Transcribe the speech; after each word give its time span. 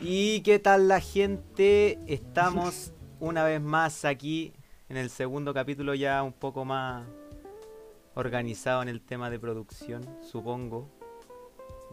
¿Y 0.00 0.40
qué 0.42 0.58
tal 0.58 0.88
la 0.88 1.00
gente? 1.00 1.98
Estamos 2.06 2.92
una 3.20 3.44
vez 3.44 3.60
más 3.60 4.04
aquí 4.04 4.52
en 4.88 4.96
el 4.96 5.10
segundo 5.10 5.54
capítulo 5.54 5.94
ya 5.94 6.22
un 6.22 6.32
poco 6.32 6.64
más 6.64 7.06
organizado 8.14 8.82
en 8.82 8.88
el 8.88 9.00
tema 9.00 9.30
de 9.30 9.38
producción, 9.38 10.02
supongo. 10.22 10.88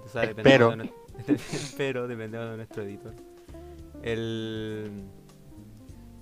O 0.04 0.08
sea, 0.10 0.24
Espero. 0.24 0.70
dependiendo 0.70 0.94
de 1.26 1.34
nue- 1.36 1.36
Espero, 1.54 2.08
dependiendo 2.08 2.52
de 2.52 2.58
nuestro 2.58 2.84
editor. 2.84 3.14
El... 4.02 5.06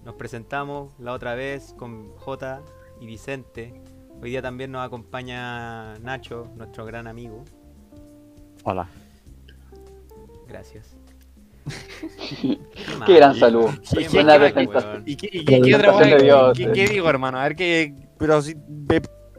Nos 0.05 0.15
presentamos 0.15 0.93
la 0.99 1.13
otra 1.13 1.35
vez 1.35 1.73
con 1.77 2.11
J 2.17 2.61
y 2.99 3.05
Vicente. 3.05 3.81
Hoy 4.21 4.31
día 4.31 4.41
también 4.41 4.71
nos 4.71 4.85
acompaña 4.85 5.95
Nacho, 5.99 6.47
nuestro 6.55 6.85
gran 6.85 7.07
amigo. 7.07 7.43
Hola. 8.63 8.87
Gracias. 10.47 10.95
Qué 13.05 13.13
gran 13.15 13.35
saludo. 13.35 13.69
Qué. 13.93 14.01
¿Y 15.05 15.15
qué, 15.15 15.29
y 15.31 15.39
La 15.39 15.45
qué- 15.45 15.61
qué 15.61 15.75
otra 15.75 16.53
¿Qué, 16.53 16.87
digo, 16.87 17.09
hermano? 17.09 17.39
A 17.39 17.43
ver 17.43 17.55
qué. 17.55 17.93
Pero 18.17 18.41
si. 18.41 18.55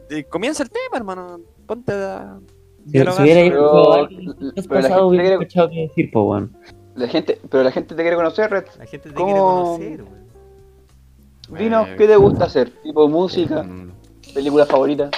eh, 0.09 0.23
comienza 0.25 0.63
el 0.63 0.69
tema, 0.69 0.97
hermano. 0.97 1.39
Ponte 1.65 1.91
a. 1.93 2.39
Si, 2.85 2.99
hubiera 2.99 3.41
ido 3.45 4.07
pero 4.67 4.81
la 4.81 4.87
gente 4.89 5.01
hubiera 5.01 5.23
quiere- 5.23 5.33
escuchado 5.35 5.69
qué 5.69 5.81
decir, 5.87 6.11
po, 6.11 6.23
weón. 6.23 6.57
La 6.95 7.07
gente, 7.07 7.39
pero 7.49 7.63
la 7.63 7.71
gente 7.71 7.95
te 7.95 8.01
quiere 8.01 8.15
conocer, 8.17 8.51
Red. 8.51 8.65
La 8.77 8.85
gente 8.85 9.09
te 9.09 9.15
¿Cómo? 9.15 9.25
quiere 9.27 9.39
conocer, 9.97 10.03
weón. 10.03 10.23
Dinos, 11.59 11.87
Eh, 11.89 11.95
¿qué 11.97 12.07
te 12.07 12.15
gusta 12.15 12.45
hacer? 12.45 12.69
¿Tipo 12.83 13.07
música? 13.07 13.63
mm, 13.63 13.91
¿Película 14.33 14.65
favorita? 14.65 15.09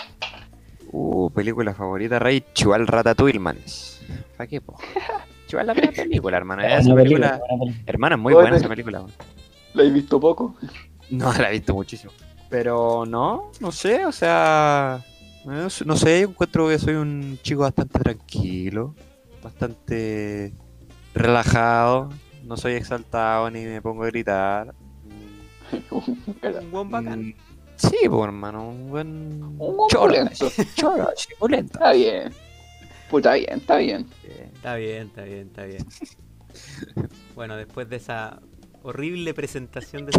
Uh, 0.91 1.29
película 1.31 1.73
favorita, 1.73 2.19
Rey. 2.19 2.43
Chual 2.53 2.87
Ratatouille, 2.87 3.39
manes. 3.39 4.01
¿Para 4.37 4.47
qué, 4.47 4.61
po? 4.61 4.75
Chual 5.47 5.67
la 5.67 5.73
buena 5.73 5.91
película, 5.91 6.37
hermano. 6.37 6.61
Buena 6.63 6.77
Esa 6.79 6.95
película. 6.95 7.27
película, 7.31 7.39
buena 7.47 7.63
película. 7.63 7.83
Hermano, 7.91 8.15
es 8.15 8.21
muy 8.21 8.33
buena 8.33 8.57
esa 8.57 8.67
película, 8.69 8.99
weón. 8.99 9.11
¿La 9.73 9.83
he 9.83 9.89
visto 9.91 10.19
poco? 10.19 10.55
No, 11.09 11.31
la 11.33 11.49
he 11.49 11.53
visto 11.53 11.73
muchísimo. 11.73 12.11
Pero 12.49 13.05
no, 13.05 13.51
no 13.59 13.71
sé, 13.71 14.05
o 14.05 14.11
sea. 14.11 15.03
No 15.45 15.69
sé, 15.69 15.85
no 15.85 15.95
sé, 15.95 16.21
encuentro 16.21 16.67
que 16.69 16.79
soy 16.79 16.95
un 16.95 17.37
chico 17.43 17.61
bastante 17.61 17.99
tranquilo, 17.99 18.95
bastante 19.43 20.53
relajado, 21.13 22.09
no 22.43 22.57
soy 22.57 22.73
exaltado 22.73 23.51
ni 23.51 23.63
me 23.63 23.79
pongo 23.81 24.03
a 24.03 24.07
gritar. 24.07 24.73
Un 25.91 26.71
buen 26.71 26.89
bacán. 26.89 27.19
mm, 27.27 27.33
Sí, 27.77 27.97
pues 28.09 28.23
hermano, 28.23 28.69
un 28.69 28.89
buen. 28.89 29.07
Un 29.43 29.57
buen 29.57 29.89
choro, 29.89 30.13
choro. 30.75 31.09
Está 31.51 31.91
bien. 31.91 32.31
Puta, 33.15 33.35
bien, 33.35 33.59
está 33.59 33.77
bien. 33.77 34.07
Está 34.55 34.75
bien, 34.75 35.07
está 35.07 35.21
bien, 35.23 35.47
está 35.47 35.63
bien. 35.67 35.85
Bueno, 37.33 37.55
después 37.55 37.87
de 37.87 37.95
esa 37.95 38.41
horrible 38.83 39.33
presentación 39.33 40.05
de 40.05 40.11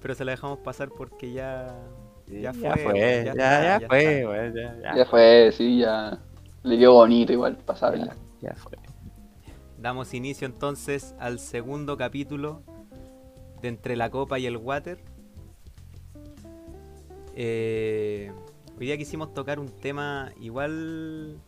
pero 0.00 0.14
se 0.14 0.24
la 0.24 0.32
dejamos 0.32 0.60
pasar 0.60 0.88
porque 0.88 1.34
ya 1.34 1.66
Ya 2.26 2.52
ya 2.52 2.54
fue, 2.54 2.78
fue, 2.78 2.98
ya 2.98 3.24
ya, 3.24 3.30
está, 3.32 3.62
ya 3.62 3.78
ya 3.80 3.88
fue, 3.88 4.52
ya, 4.54 4.74
ya, 4.80 4.96
Ya 4.96 5.04
fue, 5.04 5.52
sí, 5.52 5.80
ya. 5.80 6.18
Le 6.62 6.78
quedó 6.78 6.94
bonito 6.94 7.30
igual, 7.30 7.58
pasable. 7.58 8.10
ya 8.40 8.54
fue. 8.54 8.78
damos 9.76 10.14
inicio 10.14 10.46
entonces 10.46 11.14
al 11.18 11.40
segundo 11.40 11.98
capítulo 11.98 12.62
de 13.60 13.68
Entre 13.68 13.96
la 13.96 14.08
Copa 14.08 14.38
y 14.38 14.46
el 14.46 14.56
Water. 14.56 14.98
Eh, 17.36 18.32
hoy 18.82 18.86
día 18.86 18.98
quisimos 18.98 19.32
tocar 19.32 19.60
un 19.60 19.68
tema 19.68 20.32
igual 20.40 21.38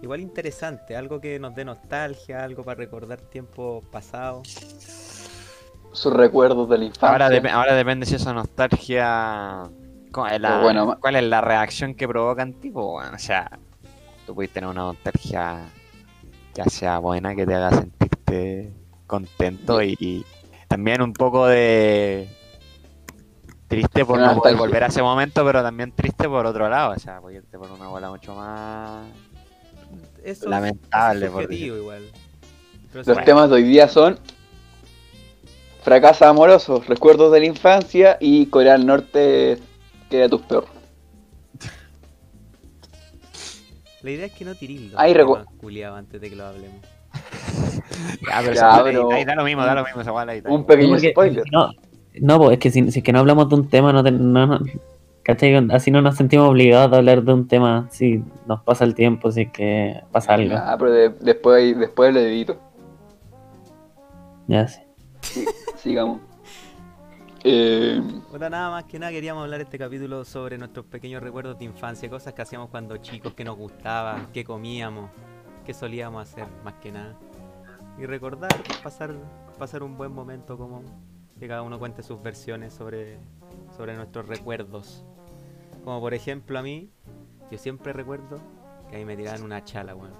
igual 0.00 0.20
interesante, 0.20 0.94
algo 0.94 1.20
que 1.20 1.40
nos 1.40 1.52
dé 1.56 1.64
nostalgia, 1.64 2.44
algo 2.44 2.62
para 2.62 2.78
recordar 2.78 3.20
tiempos 3.20 3.84
pasados. 3.90 4.46
Sus 5.90 6.12
recuerdos 6.12 6.68
de 6.68 6.78
la 6.78 6.84
infancia. 6.84 7.08
Ahora, 7.08 7.30
dep- 7.30 7.50
ahora 7.50 7.74
depende 7.74 8.06
si 8.06 8.14
esa 8.14 8.32
nostalgia. 8.32 9.64
¿Cuál 10.12 10.34
es 10.34 10.40
la, 10.40 10.62
bueno, 10.62 10.96
cuál 11.00 11.16
es 11.16 11.24
la 11.24 11.40
reacción 11.40 11.96
que 11.96 12.06
provoca 12.06 12.42
en 12.42 12.54
ti? 12.54 12.70
po, 12.70 12.98
weón? 12.98 13.12
o 13.12 13.18
sea, 13.18 13.50
tú 14.24 14.36
puedes 14.36 14.52
tener 14.52 14.70
una 14.70 14.82
nostalgia 14.82 15.64
ya 16.54 16.64
sea 16.66 17.00
buena, 17.00 17.34
que 17.34 17.44
te 17.44 17.54
haga 17.56 17.72
sentirte 17.72 18.72
contento 19.08 19.82
y, 19.82 19.96
y 19.98 20.24
también 20.68 21.02
un 21.02 21.12
poco 21.12 21.48
de 21.48 22.28
triste 23.68 24.04
por 24.04 24.18
no 24.18 24.34
poder 24.36 24.56
volver 24.56 24.84
a 24.84 24.86
ese 24.86 25.02
momento, 25.02 25.44
pero 25.44 25.62
también 25.62 25.92
triste 25.92 26.28
por 26.28 26.46
otro 26.46 26.68
lado. 26.68 26.92
O 26.94 26.98
sea, 26.98 27.20
puedes 27.20 27.42
irte 27.44 27.58
por 27.58 27.70
una 27.70 27.86
bola 27.88 28.08
mucho 28.10 28.34
más. 28.34 29.06
Eso 30.24 30.44
es- 30.44 30.50
Lamentable, 30.50 31.26
es 31.26 31.32
por 31.32 31.52
igual. 31.52 32.02
Los 32.94 33.24
temas 33.24 33.48
de 33.50 33.54
hoy 33.56 33.62
día 33.64 33.86
son 33.88 34.18
fracasos 35.82 36.22
amorosos, 36.26 36.86
recuerdos 36.86 37.30
de 37.32 37.40
la 37.40 37.46
infancia 37.46 38.16
y 38.20 38.46
Corea 38.46 38.72
del 38.72 38.86
Norte 38.86 39.58
queda 40.10 40.28
tus 40.28 40.42
peor. 40.42 40.66
La 44.02 44.10
idea 44.12 44.26
es 44.26 44.32
que 44.32 44.44
no 44.44 44.54
tirís 44.54 44.92
los 44.92 45.00
Ahí 45.00 45.12
recu- 45.12 45.38
temas 45.42 45.54
culiados 45.60 45.98
antes 45.98 46.20
de 46.20 46.30
que 46.30 46.36
lo 46.36 46.46
hablemos. 46.46 46.80
Ya, 48.26 48.38
pero, 48.40 48.52
Ya, 48.54 48.70
esa- 48.70 48.84
pero- 48.84 49.10
ahí 49.12 49.24
da 49.24 49.34
lo 49.34 49.44
mismo, 49.44 49.64
da 49.64 49.74
lo 49.74 49.84
mismo 49.84 50.00
esa 50.00 50.10
bola 50.12 50.32
ahí. 50.32 50.42
Un 50.46 50.64
pequeño 50.64 50.98
spoiler. 50.98 51.44
No, 51.52 51.70
no, 52.22 52.38
pues 52.38 52.52
es 52.52 52.58
que 52.58 52.70
si, 52.70 52.90
si 52.90 52.98
es 53.00 53.04
que 53.04 53.12
no 53.12 53.20
hablamos 53.20 53.48
de 53.48 53.54
un 53.56 53.68
tema, 53.68 53.92
no, 53.92 54.02
te- 54.02 54.10
no, 54.12 54.46
no- 54.46 54.60
¿cachai? 55.22 55.54
Así 55.70 55.90
no 55.90 56.00
nos 56.02 56.16
sentimos 56.16 56.48
obligados 56.48 56.92
a 56.92 56.96
hablar 56.96 57.22
de 57.22 57.32
un 57.32 57.46
tema 57.48 57.86
si 57.90 58.22
nos 58.46 58.62
pasa 58.62 58.84
el 58.84 58.94
tiempo, 58.94 59.30
si 59.30 59.42
es 59.42 59.52
que 59.52 60.00
pasa 60.12 60.34
algo. 60.34 60.54
Ah, 60.56 60.76
pero 60.78 60.90
de- 60.92 61.10
después, 61.20 61.78
después 61.78 62.14
le 62.14 62.26
edito. 62.26 62.56
Ya 64.46 64.66
sí. 64.68 64.80
Sigamos. 65.76 66.20
Eh, 67.44 68.02
nada 68.38 68.68
más 68.70 68.84
que 68.84 68.98
nada 68.98 69.12
queríamos 69.12 69.44
hablar 69.44 69.60
este 69.60 69.78
capítulo 69.78 70.24
sobre 70.24 70.58
nuestros 70.58 70.84
pequeños 70.86 71.22
recuerdos 71.22 71.56
de 71.56 71.66
infancia, 71.66 72.10
cosas 72.10 72.34
que 72.34 72.42
hacíamos 72.42 72.68
cuando 72.68 72.96
chicos, 72.96 73.32
que 73.34 73.44
nos 73.44 73.56
gustaba, 73.56 74.26
que 74.32 74.44
comíamos, 74.44 75.08
que 75.64 75.72
solíamos 75.72 76.20
hacer, 76.28 76.46
más 76.64 76.74
que 76.82 76.90
nada. 76.90 77.14
Y 77.96 78.06
recordar, 78.06 78.50
pasar, 78.82 79.14
pasar 79.56 79.84
un 79.84 79.96
buen 79.96 80.12
momento 80.12 80.58
como 80.58 80.82
que 81.38 81.48
cada 81.48 81.62
uno 81.62 81.78
cuente 81.78 82.02
sus 82.02 82.20
versiones 82.22 82.72
sobre, 82.72 83.18
sobre 83.76 83.96
nuestros 83.96 84.26
recuerdos. 84.26 85.04
Como 85.84 86.00
por 86.00 86.14
ejemplo 86.14 86.58
a 86.58 86.62
mí, 86.62 86.90
yo 87.50 87.58
siempre 87.58 87.92
recuerdo 87.92 88.38
que 88.90 88.96
ahí 88.96 89.04
me 89.04 89.16
tiraban 89.16 89.42
una 89.42 89.64
chala, 89.64 89.94
weón. 89.94 90.12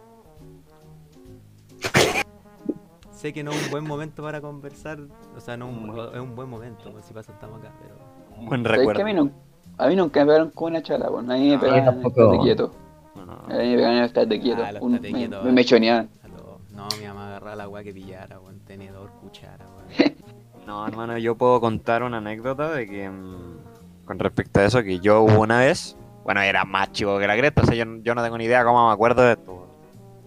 Sé 3.10 3.32
que 3.32 3.42
no 3.42 3.50
es 3.50 3.64
un 3.64 3.70
buen 3.72 3.84
momento 3.84 4.22
para 4.22 4.40
conversar, 4.40 4.98
o 5.36 5.40
sea, 5.40 5.56
no 5.56 5.66
un- 5.68 5.98
es 6.14 6.20
un 6.20 6.36
buen 6.36 6.48
momento, 6.48 6.92
pues, 6.92 7.04
si 7.04 7.12
pasa 7.12 7.32
estamos 7.32 7.58
acá, 7.60 7.72
pero... 7.82 7.96
Un 8.38 8.46
buen 8.46 8.62
¿sabes 8.62 8.74
que 8.74 8.78
recuerdo. 8.78 9.02
a, 9.02 9.04
mí 9.04 9.14
no- 9.14 9.30
a 9.76 9.88
mí 9.88 9.96
nunca 9.96 10.20
me 10.20 10.26
pegaron 10.26 10.50
con 10.50 10.70
una 10.72 10.82
chala, 10.82 11.08
bueno. 11.10 11.32
A 11.32 11.36
mí 11.36 11.48
me 11.48 11.54
No, 11.56 11.60
pegaban 11.60 11.84
tampoco. 11.84 12.22
estate 12.22 12.42
quieto. 12.44 12.70
No, 13.16 13.26
no. 13.26 13.32
A 13.32 13.46
mí 13.48 13.70
me 13.70 13.74
pegaban 13.76 13.96
estate 14.04 14.40
quieto. 14.40 14.62
Ah, 14.64 14.70
Un- 14.80 14.92
me, 14.92 15.00
quieto, 15.00 15.42
me 15.42 15.50
eh. 15.50 15.52
mechoneaban. 15.52 16.08
A 16.22 16.28
lo- 16.28 16.60
No, 16.70 16.86
mi 17.00 17.06
mamá 17.06 17.26
agarraba 17.26 17.56
la 17.56 17.68
weá 17.68 17.82
que 17.82 17.92
pillara, 17.92 18.38
weón. 18.38 18.60
Tenedor, 18.60 19.10
cuchara, 19.20 19.66
weón. 19.66 19.88
No, 20.68 20.86
hermano, 20.86 21.16
yo 21.16 21.34
puedo 21.34 21.62
contar 21.62 22.02
una 22.02 22.18
anécdota 22.18 22.70
de 22.70 22.86
que 22.86 23.08
mm, 23.08 24.04
con 24.04 24.18
respecto 24.18 24.60
a 24.60 24.66
eso, 24.66 24.82
que 24.82 25.00
yo 25.00 25.22
hubo 25.22 25.40
una 25.40 25.60
vez, 25.60 25.96
bueno, 26.24 26.42
era 26.42 26.66
más 26.66 26.92
chico 26.92 27.18
que 27.18 27.26
la 27.26 27.38
cresta, 27.38 27.62
o 27.62 27.64
sea, 27.64 27.74
yo, 27.74 27.86
yo 28.02 28.14
no 28.14 28.22
tengo 28.22 28.36
ni 28.36 28.44
idea 28.44 28.62
cómo 28.64 28.86
me 28.86 28.92
acuerdo 28.92 29.22
de 29.22 29.32
esto. 29.32 29.54
weón. 29.54 29.68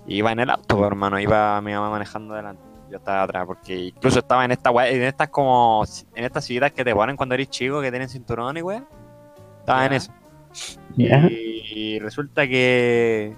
Iba 0.07 0.31
en 0.31 0.39
el 0.39 0.49
auto, 0.49 0.77
pues, 0.77 0.87
hermano, 0.87 1.19
iba 1.19 1.61
mi 1.61 1.73
mamá 1.73 1.91
manejando 1.91 2.33
adelante. 2.33 2.63
Yo 2.89 2.97
estaba 2.97 3.21
atrás, 3.21 3.45
porque 3.45 3.75
incluso 3.75 4.17
estaba 4.17 4.43
en 4.43 4.49
esta 4.49 4.71
en 4.87 5.03
estas 5.03 5.29
como, 5.29 5.83
en 6.15 6.23
estas 6.23 6.43
sillitas 6.43 6.71
que 6.71 6.83
te 6.83 6.95
ponen 6.95 7.15
cuando 7.15 7.35
eres 7.35 7.51
chico, 7.51 7.79
que 7.79 7.91
tienen 7.91 8.09
cinturón 8.09 8.57
y 8.57 8.63
weá. 8.63 8.83
Estaba 9.59 9.85
en 9.85 9.93
eso. 9.93 10.11
Y 10.95 11.99
resulta 11.99 12.47
que 12.47 13.35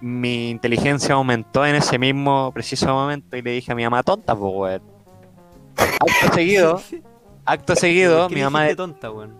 mi 0.00 0.50
inteligencia 0.50 1.14
aumentó 1.14 1.64
en 1.64 1.76
ese 1.76 2.00
mismo 2.00 2.50
preciso 2.52 2.92
momento 2.92 3.36
y 3.36 3.42
le 3.42 3.52
dije 3.52 3.70
a 3.70 3.76
mi 3.76 3.84
mamá 3.84 4.02
tonta, 4.02 4.34
pues, 4.34 4.52
weón. 4.52 4.91
Acto 5.76 6.34
seguido, 6.34 6.82
acto 7.44 7.76
seguido, 7.76 8.20
¿Por 8.22 8.28
qué 8.28 8.34
mi 8.34 8.42
mamá. 8.42 8.60
dijiste 8.62 8.76
tonta, 8.76 9.10
weón. 9.10 9.34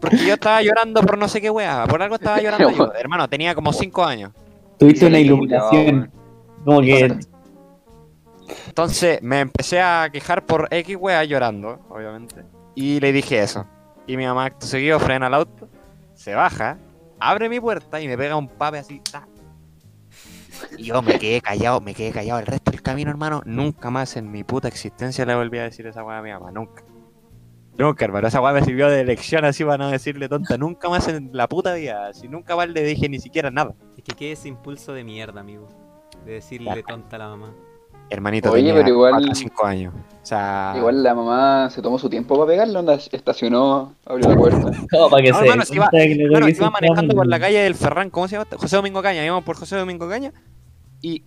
Porque 0.00 0.26
yo 0.26 0.34
estaba 0.34 0.60
llorando 0.62 1.00
por 1.02 1.16
no 1.16 1.28
sé 1.28 1.40
qué 1.40 1.50
weá, 1.50 1.86
por 1.86 2.02
algo 2.02 2.16
estaba 2.16 2.38
llorando 2.42 2.70
yo. 2.70 2.92
Hermano, 2.94 3.28
tenía 3.28 3.54
como 3.54 3.72
5 3.72 4.04
años. 4.04 4.32
Tuviste 4.78 5.06
una 5.06 5.18
iluminación. 5.18 6.10
Como 6.64 6.80
que. 6.80 7.18
Entonces 8.66 9.22
me 9.22 9.40
empecé 9.40 9.80
a 9.80 10.08
quejar 10.12 10.44
por 10.44 10.68
X 10.70 10.96
weá 11.00 11.24
llorando, 11.24 11.80
obviamente. 11.88 12.44
Y 12.74 13.00
le 13.00 13.12
dije 13.12 13.40
eso. 13.40 13.66
Y 14.06 14.16
mi 14.16 14.26
mamá 14.26 14.46
acto 14.46 14.66
seguido 14.66 15.00
frena 15.00 15.28
el 15.28 15.34
auto, 15.34 15.68
se 16.14 16.34
baja, 16.34 16.76
abre 17.18 17.48
mi 17.48 17.58
puerta 17.60 18.00
y 18.00 18.08
me 18.08 18.18
pega 18.18 18.36
un 18.36 18.48
pape 18.48 18.78
así. 18.78 19.00
ta. 19.10 19.26
Y 20.76 20.84
yo 20.84 21.02
me 21.02 21.18
quedé 21.18 21.40
callado, 21.40 21.80
me 21.80 21.94
quedé 21.94 22.12
callado 22.12 22.40
el 22.40 22.46
resto 22.46 22.70
del 22.70 22.82
camino, 22.82 23.10
hermano. 23.10 23.42
Nunca 23.44 23.90
más 23.90 24.16
en 24.16 24.30
mi 24.30 24.44
puta 24.44 24.68
existencia 24.68 25.24
le 25.24 25.34
volví 25.34 25.58
a 25.58 25.64
decir 25.64 25.86
esa 25.86 26.04
weá 26.04 26.18
a 26.18 26.22
mi 26.22 26.30
mamá, 26.30 26.50
nunca. 26.50 26.84
Nunca, 27.76 28.04
hermano, 28.04 28.28
esa 28.28 28.40
weá 28.40 28.52
me 28.52 28.62
sirvió 28.62 28.88
de 28.88 29.04
lección 29.04 29.44
así 29.44 29.64
para 29.64 29.78
no 29.78 29.90
decirle 29.90 30.28
tonta. 30.28 30.56
Nunca 30.56 30.88
más 30.88 31.08
en 31.08 31.30
la 31.32 31.48
puta 31.48 31.74
vida. 31.74 32.12
Si 32.14 32.28
nunca 32.28 32.54
más 32.54 32.68
le 32.68 32.82
dije 32.84 33.08
ni 33.08 33.18
siquiera 33.18 33.50
nada. 33.50 33.74
Es 33.96 34.04
que 34.04 34.14
qué 34.14 34.32
ese 34.32 34.48
impulso 34.48 34.92
de 34.92 35.02
mierda, 35.02 35.40
amigo. 35.40 35.68
De 36.24 36.34
decirle 36.34 36.84
tonta 36.84 37.16
a 37.16 37.18
la 37.18 37.28
mamá. 37.28 37.54
Hermanito 38.14 38.50
Oye, 38.50 38.62
tenía 38.62 38.74
pero 38.74 38.88
igual- 38.88 39.12
4 39.12 39.32
o 39.32 39.34
5 39.34 39.66
años. 39.66 39.94
O 39.94 40.26
sea, 40.26 40.72
Igual 40.76 41.02
la 41.02 41.14
mamá 41.14 41.68
se 41.70 41.82
tomó 41.82 41.98
su 41.98 42.08
tiempo 42.08 42.34
para 42.36 42.46
pegarlo, 42.48 42.78
onda, 42.80 42.94
estacionó, 42.94 43.94
abrió 44.06 44.30
la 44.30 44.36
puerta. 44.36 44.58
Como 44.90 45.10
para 45.10 45.22
que 45.22 45.30
No, 45.30 45.38
se 45.38 45.44
hermano, 45.44 45.60
dé 45.60 45.66
si 45.66 45.74
iba- 45.74 45.90
que 45.90 46.26
Bueno, 46.30 46.46
toque 46.46 46.56
iba 46.58 46.70
manejando 46.70 47.14
por 47.14 47.26
la 47.26 47.38
calle 47.38 47.58
del 47.58 47.74
Ferran, 47.74 48.08
¿cómo 48.08 48.26
se 48.26 48.36
llama? 48.36 48.48
José 48.56 48.76
Domingo 48.76 49.02
Caña, 49.02 49.22
íbamos 49.24 49.44
por 49.44 49.56
José 49.56 49.76
Domingo 49.76 50.08
Caña 50.08 50.32
y 51.02 51.22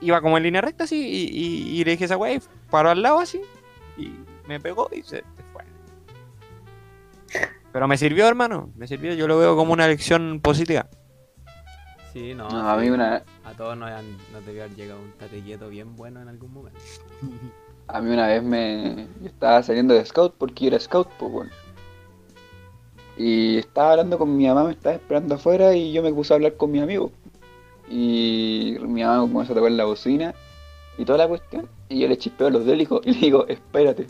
iba 0.00 0.20
como 0.22 0.38
en 0.38 0.44
línea 0.44 0.62
recta 0.62 0.84
así 0.84 0.96
y, 0.96 1.28
y- 1.76 1.80
y 1.80 1.84
le 1.84 1.90
dije 1.90 2.04
a 2.04 2.06
esa 2.06 2.16
wey, 2.16 2.40
paró 2.70 2.88
al 2.90 3.02
lado 3.02 3.18
así 3.18 3.40
y 3.98 4.12
me 4.48 4.58
pegó 4.60 4.88
y 4.90 5.02
se, 5.02 5.18
se 5.18 5.24
fue. 5.52 5.62
Pero 7.72 7.88
me 7.88 7.96
sirvió, 7.96 8.26
hermano, 8.28 8.70
me 8.76 8.86
sirvió, 8.86 9.14
yo 9.14 9.26
lo 9.26 9.38
veo 9.38 9.56
como 9.56 9.72
una 9.72 9.86
lección 9.88 10.40
positiva. 10.42 10.86
Sí, 12.12 12.34
no. 12.34 12.48
No, 12.48 12.68
a 12.70 12.76
mí 12.76 12.90
una, 12.90 13.22
A 13.44 13.52
todos 13.56 13.76
nos, 13.76 13.90
han, 13.90 14.04
nos 14.32 14.44
debió 14.44 14.64
haber 14.64 14.76
llegado 14.76 15.00
un 15.00 15.12
tate 15.12 15.40
quieto 15.42 15.68
bien 15.68 15.96
bueno 15.96 16.20
en 16.20 16.28
algún 16.28 16.52
momento. 16.52 16.78
a 17.88 18.00
mí 18.02 18.10
una 18.10 18.26
vez 18.26 18.42
me 18.42 19.06
yo 19.22 19.26
estaba 19.28 19.62
saliendo 19.62 19.94
de 19.94 20.04
scout 20.04 20.34
porque 20.36 20.64
yo 20.64 20.68
era 20.68 20.80
scout, 20.80 21.08
pues 21.18 21.32
bueno. 21.32 21.50
Y 23.16 23.58
estaba 23.58 23.92
hablando 23.92 24.18
con 24.18 24.36
mi 24.36 24.46
mamá, 24.46 24.64
me 24.64 24.72
estaba 24.72 24.94
esperando 24.96 25.34
afuera 25.36 25.74
y 25.74 25.92
yo 25.92 26.02
me 26.02 26.12
puse 26.12 26.32
a 26.32 26.36
hablar 26.36 26.56
con 26.56 26.70
mi 26.70 26.80
amigo. 26.80 27.12
Y 27.88 28.76
mi 28.80 29.02
mamá 29.02 29.20
comenzó 29.20 29.52
a 29.52 29.56
tocar 29.56 29.72
la 29.72 29.84
bocina 29.84 30.34
y 30.98 31.04
toda 31.04 31.18
la 31.18 31.28
cuestión. 31.28 31.68
Y 31.88 32.00
yo 32.00 32.08
le 32.08 32.16
chispeo 32.18 32.48
los 32.50 32.64
dedos 32.64 32.74
y 32.74 32.78
le 32.78 32.84
digo- 32.84 33.00
y 33.04 33.12
le 33.14 33.18
digo, 33.20 33.46
espérate. 33.48 34.06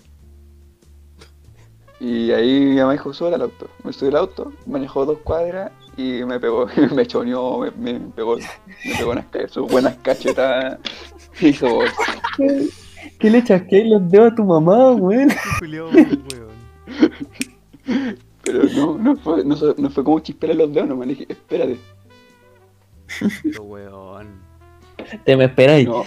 Y 2.00 2.32
ahí 2.32 2.60
mi 2.60 2.76
mamá 2.76 2.92
dijo, 2.92 3.12
sube 3.12 3.34
al 3.34 3.42
auto. 3.42 3.68
Me 3.84 3.92
subí 3.92 4.08
al 4.10 4.16
auto, 4.16 4.52
manejó 4.66 5.04
dos 5.06 5.18
cuadras 5.18 5.70
y 5.96 6.24
me 6.24 6.40
pegó, 6.40 6.66
me 6.94 7.06
choneó, 7.06 7.58
me, 7.58 7.70
me 7.70 8.00
pegó, 8.10 8.36
me 8.36 8.96
pegó 8.96 9.10
unas, 9.12 9.26
sus 9.48 9.70
buenas 9.70 9.96
cachetadas. 9.96 10.78
Y 11.40 11.48
hizo 11.48 11.74
bolsa. 11.74 12.02
¿Qué 13.18 13.30
le 13.30 13.42
chasqueé 13.42 13.84
los 13.86 14.10
dedos 14.10 14.32
a 14.32 14.34
tu 14.34 14.44
mamá, 14.44 14.92
weón? 14.92 15.28
Pero 18.42 18.64
no, 18.74 18.98
no 18.98 19.16
fue, 19.16 19.44
no, 19.44 19.56
no 19.76 19.90
fue 19.90 20.04
como 20.04 20.20
chispearle 20.20 20.56
los 20.56 20.72
dedos, 20.72 20.88
nomás 20.88 21.06
le 21.06 21.14
dije, 21.14 21.26
espérate. 21.28 21.78
Pero, 23.42 23.62
weón. 23.64 24.40
Te 25.24 25.36
me 25.36 25.44
esperas 25.44 25.80
y 25.80 25.84
No, 25.84 26.04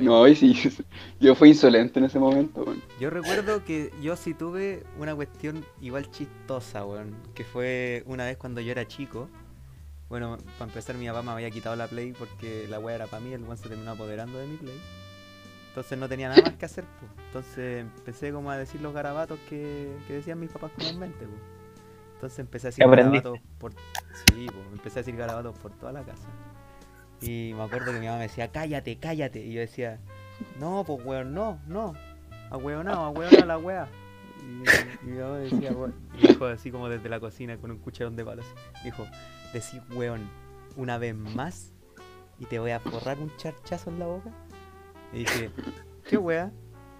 No, 0.00 0.04
yo- 0.04 0.10
no, 0.10 0.28
y 0.28 0.36
sí, 0.36 0.54
yo 1.20 1.34
fui 1.34 1.50
insolente 1.50 1.98
en 1.98 2.06
ese 2.06 2.18
momento, 2.18 2.62
weón. 2.62 2.82
Yo 3.00 3.10
recuerdo 3.10 3.64
que 3.64 3.92
yo 4.00 4.16
sí 4.16 4.34
tuve 4.34 4.84
una 4.98 5.14
cuestión 5.14 5.64
igual 5.80 6.10
chistosa, 6.10 6.84
weón. 6.84 7.14
Que 7.34 7.44
fue 7.44 8.02
una 8.06 8.24
vez 8.24 8.36
cuando 8.36 8.60
yo 8.60 8.72
era 8.72 8.86
chico. 8.86 9.28
Bueno, 10.08 10.38
para 10.58 10.68
empezar 10.70 10.96
mi 10.96 11.06
papá 11.08 11.22
me 11.22 11.32
había 11.32 11.50
quitado 11.50 11.74
la 11.74 11.88
Play 11.88 12.12
porque 12.12 12.66
la 12.68 12.78
weá 12.78 12.94
era 12.94 13.06
para 13.06 13.20
mí, 13.24 13.32
el 13.32 13.42
weón 13.42 13.56
se 13.58 13.68
terminó 13.68 13.90
apoderando 13.90 14.38
de 14.38 14.46
mi 14.46 14.56
Play. 14.56 14.80
Entonces 15.68 15.98
no 15.98 16.08
tenía 16.08 16.28
nada 16.28 16.42
más 16.42 16.54
que 16.54 16.64
hacer, 16.64 16.84
pues. 17.00 17.10
Entonces 17.26 17.80
empecé 17.80 18.32
como 18.32 18.50
a 18.50 18.56
decir 18.56 18.80
los 18.80 18.94
garabatos 18.94 19.38
que, 19.48 19.94
que 20.06 20.14
decían 20.14 20.38
mis 20.40 20.50
papás 20.50 20.70
comúnmente, 20.78 21.26
pues. 21.26 21.40
Entonces 22.14 22.38
empecé 22.38 22.68
a 22.68 22.70
decir 22.70 22.84
garabatos 23.20 23.38
por... 23.58 23.72
Sí, 23.72 24.46
pues, 24.46 24.66
empecé 24.72 25.00
a 25.00 25.02
decir 25.02 25.16
garabatos 25.16 25.58
por 25.58 25.72
toda 25.72 25.92
la 25.92 26.02
casa. 26.02 26.28
Y 27.20 27.52
me 27.54 27.62
acuerdo 27.62 27.92
que 27.92 28.00
mi 28.00 28.06
mamá 28.06 28.18
me 28.18 28.24
decía, 28.24 28.48
cállate, 28.48 28.96
cállate. 28.98 29.40
Y 29.44 29.52
yo 29.52 29.60
decía, 29.60 30.00
no, 30.58 30.84
pues 30.86 31.04
weón, 31.04 31.34
no, 31.34 31.60
no. 31.66 31.94
Ahueonado, 32.50 33.04
ahueonado 33.04 33.46
la 33.46 33.58
wea. 33.58 33.88
Y, 34.40 35.06
mi 35.06 35.18
mamá 35.18 35.38
decía, 35.38 35.72
weón, 35.72 35.94
y 36.18 36.26
dijo 36.28 36.46
así 36.46 36.70
como 36.70 36.88
desde 36.88 37.08
la 37.08 37.20
cocina 37.20 37.56
con 37.56 37.70
un 37.70 37.78
cucharón 37.78 38.16
de 38.16 38.24
palos. 38.24 38.46
Dijo, 38.84 39.06
decí 39.52 39.80
weón 39.94 40.28
una 40.76 40.98
vez 40.98 41.14
más 41.14 41.72
y 42.38 42.44
te 42.44 42.58
voy 42.58 42.70
a 42.70 42.80
forrar 42.80 43.18
un 43.18 43.34
charchazo 43.36 43.90
en 43.90 43.98
la 43.98 44.06
boca. 44.06 44.30
Y 45.12 45.20
dije, 45.20 45.50
¿qué 46.08 46.18
wea? 46.18 46.52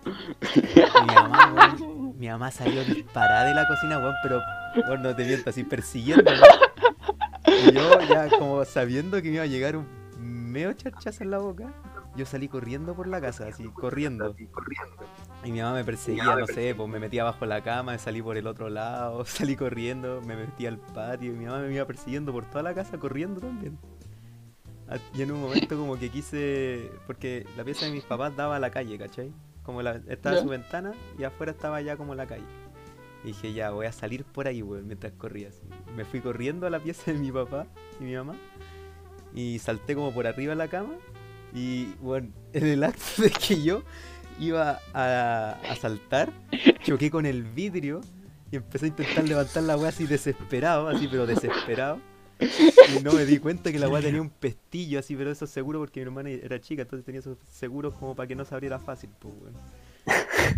Mi 0.05 1.15
mamá, 1.15 1.53
weón, 1.53 2.19
mi 2.19 2.29
mamá 2.29 2.51
salió 2.51 2.85
disparada 2.85 3.45
de 3.45 3.55
la 3.55 3.67
cocina, 3.67 3.99
weón, 3.99 4.15
pero 4.23 4.41
weón, 4.89 5.03
no 5.03 5.15
te 5.15 5.25
miento, 5.25 5.51
así 5.51 5.63
persiguiéndome. 5.65 6.39
Y 7.47 7.73
yo 7.73 8.01
ya 8.09 8.29
como 8.29 8.65
sabiendo 8.65 9.21
que 9.23 9.29
me 9.29 9.35
iba 9.35 9.45
a 9.45 9.47
llegar 9.47 9.77
un 9.77 9.96
medio 10.57 10.73
charchazo 10.73 11.23
en 11.25 11.31
la 11.31 11.39
boca, 11.39 11.73
yo 12.17 12.25
salí 12.25 12.49
corriendo 12.49 12.95
por 12.95 13.07
la 13.07 13.21
casa, 13.21 13.47
así, 13.49 13.65
corriendo. 13.69 14.35
Y 15.45 15.53
mi 15.53 15.61
mamá 15.61 15.75
me 15.75 15.85
perseguía, 15.85 16.35
no 16.37 16.47
sé, 16.47 16.75
pues 16.75 16.89
me 16.89 16.99
metía 16.99 17.25
bajo 17.25 17.45
la 17.47 17.63
cama, 17.63 17.99
salí 17.99 18.23
por 18.23 18.37
el 18.37 18.47
otro 18.47 18.69
lado, 18.71 19.25
salí 19.27 19.55
corriendo, 19.55 20.23
me 20.27 20.35
metí 20.37 20.67
al 20.67 20.79
patio 20.79 21.33
y 21.33 21.37
mi 21.37 21.45
mamá 21.45 21.61
me 21.61 21.75
iba 21.75 21.85
persiguiendo 21.87 22.33
por 22.33 22.45
toda 22.47 22.63
la 22.63 22.75
casa 22.75 22.99
corriendo 22.99 23.41
también. 23.41 23.79
Ah, 24.89 24.99
Y 25.15 25.23
en 25.23 25.33
un 25.33 25.41
momento 25.43 25.77
como 25.77 25.99
que 25.99 26.09
quise, 26.11 26.91
porque 27.07 27.47
la 27.57 27.65
pieza 27.65 27.87
de 27.87 27.93
mis 27.93 28.05
papás 28.05 28.35
daba 28.37 28.57
a 28.57 28.61
la 28.61 28.71
calle, 28.71 28.97
¿cachai? 28.99 29.33
Como 29.63 29.83
la, 29.83 30.01
estaba 30.09 30.37
Ya. 30.37 30.43
su 30.43 30.49
ventana 30.49 30.93
y 31.19 31.25
afuera 31.25 31.53
estaba 31.53 31.81
ya 31.83 31.97
como 31.97 32.15
la 32.15 32.27
calle. 32.27 32.45
Y 33.25 33.29
dije, 33.29 33.53
ya, 33.53 33.71
voy 33.73 33.87
a 33.87 33.93
salir 33.93 34.25
por 34.25 34.47
ahí, 34.47 34.63
weón, 34.63 34.87
mientras 34.87 35.13
corría 35.15 35.49
así. 35.49 35.63
Me 35.97 36.05
fui 36.05 36.21
corriendo 36.21 36.67
a 36.67 36.71
la 36.71 36.79
pieza 36.79 37.13
de 37.13 37.19
mi 37.19 37.33
papá 37.33 37.67
y 38.01 38.05
mi 38.05 38.15
mamá. 38.15 38.37
Y 39.37 39.61
salté 39.61 39.95
como 39.95 40.13
por 40.13 40.27
arriba 40.27 40.51
de 40.51 40.57
la 40.57 40.67
cama. 40.67 40.95
Y, 41.55 41.93
bueno, 42.01 42.29
en 42.53 42.67
el 42.67 42.83
acto 42.83 43.05
de 43.23 43.31
que 43.31 43.63
yo 43.63 43.85
iba 44.41 44.81
a, 44.93 45.57
saltar, 45.81 46.33
choqué 46.83 47.11
con 47.11 47.25
el 47.27 47.45
vidrio 47.45 48.01
y 48.51 48.57
empecé 48.57 48.87
a 48.87 48.89
intentar 48.89 49.25
levantar 49.29 49.63
la 49.63 49.77
weá 49.77 49.91
así 49.91 50.07
desesperado, 50.07 50.89
así 50.89 51.07
pero 51.09 51.27
desesperado. 51.27 52.01
Y 52.39 53.03
no 53.03 53.13
me 53.13 53.25
di 53.25 53.39
cuenta 53.39 53.73
que 53.73 53.79
la 53.79 53.89
weá 53.89 54.03
tenía 54.03 54.21
un 54.21 54.29
pestillo 54.29 54.99
así, 54.99 55.17
pero 55.17 55.31
eso 55.31 55.47
seguro 55.47 55.79
porque 55.79 56.01
mi 56.01 56.07
hermana 56.07 56.31
era 56.31 56.61
chica, 56.61 56.83
entonces 56.83 57.05
tenía 57.05 57.21
esos 57.21 57.39
seguros 57.51 57.95
como 57.95 58.15
para 58.15 58.27
que 58.27 58.35
no 58.35 58.45
se 58.45 58.55
abriera 58.55 58.79
fácil, 58.79 59.11
pues 59.19 59.35
weón. 59.41 59.55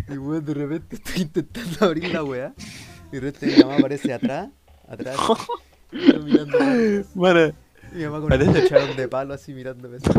Y 0.09 0.17
weón, 0.17 0.45
de 0.45 0.53
repente 0.53 0.95
estoy 0.97 1.21
intentando 1.23 1.85
abrir 1.85 2.13
la 2.13 2.23
weá. 2.23 2.53
Y 3.11 3.15
de 3.15 3.19
repente 3.19 3.57
mi 3.57 3.63
mamá 3.63 3.77
aparece 3.77 4.13
atrás, 4.13 4.49
atrás. 4.87 5.17
mirando. 5.91 6.57
Bueno, 7.15 7.53
Mi 7.93 8.05
mamá 8.05 8.19
con 8.21 8.33
un 8.33 8.53
cucharón 8.53 8.95
de 8.95 9.07
palo 9.09 9.33
así 9.33 9.53
mirándome 9.53 9.97
así. 9.97 10.09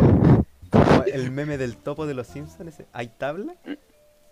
El 1.12 1.30
meme 1.30 1.58
del 1.58 1.76
topo 1.76 2.06
de 2.06 2.14
los 2.14 2.26
Simpsons, 2.26 2.68
ese, 2.68 2.86
¿hay 2.92 3.08
tabla? 3.08 3.54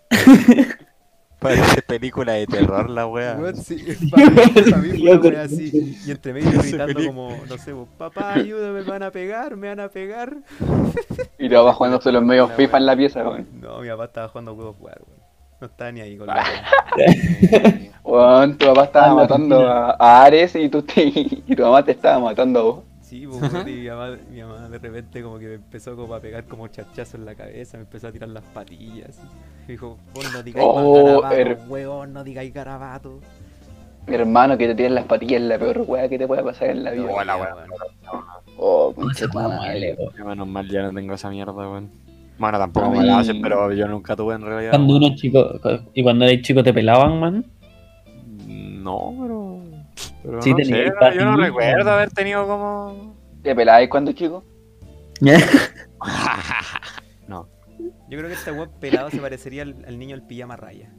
parece 1.39 1.81
película 1.81 2.33
de 2.33 2.45
terror 2.47 2.89
la 2.89 3.07
wea. 3.07 3.35
Weón, 3.39 3.55
sí, 3.55 3.77
para 4.11 4.29
mí, 4.29 4.41
para 4.69 4.77
mí 4.77 5.01
una 5.07 5.19
wea 5.19 5.41
así. 5.43 5.97
Y 6.05 6.11
entre 6.11 6.33
medio 6.33 6.51
gritando 6.61 7.05
como, 7.05 7.37
no 7.47 7.57
sé, 7.57 7.73
vos, 7.73 7.87
papá, 7.97 8.33
ayúdame, 8.33 8.81
me 8.81 8.89
van 8.89 9.03
a 9.03 9.11
pegar, 9.11 9.55
me 9.55 9.67
van 9.69 9.79
a 9.79 9.89
pegar. 9.89 10.37
Y 11.37 11.49
te 11.49 11.55
vas 11.55 11.75
jugándose 11.75 12.11
los 12.11 12.23
medios 12.23 12.49
La 12.49 12.55
FIFA 12.55 12.71
wea. 12.73 12.79
en 12.79 12.85
la 12.85 12.95
pieza, 12.97 13.23
weón. 13.29 13.47
No, 13.61 13.79
mi 13.79 13.89
papá 13.89 14.05
estaba 14.05 14.27
jugando 14.29 14.53
huevos 14.53 14.75
jugar, 14.77 15.01
weón. 15.07 15.19
No 15.61 15.67
estaba 15.67 15.91
ni 15.91 15.99
ahí 16.01 16.17
con 16.17 16.29
Ah. 16.29 16.35
la 16.95 17.73
Weón, 18.03 18.57
tu 18.57 18.65
papá 18.67 18.83
estaba 18.85 19.11
Ah, 19.11 19.15
matando 19.15 19.67
a 19.67 20.23
Ares 20.23 20.55
y, 20.55 20.69
tú 20.69 20.81
te, 20.83 21.03
y 21.03 21.55
tu 21.55 21.63
mamá 21.63 21.83
te 21.83 21.91
estaba 21.91 22.19
matando 22.19 22.59
a 22.59 22.63
vos. 22.63 22.83
Sí, 23.09 23.25
pues, 23.25 23.41
y 23.67 23.71
mi 23.81 23.87
mamá, 23.87 24.17
mi 24.31 24.41
mamá 24.41 24.69
de 24.69 24.77
repente 24.77 25.23
como 25.23 25.39
que 25.39 25.47
me 25.47 25.53
empezó 25.55 25.95
como 25.95 26.13
a 26.13 26.19
pegar 26.19 26.43
como 26.45 26.67
chachazo 26.67 27.17
en 27.17 27.25
la 27.25 27.33
cabeza, 27.33 27.77
me 27.77 27.83
empezó 27.83 28.07
a 28.07 28.11
tirar 28.11 28.29
las 28.29 28.43
patillas. 28.43 29.19
Me 29.67 29.71
dijo, 29.73 29.97
vos 30.13 30.31
no 30.31 30.43
digáis 30.43 30.67
más 30.67 30.75
Oh, 30.77 31.21
garabato, 31.21 31.35
her- 31.35 31.57
weón, 31.67 32.13
no 32.13 32.23
digáis 32.23 32.53
garabato. 32.53 33.19
Mi 34.05 34.13
hermano 34.15 34.57
que 34.59 34.67
te 34.67 34.75
tiren 34.75 34.93
las 34.93 35.05
patillas 35.05 35.41
es 35.41 35.47
la 35.47 35.57
peor 35.57 35.83
weá 35.87 36.07
que 36.07 36.19
te 36.19 36.27
puede 36.27 36.43
pasar 36.43 36.69
en 36.69 36.83
la 36.83 36.91
vida. 36.91 37.07
Oh, 37.11 37.23
la 37.23 37.35
Ya, 37.35 37.41
wea. 37.41 37.55
weón. 37.55 38.23
Oh, 38.57 38.93
tu 38.95 39.37
weá 39.37 39.47
madre. 39.47 39.97
Menos 40.23 40.47
mal 40.47 40.67
ya 40.69 40.83
no 40.83 40.93
tengo 40.93 41.13
esa 41.15 41.29
mierda, 41.31 41.51
weón. 41.53 41.89
Bueno, 42.37 42.57
tampoco 42.59 42.91
me 42.91 43.03
la 43.03 43.19
hacen, 43.19 43.41
pero 43.41 43.73
yo 43.73 43.87
nunca 43.87 44.15
tuve 44.15 44.35
en 44.35 44.41
realidad. 44.41 44.69
Cuando 44.71 44.93
weón. 44.93 45.03
uno 45.03 45.13
es 45.15 45.19
chico, 45.21 45.49
y 45.95 46.03
cuando 46.03 46.25
eres 46.25 46.41
chico 46.43 46.63
te 46.63 46.73
pelaban, 46.73 47.19
man. 47.19 47.45
No, 48.47 49.15
pero. 49.19 49.58
Pero 50.23 50.41
Sí, 50.41 50.51
no 50.51 50.55
tenía 50.57 50.87
sé, 50.87 50.93
yo 51.15 51.25
no 51.25 51.37
recuerdo 51.37 51.91
haber 51.91 52.09
tenido 52.11 52.47
como. 52.47 53.15
¿Te 53.43 53.55
pelabas 53.55 53.87
cuando 53.89 54.11
chico? 54.11 54.43
no. 57.27 57.47
Yo 58.09 58.17
creo 58.17 58.27
que 58.27 58.33
este 58.33 58.51
weón 58.51 58.71
pelado 58.79 59.09
se 59.09 59.17
parecería 59.19 59.63
al, 59.63 59.75
al 59.87 59.99
niño 59.99 60.15
del 60.15 60.25
pijama 60.25 60.55
raya. 60.55 60.91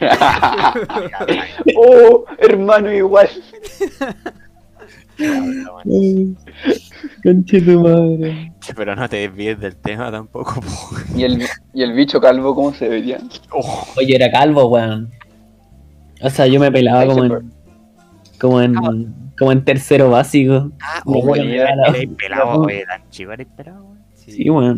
oh, 1.76 2.24
hermano, 2.38 2.92
igual. 2.92 3.28
Conche 7.22 7.60
tu 7.60 7.80
madre. 7.80 8.52
Pero 8.76 8.94
no 8.94 9.08
te 9.08 9.16
desvíes 9.16 9.58
del 9.58 9.76
tema 9.76 10.10
tampoco. 10.10 10.60
po. 10.60 10.68
¿Y 11.16 11.24
el, 11.24 11.42
y 11.74 11.82
el 11.82 11.92
bicho 11.92 12.20
calvo, 12.20 12.54
¿cómo 12.54 12.72
se 12.72 12.88
vería? 12.88 13.18
Oh, 13.50 13.86
Oye, 13.96 14.14
era 14.14 14.30
calvo, 14.30 14.66
weón. 14.66 15.10
O 16.20 16.30
sea, 16.30 16.46
yo 16.46 16.60
me 16.60 16.70
pelaba 16.70 17.06
como 17.06 17.24
en, 17.24 17.52
como 18.40 18.60
en, 18.60 18.74
como 19.38 19.52
en 19.52 19.64
tercero 19.64 20.10
básico. 20.10 20.70
ah, 20.80 21.02
oh, 21.04 21.34
la- 21.36 21.42
eres 21.88 22.08
pelado, 22.16 22.60
oye, 22.62 22.84
tan 22.86 23.08
chico 23.10 23.32
eres 23.32 23.46
pelado. 23.56 23.84
Sí. 24.14 24.44
Yo 24.44 24.54
una 24.54 24.74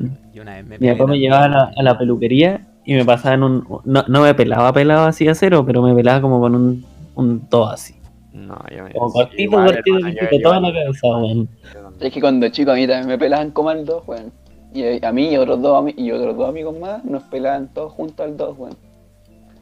vez 0.55 0.65
me 0.65 0.79
Mi 0.79 0.91
papá 0.93 1.07
me 1.07 1.19
llevaba 1.19 1.45
a 1.45 1.49
la, 1.49 1.73
a 1.77 1.83
la 1.83 1.99
peluquería 1.99 2.67
y 2.85 2.95
me 2.95 3.05
pasaban 3.05 3.43
un... 3.43 3.65
No, 3.85 4.05
no 4.07 4.23
me 4.23 4.33
pelaba 4.35 4.73
pelado 4.73 5.07
así 5.07 5.27
a 5.29 5.35
cero, 5.35 5.65
pero 5.67 5.83
me 5.83 5.95
pelaba 5.95 6.21
como 6.21 6.41
con 6.41 6.55
un, 6.55 6.85
un 7.17 7.41
to 7.49 7.67
así. 7.67 7.95
No, 8.33 8.57
yo 8.75 8.85
me. 8.85 8.93
Como 8.93 9.11
cortito, 9.13 9.43
igual, 9.43 9.65
cortito, 9.75 9.97
hermano, 9.97 10.15
yo- 10.15 10.21
cortito, 10.21 10.37
yo 10.37 10.43
toda 10.43 10.61
la 10.61 10.73
cabeza, 10.73 11.07
weón. 11.09 11.49
Es 12.01 12.13
que 12.13 12.21
cuando 12.21 12.49
chico 12.49 12.71
a 12.71 12.75
mí 12.75 12.87
también 12.87 13.09
me 13.09 13.19
pelaban 13.19 13.51
como 13.51 13.71
al 13.71 13.85
dos, 13.85 14.05
weón. 14.07 14.33
Y 14.73 15.05
a 15.05 15.11
mí 15.13 15.31
y 15.33 15.37
otros 15.37 15.61
dos, 15.61 15.85
y 15.97 16.13
otros 16.13 16.37
dos 16.37 16.49
amigos 16.49 16.79
más 16.79 17.05
nos 17.05 17.25
pelaban 17.25 17.69
todos 17.75 17.93
juntos 17.93 18.25
al 18.25 18.37
2, 18.37 18.57
weón. 18.57 18.77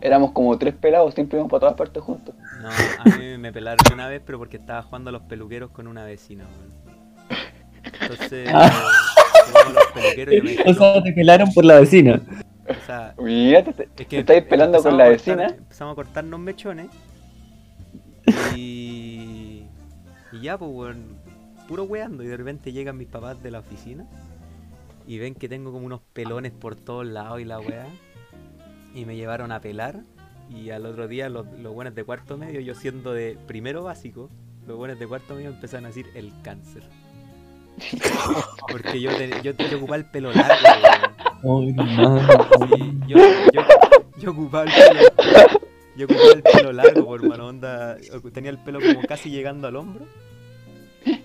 Éramos 0.03 0.33
como 0.33 0.57
tres 0.59 0.75
pelados, 0.75 1.15
siempre 1.15 1.39
íbamos 1.39 1.51
para 1.51 1.61
todas 1.61 1.75
partes 1.77 2.03
juntos. 2.03 2.35
No, 2.61 2.69
a 2.69 3.17
mí 3.17 3.39
me 3.39 3.53
pelaron 3.53 3.79
una 3.93 4.09
vez, 4.09 4.21
pero 4.25 4.39
porque 4.39 4.57
estaba 4.57 4.83
jugando 4.83 5.11
a 5.11 5.13
los 5.13 5.23
peluqueros 5.23 5.71
con 5.71 5.87
una 5.87 6.05
vecina, 6.05 6.45
weón. 6.45 6.89
Entonces, 8.03 8.49
Ah. 8.53 8.71
jugamos 9.47 9.71
a 9.71 9.73
los 9.73 9.87
peluqueros 9.93 10.35
y 10.35 10.41
me 10.43 10.57
O 10.71 10.75
sea, 10.75 11.03
te 11.03 11.13
pelaron 11.13 11.53
por 11.53 11.65
la 11.65 11.79
vecina. 11.81 12.21
o 12.69 12.87
sea, 12.87 13.15
Mira, 13.19 13.63
te, 13.65 13.73
te- 13.73 13.83
es 13.85 13.91
que 13.95 14.05
te 14.07 14.19
estáis 14.19 14.43
pelando 14.45 14.83
con 14.83 14.97
la 14.97 15.05
cortar- 15.07 15.13
vecina. 15.13 15.47
Empezamos 15.57 15.93
a 15.93 15.95
cortarnos 15.97 16.41
mechones. 16.41 16.89
Y. 18.57 19.65
Y 20.33 20.41
ya, 20.43 20.59
pues, 20.59 20.71
weón. 20.73 21.17
Puro 21.67 21.85
weando. 21.85 22.23
Y 22.23 22.27
de 22.27 22.37
repente 22.37 22.73
llegan 22.73 22.97
mis 22.97 23.09
papás 23.09 23.43
de 23.43 23.51
la 23.51 23.61
oficina. 23.61 24.07
Y 25.07 25.19
ven 25.19 25.35
que 25.35 25.49
tengo 25.49 25.73
como 25.73 25.87
unos 25.87 26.01
pelones 26.13 26.53
por 26.53 26.77
todos 26.77 27.07
lados 27.07 27.41
y 27.41 27.45
la 27.45 27.61
weá. 27.61 27.87
Y 28.95 29.05
me 29.05 29.17
llevaron 29.17 29.53
a 29.53 29.61
pelar. 29.61 30.01
Y 30.51 30.71
al 30.71 30.87
otro 30.87 31.09
día, 31.09 31.29
los, 31.29 31.47
los 31.59 31.73
buenos 31.75 31.95
de 31.95 32.05
cuarto 32.05 32.37
medio, 32.37 32.61
yo 32.61 32.75
siendo 32.75 33.13
de 33.13 33.37
primero 33.47 33.83
básico, 33.83 34.31
los 34.67 34.77
buenos 34.77 34.99
de 34.99 35.07
cuarto 35.07 35.35
medio 35.35 35.51
empezaron 35.51 35.85
a 35.85 35.89
decir 35.89 36.07
el 36.15 36.33
cáncer. 36.43 36.83
Porque 38.71 39.01
yo, 39.01 39.15
te- 39.17 39.31
yo, 39.43 39.53
yo 39.53 39.77
ocupaba 39.77 39.97
el 39.97 40.05
pelo 40.07 40.33
largo. 40.33 40.55
Ay, 41.43 41.73
no. 41.73 42.19
Sí, 42.77 42.99
yo, 43.07 43.19
yo, 43.53 43.63
yo 44.19 44.31
ocupaba 44.33 44.65
el 44.65 44.71
pelo. 44.73 45.01
Yo 45.97 46.05
ocupaba 46.07 46.33
el 46.35 46.43
pelo 46.43 46.73
largo, 46.73 47.05
por 47.07 47.29
mano 47.29 47.47
onda. 47.49 47.97
Tenía 48.33 48.51
el 48.51 48.59
pelo 48.59 48.81
como 48.81 49.07
casi 49.07 49.31
llegando 49.31 49.69
al 49.69 49.77
hombro. 49.77 50.07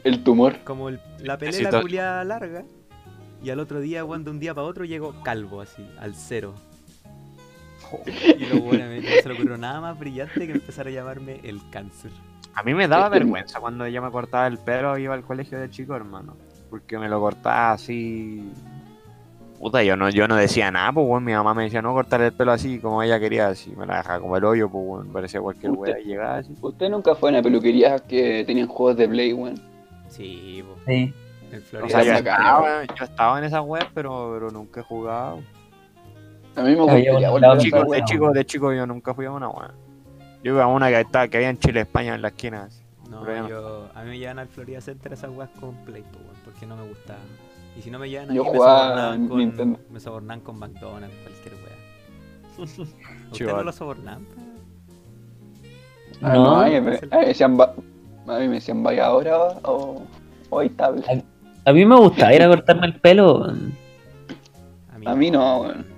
El 0.03 0.23
tumor. 0.23 0.59
Como 0.63 0.89
el- 0.89 0.99
la 1.19 1.37
Necesito- 1.39 1.81
culiada 1.81 2.23
larga. 2.23 2.63
Y 3.43 3.49
al 3.49 3.59
otro 3.59 3.79
día, 3.81 4.03
de 4.03 4.29
un 4.29 4.39
día 4.39 4.53
para 4.53 4.67
otro, 4.67 4.85
llego 4.85 5.13
calvo 5.23 5.59
así, 5.61 5.85
al 5.99 6.15
cero. 6.15 6.53
Y 8.39 8.45
luego, 8.45 8.65
bueno, 8.67 8.85
me- 8.85 9.01
no 9.01 9.07
se 9.21 9.27
le 9.29 9.33
ocurrió 9.35 9.57
nada 9.57 9.81
más 9.81 9.97
brillante 9.99 10.45
que 10.47 10.53
empezar 10.53 10.87
a 10.87 10.91
llamarme 10.91 11.39
el 11.43 11.61
cáncer. 11.69 12.11
A 12.55 12.63
mí 12.63 12.73
me 12.73 12.87
daba 12.87 13.09
vergüenza 13.09 13.59
cuando 13.59 13.87
yo 13.87 14.01
me 14.01 14.11
cortaba 14.11 14.47
el 14.47 14.57
pelo 14.57 14.97
iba 14.97 15.13
al 15.13 15.23
colegio 15.23 15.59
de 15.59 15.69
chico, 15.69 15.95
hermano. 15.95 16.35
Porque 16.69 16.97
me 16.97 17.07
lo 17.09 17.19
cortaba 17.19 17.73
así. 17.73 18.51
Puta, 19.59 19.81
yo 19.83 19.95
no, 19.95 20.09
yo 20.09 20.27
no 20.27 20.35
decía 20.35 20.69
nada, 20.71 20.91
pues 20.91 21.07
weón. 21.07 21.23
Mi 21.23 21.31
mamá 21.33 21.53
me 21.53 21.63
decía 21.63 21.81
no 21.81 21.93
cortar 21.93 22.21
el 22.21 22.33
pelo 22.33 22.51
así 22.51 22.79
como 22.79 23.01
ella 23.01 23.19
quería, 23.19 23.47
así. 23.47 23.71
Me 23.77 23.85
la 23.85 23.97
dejaba 23.97 24.19
como 24.19 24.35
el 24.35 24.43
hoyo, 24.43 24.69
pues 24.69 24.83
weón. 24.85 25.07
Parecía 25.13 25.39
cualquier 25.39 25.71
Usted- 25.71 25.81
wea 25.93 25.99
y 25.99 26.03
llegaba 26.05 26.37
así. 26.37 26.53
¿Usted 26.61 26.89
nunca 26.89 27.15
fue 27.15 27.29
a 27.29 27.33
una 27.33 27.41
peluquería 27.41 27.99
que 27.99 28.43
tenían 28.45 28.67
juegos 28.67 28.97
de 28.97 29.07
Play, 29.07 29.31
weón? 29.33 29.55
Sí, 30.09 30.63
po, 30.67 30.75
Sí. 30.85 31.13
el 31.51 31.59
O 31.59 31.61
Florida. 31.63 31.89
sea, 31.89 32.03
yo 32.03 32.13
estaba, 32.13 32.83
yo 32.83 33.05
estaba 33.05 33.37
en 33.39 33.43
esa 33.45 33.61
web, 33.61 33.85
pero, 33.93 34.31
pero 34.33 34.51
nunca 34.51 34.81
he 34.81 34.83
jugado. 34.83 35.39
A 36.55 36.61
mí 36.61 36.69
me 36.69 36.75
gustaría 36.75 37.11
volver 37.29 37.45
a 37.49 37.53
esa 37.53 37.61
Chico, 37.63 37.83
de 37.91 38.03
chico, 38.05 38.31
de 38.31 38.45
chico 38.45 38.73
yo 38.73 38.85
nunca 38.85 39.13
fui 39.13 39.25
a 39.25 39.31
una 39.31 39.49
wea. 39.49 39.71
Yo 40.43 40.53
iba 40.53 40.63
a 40.63 40.67
una 40.67 40.89
que, 40.89 40.99
estaba, 40.99 41.27
que 41.27 41.37
había 41.37 41.49
en 41.49 41.57
Chile, 41.57 41.81
España, 41.81 42.15
en 42.15 42.21
la 42.21 42.27
esquina. 42.29 42.63
así. 42.65 42.81
No, 43.09 43.23
no. 43.23 43.47
yo, 43.49 43.89
a 43.95 44.03
mí 44.03 44.09
me 44.11 44.17
llevan 44.19 44.39
al 44.39 44.47
Florida 44.47 44.81
Center 44.81 45.13
esas 45.13 45.31
weas 45.31 45.49
con 45.59 45.75
Play, 45.85 46.01
po, 46.03 46.19
weón, 46.19 46.35
porque 46.43 46.65
no 46.65 46.75
me 46.75 46.87
gustaba. 46.87 47.19
Y 47.77 47.81
si 47.81 47.89
no 47.91 47.97
me 47.99 48.09
llevan 48.09 48.27
Yo 48.33 48.43
ahí, 48.43 48.49
me 48.49 48.57
jugaba 48.57 48.79
sobornaban 48.87 49.27
con, 49.27 49.37
Nintendo. 49.37 49.79
me 49.89 49.99
sobornaban 49.99 50.39
con 50.41 50.59
McDonald's, 50.59 51.15
cualquier 51.23 51.53
wea. 51.55 51.73
¿Usted 53.31 53.47
no 53.47 53.63
lo 53.63 53.71
sobornaban? 53.71 54.25
pa? 54.25 54.41
Ah, 56.21 56.33
No. 56.33 56.43
no, 56.43 56.61
a 56.61 56.65
mí 56.69 56.81
me, 56.81 56.95
a 56.97 56.99
mí 57.01 57.07
me 57.11 57.25
decían, 57.25 57.57
a 57.61 57.67
mí 58.39 58.47
me 58.47 58.53
decían 58.55 58.83
vaya 58.83 59.05
ahora 59.07 59.37
o, 59.63 60.03
o 60.49 60.59
hay. 60.59 60.71
A 61.65 61.71
mí 61.73 61.85
me 61.85 61.95
gustaba 61.95 62.33
ir 62.33 62.43
a 62.43 62.47
cortarme 62.47 62.87
el 62.87 62.99
pelo. 62.99 63.45
A 65.05 65.15
mí 65.15 65.31
no, 65.31 65.61
weón. 65.61 65.92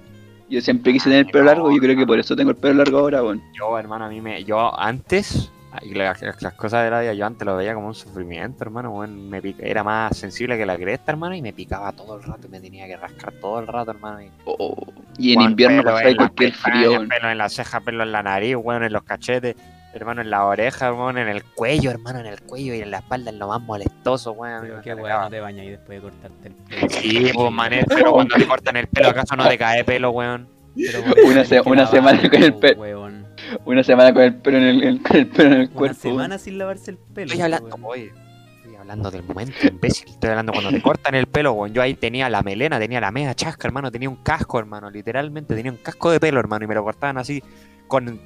Yo 0.50 0.62
siempre 0.62 0.94
quise 0.94 1.06
tener 1.10 1.26
el 1.26 1.32
pelo 1.32 1.46
largo 1.46 1.72
y 1.72 1.76
yo 1.76 1.82
creo 1.82 1.96
que 1.98 2.06
por 2.06 2.20
eso 2.20 2.36
tengo 2.36 2.52
el 2.52 2.56
pelo 2.58 2.76
largo 2.76 3.00
ahora, 3.00 3.24
weón. 3.24 3.42
Yo, 3.54 3.78
hermano, 3.80 4.06
a 4.06 4.10
mí 4.10 4.22
me. 4.22 4.44
Yo 4.44 4.78
antes. 4.80 5.52
y 5.82 5.94
las, 5.94 6.22
las 6.42 6.54
cosas 6.54 6.84
de 6.86 6.90
la 6.92 7.02
vida, 7.02 7.14
yo 7.14 7.26
antes 7.26 7.46
lo 7.46 7.58
veía 7.58 7.74
como 7.74 7.88
un 7.88 7.96
sufrimiento, 7.96 8.64
hermano. 8.64 8.92
weón, 8.92 9.30
me 9.30 9.42
pica- 9.42 9.64
era 9.66 9.84
más 9.84 10.16
sensible 10.18 10.58
que 10.58 10.66
la 10.66 10.78
cresta, 10.78 11.12
hermano, 11.12 11.36
y 11.36 11.42
me 11.42 11.52
picaba 11.52 11.92
todo 11.92 12.16
el 12.18 12.24
rato 12.24 12.48
y 12.48 12.50
me 12.52 12.60
tenía 12.62 12.86
que 12.88 12.96
rascar 12.96 13.34
todo 13.42 13.60
el 13.60 13.68
rato, 13.68 13.92
hermano. 13.92 14.22
Y, 14.22 14.30
Oh, 14.46 14.76
y 15.18 15.34
en 15.34 15.40
Weón, 15.40 15.52
invierno 15.52 15.84
pasaba 15.84 16.16
cualquier 16.16 16.54
frío, 16.54 16.92
weón. 16.92 17.10
Pelo 17.10 17.30
en 17.30 17.38
la 17.40 17.50
ceja, 17.50 17.80
pelo 17.82 18.04
en 18.04 18.12
la 18.12 18.24
nariz, 18.24 18.56
weón, 18.56 18.84
en 18.84 18.94
los 18.94 19.04
cachetes, 19.04 19.56
hermano, 19.98 20.22
en 20.22 20.30
la 20.30 20.46
oreja, 20.46 20.88
hermano, 20.88 21.20
en 21.20 21.28
el 21.28 21.44
cuello, 21.44 21.92
hermano, 21.92 22.20
en 22.20 22.26
el 22.28 22.42
cuello 22.42 22.74
y 22.76 22.82
en 22.82 22.92
la 22.92 22.98
espalda, 22.98 23.30
en 23.32 23.40
lo 23.40 23.48
más 23.48 23.62
molestoso, 23.62 24.32
weón. 24.34 24.62
Pero 24.62 24.82
qué 24.82 24.94
weá, 24.94 25.22
no 25.22 25.30
te 25.30 25.40
bañas 25.40 25.66
y 25.66 25.70
después 25.70 26.02
de 26.02 26.10
cortarte 26.10 26.48
el 26.50 26.54
pelo. 26.56 26.88
Sí, 26.90 27.32
pues, 27.34 27.52
manet, 27.52 27.86
pero 27.88 28.12
cuando 28.14 28.36
te 28.36 28.48
cortan 28.48 28.76
el 28.78 28.88
pelo, 28.88 29.10
¿acaso 29.10 29.36
no 29.36 29.48
te 29.48 29.58
cae 29.58 29.84
pelo, 29.84 30.12
weón? 30.12 30.48
Pero 30.76 31.00
Una 31.26 31.46
se- 31.46 31.62
una 31.62 31.76
lavar, 31.84 31.88
semana 31.96 32.30
con 32.30 32.44
el 32.44 32.54
po, 32.54 32.60
pelo. 32.60 32.82
weón. 32.82 33.26
Una 33.64 33.84
semana 33.84 34.14
con 34.14 34.24
el 34.24 34.36
pelo 34.36 34.58
en 34.58 34.64
el, 34.64 34.84
el- 34.84 35.02
el 35.14 35.28
pelo 35.28 35.48
en 35.48 35.54
el 35.62 35.68
Una 35.68 35.74
cuerpo. 35.74 36.02
semana 36.02 36.38
sin 36.38 36.58
lavarse 36.58 36.92
el 36.92 36.98
pelo. 36.98 37.28
Estoy 37.32 37.42
hablando, 37.42 37.68
weón. 37.76 37.82
oye, 37.86 38.12
estoy 38.58 38.76
hablando 38.76 39.10
del 39.12 39.24
momento, 39.24 39.56
imbécil. 39.66 40.10
Estoy 40.10 40.30
hablando 40.32 40.52
cuando 40.52 40.72
te 40.72 40.82
cortan 40.82 41.16
el 41.16 41.28
pelo, 41.28 41.54
weón. 41.54 41.74
Yo 41.74 41.82
ahí 41.82 41.94
tenía 41.94 42.30
la 42.30 42.42
melena, 42.42 42.78
tenía 42.78 43.00
la 43.00 43.12
mega 43.12 43.34
chasca, 43.34 43.68
hermano. 43.70 43.90
Tenía 43.92 44.10
un 44.10 44.18
casco, 44.18 44.60
hermano. 44.60 44.90
Literalmente 44.92 45.56
tenía 45.56 45.72
un 45.72 45.78
casco 45.78 46.12
de 46.12 46.20
pelo, 46.20 46.40
hermano. 46.42 46.66
Y 46.66 46.68
me 46.68 46.76
lo 46.76 46.84
cortaban 46.84 47.18
así 47.18 47.42
con 47.88 48.20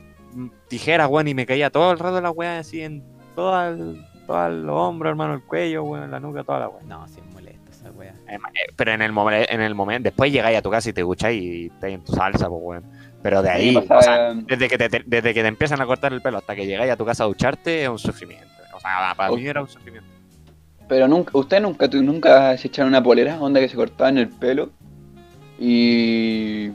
tijeras, 0.68 1.08
weón. 1.10 1.28
Y 1.28 1.34
me 1.34 1.46
caía 1.46 1.70
todo 1.70 1.92
el 1.92 2.00
rato 2.00 2.20
la 2.22 2.32
weá 2.32 2.60
así 2.60 2.82
en 2.82 3.04
todo 3.36 3.62
el, 3.68 4.06
todo 4.28 4.48
el 4.48 4.70
hombro, 4.70 5.10
hermano, 5.10 5.34
el 5.36 5.42
cuello, 5.44 5.84
weón, 5.84 6.10
la 6.12 6.20
nuca, 6.20 6.44
toda 6.44 6.60
la 6.60 6.70
weá. 6.70 6.84
No, 6.86 7.08
sí 7.08 7.20
es 7.26 7.34
molesto 7.34 7.70
esa 7.72 7.92
weá. 7.92 8.12
Eh, 8.28 8.36
eh, 8.36 8.74
Pero 8.76 8.92
en 8.92 9.02
el, 9.02 9.12
en 9.50 9.62
el 9.62 9.76
momento, 9.76 10.04
después 10.08 10.32
llegáis 10.32 10.58
a 10.58 10.62
tu 10.62 10.70
casa 10.70 10.90
y 10.90 10.94
te 10.94 11.02
ducháis 11.02 11.42
y 11.42 11.66
estás 11.68 11.90
en 11.92 12.04
tu 12.04 12.14
salsa, 12.14 12.48
pues, 12.50 12.62
weón. 12.64 12.84
Pero 13.22 13.42
de 13.42 13.50
ahí, 13.50 13.72
me 13.74 13.80
o 13.80 13.82
sea, 13.82 13.96
pasaba- 13.98 14.34
desde 14.34 14.68
que, 14.70 14.78
te, 14.78 14.90
te- 14.90 15.04
desde 15.06 15.34
que 15.34 15.42
te 15.42 15.48
empiezan 15.48 15.82
a 15.82 15.86
cortar 15.86 16.14
el 16.14 16.22
pelo 16.22 16.38
hasta 16.38 16.56
que 16.56 16.66
llegáis 16.66 16.92
a 16.92 16.96
tu 16.96 17.06
casa 17.06 17.26
a 17.26 17.28
ducharte, 17.28 17.84
es 17.84 17.90
un 17.90 18.00
sufrimiento. 18.00 18.48
O 18.74 18.80
sea, 18.80 19.14
para 19.18 19.34
mí 19.36 19.46
era 19.46 19.62
un 19.62 19.68
sufrimiento. 19.68 20.08
Pero 20.88 21.06
nunca, 21.08 21.38
usted 21.38 21.62
nunca, 21.62 21.90
tu- 21.90 22.02
nunca 22.02 22.58
se 22.58 22.68
echaron 22.70 22.90
una 22.90 23.04
polera, 23.04 23.38
onda 23.42 23.60
que 23.60 23.68
se 23.68 23.76
cortaban 23.76 24.18
el 24.18 24.30
pelo 24.30 24.70
y, 25.60 26.72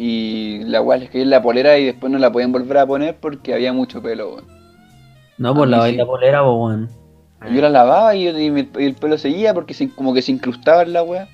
y 0.00 0.58
la 0.64 0.80
weá 0.80 0.98
les 0.98 1.10
caía 1.10 1.22
en 1.24 1.30
la 1.30 1.42
polera 1.42 1.76
y 1.78 1.84
después 1.86 2.12
no 2.12 2.18
la 2.18 2.30
podían 2.30 2.52
volver 2.52 2.78
a 2.78 2.86
poner 2.86 3.16
porque 3.16 3.52
había 3.54 3.72
mucho 3.72 4.00
pelo, 4.00 4.34
weón. 4.34 4.46
No, 5.38 5.50
A 5.50 5.54
por 5.54 5.66
mí 5.66 5.70
la 5.72 5.76
sí. 5.78 5.82
baila 5.82 6.06
polera, 6.06 6.42
pues, 6.44 6.54
weón. 6.56 6.88
Yo 7.54 7.60
la 7.62 7.70
lavaba 7.70 8.14
y, 8.14 8.28
y 8.28 8.50
me- 8.50 8.68
y 8.78 8.84
el 8.84 8.94
pelo 8.94 9.16
seguía 9.18 9.54
porque 9.54 9.72
se- 9.74 9.90
como 9.94 10.12
que 10.14 10.22
se 10.22 10.32
incrustaba 10.32 10.82
en 10.82 10.92
la 10.92 11.02
weá. 11.02 11.28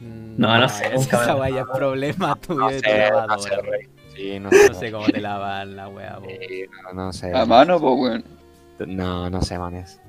No, 0.00 0.58
no 0.58 0.68
sé, 0.68 0.86
esa- 0.86 0.94
nunca 0.94 1.16
me 1.18 1.22
Esa 1.22 1.26
la 1.34 1.36
weá 1.40 1.50
ya 1.50 1.60
es 1.60 1.66
problema 1.74 2.34
tuyo 2.36 2.60
No 2.60 2.68
de 2.70 2.80
tu 2.82 2.88
sé, 2.90 2.98
no 2.98 3.04
lavadora. 3.26 3.38
sé. 3.56 3.88
Sí, 4.16 4.40
no 4.40 4.50
No 4.50 4.74
sé. 4.74 4.92
cómo 4.92 5.06
te 5.06 5.20
lavan 5.20 5.76
la 5.76 5.88
weá, 5.88 6.16
po. 6.18 6.26
Sí, 6.28 6.64
no, 6.84 6.92
no 7.04 7.12
sé. 7.12 7.32
A 7.36 7.44
mano, 7.46 7.78
pues, 7.80 7.94
weón. 7.98 8.24
No, 8.86 9.30
no 9.30 9.42
sé, 9.42 9.58
manes. 9.58 10.00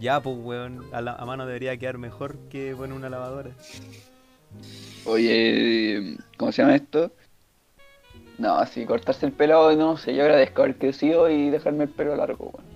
Ya, 0.00 0.20
pues, 0.20 0.36
weón, 0.38 0.84
a, 0.92 1.00
la- 1.00 1.14
a 1.14 1.24
mano 1.24 1.46
debería 1.46 1.76
quedar 1.76 1.98
mejor 1.98 2.36
que 2.48 2.74
poner 2.76 2.96
una 2.96 3.08
lavadora. 3.08 3.50
Oye, 5.04 6.16
¿cómo 6.36 6.52
se 6.52 6.62
llama 6.62 6.76
esto? 6.76 7.12
No, 8.38 8.64
sí, 8.66 8.84
cortarse 8.86 9.26
el 9.26 9.32
pelo, 9.32 9.74
no 9.76 9.96
sé, 9.96 10.14
yo 10.14 10.22
agradezco 10.22 10.62
haber 10.62 10.76
crecido 10.76 11.30
y 11.30 11.50
dejarme 11.50 11.84
el 11.84 11.90
pelo 11.90 12.16
largo, 12.16 12.46
weón. 12.52 12.72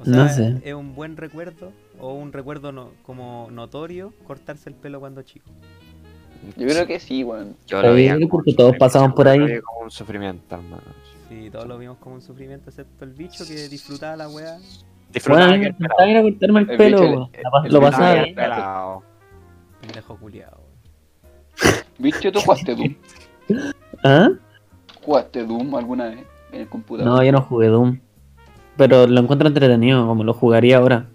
O 0.00 0.04
sea, 0.04 0.14
No 0.14 0.28
sé. 0.28 0.56
¿es 0.64 0.74
un 0.74 0.94
buen 0.94 1.16
recuerdo 1.16 1.72
o 1.98 2.14
un 2.14 2.32
recuerdo 2.32 2.72
no- 2.72 2.90
como 3.02 3.48
notorio 3.50 4.12
cortarse 4.26 4.68
el 4.70 4.76
pelo 4.76 5.00
cuando 5.00 5.22
chico? 5.22 5.46
Yo 6.56 6.66
creo 6.68 6.86
que 6.86 7.00
sí, 7.00 7.24
weón. 7.24 7.56
Yo 7.66 7.80
Pero 7.80 7.94
veía 7.94 8.12
yo 8.12 8.16
creo 8.18 8.28
como 8.28 8.44
que 8.44 8.50
un 8.50 8.56
todos 8.56 8.76
pasamos 8.76 9.14
por 9.14 9.26
ahí. 9.28 9.38
lo 9.40 9.62
como 9.62 9.80
un 9.84 9.90
sufrimiento, 9.90 10.54
hermano. 10.54 10.82
Sí, 11.28 11.50
todos 11.50 11.66
lo 11.66 11.78
vimos 11.78 11.98
como 11.98 12.14
un 12.14 12.22
sufrimiento, 12.22 12.70
excepto 12.70 13.04
el 13.04 13.12
bicho 13.12 13.46
que 13.46 13.68
disfrutaba 13.68 14.16
la 14.16 14.28
weá. 14.28 14.56
Bueno, 14.56 14.64
Disfrutaba 15.12 15.44
a 15.44 15.52
mí 15.52 15.58
me 15.58 15.60
que 15.60 15.66
el 15.68 15.74
encantaba 15.74 16.08
ir 16.10 16.16
a 16.16 16.22
cortarme 16.22 16.60
el 16.60 16.70
El 16.70 16.76
pelo, 16.76 17.00
bicho, 17.00 17.30
el- 17.32 17.66
el 17.66 17.72
Lo 17.72 17.80
pasaba 17.80 18.14
bien. 18.14 18.36
Pendejo 19.88 20.16
culiado. 20.18 20.60
Bicho, 21.98 22.30
¿tú 22.30 22.40
jugaste 22.40 22.74
Doom? 22.74 22.94
¿Ah? 24.04 24.28
¿Jugaste 25.02 25.46
Doom 25.46 25.74
alguna 25.76 26.08
vez 26.08 26.26
en 26.52 26.60
el 26.60 26.68
computador? 26.68 27.10
No, 27.10 27.24
yo 27.24 27.32
no 27.32 27.40
jugué 27.40 27.68
Doom. 27.68 27.98
Pero 28.76 29.06
lo 29.06 29.18
encuentro 29.20 29.48
entretenido, 29.48 30.06
como 30.06 30.24
lo 30.24 30.34
jugaría 30.34 30.76
ahora. 30.76 31.06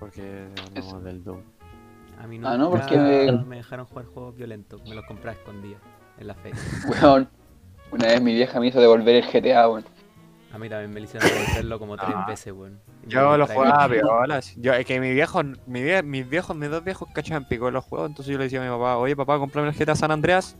Porque 0.00 0.48
hablamos 0.66 1.04
del 1.04 1.22
Doom. 1.22 1.40
A 2.18 2.26
mí 2.26 2.40
Ah, 2.42 2.56
no, 2.56 2.70
porque 2.70 2.96
me- 2.96 3.32
me 3.44 3.56
dejaron 3.56 3.84
jugar 3.84 4.06
juegos 4.06 4.34
violentos, 4.34 4.82
me 4.88 4.94
los 4.94 5.04
compraba 5.04 5.36
escondidas 5.36 5.82
en 6.18 6.26
la 6.26 6.34
fe. 6.34 6.52
Weón, 6.88 7.28
una 7.92 8.06
vez 8.06 8.22
mi 8.22 8.32
vieja 8.32 8.58
me 8.60 8.68
hizo 8.68 8.80
devolver 8.80 9.14
el 9.16 9.24
GTA, 9.24 9.68
weón. 9.68 9.84
A 10.52 10.58
mí 10.58 10.68
también 10.68 10.90
me 10.92 11.00
lo 11.00 11.04
hicieron 11.04 11.28
devolverlo 11.28 11.78
como 11.78 11.96
tres 11.96 12.10
Ah. 12.14 12.24
veces, 12.26 12.52
weón. 12.54 12.80
Yo 13.06 13.36
lo 13.36 13.46
jugaba 13.46 13.88
piola. 13.88 14.40
Yo, 14.56 14.72
es 14.72 14.86
que 14.86 14.98
mi 15.00 15.12
viejo, 15.12 15.42
mi 15.66 15.82
vie- 15.82 16.02
mis 16.02 16.28
viejos, 16.28 16.56
mis 16.56 16.70
dos 16.70 16.82
viejos 16.82 17.08
cachaban 17.14 17.46
pico 17.46 17.68
en 17.68 17.74
los 17.74 17.84
juegos. 17.84 18.08
Entonces 18.10 18.32
yo 18.32 18.38
le 18.38 18.44
decía 18.44 18.60
a 18.60 18.64
mi 18.64 18.70
papá, 18.70 18.96
oye 18.96 19.14
papá, 19.14 19.38
comprame 19.38 19.68
el 19.68 19.74
GTA 19.74 19.94
San 19.94 20.10
Andreas. 20.10 20.56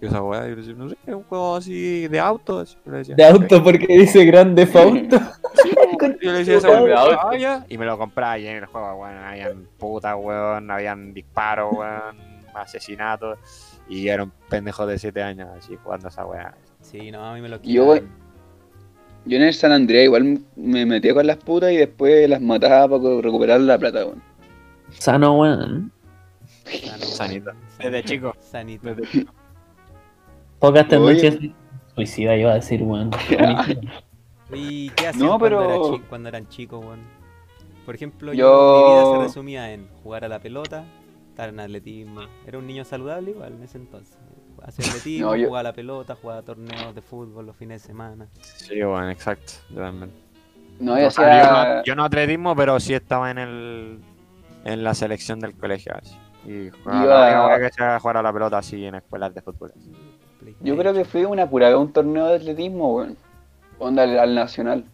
Y 0.00 0.06
esa 0.06 0.22
weá, 0.22 0.42
yo 0.48 0.50
le 0.50 0.56
decía, 0.56 0.74
no 0.76 0.88
sé, 0.88 0.96
es 1.06 1.14
un 1.14 1.22
juego 1.24 1.56
así 1.56 2.08
de 2.08 2.20
autos. 2.20 2.78
Decía, 2.84 3.14
De 3.16 3.24
auto 3.24 3.62
porque 3.62 3.86
dice 3.88 4.24
grande 4.24 4.66
Fausto. 4.66 5.18
con- 5.98 6.18
Yo 6.20 6.32
le 6.32 6.44
decía 6.44 6.58
ah, 7.20 7.36
ya, 7.36 7.64
y 7.68 7.78
me 7.78 7.84
lo 7.84 7.98
compraba 7.98 8.38
y 8.38 8.46
en 8.46 8.56
el 8.58 8.66
juego, 8.66 8.94
weón, 8.94 9.16
habían 9.18 9.68
putas, 9.78 10.16
weón, 10.18 10.70
habían 10.70 11.12
disparos, 11.14 11.72
weón, 11.72 12.16
asesinatos, 12.54 13.38
y 13.88 14.08
era 14.08 14.24
un 14.24 14.32
pendejo 14.48 14.86
de 14.86 14.98
7 14.98 15.22
años 15.22 15.48
así 15.56 15.76
jugando 15.82 16.08
esa 16.08 16.24
weá. 16.26 16.54
Sí, 16.80 17.10
no, 17.12 17.24
a 17.24 17.34
mí 17.34 17.40
me 17.40 17.48
lo 17.48 17.60
quitaron. 17.60 18.21
Yo 19.24 19.36
en 19.36 19.44
el 19.44 19.54
San 19.54 19.72
Andreas 19.72 20.04
igual 20.04 20.40
me 20.56 20.84
metía 20.84 21.14
con 21.14 21.26
las 21.26 21.36
putas 21.36 21.70
y 21.72 21.76
después 21.76 22.28
las 22.28 22.40
mataba 22.40 22.98
para 22.98 23.20
recuperar 23.20 23.60
la 23.60 23.78
plata, 23.78 24.04
weón. 24.04 24.22
Sano, 24.90 25.38
weón. 25.38 25.92
Sanito. 26.98 27.52
Desde 27.78 28.04
chico. 28.04 28.34
Sanito. 28.40 28.94
Pocas 30.58 30.82
Oye. 30.82 30.90
tendencias 30.90 31.36
suicida, 31.94 32.36
iba 32.36 32.52
a 32.52 32.54
decir, 32.54 32.82
weón. 32.82 33.10
¿Y 34.54 34.90
qué 34.90 35.08
hacían 35.08 35.26
No, 35.26 35.38
cuando, 35.38 36.28
era 36.28 36.38
eran 36.38 36.48
chicos, 36.48 36.84
weón? 36.84 37.00
Por 37.84 37.94
ejemplo, 37.94 38.32
yo... 38.32 38.38
Yo- 38.38 38.86
mi 38.88 38.94
vida 38.94 39.12
se 39.18 39.26
resumía 39.28 39.72
en 39.72 39.88
jugar 40.02 40.24
a 40.24 40.28
la 40.28 40.40
pelota, 40.40 40.84
estar 41.28 41.48
en 41.48 41.60
atletismo. 41.60 42.22
Era 42.46 42.58
un 42.58 42.66
niño 42.66 42.84
saludable 42.84 43.30
igual 43.30 43.54
en 43.54 43.62
ese 43.62 43.78
entonces. 43.78 44.16
Hacía 44.64 44.86
atletismo, 44.88 45.28
No, 45.28 45.36
yo- 45.36 45.46
jugaba 45.48 45.60
a 45.60 45.62
la 45.64 45.72
pelota, 45.72 46.16
jugaba 46.20 46.42
torneos 46.42 46.94
de 46.94 47.02
fútbol 47.02 47.46
los 47.46 47.56
fines 47.56 47.82
de 47.82 47.86
semana. 47.88 48.26
Sí, 48.40 48.82
bueno, 48.82 49.10
exacto. 49.10 49.52
Yo. 49.70 49.92
No, 50.80 51.00
y 51.00 51.04
O 51.04 51.10
sea, 51.10 51.24
yo, 51.42 51.50
hacía... 51.50 51.74
no, 51.76 51.84
yo 51.84 51.94
no 51.96 52.04
atletismo, 52.04 52.56
pero 52.56 52.80
sí 52.80 52.94
estaba 52.94 53.30
en 53.30 53.38
el 53.38 54.00
en 54.64 54.84
la 54.84 54.94
selección 54.94 55.40
del 55.40 55.54
colegio. 55.54 55.92
Así. 56.00 56.16
Y 56.46 56.70
jugaba, 56.70 57.58
que 57.58 57.66
era 57.76 57.98
jugar 58.00 58.16
a 58.16 58.22
la 58.22 58.32
pelota 58.32 58.58
así 58.58 58.84
en 58.84 58.94
escuelas 58.96 59.34
de 59.34 59.42
fútbol. 59.42 59.72
Yo 60.60 60.76
creo 60.76 60.92
que 60.92 61.04
fui 61.04 61.24
una 61.24 61.48
pura 61.48 61.76
un 61.78 61.92
torneo 61.92 62.26
de 62.26 62.36
atletismo, 62.36 62.94
weón. 62.96 63.16
Onda 63.78 64.02
al, 64.04 64.18
al 64.18 64.34
nacional. 64.34 64.84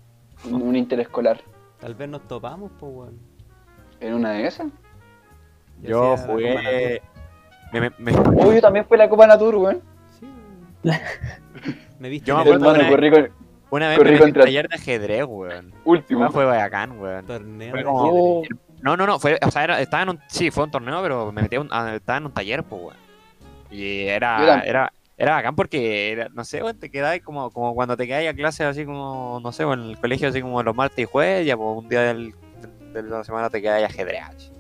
Un, 0.45 0.63
un 0.63 0.77
interescolar. 0.77 1.41
Tal 1.81 1.95
vez 1.95 2.09
nos 2.09 2.27
topamos, 2.29 2.71
pues, 2.79 2.93
weón. 2.95 3.19
¿En 4.01 4.15
una 4.15 4.33
de 4.33 4.47
esas? 4.47 4.69
Yo 5.83 6.01
Copa 6.17 6.33
jugué. 6.33 7.03
Me, 7.73 7.81
me, 7.81 7.91
me- 7.99 8.13
Oh, 8.17 8.53
yo 8.53 8.61
también 8.61 8.85
fui 8.87 8.97
a 8.97 8.99
la 8.99 9.09
Copa 9.09 9.27
Natur, 9.27 9.55
weón. 9.57 9.83
Sí. 10.19 10.27
Me 11.99 12.09
viste 12.09 12.29
Yo 12.29 12.37
me 12.37 12.43
acuerdo 12.43 12.65
Hermano, 12.67 12.81
una- 12.81 12.89
corrí 12.91 13.11
con 13.11 13.29
una 13.71 13.89
vez 13.89 13.99
Corrí 13.99 14.13
me 14.13 14.19
contra- 14.21 14.45
taller 14.45 14.69
de 14.69 14.75
ajedrez, 14.77 15.25
weón. 15.27 15.75
último. 15.85 16.21
Igual 16.21 16.33
fue 16.33 16.45
bacán, 16.47 16.99
weón. 16.99 17.27
torneo 17.27 17.71
Fue 17.71 17.79
de 17.81 17.85
como- 17.85 18.41
ajedrez. 18.41 18.59
No, 18.81 18.97
no, 18.97 19.07
no, 19.07 19.19
fue, 19.19 19.39
o 19.45 19.51
sea, 19.51 19.65
era- 19.65 19.81
estaba 19.81 20.05
en 20.05 20.09
un, 20.11 20.21
sí, 20.29 20.51
fue 20.53 20.65
un 20.65 20.71
torneo, 20.71 21.03
pero 21.03 21.33
me 21.33 21.43
metí 21.43 21.57
a 21.57 21.61
un, 21.61 21.69
a- 21.73 21.97
estaba 21.97 22.19
en 22.19 22.27
un 22.27 22.33
taller, 22.33 22.63
pues, 22.63 22.81
weón. 22.81 22.97
Y 23.71 24.03
era, 24.07 24.63
era, 24.65 24.93
era 25.19 25.33
bacán 25.35 25.57
porque, 25.57 26.13
era- 26.13 26.29
no 26.33 26.45
sé, 26.45 26.63
weón, 26.63 26.79
te 26.79 26.89
quedáis 26.91 27.23
como, 27.23 27.51
como 27.51 27.75
cuando 27.75 27.97
te 27.97 28.07
quedáis 28.07 28.31
a 28.31 28.35
clases 28.35 28.67
así 28.67 28.85
como, 28.87 29.41
no 29.43 29.53
sé, 29.53 29.67
weón, 29.67 29.83
en 29.83 29.91
el 29.91 29.99
colegio 29.99 30.29
así 30.29 30.41
como 30.41 30.63
los 30.63 30.75
martes 30.77 31.01
y 31.01 31.05
jueves, 31.05 31.45
ya 31.45 31.57
pues 31.57 31.69
un 31.77 31.89
día 31.89 32.03
del, 32.03 32.33
de 32.95 33.03
la 33.03 33.25
semana 33.25 33.51
te 33.51 33.61
quedáis 33.61 33.85
a 33.85 33.89
ajedrez. 33.89 34.53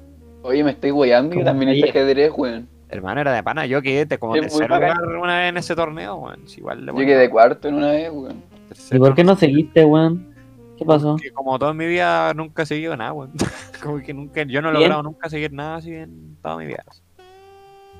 Oye, 0.42 0.62
me 0.64 0.72
estoy 0.72 0.90
weyando, 0.90 1.30
yo 1.30 1.40
Como 1.40 1.44
también 1.46 1.70
ayer. 1.70 1.88
ajedrez, 1.88 2.32
weón. 2.36 2.68
Hermano, 2.90 3.20
era 3.20 3.32
de 3.32 3.42
pana, 3.42 3.66
yo 3.66 3.82
quedé 3.82 4.06
de 4.06 4.18
como 4.18 4.34
Es 4.34 4.42
muy 4.42 4.48
tercer 4.50 4.68
bacán. 4.68 4.96
lugar 5.02 5.16
una 5.18 5.38
vez 5.38 5.48
en 5.50 5.56
ese 5.58 5.76
torneo, 5.76 6.16
weón. 6.16 6.40
Igual 6.56 6.86
Yo 6.86 6.94
quedé 6.94 7.28
cuarto 7.28 7.68
en 7.68 7.74
una 7.74 7.90
vez, 7.90 8.10
weón. 8.10 8.42
¿Y 8.90 8.98
por 8.98 9.14
qué 9.14 9.24
no 9.24 9.36
seguiste, 9.36 9.84
weón? 9.84 10.34
¿Qué 10.78 10.84
pasó? 10.84 11.16
Que 11.16 11.30
como 11.32 11.58
toda 11.58 11.74
mi 11.74 11.86
vida 11.86 12.32
nunca 12.34 12.62
he 12.62 12.66
seguido 12.66 12.96
nada, 12.96 13.12
weón. 13.12 13.32
como 13.82 13.98
que 13.98 14.14
nunca, 14.14 14.42
yo 14.44 14.62
no 14.62 14.70
he 14.70 14.72
logrado 14.72 15.02
nunca 15.02 15.28
seguir 15.28 15.52
nada 15.52 15.76
así 15.76 15.92
en 15.94 16.36
toda 16.42 16.56
mi 16.56 16.66
vida. 16.66 16.84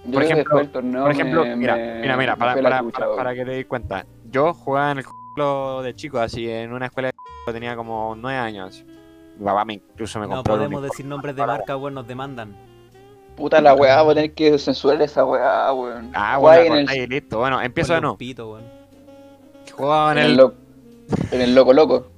Yo 0.04 0.12
Por 0.12 0.22
ejemplo- 0.22 0.68
torneo 0.68 1.02
Por 1.02 1.10
ejemplo, 1.10 1.44
me- 1.44 1.56
mira, 1.56 1.76
me- 1.76 2.00
mira, 2.00 2.16
mira, 2.16 2.36
para, 2.36 2.54
para, 2.62 2.82
para- 3.16 3.34
que 3.34 3.44
te 3.44 3.50
des 3.50 3.66
cuenta. 3.66 4.06
Yo 4.30 4.54
jugaba 4.54 4.92
en 4.92 4.98
el 4.98 5.04
colegio 5.04 5.82
de 5.82 5.94
chico, 5.94 6.18
así, 6.18 6.48
en 6.48 6.72
una 6.72 6.86
escuela 6.86 7.08
de 7.46 7.52
tenía 7.52 7.76
como 7.76 8.14
nueve 8.16 8.38
años. 8.38 8.84
Mi 9.38 9.44
papá 9.44 9.64
me 9.64 9.74
incluso 9.74 10.18
me 10.20 10.26
No 10.26 10.36
compró 10.36 10.54
el 10.54 10.60
podemos 10.60 10.82
decir 10.82 11.04
nombres 11.06 11.34
de 11.36 11.44
marca, 11.46 11.76
weón, 11.76 11.94
nos 11.94 12.06
demandan. 12.06 12.54
Puta 13.38 13.60
la 13.60 13.72
weá, 13.74 14.02
voy 14.02 14.12
a 14.12 14.14
tener 14.16 14.34
que 14.34 14.58
censurar 14.58 15.00
esa 15.00 15.24
weá, 15.24 15.72
weón. 15.72 16.10
Ah, 16.12 16.36
bueno, 16.38 16.76
en 16.76 16.88
el, 16.90 17.08
listo. 17.08 17.38
Bueno, 17.38 17.60
empiezo 17.62 17.94
de 17.94 18.00
nuevo. 18.00 18.18
pito, 18.18 18.50
weón. 18.52 18.64
Jugaba 19.72 20.12
en 20.12 20.18
en 20.18 20.24
el 20.24 20.30
el... 20.32 20.36
lo- 20.36 20.54
en 21.30 21.40
el 21.40 21.54
loco 21.54 21.72
loco. 21.72 22.10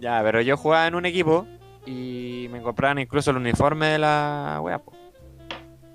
Ya, 0.00 0.20
pero 0.24 0.40
yo 0.40 0.56
jugaba 0.56 0.86
en 0.86 0.94
un 0.94 1.04
equipo 1.06 1.46
y 1.86 2.48
me 2.50 2.62
compraban 2.62 2.98
incluso 2.98 3.30
el 3.30 3.36
uniforme 3.36 3.86
de 3.88 3.98
la 3.98 4.58
wea, 4.62 4.78
po. 4.78 4.92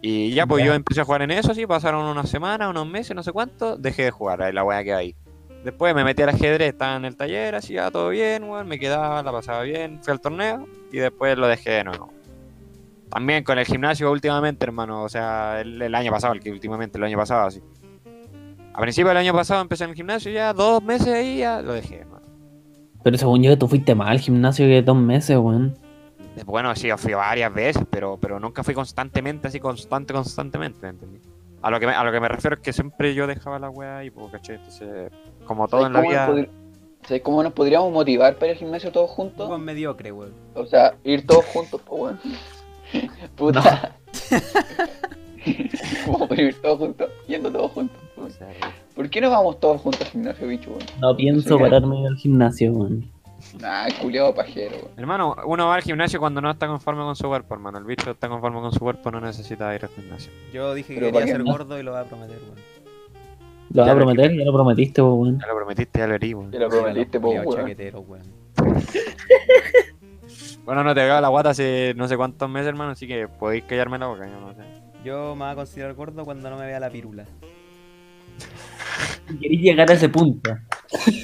Y 0.01 0.33
ya, 0.33 0.45
pues 0.45 0.61
Ya. 0.63 0.67
yo 0.67 0.73
empecé 0.75 1.01
a 1.01 1.05
jugar 1.05 1.23
en 1.23 1.31
eso, 1.31 1.53
sí, 1.55 1.65
pasaron 1.65 2.05
unas 2.05 2.29
semanas, 2.29 2.69
unos 2.69 2.87
meses, 2.87 3.15
no 3.15 3.23
sé 3.23 3.31
cuánto, 3.33 3.75
dejé 3.75 4.03
de 4.03 4.11
jugar, 4.11 4.41
ahí 4.43 4.53
la 4.53 4.63
wea 4.63 4.83
quedó 4.83 4.97
ahí. 4.97 5.15
Después 5.63 5.93
me 5.93 6.05
metí 6.05 6.21
al 6.21 6.29
ajedrez, 6.29 6.69
estaba 6.69 6.95
en 6.95 7.03
el 7.05 7.17
taller, 7.17 7.55
así, 7.55 7.73
ya 7.73 7.91
todo 7.91 8.09
bien, 8.09 8.43
weón, 8.45 8.67
me 8.67 8.79
quedaba, 8.79 9.21
la 9.23 9.31
pasaba 9.31 9.63
bien, 9.63 9.99
fui 10.01 10.11
al 10.13 10.21
torneo 10.21 10.65
y 10.91 10.97
después 10.99 11.37
lo 11.37 11.47
dejé 11.47 11.71
de 11.71 11.83
nuevo. 11.83 12.13
También 13.09 13.43
con 13.43 13.57
el 13.57 13.65
gimnasio 13.65 14.11
últimamente, 14.11 14.65
hermano, 14.65 15.03
o 15.03 15.09
sea, 15.09 15.61
el, 15.61 15.81
el 15.81 15.95
año 15.95 16.11
pasado, 16.11 16.33
el 16.33 16.39
que 16.39 16.51
últimamente, 16.51 16.97
el 16.97 17.03
año 17.03 17.17
pasado, 17.17 17.47
así. 17.47 17.61
A 18.73 18.81
principio 18.81 19.09
del 19.09 19.17
año 19.17 19.33
pasado 19.33 19.61
empecé 19.61 19.83
en 19.83 19.89
el 19.89 19.95
gimnasio, 19.95 20.31
ya 20.31 20.53
dos 20.53 20.81
meses 20.83 21.07
ahí, 21.07 21.39
ya 21.39 21.61
lo 21.61 21.73
dejé, 21.73 22.01
hermano. 22.01 22.25
Pero 23.03 23.17
según 23.17 23.41
yo, 23.41 23.57
tú 23.57 23.67
fuiste 23.67 23.95
mal 23.95 24.09
al 24.09 24.19
gimnasio 24.19 24.65
que 24.67 24.81
dos 24.81 24.95
meses, 24.95 25.37
weón. 25.37 25.75
Bueno, 26.45 26.73
sí, 26.75 26.89
fui 26.97 27.13
varias 27.13 27.53
veces, 27.53 27.83
pero, 27.89 28.17
pero 28.17 28.39
nunca 28.39 28.63
fui 28.63 28.73
constantemente, 28.73 29.47
así 29.47 29.59
constante, 29.59 30.13
constantemente, 30.13 30.79
¿me 30.81 30.89
entendí? 30.89 31.19
A 31.61 31.69
lo, 31.71 31.79
que 31.79 31.87
me, 31.87 31.93
a 31.93 32.03
lo 32.03 32.11
que 32.11 32.19
me 32.19 32.29
refiero 32.29 32.55
es 32.55 32.61
que 32.61 32.71
siempre 32.71 33.13
yo 33.13 33.27
dejaba 33.27 33.59
la 33.59 33.69
weá 33.69 34.05
y 34.05 34.11
pues, 34.11 34.31
¿cachai? 34.31 34.55
Entonces, 34.55 35.11
como 35.45 35.67
todo 35.67 35.87
en 35.87 35.93
la 35.93 35.99
¿Sabes 35.99 36.19
cómo 36.19 36.35
vida... 36.35 36.49
¿Sabes 37.03 37.21
cómo 37.23 37.43
nos 37.43 37.53
podríamos 37.53 37.91
motivar 37.91 38.35
para 38.35 38.47
ir 38.47 38.51
al 38.53 38.57
gimnasio 38.59 38.91
todos 38.91 39.09
juntos? 39.09 39.49
Weón 39.49 39.63
mediocre, 39.63 40.11
weón. 40.11 40.33
O 40.53 40.65
sea, 40.65 40.95
ir 41.03 41.25
todos 41.25 41.45
juntos, 41.45 41.81
pues 41.85 42.01
weón. 42.01 42.19
Puta. 43.35 43.95
¿Cómo 46.05 46.27
ir 46.37 46.55
todos 46.61 46.79
juntos? 46.79 47.09
Yendo 47.27 47.51
todos 47.51 47.71
juntos. 47.71 47.97
¿Por 48.95 49.09
qué 49.09 49.21
no 49.21 49.29
vamos 49.29 49.59
todos 49.59 49.81
juntos 49.81 50.01
al 50.01 50.07
gimnasio, 50.07 50.47
bicho, 50.47 50.71
weón? 50.71 50.83
No 50.99 51.15
pienso 51.15 51.57
Sí. 51.57 51.63
pararme 51.63 52.05
al 52.07 52.15
gimnasio, 52.17 52.71
weón. 52.71 53.09
Nah, 53.61 53.87
culiado 54.01 54.35
pajero, 54.35 54.75
weón. 54.75 54.91
Hermano, 54.97 55.35
uno 55.45 55.67
va 55.67 55.75
al 55.75 55.81
gimnasio 55.81 56.19
cuando 56.19 56.41
no 56.41 56.51
está 56.51 56.67
conforme 56.67 57.03
con 57.03 57.15
su 57.15 57.27
cuerpo, 57.27 57.53
hermano. 57.53 57.77
El 57.77 57.85
bicho 57.85 58.11
está 58.11 58.27
conforme 58.27 58.59
con 58.59 58.71
su 58.73 58.79
cuerpo, 58.79 59.09
no 59.11 59.21
necesita 59.21 59.73
ir 59.73 59.85
al 59.85 59.91
gimnasio. 59.91 60.31
Yo 60.53 60.73
dije 60.73 60.93
que 60.95 60.99
quería 60.99 61.13
¿para 61.13 61.25
qué 61.25 61.31
ser 61.31 61.43
no? 61.45 61.51
gordo 61.51 61.79
y 61.79 61.83
lo 61.83 61.91
voy 61.91 62.01
a 62.01 62.03
prometer, 62.05 62.37
weón. 62.37 62.59
¿Lo 63.71 63.81
vas 63.81 63.87
Ya 63.87 63.91
a 63.93 63.95
prometer? 63.95 64.35
Ya 64.35 64.43
lo 64.45 64.53
prometiste, 64.53 65.01
weón. 65.01 65.39
Ya 65.39 65.47
lo 65.47 65.55
prometiste, 65.55 65.99
ya 65.99 66.07
lo 66.07 66.15
herí, 66.15 66.33
weón. 66.33 66.51
Te 66.51 66.59
lo 66.59 66.69
prometiste, 66.69 67.19
po, 67.19 67.29
weón. 67.29 68.23
Bueno, 70.69 70.83
no 70.83 70.93
te 70.93 71.01
veo 71.01 71.19
la 71.19 71.29
guata 71.29 71.49
hace 71.49 71.95
no 71.95 72.07
sé 72.07 72.15
cuántos 72.15 72.47
meses, 72.47 72.67
hermano, 72.67 72.91
así 72.91 73.07
que 73.07 73.27
podéis 73.27 73.63
callarme 73.63 73.97
la 73.97 74.05
boca, 74.05 74.27
yo 74.27 74.39
no 74.39 74.53
sé. 74.53 74.61
Yo 75.03 75.33
me 75.35 75.45
voy 75.45 75.51
a 75.53 75.55
considerar 75.55 75.95
gordo 75.95 76.23
cuando 76.23 76.47
no 76.47 76.57
me 76.57 76.67
vea 76.67 76.79
la 76.79 76.91
pirula. 76.91 77.25
Queréis 79.41 79.61
llegar 79.61 79.89
a 79.89 79.93
ese 79.95 80.09
punto. 80.09 80.51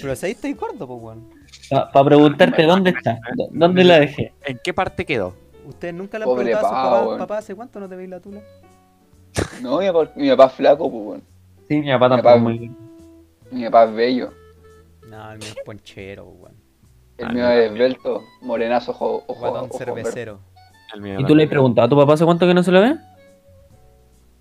Pero 0.01 0.15
si 0.15 0.25
ahí 0.25 0.31
estáis 0.31 0.57
gordo, 0.57 0.87
pues, 0.87 0.99
weón. 0.99 1.29
Para 1.69 2.05
preguntarte 2.05 2.63
dónde 2.63 2.89
está. 2.89 3.19
¿Dó- 3.35 3.49
¿Dónde 3.51 3.83
la 3.83 3.99
dejé? 3.99 4.33
¿En 4.45 4.59
qué 4.63 4.73
parte 4.73 5.05
quedó? 5.05 5.35
¿Ustedes 5.67 5.93
nunca 5.93 6.17
le 6.17 6.23
han 6.23 6.29
Pobre 6.31 6.45
preguntado 6.45 6.65
a 6.65 6.69
sus 6.69 6.75
pa, 6.83 6.89
papás, 6.89 7.05
weón. 7.05 7.19
papá, 7.19 7.37
¿hace 7.37 7.53
cuánto 7.53 7.79
no 7.79 7.87
te 7.87 7.95
veis 7.95 8.09
la 8.09 8.19
tula? 8.19 8.41
No, 9.61 9.77
mi 9.77 9.85
papá, 9.91 10.11
mi 10.15 10.29
papá 10.31 10.45
es 10.47 10.53
flaco, 10.53 10.89
pues 10.91 11.03
weón. 11.05 11.23
Sí, 11.67 11.81
mi 11.81 11.91
papá 11.91 12.09
Mi 12.09 12.15
tampoco 12.15 12.23
papá- 12.33 12.37
muy 12.39 12.57
bien. 12.57 12.77
Mi 13.51 13.65
papá 13.65 13.83
es 13.85 13.93
bello. 13.93 14.33
No, 15.07 15.31
el 15.33 15.37
mío 15.37 15.47
es 15.49 15.63
ponchero, 15.63 16.25
pues, 16.25 16.37
weón. 16.41 16.64
El 17.17 17.25
Ah, 17.27 17.29
mío 17.31 17.49
es 17.49 17.71
esbelto, 17.71 18.23
morenazo, 18.41 18.91
ojo, 18.91 19.23
ojo, 19.27 19.39
Guatón 19.39 19.69
ojo, 19.69 19.77
cervecero. 19.77 20.39
El 20.93 21.01
mío 21.01 21.19
¿Y 21.21 21.25
tú 21.25 21.35
le 21.35 21.43
has 21.43 21.49
preguntado 21.49 21.85
a 21.85 21.89
tu 21.89 21.95
papá 21.95 22.13
hace 22.13 22.25
cuánto 22.25 22.45
que 22.45 22.53
no 22.53 22.61
se 22.63 22.71
lo 22.71 22.81
ve? 22.81 22.97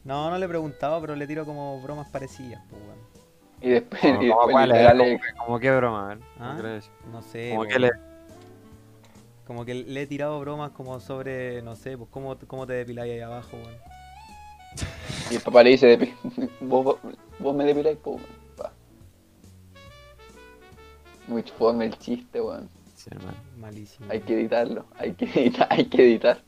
No, 0.03 0.29
no 0.31 0.39
le 0.39 0.45
he 0.45 0.49
preguntado, 0.49 1.01
pero 1.01 1.15
le 1.17 1.27
tiro 1.27 1.45
como 1.47 1.81
bromas 1.81 2.09
parecidas, 2.09 2.63
pues, 2.69 2.83
weón. 2.83 2.99
Y 3.61 3.71
después, 3.71 4.01
Como- 4.03 4.15
y 4.23 4.27
después 4.27 4.53
cuál, 4.53 4.69
literal, 4.69 5.01
eh, 5.01 5.05
le- 5.05 5.19
como, 5.19 5.45
como 5.47 5.59
qué 5.61 5.71
broma. 5.77 6.19
¿Ah? 6.39 6.59
No 7.11 7.23
sé, 7.23 7.51
Como 7.51 7.65
que 7.65 7.79
le... 7.79 7.91
Como 9.47 9.65
que 9.67 9.75
le 9.75 10.03
he 10.03 10.07
tirado 10.07 10.41
bromas 10.41 10.71
como 10.71 10.99
sobre, 11.01 11.61
no 11.63 11.77
sé, 11.77 11.97
pues 11.99 12.09
cómo, 12.11 12.37
cómo 12.47 12.67
te 12.67 12.73
depiláis 12.73 13.13
ahí 13.13 13.21
abajo, 13.21 13.57
weón. 13.57 13.75
y 15.31 15.35
el 15.37 15.41
papá 15.43 15.63
le 15.63 15.71
dice, 15.71 15.99
"Depi- 15.99 16.51
vos, 16.61 16.97
vos 17.39 17.55
me 17.55 17.65
depiláis, 17.65 17.99
pues 18.03 18.17
weón. 18.17 18.44
Muy 21.29 21.43
fome 21.43 21.87
el 21.87 21.99
chiste, 21.99 22.41
weón. 22.41 22.69
Sí, 22.95 23.11
hermano. 23.11 23.37
Malísimo. 23.59 24.07
Hay 24.11 24.21
que 24.21 24.35
editarlo, 24.35 24.87
hay 24.99 25.13
que 25.13 25.25
editar, 25.25 25.67
hay 25.71 25.85
que 25.87 26.03
editar. 26.03 26.43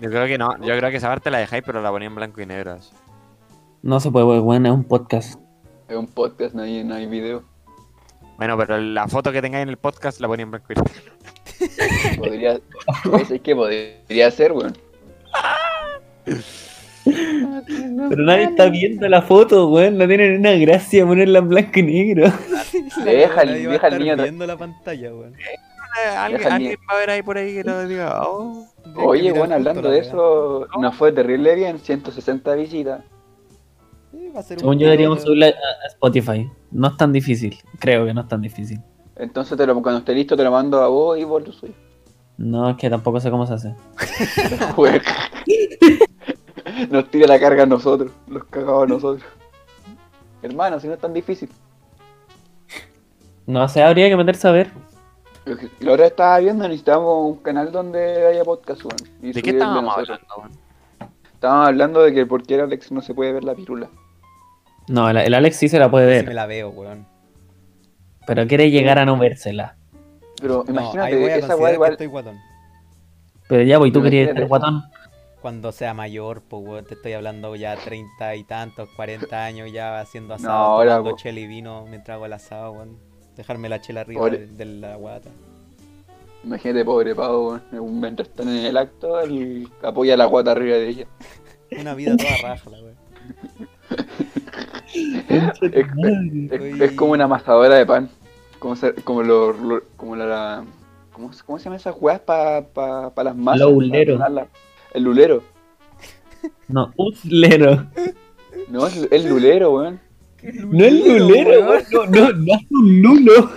Yo 0.00 0.10
creo 0.10 0.26
que 0.26 0.36
no, 0.38 0.56
yo 0.58 0.76
creo 0.76 0.90
que 0.90 0.96
esa 0.96 1.08
parte 1.08 1.30
la 1.30 1.38
dejáis, 1.38 1.62
pero 1.64 1.80
la 1.80 1.90
ponía 1.90 2.08
en 2.08 2.14
blanco 2.14 2.40
y 2.40 2.46
negro. 2.46 2.72
así. 2.72 2.90
No 3.82 4.00
se 4.00 4.10
puede, 4.10 4.40
weón, 4.40 4.66
es 4.66 4.72
un 4.72 4.84
podcast. 4.84 5.40
Es 5.88 5.96
un 5.96 6.06
podcast, 6.06 6.54
no 6.54 6.62
hay, 6.62 6.82
no 6.84 6.94
hay 6.94 7.06
video. 7.06 7.44
Bueno, 8.36 8.56
pero 8.58 8.78
la 8.78 9.08
foto 9.08 9.32
que 9.32 9.40
tengáis 9.40 9.62
en 9.62 9.70
el 9.70 9.78
podcast 9.78 10.20
la 10.20 10.28
ponía 10.28 10.42
en 10.42 10.50
blanco 10.50 10.72
y 10.72 10.76
negro. 10.76 11.12
Podría, 12.18 12.52
es 13.30 13.40
que 13.40 13.54
podría 13.54 14.30
ser, 14.30 14.52
weón. 14.52 14.76
Pero 18.08 18.22
nadie 18.22 18.44
está 18.44 18.68
viendo 18.68 19.08
la 19.08 19.22
foto, 19.22 19.68
weón. 19.68 19.96
No 19.98 20.06
tiene 20.08 20.36
una 20.38 20.52
gracia 20.52 21.06
ponerla 21.06 21.38
en 21.40 21.48
blanco 21.48 21.78
y 21.78 21.82
negro. 21.82 22.32
Deja 23.04 23.42
el- 23.42 23.48
Nadie 23.50 23.66
va 23.66 23.70
a 23.70 23.72
deja 23.74 23.86
el 23.88 23.92
estar 23.94 24.00
niño 24.00 24.16
viendo 24.16 24.46
la 24.46 24.56
pantalla, 24.56 25.14
weón. 25.14 25.34
eh, 25.34 26.08
alguien, 26.16 26.76
va 26.90 26.94
a 26.94 26.98
ver 26.98 27.10
ahí 27.10 27.22
por 27.22 27.38
ahí 27.38 27.54
que 27.54 27.64
lo 27.64 27.86
diga. 27.88 28.22
Oh. 28.28 28.66
Oye, 28.96 29.32
bueno, 29.32 29.54
hablando 29.54 29.82
la 29.82 29.90
de 29.90 29.98
eso, 30.00 30.66
nos 30.80 30.94
fue 30.94 31.12
terrible 31.12 31.54
bien, 31.54 31.78
160 31.78 32.54
visitas. 32.54 33.00
Sí, 34.12 34.30
va 34.34 34.40
a 34.40 34.42
ser 34.42 34.56
un 34.56 34.60
Según 34.60 34.78
yo 34.78 34.86
deberíamos 34.86 35.18
de- 35.18 35.24
subirla 35.24 35.46
a 35.46 35.50
a 35.50 35.88
Spotify. 35.88 36.48
No 36.70 36.88
es 36.88 36.96
tan 36.96 37.12
difícil. 37.12 37.56
Creo 37.78 38.04
que 38.06 38.14
no 38.14 38.22
es 38.22 38.28
tan 38.28 38.40
difícil. 38.42 38.80
Entonces 39.16 39.56
te 39.56 39.66
lo, 39.66 39.80
cuando 39.82 40.00
esté 40.00 40.14
listo 40.14 40.36
te 40.36 40.44
lo 40.44 40.50
mando 40.50 40.82
a 40.82 40.88
vos 40.88 41.18
y 41.18 41.24
vos 41.24 41.42
lo 41.46 41.52
subís. 41.52 41.74
No, 42.38 42.68
es 42.68 42.76
que 42.76 42.90
tampoco 42.90 43.18
sé 43.18 43.30
cómo 43.30 43.46
se 43.46 43.54
hace. 43.54 43.74
Nos 46.90 47.10
tira 47.10 47.26
la 47.26 47.38
carga 47.38 47.62
a 47.62 47.66
nosotros, 47.66 48.12
los 48.28 48.44
cagados 48.44 48.84
a 48.84 48.86
nosotros. 48.86 49.24
Hermano, 50.42 50.78
si 50.80 50.86
no 50.88 50.94
es 50.94 51.00
tan 51.00 51.12
difícil. 51.12 51.48
No 53.46 53.68
sé, 53.68 53.82
habría 53.82 54.08
que 54.08 54.16
meterse 54.16 54.48
a 54.48 54.52
ver. 54.52 54.70
La 55.78 55.92
hora 55.92 56.06
estaba 56.06 56.38
viendo, 56.40 56.64
necesitamos 56.66 57.30
un 57.32 57.36
canal 57.42 57.70
donde 57.70 58.26
haya 58.26 58.42
podcast, 58.44 58.84
weón. 58.84 58.96
y 59.22 59.32
¿De 59.32 59.42
qué 59.42 59.50
estábamos 59.50 59.96
hablando, 59.96 60.26
weón? 60.38 60.50
Estábamos 61.34 61.68
hablando 61.68 62.02
de 62.02 62.12
que 62.14 62.26
por 62.26 62.42
qué 62.42 62.60
Alex 62.60 62.90
no 62.90 63.00
se 63.02 63.14
puede 63.14 63.32
ver 63.32 63.44
la 63.44 63.54
pirula. 63.54 63.88
No, 64.88 65.08
el, 65.08 65.16
el 65.18 65.34
Alex 65.34 65.56
sí 65.56 65.68
se 65.68 65.78
la 65.78 65.88
puede 65.90 66.06
Sí 66.08 66.16
ver. 66.16 66.26
me 66.28 66.34
la 66.34 66.46
veo, 66.46 66.70
weón. 66.70 67.06
Pero 68.26 68.46
quiere 68.48 68.70
llegar 68.70 68.98
a 68.98 69.04
no 69.04 69.16
vérsela. 69.16 69.76
Pero 70.40 70.64
No, 70.66 70.70
ahí 70.70 70.74
imagínate, 70.74 71.20
voy 71.20 71.30
a 71.30 71.36
esa 71.36 71.56
weá 71.56 71.68
que 71.70 71.74
igual. 71.74 71.92
estoy 71.92 72.06
guatón. 72.08 72.38
Pero 73.48 73.62
ya, 73.62 73.78
pues, 73.78 73.90
¿y 73.90 73.92
tú 73.92 74.00
Pero 74.00 74.10
querías 74.10 74.34
ser 74.34 74.46
guatón? 74.48 74.82
Cuando 75.46 75.70
sea 75.70 75.94
mayor, 75.94 76.42
pues, 76.42 76.60
weón, 76.66 76.84
te 76.86 76.94
estoy 76.94 77.12
hablando 77.12 77.54
ya 77.54 77.76
30 77.76 78.34
y 78.34 78.42
tantos, 78.42 78.88
40 78.96 79.44
años 79.44 79.70
ya 79.70 80.00
haciendo 80.00 80.34
asado, 80.34 80.52
No, 80.52 80.58
ahora, 80.64 80.90
tomando 80.96 81.10
po. 81.12 81.16
chela 81.18 81.38
y 81.38 81.46
vino 81.46 81.86
mientras 81.88 82.16
hago 82.16 82.26
el 82.26 82.32
asado, 82.32 82.72
weón. 82.72 82.96
Dejarme 83.36 83.68
la 83.68 83.80
chela 83.80 84.00
arriba 84.00 84.28
de, 84.28 84.48
de 84.48 84.64
la 84.64 84.96
guata. 84.96 85.30
Imagínate, 86.42 86.84
pobre 86.84 87.14
pavo, 87.14 87.60
weón. 87.70 88.00
Mientras 88.00 88.26
están 88.28 88.48
en 88.48 88.64
el 88.66 88.76
acto, 88.76 89.20
él 89.20 89.68
apoya 89.84 90.16
la 90.16 90.24
guata 90.24 90.50
arriba 90.50 90.78
de 90.78 90.88
ella. 90.88 91.06
Una 91.80 91.94
vida 91.94 92.16
toda 92.16 92.36
raja, 92.42 92.68
la 92.70 92.78
weón. 92.82 92.96
Es, 95.28 95.62
es- 95.62 96.80
es 96.80 96.92
como 96.96 97.12
una 97.12 97.24
amasadora 97.26 97.76
de 97.76 97.86
pan. 97.86 98.10
Como, 98.58 98.74
se- 98.74 98.94
como, 98.94 99.22
lo, 99.22 99.52
lo- 99.52 99.82
como 99.96 100.16
la. 100.16 100.64
¿cómo, 101.12 101.32
se- 101.32 101.44
¿Cómo 101.44 101.58
se 101.60 101.64
llaman 101.66 101.78
esas 101.78 101.94
weas 102.00 102.18
para 102.18 102.66
pa, 102.66 103.10
pa 103.14 103.22
las 103.22 103.36
masas? 103.36 103.60
Lulero. 103.60 104.18
El 104.96 105.02
lulero. 105.02 105.42
No, 106.68 106.90
uslero. 106.96 107.86
No, 108.70 108.86
es 108.86 109.06
el 109.10 109.28
lulero, 109.28 109.74
weón. 109.74 110.00
No 110.42 110.84
es 110.86 111.06
lulero, 111.06 111.68
weón. 111.68 111.82
No, 111.92 112.06
no, 112.06 112.32
no 112.32 112.54
es 112.54 112.70
un 112.70 113.02
lulo. 113.02 113.50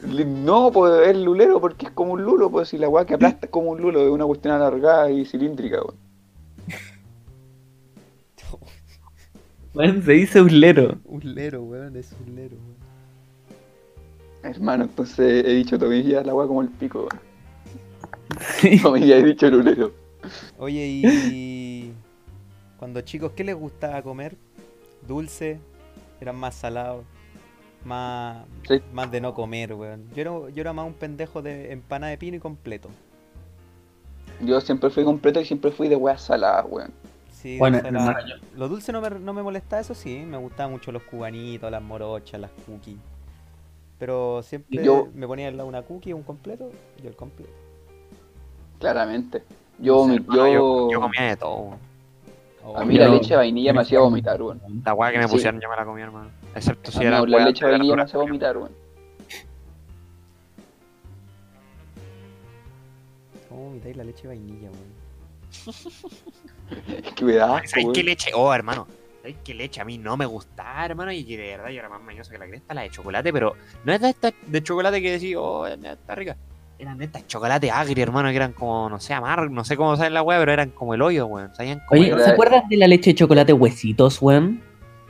No, 0.00 0.72
pues 0.72 1.06
es 1.08 1.18
lulero 1.18 1.60
porque 1.60 1.84
es 1.84 1.92
como 1.92 2.14
un 2.14 2.22
lulo, 2.22 2.50
pues 2.50 2.70
si 2.70 2.78
la 2.78 2.88
wea 2.88 3.04
que 3.04 3.12
aplasta 3.12 3.44
es 3.44 3.52
como 3.52 3.72
un 3.72 3.82
lulo, 3.82 4.00
es 4.00 4.10
una 4.10 4.24
cuestión 4.24 4.54
alargada 4.54 5.10
y 5.10 5.26
cilíndrica, 5.26 5.82
weón. 5.82 5.96
Weón, 9.74 10.02
se 10.02 10.12
dice 10.12 10.40
uslero. 10.40 10.96
Un 11.04 11.34
lero, 11.34 11.62
weón, 11.62 11.94
es 11.94 12.16
un 12.26 12.36
lero, 12.36 12.56
weón. 12.56 14.54
Hermano, 14.54 14.84
entonces 14.84 15.44
he 15.44 15.52
dicho 15.52 15.78
tomilla 15.78 16.22
la 16.22 16.32
wea 16.34 16.46
como 16.46 16.62
el 16.62 16.68
pico, 16.68 17.00
weón. 17.00 17.20
Sí. 18.56 18.80
Tomilla 18.80 19.18
he 19.18 19.22
dicho 19.24 19.50
lulero. 19.50 20.07
Oye, 20.58 20.86
y 20.88 21.92
cuando 22.78 23.00
chicos, 23.02 23.32
¿qué 23.36 23.44
les 23.44 23.54
gustaba 23.56 24.02
comer? 24.02 24.36
¿Dulce? 25.06 25.58
¿Eran 26.20 26.36
más 26.36 26.54
salados? 26.54 27.04
Más, 27.84 28.44
Sí. 28.66 28.80
más 28.92 29.10
de 29.10 29.20
no 29.20 29.34
comer, 29.34 29.72
weón. 29.74 30.04
Yo 30.14 30.20
era, 30.20 30.30
yo 30.54 30.60
era 30.60 30.72
más 30.72 30.86
un 30.86 30.94
pendejo 30.94 31.42
de 31.42 31.72
empanada 31.72 32.10
de 32.10 32.18
pino 32.18 32.36
y 32.36 32.40
completo. 32.40 32.88
Yo 34.40 34.60
siempre 34.60 34.90
fui 34.90 35.04
completo 35.04 35.40
y 35.40 35.44
siempre 35.44 35.70
fui 35.70 35.88
de 35.88 35.96
weas 35.96 36.22
saladas, 36.22 36.66
weón. 36.68 36.92
Sí, 37.32 37.56
Bueno, 37.58 37.80
Lo 38.56 38.68
dulce 38.68 38.90
no 38.92 39.00
me, 39.00 39.10
no 39.10 39.32
me 39.32 39.42
molestaba, 39.42 39.80
eso 39.80 39.94
sí. 39.94 40.24
Me 40.26 40.36
gustaban 40.36 40.72
mucho 40.72 40.90
los 40.90 41.04
cubanitos, 41.04 41.70
las 41.70 41.82
morochas, 41.82 42.40
las 42.40 42.50
cookies. 42.66 42.96
Pero 43.98 44.42
siempre 44.42 44.84
Yo- 44.84 45.08
me 45.14 45.26
ponía 45.26 45.48
al 45.48 45.56
lado 45.56 45.68
una 45.68 45.82
cookie, 45.82 46.12
un 46.12 46.22
completo, 46.24 46.70
yo 47.02 47.08
el 47.08 47.16
completo. 47.16 47.50
Claramente. 48.80 49.42
Yo, 49.78 49.94
No 49.96 50.02
sé, 50.04 50.08
mi- 50.10 50.16
hermano, 50.16 50.46
yo, 50.46 50.52
yo, 50.52 50.90
yo 50.92 51.00
comía 51.00 51.22
de 51.22 51.36
todo. 51.36 51.76
a 52.76 52.84
mí 52.84 52.94
Yo 52.96 53.00
la 53.00 53.08
leche 53.14 53.30
de 53.30 53.36
vainilla 53.36 53.72
me 53.72 53.80
hacía 53.82 54.00
vomitar, 54.00 54.42
weón. 54.42 54.60
La 54.84 54.94
weá 54.94 55.10
que 55.12 55.18
me 55.18 55.26
Sí. 55.28 55.32
pusieron 55.32 55.60
yo 55.60 55.68
me 55.68 55.76
la 55.76 55.84
comía, 55.84 56.04
hermano. 56.04 56.30
Excepto 56.54 56.90
si 56.90 56.98
A 56.98 57.02
era 57.02 57.20
la 57.24 57.44
leche 57.46 57.64
de 57.64 57.70
vainilla 57.72 57.96
me 57.96 58.02
hace 58.02 58.16
vomitar, 58.16 58.56
weón. 58.56 58.72
¿Cómo 63.48 63.64
vomitáis 63.68 63.96
la 63.96 64.04
leche 64.04 64.22
de 64.22 64.28
vainilla, 64.28 64.68
weón? 64.70 64.98
Es 67.04 67.12
que 67.14 67.24
me 67.24 67.34
da 67.34 67.56
asco, 67.56 67.68
¿Sabes 67.68 67.86
qué 67.94 68.02
leche? 68.02 68.30
Oh, 68.34 68.52
hermano. 68.52 68.86
¿Sabes 69.22 69.36
qué 69.44 69.54
leche? 69.54 69.80
A 69.80 69.84
mí 69.84 69.96
no 69.96 70.16
me 70.16 70.26
gustaba, 70.26 70.84
hermano. 70.84 71.10
Y 71.12 71.24
de 71.24 71.36
verdad 71.56 71.68
yo 71.70 71.78
era 71.78 71.88
más 71.88 72.02
mañoso 72.02 72.30
que 72.30 72.38
la 72.38 72.46
cresta, 72.46 72.74
la 72.74 72.82
de 72.82 72.90
chocolate. 72.90 73.32
Pero 73.32 73.54
no 73.84 73.92
es 73.92 74.00
de 74.00 74.10
esta 74.10 74.32
de 74.46 74.62
chocolate 74.62 75.00
que 75.00 75.12
decís, 75.12 75.34
oh, 75.38 75.66
está 75.66 76.14
rica. 76.14 76.36
Eran 76.78 77.02
estas 77.02 77.26
chocolate 77.26 77.70
agrio, 77.72 78.02
hermano, 78.04 78.28
que 78.30 78.36
eran 78.36 78.52
como, 78.52 78.88
no 78.88 79.00
sé, 79.00 79.12
amargo. 79.12 79.52
No 79.52 79.64
sé 79.64 79.76
cómo 79.76 79.96
saben 79.96 80.14
la 80.14 80.22
weá, 80.22 80.38
pero 80.38 80.52
eran 80.52 80.70
como 80.70 80.94
el 80.94 81.02
hoyo, 81.02 81.26
weón. 81.26 81.52
Sabían 81.54 81.80
como 81.88 82.00
Oye, 82.00 82.10
el- 82.12 82.20
¿se 82.20 82.30
acuerdan 82.30 82.68
de 82.68 82.76
la 82.76 82.86
leche 82.86 83.10
de 83.10 83.14
chocolate 83.16 83.52
huesitos, 83.52 84.22
weón? 84.22 84.60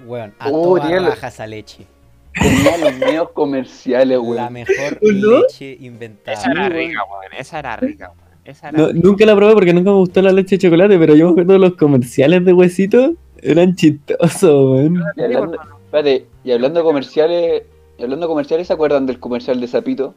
Weón, 0.07 0.33
a 0.39 0.49
Oh, 0.51 0.77
toda 0.77 0.87
tiene 0.87 1.03
la- 1.03 1.11
raja 1.11 1.29
esa 1.29 1.47
leche. 1.47 1.87
Tenía 2.35 2.79
los 2.79 2.95
medios 2.99 3.31
comerciales, 3.33 4.17
La 4.17 4.23
weón. 4.23 4.53
mejor 4.53 4.99
¿No? 5.03 5.41
leche 5.43 5.77
inventada. 5.81 6.39
Esa 6.39 6.51
era 6.53 6.69
rica, 6.71 7.01
weón. 7.05 7.33
Esa 7.39 7.59
era 7.59 7.77
rica, 7.77 8.13
weón. 8.17 8.29
Esa 8.45 8.69
era 8.71 8.79
No, 8.79 8.93
nunca 8.95 9.27
la 9.27 9.37
probé 9.37 9.53
porque 9.53 9.75
nunca 9.75 9.91
me 9.91 9.97
gustó 9.97 10.23
la 10.23 10.33
leche 10.33 10.57
de 10.57 10.63
chocolate, 10.63 10.99
pero 10.99 11.15
yo 11.15 11.27
me 11.27 11.31
acuerdo 11.33 11.53
de 11.53 11.59
los 11.59 11.75
comerciales 11.75 12.45
de 12.47 12.53
huesitos. 12.55 13.11
Eran 13.43 13.75
chistosos, 13.77 14.71
weón. 14.71 15.03
Y 15.17 15.23
hablando, 15.23 15.59
espérate, 15.85 16.27
y 16.45 16.53
hablando 16.53 16.81
de 16.81 16.85
comerciales, 16.85 17.63
y 17.99 18.03
hablando 18.05 18.25
de 18.27 18.31
comerciales, 18.31 18.67
¿se 18.69 18.73
acuerdan 18.73 19.05
del 19.05 19.21
comercial 19.21 19.61
de 19.61 19.69
Zapito? 19.69 20.15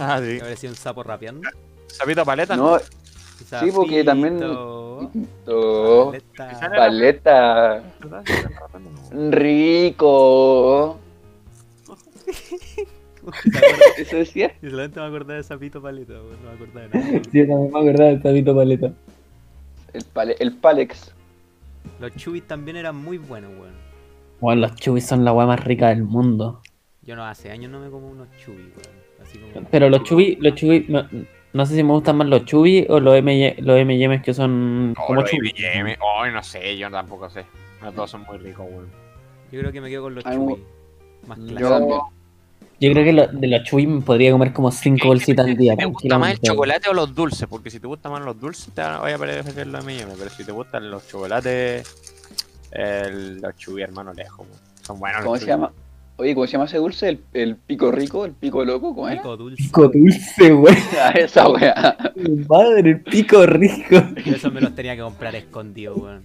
Ah, 0.00 0.18
sí. 0.18 0.32
Me 0.34 0.40
parecía 0.40 0.70
un 0.70 0.76
sapo 0.76 1.02
rapeando. 1.02 1.48
Sapito 1.88 2.24
paleta. 2.24 2.56
No, 2.56 2.78
Sí, 2.78 3.70
porque 3.74 4.04
también- 4.04 4.38
Sapito, 4.38 6.12
paleta. 6.36 6.70
paleta, 6.76 7.82
rico. 9.30 10.98
¿Eso 13.98 14.16
decía? 14.16 14.52
Yo 14.62 14.70
solamente 14.70 15.00
me 15.00 15.06
acordaba 15.06 15.34
de 15.34 15.42
sapito 15.42 15.82
paleta, 15.82 16.14
weón. 16.14 16.36
No 16.42 16.48
me 16.50 16.54
acordaba 16.54 16.86
de 16.86 16.98
nada. 16.98 17.22
Sí, 17.30 17.46
también 17.46 17.70
me 17.72 17.78
acordaba 17.78 18.10
del 18.10 18.22
Sabito 18.22 18.54
Paleta. 18.54 18.92
El, 19.92 20.04
pale, 20.04 20.36
el 20.38 20.52
Palex. 20.56 21.12
Los 21.98 22.14
chubis 22.16 22.46
también 22.46 22.76
eran 22.76 22.96
muy 22.96 23.18
buenos, 23.18 23.50
weón. 23.52 23.74
Weón, 24.40 24.60
los 24.60 24.74
chubis 24.76 25.04
son 25.06 25.24
la 25.24 25.32
weá 25.32 25.46
más 25.46 25.60
rica 25.64 25.88
del 25.88 26.02
mundo. 26.04 26.62
Yo 27.02 27.16
no 27.16 27.24
hace 27.24 27.50
años 27.50 27.70
no 27.70 27.80
me 27.80 27.90
como 27.90 28.08
unos 28.08 28.28
chubis, 28.42 28.66
weón. 28.76 28.99
Así 29.30 29.38
como. 29.38 29.66
Pero 29.70 29.88
los 29.88 30.02
chubis, 30.04 30.38
los 30.40 30.54
chubis, 30.54 30.88
no, 30.88 31.06
no 31.52 31.66
sé 31.66 31.74
si 31.76 31.82
me 31.82 31.92
gustan 31.92 32.16
más 32.16 32.26
los 32.28 32.44
chubis 32.44 32.86
o 32.88 33.00
los 33.00 33.14
M 33.16 33.56
los 33.60 33.78
M&M's 33.78 34.22
que 34.22 34.34
son 34.34 34.94
Oh, 34.98 35.06
como 35.06 35.22
chubis. 35.22 35.52
M&M. 35.58 35.96
Oh, 36.00 36.26
no 36.26 36.42
sé, 36.42 36.76
yo 36.76 36.90
tampoco 36.90 37.28
sé. 37.30 37.44
Los 37.82 37.94
dos 37.94 38.10
son 38.10 38.22
muy 38.28 38.38
ricos, 38.38 38.66
weón. 38.70 38.88
Yo 39.50 39.60
creo 39.60 39.72
que 39.72 39.80
me 39.80 39.88
quedo 39.88 40.02
con 40.04 40.14
los 40.14 40.24
chubis. 40.24 40.58
Más 41.26 41.38
también. 41.38 42.00
Yo 42.82 42.92
creo 42.92 43.04
que 43.04 43.12
lo- 43.12 43.26
de 43.26 43.46
los 43.46 43.62
chubis 43.64 43.86
me 43.88 44.00
podría 44.00 44.32
comer 44.32 44.52
como 44.54 44.70
cinco 44.70 45.08
bolsitas 45.08 45.44
al 45.46 45.54
día. 45.56 45.76
¿Te 45.76 45.84
gusta 45.84 46.18
más 46.18 46.32
el 46.32 46.40
chocolate 46.40 46.88
o 46.88 46.94
los 46.94 47.14
dulces? 47.14 47.46
Porque 47.46 47.68
si 47.70 47.78
te 47.78 47.86
gustan 47.86 48.10
más 48.12 48.22
los 48.22 48.40
dulces, 48.40 48.72
te 48.72 48.80
voy 48.82 49.12
a 49.12 49.18
parecer 49.18 49.66
los 49.66 49.84
M&M. 49.84 50.12
Pero 50.18 50.30
si 50.30 50.44
te 50.44 50.52
gustan 50.52 50.90
los 50.90 51.06
chocolates, 51.06 51.84
el, 52.72 53.38
los 53.40 53.56
chubis, 53.56 53.84
hermano, 53.84 54.14
lejos. 54.14 54.46
Son 54.82 54.98
buenos 54.98 55.20
¿Cómo 55.22 55.32
los 55.34 55.40
se 55.40 55.46
chubis. 55.46 55.56
llama? 55.56 55.72
Oye, 56.20 56.34
¿cómo 56.34 56.46
se 56.46 56.52
llama 56.52 56.66
ese 56.66 56.76
dulce? 56.76 57.08
El, 57.08 57.20
el 57.32 57.56
pico 57.56 57.90
rico, 57.90 58.24
el 58.26 58.32
pico 58.32 58.62
loco, 58.64 58.94
¿cómo 58.94 59.08
es? 59.08 59.16
Pico 59.16 59.36
dulce. 59.38 59.62
Pico 59.62 59.88
dulce, 59.88 60.52
weón. 60.54 60.76
Ah, 61.00 61.10
esa 61.12 61.48
weá. 61.48 61.96
Madre, 62.48 62.90
el 62.90 63.00
pico 63.00 63.46
rico. 63.46 63.96
Yo 64.24 64.34
esos 64.36 64.52
me 64.52 64.60
los 64.60 64.74
tenía 64.74 64.94
que 64.96 65.02
comprar 65.02 65.34
escondidos, 65.34 65.96
weón. 65.96 66.24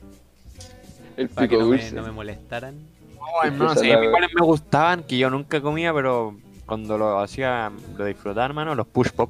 El 1.16 1.30
Para 1.30 1.48
que 1.48 1.56
pico 1.56 1.62
no 1.64 1.70
me, 1.70 1.78
dulce. 1.78 1.96
no 1.96 2.04
me 2.04 2.12
molestaran. 2.12 2.76
No, 3.18 3.44
hermano, 3.48 3.76
sí, 3.76 3.90
a 3.92 3.98
mí 4.00 4.08
cuáles 4.12 4.30
me 4.36 4.46
gustaban, 4.46 5.04
que 5.04 5.18
yo 5.18 5.30
nunca 5.30 5.62
comía, 5.62 5.94
pero 5.94 6.36
cuando 6.66 6.98
lo 6.98 7.20
hacía, 7.20 7.72
lo 7.98 8.06
disfrutaba, 8.06 8.46
hermano, 8.46 8.76
los 8.76 8.86
push 8.88 9.10
pop. 9.12 9.30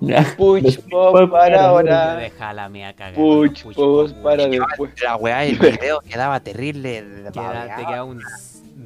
Los 0.00 0.24
pop 0.36 0.58
pop 0.90 1.30
para 1.30 1.66
ahora. 1.66 2.16
deja 2.16 2.54
la 2.54 2.70
mea 2.70 2.94
cagada. 2.94 3.14
Puch 3.16 3.62
Puch 3.64 3.74
pop 3.74 4.10
para 4.22 4.46
después. 4.46 4.90
La 5.02 5.16
weá 5.16 5.38
del 5.40 5.58
video 5.58 6.00
quedaba 6.00 6.40
terrible. 6.40 7.02
de- 7.02 7.22
Queda- 7.24 7.32
te 7.32 7.38
babeado. 7.40 7.86
queda 7.86 8.04
un 8.04 8.22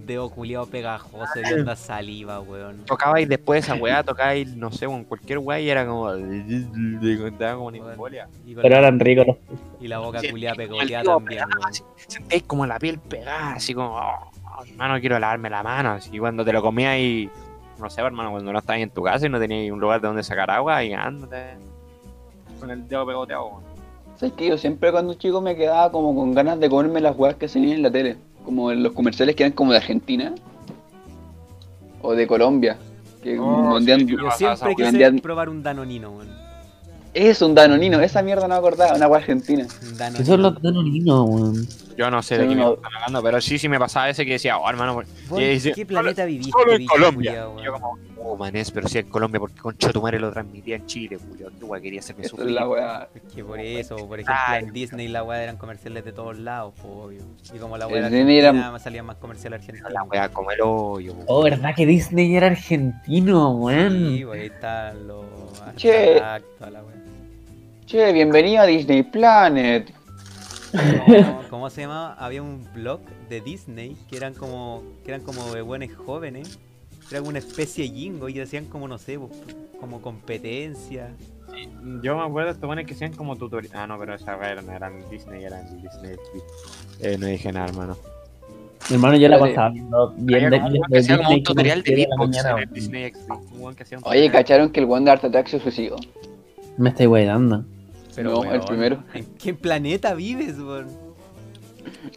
dedo 0.06 0.28
culiado 0.30 0.66
pegajoso 0.66 1.40
y 1.40 1.52
onda 1.52 1.76
saliva, 1.76 2.40
weón. 2.40 2.84
Tocaba 2.84 3.20
y 3.20 3.26
después 3.26 3.64
esa 3.64 3.74
weá, 3.74 4.02
tocaba 4.04 4.34
y 4.36 4.44
no 4.44 4.70
sé, 4.70 4.86
con 4.86 5.04
cualquier 5.04 5.38
weá 5.38 5.60
y 5.60 5.70
era 5.70 5.86
como. 5.86 6.12
Te 6.12 7.30
daba 7.38 7.54
como 7.56 7.66
una 7.68 7.78
embolia. 7.78 8.28
Pero 8.44 8.76
eran 8.76 9.00
ricos 9.00 9.26
los 9.26 9.36
y 9.80 9.88
la 9.88 9.98
boca 9.98 10.20
culiada 10.30 10.56
tío 10.56 11.02
también, 11.02 11.44
weón. 11.58 11.72
Sentéis 12.06 12.42
como 12.44 12.66
la 12.66 12.78
piel 12.78 12.98
pegada, 12.98 13.54
así 13.54 13.74
como. 13.74 13.96
Oh, 13.96 14.64
hermano, 14.64 15.00
quiero 15.00 15.18
lavarme 15.18 15.50
la 15.50 15.62
mano. 15.62 15.92
Así 15.92 16.18
cuando 16.18 16.44
te 16.44 16.52
lo 16.52 16.62
comías 16.62 16.98
y 16.98 17.28
no 17.78 17.90
sé, 17.90 18.00
hermano, 18.00 18.30
cuando 18.30 18.52
no 18.52 18.58
estabas 18.58 18.82
en 18.82 18.90
tu 18.90 19.02
casa 19.02 19.26
y 19.26 19.28
no 19.28 19.38
tenías 19.38 19.72
un 19.72 19.80
lugar 19.80 20.00
de 20.00 20.06
donde 20.06 20.22
sacar 20.22 20.50
agua 20.50 20.84
y 20.84 20.92
andate 20.92 21.56
con 22.60 22.70
el 22.70 22.86
dedo 22.88 23.06
pegoteado. 23.06 23.46
weón. 23.46 23.74
¿Sabes 24.16 24.34
que 24.34 24.46
Yo 24.46 24.58
siempre 24.58 24.92
cuando 24.92 25.14
chico 25.14 25.40
me 25.40 25.56
quedaba 25.56 25.90
como 25.90 26.14
con 26.14 26.34
ganas 26.34 26.60
de 26.60 26.70
comerme 26.70 27.00
las 27.00 27.16
weas 27.16 27.34
que 27.34 27.48
salían 27.48 27.78
en 27.78 27.82
la 27.82 27.90
tele. 27.90 28.16
Como 28.44 28.70
en 28.70 28.82
los 28.82 28.92
comerciales 28.92 29.34
que 29.36 29.42
eran 29.44 29.52
como 29.52 29.72
de 29.72 29.78
Argentina. 29.78 30.34
O 32.02 32.12
de 32.14 32.26
Colombia. 32.26 32.76
Que 33.22 33.38
Oh, 33.38 33.74
vendían- 33.74 34.00
sí, 34.00 34.06
Yo 34.06 34.30
siempre 34.32 34.74
quise 34.76 34.84
weá. 34.98 35.22
probar 35.22 35.48
un 35.48 35.62
danonino, 35.62 36.10
weón. 36.10 36.28
Es 37.14 37.40
un 37.42 37.54
danonino, 37.54 38.00
esa 38.00 38.22
mierda 38.22 38.42
no 38.42 38.48
me 38.48 38.58
acordaba, 38.58 38.94
una 38.96 39.06
wea 39.06 39.20
argentina. 39.20 39.64
Danonino. 39.96 40.14
Esos 40.14 40.26
son 40.26 40.42
los 40.42 40.60
danoninos, 40.60 41.28
weón. 41.28 41.68
Yo 41.96 42.10
no 42.10 42.20
sé 42.24 42.36
de 42.38 42.42
Sí, 42.42 42.48
qué 42.48 42.54
me 42.56 42.62
no. 42.62 42.74
están 42.74 42.92
hablando, 42.96 43.22
pero 43.22 43.40
sí, 43.40 43.56
sí 43.56 43.68
me 43.68 43.78
pasaba 43.78 44.08
ese 44.10 44.26
que 44.26 44.32
decía, 44.32 44.58
oh, 44.58 44.68
hermano, 44.68 44.94
¿Vos 45.28 45.40
y 45.40 45.44
¿En 45.44 45.50
dice, 45.52 45.72
qué 45.72 45.86
planeta 45.86 46.24
viviste, 46.24 46.50
solo 46.50 46.72
en 46.74 46.86
Colombia. 46.86 47.30
culiao, 47.46 47.60
Y 47.60 47.64
yo 47.64 47.70
weón? 47.70 47.80
como, 47.82 47.98
oh, 48.32 48.36
manés, 48.36 48.72
pero 48.72 48.88
sí 48.88 48.98
en 48.98 49.08
Colombia, 49.08 49.38
porque 49.38 49.60
concha 49.60 49.92
tu 49.92 50.02
madre 50.02 50.18
lo 50.18 50.32
transmitía 50.32 50.74
en 50.74 50.86
Chile, 50.86 51.18
Julio. 51.24 51.52
Qué 51.56 51.64
guay, 51.64 51.80
quería 51.82 52.00
hacerme 52.00 52.22
Esa 52.22 52.26
es 52.26 52.30
sufrir. 52.32 52.50
la 52.52 52.68
wea. 52.68 53.08
Es 53.14 53.22
que 53.32 53.44
por 53.44 53.60
eso, 53.60 53.94
por 54.08 54.18
ejemplo, 54.18 54.34
Ay. 54.48 54.64
en 54.64 54.72
Disney 54.72 55.06
la 55.06 55.22
weá 55.22 55.40
eran 55.44 55.56
comerciales 55.56 56.04
de 56.04 56.10
todos 56.12 56.36
lados, 56.36 56.74
pues, 56.82 56.92
obvio. 56.92 57.20
Y 57.54 57.58
como 57.58 57.78
la 57.78 57.86
weá 57.86 57.94
de 58.10 58.28
era- 58.38 58.48
Argentina 58.48 58.78
salía 58.80 59.04
más 59.04 59.16
comercial 59.18 59.52
argentino. 59.52 59.88
La 59.90 60.02
wea 60.02 60.28
como 60.30 60.50
el 60.50 60.58
hoyo. 60.62 61.14
Oh, 61.26 61.44
¿verdad 61.44 61.76
que 61.76 61.86
Disney 61.86 62.34
era 62.34 62.48
argentino, 62.48 63.52
weón? 63.52 64.16
Sí, 64.16 64.24
pues 64.24 64.40
ahí 64.40 64.46
están 64.48 65.06
los. 65.06 65.24
Che. 65.76 66.16
Toda 66.58 66.70
la 66.72 66.82
weá. 66.82 66.93
Che, 67.86 68.12
bienvenido 68.14 68.62
a 68.62 68.66
Disney 68.66 69.02
Planet. 69.02 69.92
No, 70.72 71.42
¿Cómo 71.50 71.68
se 71.68 71.82
llamaba? 71.82 72.14
Había 72.14 72.42
un 72.42 72.66
blog 72.72 73.00
de 73.28 73.42
Disney 73.42 73.94
que 74.08 74.16
eran 74.16 74.32
como 74.32 74.82
que 75.04 75.10
eran 75.10 75.20
como 75.20 75.54
de 75.54 75.60
buenos 75.60 75.94
jóvenes. 75.94 76.58
Era 77.10 77.20
una 77.20 77.38
especie 77.38 77.84
de 77.84 77.94
jingo 77.94 78.30
y 78.30 78.40
hacían 78.40 78.64
como, 78.64 78.88
no 78.88 78.96
sé, 78.96 79.18
como 79.78 80.00
competencia. 80.00 81.10
Yo 82.02 82.16
me 82.16 82.22
acuerdo 82.22 82.48
de 82.48 82.54
estos 82.54 82.66
buenos 82.66 82.86
que 82.86 82.94
hacían 82.94 83.12
como 83.12 83.36
tutorial. 83.36 83.72
Ah, 83.76 83.86
no, 83.86 83.98
pero 83.98 84.14
esa 84.14 84.34
eran, 84.50 84.68
eran 84.70 85.08
Disney, 85.10 85.44
eran 85.44 85.64
Disney. 85.82 86.16
Eh, 87.00 87.18
no 87.18 87.26
dije 87.26 87.52
nada, 87.52 87.66
hermano. 87.66 87.98
Mi 88.88 88.94
hermano, 88.94 89.16
yo 89.16 89.28
la 89.28 89.38
pasaba 89.38 89.68
viendo 89.68 90.14
bien 90.16 90.50
como 90.50 90.66
un 90.66 90.72
weón 90.72 90.90
que 90.90 90.98
hacía 90.98 91.16
como 91.18 91.30
un 91.30 91.42
tutorial 91.42 91.82
de 91.82 91.94
beatbox 91.94 92.44
en. 92.44 92.72
Disney 92.72 93.12
XD. 93.12 93.98
Oye. 94.04 94.30
¿cacharon 94.30 94.70
que 94.70 94.80
el 94.80 94.86
de 94.86 95.10
Art 95.10 95.24
Attack 95.24 95.48
se 95.48 95.60
suicidó? 95.60 95.96
Me 96.76 96.90
estoy 96.90 97.06
weidando. 97.06 97.64
No, 98.16 98.42
el 98.44 98.48
weón, 98.50 98.64
primero. 98.66 99.02
¿En 99.12 99.24
qué 99.36 99.54
planeta 99.54 100.14
vives, 100.14 100.58
weón? 100.58 100.86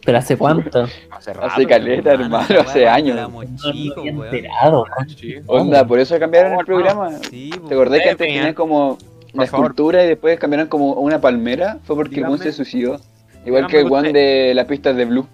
¿Pero 0.04 0.18
hace 0.18 0.36
cuánto? 0.36 0.86
Hace 1.10 1.32
rato. 1.32 1.46
Hace 1.46 1.66
caleta, 1.66 2.12
Hermano, 2.12 2.36
hace 2.38 2.54
cuando 2.84 2.90
años. 2.90 3.16
Éramos 3.16 3.46
No 3.50 3.70
weón. 4.12 4.34
enterado. 4.34 4.84
Sí. 5.16 5.34
Onda, 5.46 5.86
por 5.86 5.98
eso 5.98 6.18
cambiaron 6.18 6.58
el 6.58 6.64
programa. 6.64 7.10
Sí, 7.30 7.50
¿Te 7.68 7.74
acordás 7.74 8.00
que 8.02 8.10
antes 8.10 8.26
tenían 8.26 8.54
como 8.54 8.96
la 9.32 9.44
escultura 9.44 10.04
y 10.04 10.08
después 10.08 10.38
cambiaron 10.38 10.68
como 10.68 10.92
una 10.94 11.20
palmera? 11.20 11.78
Fue 11.84 11.96
porque 11.96 12.16
Dígame. 12.16 12.38
se 12.38 12.52
suicidó. 12.52 13.00
Igual 13.44 13.66
Dígame 13.66 13.90
que 14.02 14.08
el 14.08 14.12
de 14.12 14.52
la 14.54 14.66
pista 14.66 14.92
de 14.92 15.04
Blue. 15.04 15.26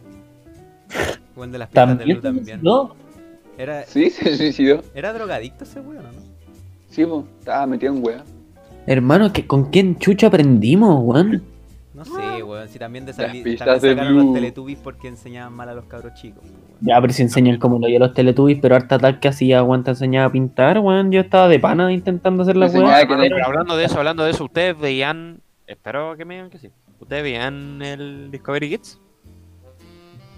Weón 1.37 1.53
de 1.53 1.59
las 1.59 1.69
pistas 1.69 1.99
de 1.99 2.05
Blue 2.05 2.21
también. 2.21 2.61
¿no? 2.63 2.95
Era, 3.59 3.85
Sí, 3.85 4.11
se 4.11 4.37
suicidó. 4.37 4.83
era 4.95 5.13
drogadicto 5.13 5.65
ese 5.65 5.81
weón, 5.81 6.07
¿o 6.07 6.13
¿no? 6.13 6.19
Sí, 6.91 7.05
pues, 7.05 7.25
estaba 7.41 7.67
metido 7.67 7.93
en 7.95 8.05
wea. 8.05 8.25
Hermano, 8.87 9.33
¿que- 9.33 9.47
¿con 9.47 9.71
quién 9.71 9.99
chucha 9.99 10.27
aprendimos, 10.29 11.01
weón? 11.03 11.43
No 11.95 12.05
sé, 12.05 12.43
weón. 12.43 12.69
Si 12.69 12.79
también 12.79 13.07
de 13.07 13.13
también 13.15 13.45
de 13.45 13.57
sacaron 13.57 14.17
los. 14.17 14.35
Teletubbies 14.35 14.79
porque 14.83 15.09
enseñaban 15.09 15.53
mal 15.53 15.69
a 15.69 15.75
los 15.75 15.85
cabros 15.87 16.13
chicos. 16.15 16.41
pues, 16.43 16.53
weón. 16.53 16.79
Ya, 16.81 17.01
pero 17.01 17.13
si 17.13 17.23
enseñan 17.23 17.59
como 17.59 17.79
lo 17.79 17.89
yo 17.89 17.99
los 17.99 18.13
Teletubbies, 18.15 18.59
pero 18.61 18.75
harta 18.75 18.99
tal 18.99 19.21
que 19.21 19.29
hacía, 19.29 19.63
weón, 19.63 19.85
te 19.85 19.91
enseñaba 19.93 20.27
a 20.27 20.33
pintar, 20.33 20.79
weón. 20.81 21.13
Yo 21.13 21.21
estaba 21.21 21.49
de 21.49 21.59
pana 21.61 21.93
intentando 21.93 22.43
hacer 22.43 22.57
la 22.57 22.69
pero 23.29 23.47
hablando 23.47 23.77
de 23.77 23.85
eso, 23.85 23.99
hablando 23.99 24.25
de 24.25 24.33
eso, 24.33 24.45
ustedes 24.45 24.79
veían. 24.79 25.41
Espero 25.67 26.17
que 26.17 26.25
me 26.25 26.35
digan 26.35 26.51
que 26.51 26.59
sí. 26.59 26.69
¿Ustedes 27.01 27.23
veían 27.23 27.81
el 27.83 28.31
Discovery 28.31 28.71
Kids? 28.71 29.01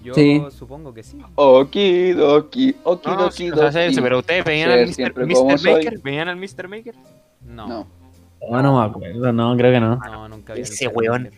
Yo 0.04 0.14
Sí. 0.14 0.40
supongo 0.50 0.94
que 0.94 1.02
sí. 1.02 1.18
Okidoki, 1.34 2.72
No, 2.72 2.78
no, 2.84 2.90
okidoki, 2.92 3.32
sí, 3.36 3.50
o 3.50 3.56
sea, 3.56 3.88
sí, 3.88 3.94
sí, 3.94 4.00
pero 4.00 4.18
ustedes 4.20 4.44
veían 4.44 4.70
al 4.70 4.86
Mr. 4.86 5.26
Mr. 5.26 5.60
Maker. 5.64 5.98
¿Veían 6.00 6.28
al 6.28 6.36
Mr. 6.36 6.68
Maker? 6.68 6.94
No. 7.44 7.66
No. 7.66 7.86
No, 8.50 8.62
no 8.62 8.80
me 8.80 8.86
acuerdo, 8.86 9.32
no, 9.32 9.56
creo 9.56 9.72
que 9.72 9.80
no. 9.80 9.96
No, 9.96 10.28
nunca 10.28 10.54
vi 10.54 10.62
Ese 10.62 10.88
weón. 10.88 11.30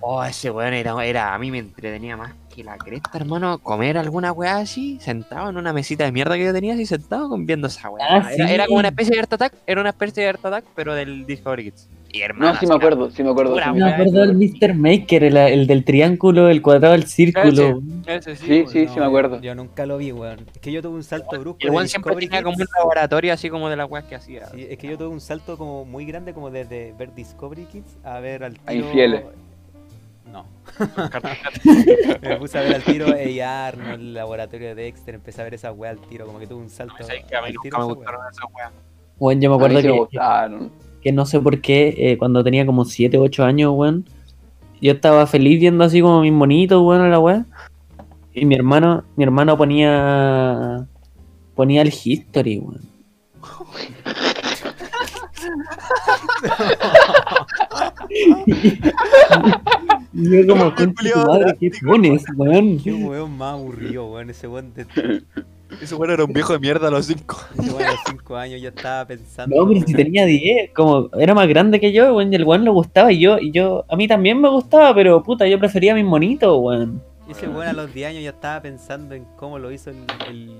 Oh, 0.00 0.24
ese 0.24 0.50
weón 0.50 0.74
era, 0.74 1.04
era. 1.04 1.34
A 1.34 1.38
mí 1.38 1.50
me 1.50 1.58
entretenía 1.58 2.16
más 2.16 2.32
que 2.54 2.64
la 2.64 2.76
cresta, 2.76 3.10
hermano. 3.14 3.58
Comer 3.58 3.98
alguna 3.98 4.32
weá 4.32 4.58
así, 4.58 4.98
sentado 5.00 5.50
en 5.50 5.56
una 5.56 5.72
mesita 5.72 6.04
de 6.04 6.12
mierda 6.12 6.36
que 6.36 6.44
yo 6.44 6.52
tenía, 6.52 6.74
así 6.74 6.86
sentado 6.86 7.36
viendo 7.38 7.66
esa 7.66 7.90
weá. 7.90 8.06
Ah, 8.08 8.32
era, 8.32 8.46
sí. 8.46 8.54
era 8.54 8.66
como 8.66 8.78
una 8.78 8.88
especie 8.88 9.14
de 9.14 9.20
Art 9.20 9.32
Attack, 9.32 9.54
era 9.66 9.80
una 9.80 9.90
especie 9.90 10.22
de 10.22 10.28
Art 10.30 10.44
Attack, 10.44 10.64
pero 10.74 10.94
del 10.94 11.26
Discovery 11.26 11.64
Kids. 11.64 11.88
Y 12.12 12.22
hermano. 12.22 12.54
No, 12.54 12.58
sí 12.58 12.66
me 12.66 12.74
acuerdo, 12.74 13.10
sí 13.10 13.22
me 13.22 13.30
acuerdo. 13.30 13.56
Sí 13.56 13.70
me 13.72 13.88
acuerdo 13.88 14.26
del 14.26 14.34
Mr. 14.34 14.74
Maker, 14.74 15.24
el, 15.24 15.36
el 15.36 15.66
del 15.66 15.84
triángulo, 15.84 16.48
el 16.48 16.60
cuadrado, 16.60 16.94
el 16.94 17.04
círculo. 17.04 17.80
Ese 18.06 18.34
sí, 18.34 18.46
Sí, 18.46 18.64
sí, 18.66 18.88
sí 18.88 18.98
me 18.98 19.06
acuerdo. 19.06 19.40
Yo 19.40 19.54
nunca 19.54 19.86
lo 19.86 19.98
vi, 19.98 20.10
weón. 20.10 20.40
Es 20.52 20.60
que 20.60 20.72
yo 20.72 20.82
tuve 20.82 20.96
un 20.96 21.04
salto 21.04 21.38
brusco. 21.38 21.58
El 21.60 21.70
weón 21.70 21.88
siempre 21.88 22.10
Discovery 22.10 22.26
tenía 22.26 22.42
como 22.42 22.56
un 22.56 22.66
laboratorio 22.76 23.32
así 23.32 23.48
como 23.48 23.68
de 23.68 23.76
la 23.76 23.86
weá 23.86 24.02
que 24.02 24.16
hacía. 24.16 24.46
Sí, 24.46 24.66
es 24.68 24.76
que 24.78 24.88
yo 24.88 24.98
tuve 24.98 25.08
un 25.08 25.20
salto 25.20 25.56
como 25.56 25.84
muy 25.84 26.04
grande 26.04 26.34
como 26.34 26.50
desde 26.50 26.94
ver 26.98 27.14
Discovery 27.14 27.66
Kids 27.66 27.96
a 28.02 28.18
ver 28.18 28.42
al 28.42 28.54
tiro... 28.54 28.64
A 28.66 28.74
infieles. 28.74 29.22
No. 30.32 30.46
Me 32.22 32.36
puse 32.36 32.58
a 32.58 32.62
ver 32.62 32.74
al 32.76 32.82
tiro 32.84 33.06
A. 33.08 33.66
Arnold, 33.68 34.00
el 34.00 34.14
laboratorio 34.14 34.68
de 34.68 34.74
Dexter, 34.82 35.16
empecé 35.16 35.40
a 35.40 35.44
ver 35.44 35.54
esa 35.54 35.72
weá 35.72 35.90
al 35.90 35.98
tiro, 35.98 36.26
como 36.26 36.38
que 36.38 36.46
tuve 36.46 36.60
un 36.60 36.70
salto 36.70 36.94
¿Sabes 37.00 37.24
que 37.24 37.36
a 37.36 37.40
mí 37.42 37.48
al 37.48 37.54
nunca 37.54 37.62
tiro 37.62 37.78
me 37.78 37.84
esa 37.84 37.86
weá. 37.86 37.94
gustaron 37.94 38.20
esas 38.30 38.44
weas. 38.54 38.72
Weón, 39.18 39.40
yo 39.40 39.50
me 39.50 39.56
acuerdo 39.56 39.76
me 39.76 39.82
que, 39.82 40.70
que 41.02 41.12
no 41.12 41.26
sé 41.26 41.40
por 41.40 41.60
qué, 41.60 41.94
eh, 41.98 42.18
cuando 42.18 42.44
tenía 42.44 42.64
como 42.64 42.84
7, 42.84 43.18
8 43.18 43.44
años, 43.44 43.72
weón, 43.74 44.04
yo 44.80 44.92
estaba 44.92 45.26
feliz 45.26 45.60
viendo 45.60 45.84
así 45.84 46.00
como 46.00 46.22
mis 46.22 46.32
monitos, 46.32 46.80
weón, 46.82 47.02
a 47.02 47.08
la 47.08 47.18
weá. 47.18 47.44
Y 48.32 48.46
mi 48.46 48.54
hermano, 48.54 49.04
mi 49.16 49.24
hermano 49.24 49.56
ponía 49.56 50.86
ponía 51.54 51.82
el 51.82 51.88
history, 51.88 52.58
weón. 52.58 52.80
Y 60.12 60.30
yo 60.44 60.46
como, 60.52 60.74
concha 60.74 61.12
tu 61.12 61.18
madre, 61.26 61.56
¿qué 61.60 61.70
pones, 61.84 62.24
weón? 62.36 62.78
Qué 62.78 62.92
weón 62.92 63.36
más 63.36 63.54
aburrido, 63.54 64.06
weón. 64.10 64.30
Ese 64.30 64.48
weón 64.48 64.74
de 64.74 64.86
Ese 65.80 65.94
weón 65.94 66.10
era 66.10 66.24
un 66.24 66.32
viejo 66.32 66.52
de 66.52 66.58
mierda 66.58 66.88
a 66.88 66.90
los 66.90 67.06
cinco. 67.06 67.38
ese 67.58 67.70
weón 67.70 67.82
a 67.84 67.90
los 67.92 68.00
5 68.08 68.36
años 68.36 68.60
ya 68.60 68.68
estaba 68.70 69.06
pensando. 69.06 69.56
No, 69.56 69.68
pero 69.68 69.86
si 69.86 69.94
tenía 69.94 70.24
10, 70.26 70.72
como 70.74 71.08
era 71.18 71.34
más 71.34 71.46
grande 71.48 71.78
que 71.80 71.92
yo, 71.92 72.14
weón, 72.14 72.32
y 72.32 72.36
el 72.36 72.44
weón 72.44 72.64
le 72.64 72.70
gustaba 72.70 73.12
y 73.12 73.20
yo, 73.20 73.38
y 73.38 73.52
yo, 73.52 73.84
a 73.88 73.96
mí 73.96 74.08
también 74.08 74.40
me 74.40 74.48
gustaba, 74.48 74.94
pero 74.94 75.22
puta, 75.22 75.46
yo 75.46 75.58
prefería 75.58 75.94
mis 75.94 76.04
monitos, 76.04 76.58
weón. 76.60 77.02
Ese 77.28 77.46
weón 77.46 77.68
a 77.68 77.72
los 77.72 77.94
10 77.94 78.08
años 78.10 78.24
ya 78.24 78.30
estaba 78.30 78.60
pensando 78.60 79.14
en 79.14 79.24
cómo 79.36 79.58
lo 79.60 79.70
hizo 79.70 79.90
el, 79.90 79.98
el- 80.28 80.56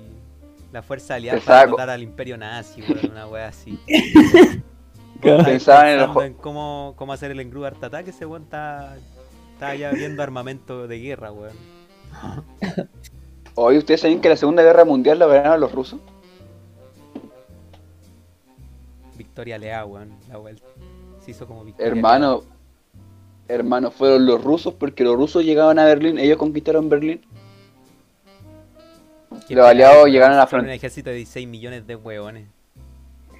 la 0.71 0.81
fuerza 0.81 1.15
aliada 1.15 1.41
para 1.41 1.59
derrotar 1.65 1.89
al 1.89 2.01
imperio 2.01 2.37
nazi, 2.37 2.81
weón, 2.81 3.11
una 3.11 3.27
wea 3.27 3.49
así. 3.49 3.77
Pensaba 5.21 5.91
en 5.91 5.99
el 5.99 6.35
cómo, 6.35 6.93
cómo 6.97 7.13
hacer 7.13 7.31
el 7.31 7.39
engrudo 7.39 7.65
Art 7.67 7.83
Attack, 7.83 8.07
ese 8.07 8.25
weón 8.25 8.43
está, 8.43 8.95
está 9.53 9.75
ya 9.75 9.91
viendo 9.91 10.23
armamento 10.23 10.87
de 10.87 10.99
guerra, 10.99 11.31
weón. 11.31 11.55
Oye, 13.55 13.77
¿ustedes 13.77 14.01
saben 14.01 14.21
que 14.21 14.29
la 14.29 14.35
Segunda 14.37 14.63
Guerra 14.63 14.85
Mundial 14.85 15.19
la 15.19 15.27
ganaron 15.27 15.59
los 15.59 15.71
rusos? 15.71 15.99
Victoria 19.17 19.57
Lea, 19.57 19.85
weón, 19.85 20.09
la 20.29 20.37
vuelta. 20.37 20.65
Se 21.23 21.31
hizo 21.31 21.45
como 21.47 21.63
Victoria 21.63 21.91
Hermano, 21.91 22.43
hermano, 23.47 23.91
fueron 23.91 24.25
los 24.25 24.43
rusos 24.43 24.73
porque 24.73 25.03
los 25.03 25.15
rusos 25.15 25.43
llegaban 25.43 25.77
a 25.79 25.85
Berlín, 25.85 26.17
ellos 26.17 26.37
conquistaron 26.37 26.89
Berlín. 26.89 27.21
Los 29.49 29.65
aliados 29.67 30.07
llegaron 30.07 30.35
a 30.35 30.39
la 30.41 30.47
son 30.47 30.61
fron- 30.61 30.63
un 30.65 30.69
ejército 30.71 31.09
de 31.09 31.17
16 31.17 31.47
millones 31.47 31.85
de 31.85 31.95
weones. 31.95 32.47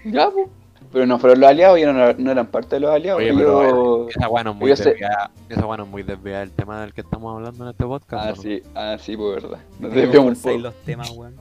Ya, 0.06 0.30
po. 0.30 0.50
Pero 0.92 1.06
no 1.06 1.18
fueron 1.20 1.40
los 1.40 1.50
aliados, 1.50 1.78
ellos 1.78 1.94
no, 1.96 2.14
no 2.14 2.32
eran 2.32 2.48
parte 2.48 2.76
de 2.76 2.82
los 2.82 2.92
aliados. 2.92 3.22
Oye, 3.22 3.34
pero. 3.34 4.10
Esa 4.10 4.26
es 4.26 4.56
muy 4.56 4.70
desviada. 4.70 5.32
Esa 5.48 5.66
weá 5.66 5.78
no 5.78 5.84
es 5.84 5.90
muy 5.90 6.04
desviada 6.04 6.40
del 6.42 6.52
tema 6.52 6.82
del 6.82 6.94
que 6.94 7.02
estamos 7.02 7.34
hablando 7.36 7.64
en 7.64 7.70
este 7.72 7.86
podcast. 7.86 8.26
Ah, 8.26 8.34
¿no? 8.36 8.42
sí, 8.42 8.62
ah, 8.76 8.98
sí, 9.00 9.16
pues 9.16 9.42
verdad. 9.42 9.60
Nos 9.80 9.94
desviamos 9.94 10.38
un 10.38 10.44
poco. 10.44 10.58
los 10.58 10.76
temas, 10.84 11.10
weón. 11.12 11.36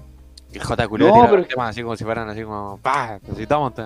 El 0.53 0.63
J. 0.63 0.89
Culeo 0.89 1.09
No, 1.09 1.25
pero- 1.25 1.37
los 1.39 1.49
temas 1.49 1.71
así 1.71 1.83
como 1.83 1.97
si 1.97 2.05
fueran 2.05 2.29
así 2.29 2.43
como. 2.43 2.79
¡Pah! 2.83 3.19
Necesitamos. 3.23 3.75
te- 3.75 3.83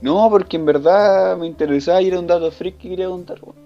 No, 0.00 0.28
porque 0.30 0.56
en 0.56 0.66
verdad 0.66 1.36
me 1.36 1.46
interesaba 1.46 2.00
y 2.00 2.08
era 2.08 2.20
un 2.20 2.26
dato 2.26 2.50
freak 2.50 2.76
que 2.78 2.90
quería 2.90 3.08
contar. 3.08 3.38
weón. 3.42 3.56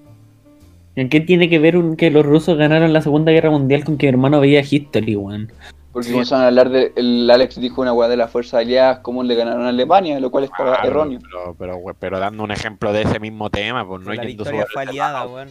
¿En 0.97 1.09
qué 1.11 1.21
tiene 1.21 1.49
que 1.49 1.59
ver 1.59 1.77
un, 1.77 1.97
que 1.97 2.11
los 2.11 2.25
rusos 2.27 2.57
ganaron 2.59 2.93
la 2.93 3.03
Segunda 3.03 3.31
Guerra 3.31 3.51
Mundial 3.51 3.85
con 3.85 3.99
que 3.99 4.07
mi 4.07 4.11
hermano 4.11 4.41
veía 4.41 4.61
History, 4.69 5.15
weón? 5.17 5.53
Porque 5.93 6.11
comenzaron 6.13 6.45
a 6.45 6.49
hablar 6.49 6.69
de. 6.69 6.93
El 6.97 7.29
Alex 7.31 7.59
dijo 7.61 7.81
una 7.81 7.93
weá 7.93 8.09
de 8.09 8.17
las 8.17 8.31
fuerzas 8.31 8.61
aliadas, 8.61 8.99
cómo 9.01 9.23
le 9.23 9.35
ganaron 9.35 9.65
a 9.65 9.71
Alemania, 9.71 10.21
lo 10.21 10.31
cual 10.31 10.45
es 10.45 10.51
pero- 10.57 10.75
erróneo. 10.85 11.19
Pero, 11.23 11.55
pero, 11.59 11.77
we- 11.77 11.95
pero 11.95 12.19
dando 12.21 12.45
un 12.45 12.51
ejemplo 12.51 12.93
de 12.93 13.03
ese 13.03 13.19
mismo 13.19 13.49
tema, 13.51 13.87
pues 13.89 14.03
no 14.03 14.13
la 14.13 14.23
yendo 14.23 14.45
victoria 14.45 14.61
sobre 14.63 14.73
fue 14.73 14.83
aliada, 14.83 15.27
weón. 15.27 15.49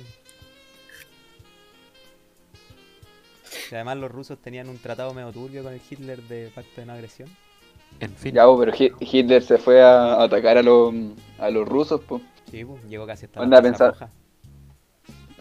Y 3.72 3.76
además 3.76 3.98
los 3.98 4.12
rusos 4.12 4.38
tenían 4.38 4.70
un 4.70 4.78
tratado 4.78 5.14
medio 5.14 5.32
turbio 5.32 5.64
con 5.64 5.74
el 5.74 5.82
Hitler 5.90 6.22
de 6.24 6.52
pacto 6.54 6.80
de 6.82 6.86
no 6.88 6.94
agresión. 6.94 7.30
En 8.00 8.14
fin. 8.14 8.34
Ya, 8.36 8.46
po, 8.46 8.58
pero 8.60 8.72
Hi- 8.74 8.94
Hitler 9.00 9.42
se 9.44 9.58
fue 9.58 9.82
a 9.82 10.22
atacar 10.22 10.58
a 10.58 10.64
los, 10.64 10.94
a 11.40 11.50
los 11.50 11.68
rusos, 11.68 12.02
po, 12.02 12.22
Sí, 12.52 12.64
pues, 12.64 12.82
llegó 12.88 13.06
casi 13.06 13.26
hasta 13.26 13.42
Anda 13.42 13.58
a 13.58 13.62
la 13.62 13.68
Plaza 13.70 13.92
pensar. 13.92 14.10
Roja. 14.10 14.10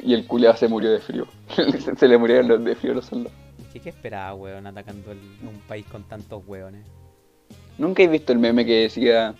y 0.03 0.15
el 0.15 0.27
culiao 0.27 0.57
se 0.57 0.67
murió 0.69 0.91
de 0.91 0.99
frío. 1.01 1.27
se, 1.55 1.95
se 1.97 2.09
le 2.09 2.19
murieron 2.19 2.49
los 2.49 2.65
de 2.65 2.75
frío 2.75 2.95
los 2.95 3.05
soldados. 3.07 3.37
¿Qué, 3.77 3.83
qué 3.83 3.89
esperaba, 3.91 4.35
weón, 4.35 4.67
atacando 4.67 5.13
el- 5.13 5.19
un 5.47 5.61
país 5.69 5.85
con 5.93 6.03
tantos 6.05 6.43
weones? 6.47 6.83
Nunca 7.77 8.03
he 8.03 8.09
visto 8.09 8.33
el 8.33 8.39
meme 8.39 8.65
que 8.65 8.73
decía 8.83 9.35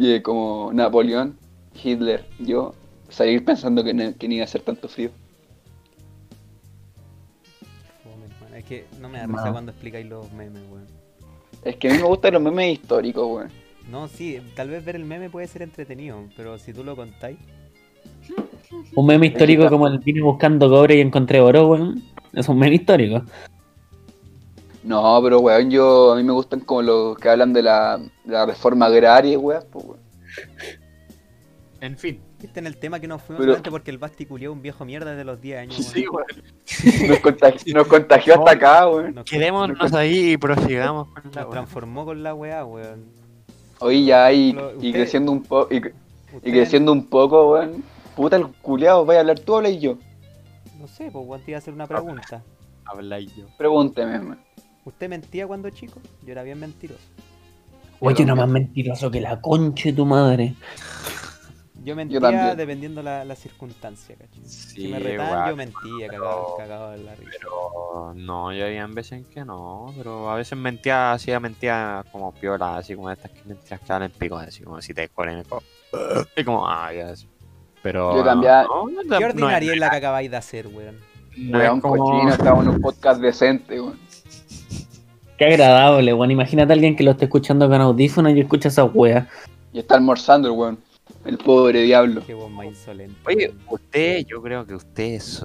eh, 0.00 0.22
como 0.22 0.70
Napoleón, 0.72 1.36
Hitler, 1.74 2.24
yo 2.38 2.74
salir 3.10 3.44
pensando 3.44 3.84
que 3.84 3.92
no, 3.92 4.16
que 4.16 4.28
no 4.28 4.34
iba 4.34 4.44
a 4.44 4.46
hacer 4.46 4.62
tanto 4.62 4.88
frío. 4.88 5.10
Es 8.56 8.64
que 8.64 8.86
no 8.98 9.10
me 9.10 9.18
da 9.18 9.26
risa 9.26 9.52
cuando 9.52 9.72
explicáis 9.72 10.06
los 10.06 10.32
memes, 10.32 10.62
weón. 10.70 10.86
Es 11.64 11.76
que 11.76 11.88
a 11.90 11.92
mí 11.92 11.98
me 11.98 12.04
gustan 12.04 12.32
los 12.32 12.42
memes 12.42 12.72
históricos, 12.72 13.26
weón. 13.26 13.50
No, 13.90 14.08
sí, 14.08 14.40
tal 14.56 14.70
vez 14.70 14.82
ver 14.82 14.96
el 14.96 15.04
meme 15.04 15.28
puede 15.28 15.48
ser 15.48 15.60
entretenido, 15.60 16.18
pero 16.34 16.56
si 16.58 16.72
tú 16.72 16.82
lo 16.82 16.96
contáis, 16.96 17.36
Un 18.94 19.06
meme 19.06 19.26
histórico 19.26 19.68
como 19.68 19.86
el 19.86 19.98
vine 19.98 20.22
buscando 20.22 20.70
cobre 20.70 20.96
y 20.96 21.00
encontré 21.00 21.40
oro, 21.40 21.68
weón. 21.68 22.02
Es 22.34 22.48
un 22.48 22.58
meme 22.58 22.74
histórico. 22.76 23.22
No, 24.82 25.18
pero 25.22 25.40
weón, 25.40 25.70
yo 25.70 26.12
a 26.12 26.16
mí 26.16 26.22
me 26.22 26.32
gustan 26.32 26.60
como 26.60 26.82
los 26.82 27.18
que 27.18 27.28
hablan 27.30 27.52
de 27.52 27.62
la, 27.62 27.98
de 27.98 28.32
la 28.32 28.44
reforma 28.46 28.86
agraria, 28.86 29.38
weón. 29.38 29.64
Pues, 29.70 29.84
weón. 29.84 30.00
En 31.80 31.96
fin. 31.98 32.20
Este 32.42 32.60
en 32.60 32.66
el 32.66 32.76
tema 32.76 33.00
que 33.00 33.08
nos 33.08 33.22
fuimos 33.22 33.40
Pero- 33.40 33.52
solamente 33.52 33.70
porque 33.70 33.90
el 33.90 33.96
Basti 33.96 34.26
culió 34.26 34.52
un 34.52 34.60
viejo 34.60 34.84
mierda 34.84 35.12
desde 35.12 35.24
los 35.24 35.40
10 35.40 35.58
años. 35.60 35.76
Sí, 35.76 36.04
weón. 36.06 36.26
weón. 36.28 37.08
Nos, 37.08 37.18
contagi- 37.20 37.72
nos 37.74 37.86
contagió 37.86 38.34
hasta 38.38 38.50
acá, 38.50 38.88
weón. 38.88 39.14
Nos, 39.14 39.24
Quedémonos 39.24 39.92
ahí 39.94 40.32
y 40.32 40.36
prosigamos 40.36 41.08
con 41.08 41.22
la 41.32 41.40
nos 41.42 41.50
transformó 41.50 42.04
con 42.04 42.22
la 42.22 42.34
weá, 42.34 42.64
weón. 42.66 43.04
Oye, 43.78 44.04
ya, 44.04 44.30
y, 44.30 44.52
Lo- 44.52 44.72
y 44.82 44.92
creciendo 44.92 45.32
un 45.32 45.42
poco, 45.42 45.74
y, 45.74 45.76
y 45.78 46.52
creciendo 46.52 46.92
un 46.92 47.06
poco, 47.06 47.52
weón. 47.52 47.82
Puta, 48.14 48.36
el 48.36 48.46
culiao, 48.60 49.06
vaya 49.06 49.20
a 49.20 49.22
hablar 49.22 49.38
tú 49.40 49.54
o 49.54 49.56
hablas 49.56 49.80
yo. 49.80 49.96
No 50.78 50.88
sé, 50.88 51.10
pues 51.10 51.44
te 51.44 51.50
iba 51.52 51.58
a 51.58 51.60
hacer 51.60 51.74
una 51.74 51.86
pregunta. 51.86 52.42
Habla 52.84 53.20
y 53.20 53.26
yo. 53.26 53.46
Pregúnteme, 53.56 54.18
weón. 54.18 54.38
¿Usted 54.84 55.08
mentía 55.08 55.46
cuando 55.46 55.70
chico? 55.70 56.00
Yo 56.24 56.32
era 56.32 56.42
bien 56.42 56.60
mentiroso. 56.60 57.02
Oye, 58.00 58.24
no 58.26 58.36
más 58.36 58.48
mentiroso 58.48 59.10
que 59.10 59.20
la 59.20 59.40
concha 59.40 59.84
de 59.88 59.92
tu 59.94 60.04
madre. 60.04 60.54
Yo 61.82 61.94
mentía 61.94 62.54
dependiendo 62.54 63.02
la, 63.02 63.24
la 63.24 63.36
circunstancia, 63.36 64.16
¿cachai? 64.16 64.42
si 64.44 64.82
Sí, 64.82 64.88
me 64.88 64.98
retaban, 64.98 65.50
yo 65.50 65.56
mentía, 65.56 66.08
pero- 66.08 66.22
cagado, 66.22 66.54
cagado 66.56 66.90
de 66.92 66.98
la 66.98 67.14
risa. 67.14 67.30
Pero 67.38 68.14
no, 68.14 68.52
yo 68.54 68.64
había 68.66 68.86
veces 68.86 69.12
en 69.12 69.24
que 69.26 69.44
no, 69.44 69.92
pero 69.96 70.30
a 70.30 70.36
veces 70.36 70.56
mentía, 70.58 71.12
hacía 71.12 71.40
mentía 71.40 72.02
como 72.10 72.32
piola, 72.32 72.78
así 72.78 72.94
como 72.94 73.10
estas 73.10 73.30
que 73.32 73.42
mentiras 73.44 73.80
que 73.80 73.92
en 73.92 74.10
pico, 74.12 74.36
así 74.36 74.62
como 74.62 74.80
si 74.80 74.94
te 74.94 75.02
descuelen 75.02 75.38
el 75.38 75.46
co- 75.46 75.62
Y 76.36 76.44
como, 76.44 76.66
ah, 76.66 76.90
ya 76.92 77.10
es. 77.10 77.26
Pero. 77.84 78.16
Yo 78.16 78.24
cambiaba- 78.24 78.62
No, 78.64 78.86
no, 78.88 79.02
¿Qué 79.02 79.08
no 79.20 79.26
ordinaria 79.26 79.72
es- 79.74 79.78
la 79.78 79.90
que 79.90 79.96
acabáis 79.96 80.30
de 80.30 80.36
hacer, 80.38 80.66
weón? 80.66 80.96
no 81.36 81.58
es 81.60 81.64
Weón, 81.68 81.80
como- 81.80 81.96
cochino, 81.96 82.30
estamos 82.32 82.64
en 82.64 82.70
un 82.70 82.80
podcast 82.80 83.20
decente, 83.20 83.80
weón. 83.80 83.98
Qué 85.38 85.44
agradable, 85.44 86.14
weón. 86.14 86.30
Imagínate 86.30 86.72
a 86.72 86.74
alguien 86.74 86.96
que 86.96 87.04
lo 87.04 87.10
esté 87.12 87.26
escuchando 87.26 87.68
con 87.68 87.80
audífonos 87.80 88.32
y 88.34 88.40
escucha 88.40 88.68
esa 88.68 88.84
wea. 88.84 89.28
Y 89.72 89.80
está 89.80 89.96
almorzando 89.96 90.48
el 90.48 90.54
weón. 90.58 90.78
El 91.26 91.36
pobre 91.38 91.82
diablo. 91.82 92.22
Qué 92.26 92.34
más 92.34 92.66
insolente. 92.66 93.16
Oye, 93.26 93.48
weón. 93.48 93.60
usted, 93.68 94.24
yo 94.26 94.40
creo 94.42 94.66
que 94.66 94.74
ustedes. 94.74 95.44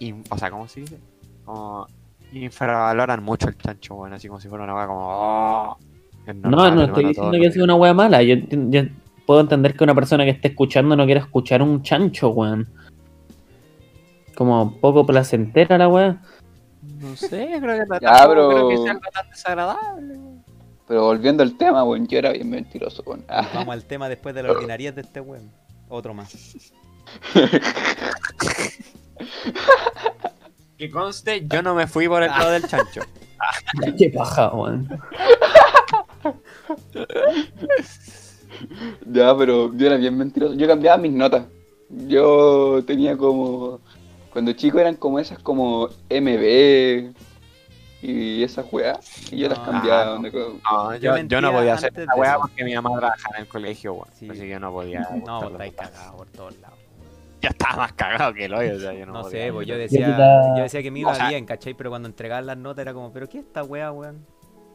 in- 0.00 0.24
O 0.30 0.36
sea, 0.38 0.50
¿cómo 0.50 0.66
se 0.68 0.80
dice? 0.80 0.98
Como. 1.44 1.86
Infravaloran 2.32 3.22
mucho 3.22 3.48
el 3.48 3.56
chancho, 3.56 3.94
bueno, 3.94 4.16
así 4.16 4.28
como 4.28 4.38
si 4.40 4.48
fuera 4.48 4.64
una 4.64 4.74
weá 4.74 4.86
como. 4.86 5.00
"Oh, 5.08 5.76
No, 6.26 6.34
normal, 6.50 6.74
no 6.74 6.82
estoy 6.84 7.04
diciendo 7.06 7.30
todo 7.32 7.40
que 7.40 7.50
sea 7.52 7.64
una 7.64 7.74
wea 7.76 7.94
mala. 7.94 8.22
Yo, 8.22 8.34
yo 8.50 8.82
puedo 9.28 9.42
entender 9.42 9.76
que 9.76 9.84
una 9.84 9.94
persona 9.94 10.24
que 10.24 10.30
esté 10.30 10.48
escuchando 10.48 10.96
no 10.96 11.04
quiera 11.04 11.20
escuchar 11.20 11.60
un 11.60 11.82
chancho, 11.82 12.30
weón. 12.30 12.66
Como 14.34 14.80
poco 14.80 15.04
placentera 15.04 15.76
la 15.76 15.86
wea. 15.86 16.22
No 16.80 17.14
sé, 17.14 17.58
creo 17.60 17.78
que, 17.78 17.84
Ya, 18.00 18.10
tampoco 18.10 18.28
pero- 18.30 18.48
creo 18.48 18.68
que 18.70 18.76
sea 18.78 18.90
algo 18.92 19.02
tan 19.12 19.28
desagradable. 19.28 20.18
Pero 20.86 21.04
volviendo 21.04 21.42
al 21.42 21.58
tema, 21.58 21.84
weón, 21.84 22.06
yo 22.08 22.16
era 22.18 22.32
bien 22.32 22.48
mentiroso, 22.48 23.02
weón. 23.04 23.22
Ah, 23.28 23.46
Vamos 23.52 23.74
al 23.74 23.84
tema 23.84 24.08
después 24.08 24.34
de 24.34 24.44
la 24.44 24.52
ordinariedad 24.52 24.94
de 24.94 25.02
este 25.02 25.20
weón. 25.20 25.50
Otro 25.90 26.14
más. 26.14 26.34
Que 30.78 30.90
conste, 30.90 31.46
yo 31.46 31.60
no 31.62 31.74
me 31.74 31.86
fui 31.86 32.08
por 32.08 32.22
el 32.22 32.30
lado 32.30 32.50
del 32.52 32.66
chancho. 32.66 33.02
Qué 33.98 34.08
paja, 34.08 34.54
weón. 34.54 34.88
ya, 39.06 39.36
pero 39.36 39.72
yo 39.74 39.86
era 39.86 39.96
bien 39.96 40.16
mentiroso. 40.16 40.54
Yo 40.54 40.66
cambiaba 40.66 40.98
mis 40.98 41.12
notas. 41.12 41.44
Yo 41.88 42.82
tenía 42.86 43.16
como. 43.16 43.80
Cuando 44.32 44.52
chico 44.52 44.78
eran 44.78 44.94
como 44.96 45.18
esas 45.18 45.38
como 45.38 45.88
MB 46.10 47.12
y 48.02 48.42
esas 48.42 48.66
weas. 48.72 49.32
Y 49.32 49.38
yo 49.38 49.48
las 49.48 49.58
Ah, 49.58 49.64
cambiaba. 49.64 50.18
no. 50.18 50.28
Yo 50.28 50.52
yo, 50.60 50.94
yo 50.98 51.12
mentía 51.14 51.40
no 51.40 51.50
podía 51.52 51.74
hacer 51.74 51.92
esa 51.96 52.14
weá 52.14 52.32
eso. 52.32 52.40
porque 52.42 52.64
mi 52.64 52.74
mamá 52.74 52.90
trabajaba 52.98 53.36
en 53.36 53.42
el 53.42 53.48
colegio, 53.48 53.94
weón. 53.94 54.08
Sí. 54.14 54.28
Así 54.30 54.40
que 54.40 54.48
yo 54.50 54.60
no 54.60 54.70
podía. 54.72 55.08
No, 55.26 55.48
estáis 55.48 55.72
papás. 55.72 55.90
cagados 55.92 56.16
por 56.16 56.26
todos 56.28 56.58
lados. 56.60 56.78
Ya 57.40 57.50
estaba 57.50 57.76
más 57.76 57.92
cagado 57.92 58.34
que 58.34 58.46
el 58.46 58.54
hoyo, 58.54 58.76
o 58.76 58.80
sea, 58.80 58.92
yo 58.92 59.06
no, 59.06 59.12
No 59.12 59.24
sé, 59.30 59.52
pues 59.52 59.66
yo 59.68 59.78
decía, 59.78 60.18
yo 60.56 60.62
decía 60.62 60.82
que 60.82 60.90
me 60.90 60.98
iba 61.00 61.12
O 61.12 61.14
sea- 61.14 61.28
bien, 61.28 61.46
¿cachai? 61.46 61.72
Pero 61.74 61.88
cuando 61.90 62.08
entregaban 62.08 62.46
las 62.46 62.56
notas 62.58 62.82
era 62.82 62.92
como, 62.92 63.12
¿pero 63.12 63.28
qué 63.28 63.38
es 63.38 63.44
esta 63.46 63.62
wea, 63.62 63.92
weón? 63.92 64.26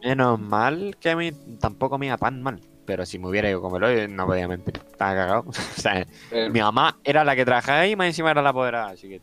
Menos 0.01 0.39
mal 0.39 0.95
que 0.99 1.09
a 1.11 1.15
mí 1.17 1.31
tampoco 1.59 1.97
me 1.97 2.05
iba 2.07 2.17
tan 2.17 2.41
mal. 2.41 2.59
Pero 2.85 3.05
si 3.05 3.17
me 3.17 3.27
hubiera 3.29 3.49
ido 3.49 3.61
como 3.61 3.77
el 3.77 3.83
hoyo, 3.83 4.07
no 4.09 4.25
podía 4.25 4.47
mentir. 4.47 4.75
Estaba 4.77 5.13
cagado. 5.15 5.45
o 5.47 5.53
sea, 5.53 6.05
eh, 6.31 6.49
mi 6.49 6.59
mamá 6.59 6.97
era 7.03 7.23
la 7.23 7.35
que 7.35 7.45
trabajaba 7.45 7.79
ahí 7.79 7.91
y 7.91 7.95
más 7.95 8.07
encima 8.07 8.31
era 8.31 8.41
la 8.41 8.49
apoderada. 8.49 8.89
Así 8.89 9.07
que. 9.07 9.21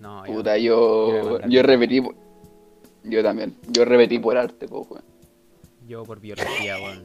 No, 0.00 0.24
yo- 0.26 0.32
puta, 0.34 0.56
yo 0.58 1.40
yo. 1.48 1.62
repetí. 1.62 2.00
por- 2.00 2.14
Yo 3.04 3.22
también. 3.22 3.54
Yo 3.68 3.84
repetí 3.84 4.18
por 4.18 4.36
arte, 4.36 4.68
pues, 4.68 4.86
weón. 4.90 5.04
yo 5.86 6.04
por 6.04 6.20
biología, 6.20 6.76
weón. 6.76 7.02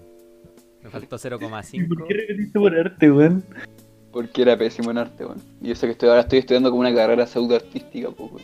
Me 0.84 0.90
faltó 0.90 1.18
0,5. 1.18 1.88
repetiste 2.10 2.60
por 2.60 2.76
arte, 2.78 3.10
weón? 3.12 3.44
Porque 4.12 4.42
era 4.44 4.56
pésimo 4.58 4.92
en 4.92 4.98
arte, 5.00 5.26
weón. 5.26 5.42
Y 5.62 5.70
yo 5.70 5.76
sé 5.76 5.88
que 5.88 5.94
estoy, 5.94 6.10
ahora 6.10 6.22
estoy 6.22 6.40
estudiando 6.40 6.70
como 6.70 6.82
una 6.82 6.94
carrera 6.94 7.26
pseudo 7.26 7.56
artística, 7.56 8.10
pues, 8.12 8.32
weón. 8.34 8.44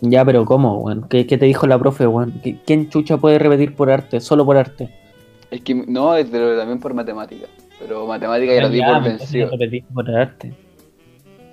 Ya, 0.00 0.24
pero 0.24 0.44
¿cómo, 0.44 0.78
weón? 0.78 1.06
¿Qué, 1.08 1.26
qué 1.26 1.38
te 1.38 1.46
dijo 1.46 1.66
la 1.68 1.78
profe, 1.78 2.06
weón? 2.06 2.40
¿Qui- 2.42 2.60
¿Quién 2.66 2.88
chucha 2.90 3.18
puede 3.18 3.38
repetir 3.38 3.74
por 3.76 3.90
arte? 3.90 4.20
Solo 4.20 4.44
por 4.44 4.56
arte. 4.56 4.90
Es 5.54 5.60
que 5.62 5.74
no, 5.74 6.16
es 6.16 6.30
de- 6.32 6.56
también 6.56 6.80
por 6.80 6.92
matemática. 6.94 7.46
Pero 7.78 8.06
matemática 8.06 8.54
ya 8.54 8.62
lo 8.62 8.68
di 8.70 8.80
por 8.82 9.02
vencido. 9.02 9.50
por 9.94 10.10
arte. 10.10 10.52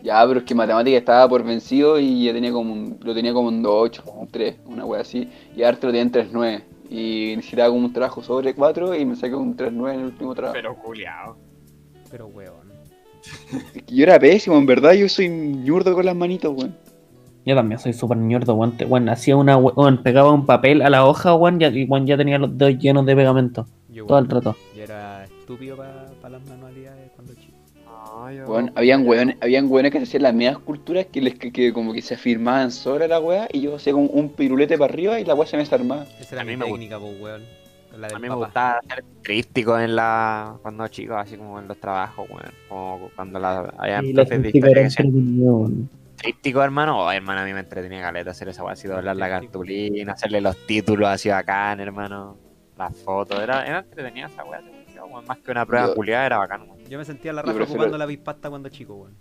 Ya, 0.03 0.25
pero 0.25 0.39
es 0.39 0.45
que 0.45 0.55
matemática 0.55 0.97
estaba 0.97 1.29
por 1.29 1.43
vencido 1.43 1.99
y 1.99 2.25
ya 2.25 2.33
tenía 2.33 2.51
como 2.51 2.73
un, 2.73 2.97
lo 3.01 3.13
tenía 3.13 3.33
como 3.33 3.49
un 3.49 3.63
2.8, 3.63 4.01
como 4.03 4.21
un 4.21 4.27
3, 4.27 4.55
una 4.65 4.85
wea 4.85 5.01
así. 5.01 5.29
Y 5.55 5.61
arte 5.63 5.85
lo 5.85 5.91
tenía 5.93 6.01
en 6.03 6.11
3.9. 6.11 6.63
Y 6.89 7.33
necesitaba 7.35 7.69
como 7.69 7.85
un 7.85 7.93
trabajo 7.93 8.23
sobre 8.23 8.53
4 8.55 8.95
y 8.95 9.05
me 9.05 9.15
saqué 9.15 9.35
un 9.35 9.55
3.9 9.55 9.93
en 9.93 9.99
el 9.99 10.05
último 10.07 10.33
trabajo. 10.33 10.53
Pero 10.55 10.75
culiao. 10.75 11.37
Pero 12.09 12.27
weón. 12.27 12.71
Es 13.75 13.83
que 13.83 13.95
yo 13.95 14.03
era 14.03 14.17
pésimo, 14.19 14.57
en 14.57 14.65
verdad, 14.65 14.93
yo 14.93 15.07
soy 15.07 15.29
ñurdo 15.29 15.93
con 15.93 16.05
las 16.05 16.15
manitos, 16.15 16.53
weón. 16.57 16.75
Yo 17.45 17.55
también 17.55 17.79
soy 17.79 17.93
súper 17.93 18.17
ñordo, 18.17 18.55
weón. 18.55 18.75
Weón, 18.87 19.09
hacía 19.09 19.35
una, 19.37 19.57
we- 19.57 19.73
weón, 19.75 20.01
pegaba 20.01 20.31
un 20.31 20.45
papel 20.47 20.81
a 20.81 20.89
la 20.89 21.05
hoja, 21.05 21.35
weón, 21.35 21.59
ya- 21.59 21.69
y 21.69 21.85
weón, 21.85 22.07
ya 22.07 22.17
tenía 22.17 22.39
los 22.39 22.57
dedos 22.57 22.77
llenos 22.79 23.05
de 23.05 23.15
pegamento. 23.15 23.67
Yo, 23.91 24.06
Todo 24.06 24.19
el 24.19 24.27
rato. 24.30 24.56
yo 24.75 24.84
era 24.84 25.25
estúpido 25.25 25.75
para 25.75 26.30
las 26.30 26.45
manualidades 26.47 27.12
cuando 27.15 27.34
chico. 27.36 27.58
No, 27.86 28.32
yo- 28.32 28.47
Weón, 28.47 28.71
habían 28.75 29.06
weones, 29.06 29.36
habían 29.41 29.69
weones 29.69 29.91
que 29.91 29.97
se 29.99 30.04
hacían 30.06 30.23
las 30.23 30.34
mismas 30.34 30.60
culturas 30.60 31.08
que 31.12 31.19
les 31.21 31.38
que, 31.38 31.51
que 31.51 31.73
como 31.73 31.91
que 31.91 32.01
se 32.01 32.13
afirmaban 32.13 32.71
sobre 32.71 33.08
la 33.10 33.19
wea 33.19 33.49
y 33.51 33.60
yo 33.60 33.75
hacía 33.75 33.91
como 33.91 34.06
un 34.08 34.30
pirulete 34.30 34.77
para 34.77 34.93
arriba 34.93 35.19
y 35.19 35.25
la 35.25 35.36
wea 35.36 35.45
se 35.45 35.58
me 35.58 35.63
desarmaba. 35.63 36.06
Esa 36.19 36.36
era 36.36 36.41
A 36.41 36.45
mi 36.45 36.56
técnica, 36.56 36.99
pues, 36.99 37.21
weón. 37.21 37.41
La 37.98 38.08
A 38.08 38.19
mí 38.19 38.29
me 38.29 38.35
gustaba 38.35 38.79
hacer 38.79 39.04
tríptico 39.21 39.77
en 39.77 39.98
la 39.98 40.56
cuando 40.62 40.87
chico, 40.87 41.15
así 41.15 41.35
como 41.35 41.60
en 41.60 41.67
los 41.67 41.77
trabajos, 41.77 42.29
weón. 42.29 42.54
Como 42.69 43.10
cuando 43.13 43.37
la, 43.37 43.73
había 43.77 44.02
la 44.02 44.13
profes 44.13 44.42
de 44.42 44.52
tríptico, 46.17 46.63
hermano. 46.63 47.00
Oh, 47.04 47.12
hermano, 47.12 47.42
a 47.42 47.44
mí 47.44 47.54
me 47.54 47.60
entretenía 47.60 48.02
caleta 48.02 48.31
hacer 48.31 48.48
esa 48.48 48.63
weá, 48.63 48.73
así 48.73 48.87
doblar 48.87 49.17
la 49.17 49.27
cartulina, 49.27 50.13
hacerle 50.13 50.39
los 50.39 50.56
títulos 50.65 51.10
así 51.10 51.27
bacán, 51.27 51.81
hermano. 51.81 52.50
Las 52.78 52.96
fotos, 52.98 53.40
era, 53.40 53.65
era 53.65 53.80
entretenida 53.80 54.28
esa 54.28 54.44
weá. 54.44 54.62
Más 55.28 55.38
que 55.40 55.52
una 55.52 55.65
prueba 55.65 55.88
Yo- 55.88 55.96
culiada 55.96 56.26
era 56.26 56.38
bacán, 56.38 56.62
weón. 56.69 56.84
Yo 56.90 56.98
me 56.98 57.06
sentía 57.06 57.34
la 57.34 57.42
raja 57.42 57.63
ocupando 57.63 57.98
la 57.98 58.06
bispasta 58.06 58.50
cuando 58.50 58.69
chico, 58.69 58.96
weón. 58.96 59.15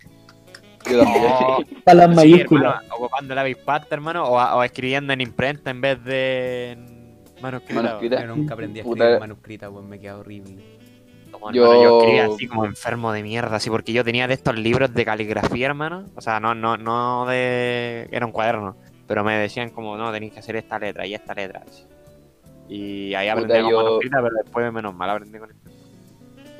Oh, 0.99 1.59
Para 1.85 2.07
las 2.07 2.09
sí, 2.09 2.15
mayúsculas. 2.15 2.75
hermano, 2.75 2.95
ocupando 2.95 3.35
la 3.35 3.43
bispasta, 3.43 3.95
hermano, 3.95 4.23
o, 4.25 4.37
o 4.57 4.63
escribiendo 4.63 5.13
en 5.13 5.21
imprenta 5.21 5.69
en 5.69 5.81
vez 5.81 6.03
de 6.03 6.71
en 6.71 7.21
manuscrita. 7.41 7.81
Manuscrita. 7.83 8.21
Yo 8.21 8.35
nunca 8.35 8.53
aprendí 8.53 8.79
a 8.79 8.83
escribir 8.83 9.19
manuscrita, 9.19 9.69
weón. 9.69 9.89
Me 9.89 9.99
queda 9.99 10.17
horrible. 10.17 10.79
Como, 11.31 11.51
Yo- 11.51 11.63
hermano, 11.63 11.83
yo 11.83 11.99
escribía 11.99 12.25
así 12.33 12.47
como 12.47 12.65
enfermo 12.65 13.11
de 13.11 13.23
mierda, 13.23 13.55
así 13.57 13.69
porque 13.69 13.93
yo 13.93 14.03
tenía 14.03 14.27
de 14.27 14.33
estos 14.33 14.55
libros 14.57 14.93
de 14.93 15.05
caligrafía, 15.05 15.67
hermano. 15.67 16.05
O 16.15 16.21
sea, 16.21 16.39
no, 16.39 16.55
no, 16.55 16.77
no 16.77 17.25
de. 17.27 18.07
Era 18.11 18.25
un 18.25 18.31
cuaderno. 18.31 18.75
Pero 19.07 19.23
me 19.23 19.35
decían 19.37 19.69
como, 19.69 19.97
no, 19.97 20.11
tenéis 20.11 20.33
que 20.33 20.39
hacer 20.39 20.55
esta 20.55 20.79
letra 20.79 21.05
y 21.05 21.13
esta 21.13 21.33
letra. 21.33 21.63
así. 21.67 21.83
Y 22.73 23.13
ahí 23.15 23.27
Puta, 23.29 23.41
aprendí 23.43 23.61
con 23.63 23.71
yo- 23.71 23.83
manuscrita, 23.83 24.17
pero 24.23 24.35
después 24.43 24.73
menos 24.73 24.95
mal 24.95 25.09
aprendí 25.09 25.37
con 25.37 25.49
imprenta. 25.51 25.81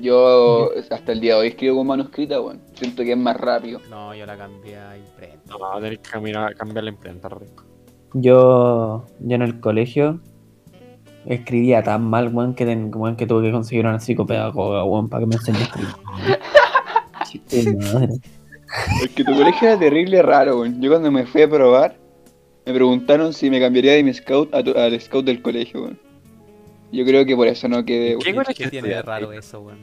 Yo 0.01 0.71
hasta 0.89 1.11
el 1.11 1.21
día 1.21 1.35
de 1.35 1.41
hoy 1.41 1.47
escribo 1.47 1.77
con 1.77 1.87
manuscrita, 1.87 2.41
weón. 2.41 2.59
Siento 2.73 3.03
que 3.03 3.11
es 3.13 3.17
más 3.17 3.37
rápido. 3.37 3.79
No, 3.89 4.13
yo 4.15 4.25
la 4.25 4.35
cambié 4.35 4.77
a 4.77 4.97
imprenta. 4.97 5.53
No, 5.57 5.79
tenés 5.79 5.99
que 5.99 6.09
cambiar, 6.09 6.55
cambiar 6.55 6.83
la 6.83 6.89
imprenta, 6.89 7.29
rico. 7.29 7.63
Yo, 8.13 9.05
yo 9.19 9.35
en 9.35 9.41
el 9.41 9.59
colegio 9.61 10.19
escribía 11.25 11.81
tan 11.83 12.03
mal, 12.03 12.27
weón, 12.33 12.55
que, 12.55 12.65
ten- 12.65 12.91
weón, 12.93 13.15
que 13.15 13.25
tuve 13.27 13.43
que 13.43 13.51
conseguir 13.51 13.85
una 13.85 13.99
psicopedagoga, 13.99 14.83
weón, 14.83 15.07
para 15.07 15.21
que 15.21 15.27
me 15.27 15.35
enseñe 15.35 15.57
a 15.57 15.61
escribir. 15.61 15.95
Chiste, 17.25 17.73
madre. 17.93 18.13
Es 19.03 19.09
que 19.11 19.23
tu 19.23 19.33
colegio 19.35 19.67
era 19.69 19.79
terrible 19.79 20.21
raro, 20.23 20.59
weón. 20.61 20.81
Yo 20.81 20.89
cuando 20.89 21.11
me 21.11 21.25
fui 21.25 21.43
a 21.43 21.49
probar, 21.49 21.95
me 22.65 22.73
preguntaron 22.73 23.33
si 23.33 23.49
me 23.49 23.59
cambiaría 23.59 23.93
de 23.93 24.03
mi 24.03 24.13
scout 24.13 24.53
a 24.53 24.63
tu- 24.63 24.77
al 24.77 24.99
scout 25.01 25.25
del 25.25 25.41
colegio, 25.41 25.81
weón. 25.83 25.99
Yo 26.91 27.05
creo 27.05 27.25
que 27.25 27.35
por 27.35 27.47
eso 27.47 27.67
no 27.67 27.83
quedé, 27.85 28.17
¿Qué 28.17 28.31
weón. 28.31 28.43
colegio 28.43 28.65
¿Qué 28.65 28.69
tiene 28.69 28.87
de 28.89 28.93
estudiaste? 28.95 29.07
raro 29.25 29.31
eso, 29.33 29.61
weón? 29.61 29.79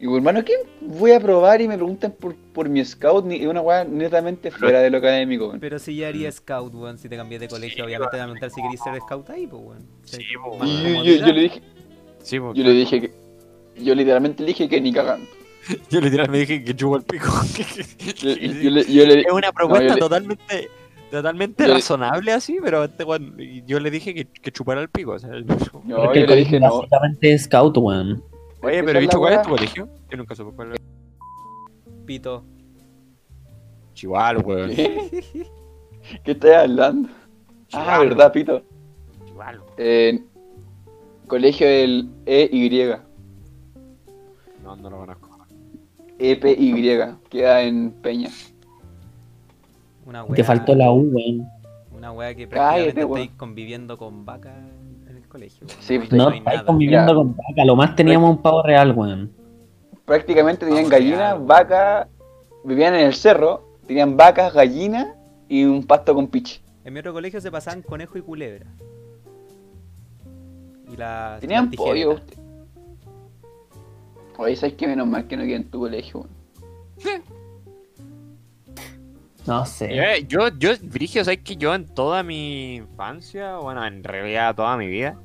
Y 0.00 0.06
weón, 0.06 0.18
hermano, 0.18 0.44
¿qué 0.44 0.52
voy 0.82 1.12
a 1.12 1.20
probar 1.20 1.60
y 1.62 1.68
me 1.68 1.76
preguntan 1.76 2.12
por, 2.12 2.34
por 2.52 2.68
mi 2.68 2.84
scout? 2.84 3.24
Ni, 3.24 3.36
es 3.36 3.46
una 3.46 3.60
weá 3.62 3.84
netamente 3.84 4.50
fuera 4.50 4.80
de 4.80 4.90
lo 4.90 4.98
académico, 4.98 5.46
weón. 5.48 5.60
Pero 5.60 5.78
si 5.78 5.96
ya 5.96 6.08
haría 6.08 6.30
scout, 6.30 6.74
weón, 6.74 6.98
si 6.98 7.08
te 7.08 7.16
cambié 7.16 7.38
de 7.38 7.48
colegio, 7.48 7.84
obviamente 7.84 8.10
te 8.10 8.16
van 8.18 8.28
a 8.30 8.32
preguntar 8.32 8.50
si 8.50 8.62
querís 8.62 8.80
ser 8.82 9.00
scout 9.00 9.30
ahí, 9.30 9.46
pues, 9.46 9.62
weón. 9.62 9.86
Sí, 10.04 10.16
Sí, 10.18 10.24
po, 10.42 10.56
más 10.58 10.68
Y 10.68 10.72
yo, 10.72 10.78
yo- 10.82 10.92
comodidad. 10.94 11.26
yo 11.26 11.32
le 11.32 11.40
dije, 11.40 11.60
Sí, 12.22 12.40
porque 12.40 12.58
yo 12.60 12.64
le 12.66 12.72
dije 12.72 13.00
que. 13.00 13.10
Yo 13.82 13.94
literalmente 13.94 14.42
le 14.42 14.48
dije 14.48 14.68
que 14.68 14.80
ni 14.80 14.92
cagando. 14.92 15.26
yo 15.90 16.00
literalmente 16.00 16.38
dije 16.52 16.64
que 16.64 16.76
chupo 16.76 16.96
el 16.96 17.02
pico. 17.02 17.26
Yo, 18.22 18.30
yo 18.34 18.70
le, 18.70 18.84
yo 18.84 19.06
le- 19.06 19.20
es 19.20 19.32
una 19.32 19.50
propuesta 19.52 19.88
yo 19.88 19.94
le- 19.94 20.00
totalmente 20.00 20.68
totalmente 21.14 21.62
yo 21.62 21.68
le- 21.68 21.74
razonable 21.74 22.32
así, 22.32 22.58
pero 22.62 22.84
este 22.84 23.04
weón- 23.04 23.36
yo 23.66 23.80
le 23.80 23.90
dije 23.90 24.14
que, 24.14 24.26
que 24.26 24.52
chupara 24.52 24.80
el 24.80 24.88
pico. 24.90 25.12
o 25.12 25.18
sea, 25.18 25.30
no, 25.30 25.42
Porque 25.46 25.88
yo 25.88 26.02
el 26.02 26.20
le 26.20 26.26
colegio 26.26 26.36
dije 26.36 26.60
no. 26.60 26.76
básicamente 26.78 27.32
es 27.32 27.44
scout, 27.44 27.76
weón. 27.78 28.22
Oye, 28.62 28.82
pero 28.82 29.00
la 29.00 29.08
¿cuál 29.18 29.32
es 29.34 29.42
tu 29.42 29.48
colegio? 29.50 29.88
Yo 30.10 30.16
nunca 30.16 30.34
supe 30.34 30.54
cuál 30.56 30.68
era. 30.68 30.76
Pito. 32.06 32.44
Chival, 33.94 34.38
weón. 34.38 34.70
¿Qué? 34.74 35.24
¿Qué 36.24 36.32
estás 36.32 36.64
hablando? 36.64 37.08
Ah, 37.72 37.96
Chival, 37.96 38.08
verdad, 38.08 38.32
Pito. 38.32 38.62
Chival. 39.26 39.60
Eh, 39.78 40.20
colegio 41.26 41.66
del 41.66 42.08
EY. 42.26 42.96
No, 44.62 44.76
no 44.76 44.90
lo 44.90 44.98
conozco. 44.98 45.30
EPY. 46.18 46.96
Queda 47.28 47.62
en 47.62 47.90
Peña. 47.90 48.30
Una 50.06 50.20
Y 50.20 50.22
wea. 50.28 50.34
Te 50.36 50.44
faltó 50.44 50.74
la 50.74 50.90
U, 50.90 51.08
weón. 51.12 51.48
Una 51.92 52.12
wea 52.12 52.34
que 52.34 52.46
Cállate, 52.48 52.50
prácticamente 52.92 53.04
weón. 53.04 53.20
estáis 53.22 53.38
conviviendo 53.38 53.96
con 53.98 54.24
vacas 54.24 54.54
en 55.08 55.16
el 55.16 55.28
colegio. 55.28 55.66
weón. 55.66 55.80
Sí, 55.80 55.98
pues, 55.98 56.12
No, 56.12 56.28
hay 56.28 56.38
estáis 56.38 56.56
nada. 56.56 56.66
conviviendo 56.66 57.14
con 57.14 57.36
vaca. 57.36 57.64
Lo 57.64 57.76
más 57.76 57.96
teníamos 57.96 58.30
un 58.30 58.42
pavo 58.42 58.62
real, 58.62 58.92
weón. 58.92 59.32
Prácticamente 60.04 60.66
tenían 60.66 60.84
Vamos 60.84 60.90
gallinas, 60.90 61.46
vacas. 61.46 62.08
Vivían 62.64 62.94
en 62.94 63.06
el 63.06 63.14
cerro. 63.14 63.62
Tenían 63.86 64.16
vacas, 64.16 64.52
gallinas 64.52 65.08
y 65.48 65.64
un 65.64 65.82
pasto 65.84 66.14
con 66.14 66.26
piche. 66.28 66.60
En 66.84 66.92
mi 66.92 67.00
otro 67.00 67.12
colegio 67.12 67.40
se 67.40 67.50
pasaban 67.50 67.82
conejo 67.82 68.18
y 68.18 68.22
culebra. 68.22 68.66
Y 70.92 70.96
la. 70.96 71.38
Tenían 71.40 71.70
tijeretas. 71.70 72.04
pollo. 72.04 72.14
usted. 72.20 72.38
Oye, 74.36 74.56
¿sabes 74.56 74.74
qué? 74.74 74.86
Menos 74.88 75.06
mal 75.06 75.26
que 75.26 75.36
no 75.36 75.44
queda 75.44 75.56
en 75.56 75.70
tu 75.70 75.78
colegio, 75.80 76.20
weón. 76.20 77.22
No 79.46 79.66
sé. 79.66 79.88
Eh, 79.90 80.26
Yo, 80.26 80.48
yo, 80.58 80.70
Brigio, 80.82 81.24
¿sabes 81.24 81.40
que 81.40 81.56
yo 81.56 81.74
en 81.74 81.86
toda 81.86 82.22
mi 82.22 82.76
infancia, 82.76 83.56
bueno, 83.56 83.84
en 83.86 84.02
realidad 84.02 84.54
toda 84.54 84.76
mi 84.76 84.86
vida, 84.86 85.18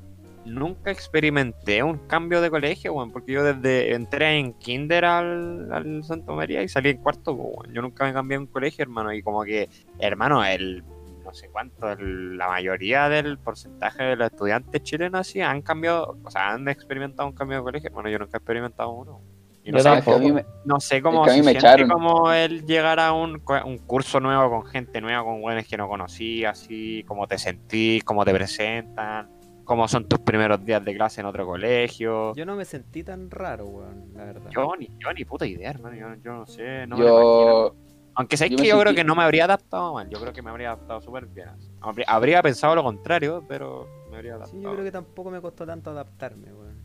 nunca 0.45 0.91
experimenté 0.91 1.83
un 1.83 1.97
cambio 2.07 2.41
de 2.41 2.49
colegio, 2.49 2.93
weón, 2.93 3.11
porque 3.11 3.33
yo 3.33 3.43
desde 3.43 3.93
entré 3.93 4.37
en 4.37 4.53
kinder 4.53 5.05
al, 5.05 5.71
al 5.71 6.03
Santa 6.03 6.33
María 6.33 6.63
y 6.63 6.67
salí 6.67 6.89
en 6.89 6.97
cuarto, 6.97 7.35
pues, 7.35 7.49
weón. 7.55 7.73
Yo 7.73 7.81
nunca 7.81 8.05
me 8.05 8.13
cambié 8.13 8.37
de 8.37 8.43
un 8.43 8.47
colegio, 8.47 8.83
hermano, 8.83 9.13
y 9.13 9.21
como 9.21 9.43
que, 9.43 9.69
hermano, 9.99 10.43
el 10.43 10.83
no 11.29 11.35
sé 11.35 11.47
cuánto, 11.49 11.95
la 11.95 12.47
mayoría 12.47 13.07
del 13.07 13.37
porcentaje 13.37 14.03
de 14.03 14.15
los 14.15 14.31
estudiantes 14.31 14.81
chilenos 14.81 15.21
así 15.21 15.41
han 15.41 15.61
cambiado, 15.61 16.17
o 16.23 16.31
sea, 16.31 16.53
han 16.53 16.67
experimentado 16.67 17.29
un 17.29 17.35
cambio 17.35 17.57
de 17.57 17.63
colegio, 17.63 17.91
bueno, 17.91 18.09
yo 18.09 18.17
nunca 18.17 18.37
he 18.37 18.39
experimentado 18.39 18.89
uno. 18.89 19.21
Y 19.69 19.71
no 19.71 19.77
Yo 19.77 19.83
sé, 19.83 19.99
Es 19.99 20.05
que 20.05 20.11
a 20.11 20.17
mí 20.17 20.31
me- 20.31 20.45
no 20.65 20.79
sé 20.79 21.01
cómo 21.01 21.25
Es 21.25 21.27
que 21.27 21.31
a 21.31 21.33
mí 21.35 21.39
se 21.41 21.45
me 21.45 21.51
siente 21.51 21.67
echaron. 21.67 21.89
como 21.89 22.31
el 22.33 22.65
llegar 22.65 22.99
a 22.99 23.13
un, 23.13 23.41
un 23.65 23.77
curso 23.79 24.19
nuevo 24.19 24.49
con 24.49 24.65
gente 24.65 24.99
nueva, 24.99 25.23
con 25.23 25.41
buenos 25.41 25.65
que 25.67 25.77
no 25.77 25.87
conocí, 25.87 26.43
así, 26.43 27.03
cómo 27.07 27.27
te 27.27 27.37
sentís, 27.37 28.03
cómo 28.03 28.25
te 28.25 28.33
presentan, 28.33 29.29
cómo 29.63 29.87
son 29.87 30.07
tus 30.07 30.19
primeros 30.19 30.65
días 30.65 30.83
de 30.83 30.95
clase 30.95 31.21
en 31.21 31.27
otro 31.27 31.45
colegio. 31.45 32.29
Yo, 32.31 32.35
Yo 32.35 32.45
no 32.47 32.55
me 32.55 32.65
sentí 32.65 33.03
tan 33.03 33.29
raro, 33.29 33.65
weón, 33.67 34.11
la 34.15 34.25
verdad. 34.25 34.49
ni, 34.79 34.87
yo 34.87 35.13
ni 35.15 35.23
puta 35.25 35.45
idea, 35.45 35.69
hermano, 35.69 35.95
yo, 35.95 36.07
yo 36.23 36.33
no 36.33 36.45
sé, 36.47 36.87
no 36.87 36.97
me 36.97 37.05
yo. 37.05 37.75
Aunque 38.15 38.35
sabes 38.35 38.51
yo 38.51 38.57
que 38.57 38.63
me 38.63 38.69
yo 38.69 38.79
creo 38.81 38.93
que 38.95 39.03
no 39.03 39.13
me 39.15 39.23
habría 39.23 39.43
adaptado 39.45 39.93
mal, 39.93 40.09
yo 40.09 40.19
creo 40.19 40.33
que 40.33 40.41
me 40.41 40.49
habría 40.49 40.71
adaptado 40.71 40.99
súper 41.01 41.27
bien. 41.27 41.49
Habría, 41.79 42.05
habría 42.09 42.41
pensado 42.41 42.73
lo 42.75 42.83
contrario, 42.83 43.45
pero 43.47 43.87
me 44.09 44.17
habría 44.17 44.33
adaptado. 44.33 44.57
Sí, 44.57 44.63
yo 44.63 44.71
creo 44.73 44.83
que 44.83 44.91
tampoco 44.91 45.29
me 45.29 45.39
costó 45.39 45.65
tanto 45.65 45.91
adaptarme, 45.91 46.51
weón. 46.51 46.79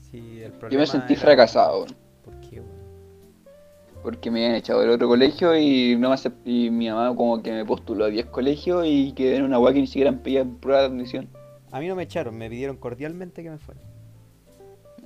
Sí, 0.00 0.42
el 0.42 0.52
problema 0.52 0.70
Yo 0.72 0.78
me 0.80 0.86
sentí 0.86 1.12
era- 1.12 1.22
fracasado, 1.22 1.84
weón. 1.84 1.96
¿Por 2.24 2.34
qué, 2.40 2.60
weón? 2.60 2.82
Porque 4.02 4.30
me 4.30 4.40
habían 4.44 4.56
echado 4.56 4.80
del 4.80 4.90
otro 4.90 5.06
colegio 5.06 5.56
y 5.56 5.96
no 5.96 6.08
me 6.10 6.16
acep- 6.16 6.34
y 6.44 6.70
mi 6.70 6.88
mamá 6.88 7.14
como 7.14 7.40
que 7.42 7.52
me 7.52 7.64
postuló 7.64 8.04
a 8.06 8.08
10 8.08 8.26
colegios 8.26 8.84
y 8.86 9.12
quedé 9.12 9.36
en 9.36 9.44
una 9.44 9.58
weá 9.60 9.72
que 9.72 9.80
ni 9.80 9.86
siquiera 9.86 10.10
me 10.10 10.18
pedían 10.18 10.56
prueba 10.56 10.80
de 10.80 10.86
admisión. 10.88 11.28
A 11.70 11.78
mí 11.80 11.86
no 11.86 11.94
me 11.94 12.02
echaron, 12.02 12.36
me 12.36 12.50
pidieron 12.50 12.76
cordialmente 12.76 13.42
que 13.42 13.50
me 13.50 13.58
fuera. 13.58 13.80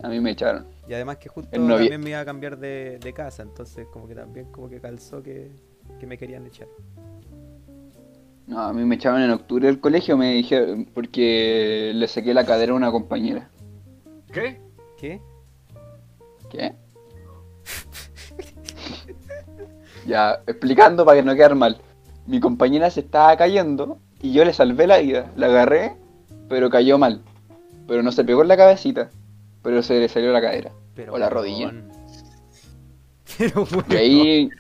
A 0.03 0.09
mí 0.09 0.19
me 0.21 0.31
echaron. 0.31 0.67
Y 0.89 0.95
además 0.95 1.19
que 1.19 1.29
justo 1.29 1.51
novie- 1.59 1.79
también 1.81 2.01
me 2.01 2.11
iba 2.11 2.21
a 2.21 2.25
cambiar 2.25 2.59
de, 2.59 2.99
de 2.99 3.13
casa, 3.13 3.43
entonces 3.43 3.87
como 3.93 4.09
que 4.09 4.15
también 4.15 4.47
como 4.51 4.69
que 4.71 4.81
calzó 4.81 5.23
que, 5.23 5.51
que 6.01 6.07
me 6.07 6.17
querían 6.17 6.47
echar. 6.47 6.69
No, 8.47 8.61
a 8.61 8.73
mí 8.73 8.85
me 8.85 8.95
echaron 8.95 9.21
en 9.23 9.31
octubre 9.31 9.67
del 9.67 9.81
colegio, 9.81 10.17
me 10.17 10.33
dijeron, 10.35 10.87
porque 10.95 11.93
le 11.95 12.07
saqué 12.09 12.33
la 12.33 12.47
cadera 12.47 12.73
a 12.73 12.77
una 12.77 12.91
compañera. 12.93 13.51
¿Qué? 14.33 14.61
¿Qué? 14.97 15.21
¿Qué? 16.49 16.73
Ya, 20.07 20.41
explicando 20.47 21.05
para 21.05 21.19
que 21.19 21.25
no 21.25 21.35
quedar 21.35 21.55
mal. 21.55 21.81
Mi 22.27 22.41
compañera 22.41 22.91
se 22.91 23.01
estaba 23.01 23.37
cayendo 23.37 23.99
y 24.21 24.33
yo 24.33 24.45
le 24.45 24.53
salvé 24.53 24.87
la 24.87 24.99
vida. 24.99 25.31
La 25.37 25.47
agarré, 25.47 25.95
pero 26.49 26.71
cayó 26.71 26.99
mal. 26.99 27.23
Pero 27.87 28.03
no 28.03 28.11
se 28.13 28.25
pegó 28.25 28.43
en 28.43 28.49
la 28.49 28.57
cabecita, 28.57 29.11
pero 29.63 29.83
se 29.83 29.99
le 30.01 30.09
salió 30.09 30.33
la 30.33 30.41
cadera. 30.41 30.73
Pero, 30.95 31.15
O 31.15 31.19
la 31.19 31.31
rodilla. 31.31 31.73
Pero 33.39 33.65
weón. 33.65 33.85
Y 33.91 33.97
ahí, 33.97 34.51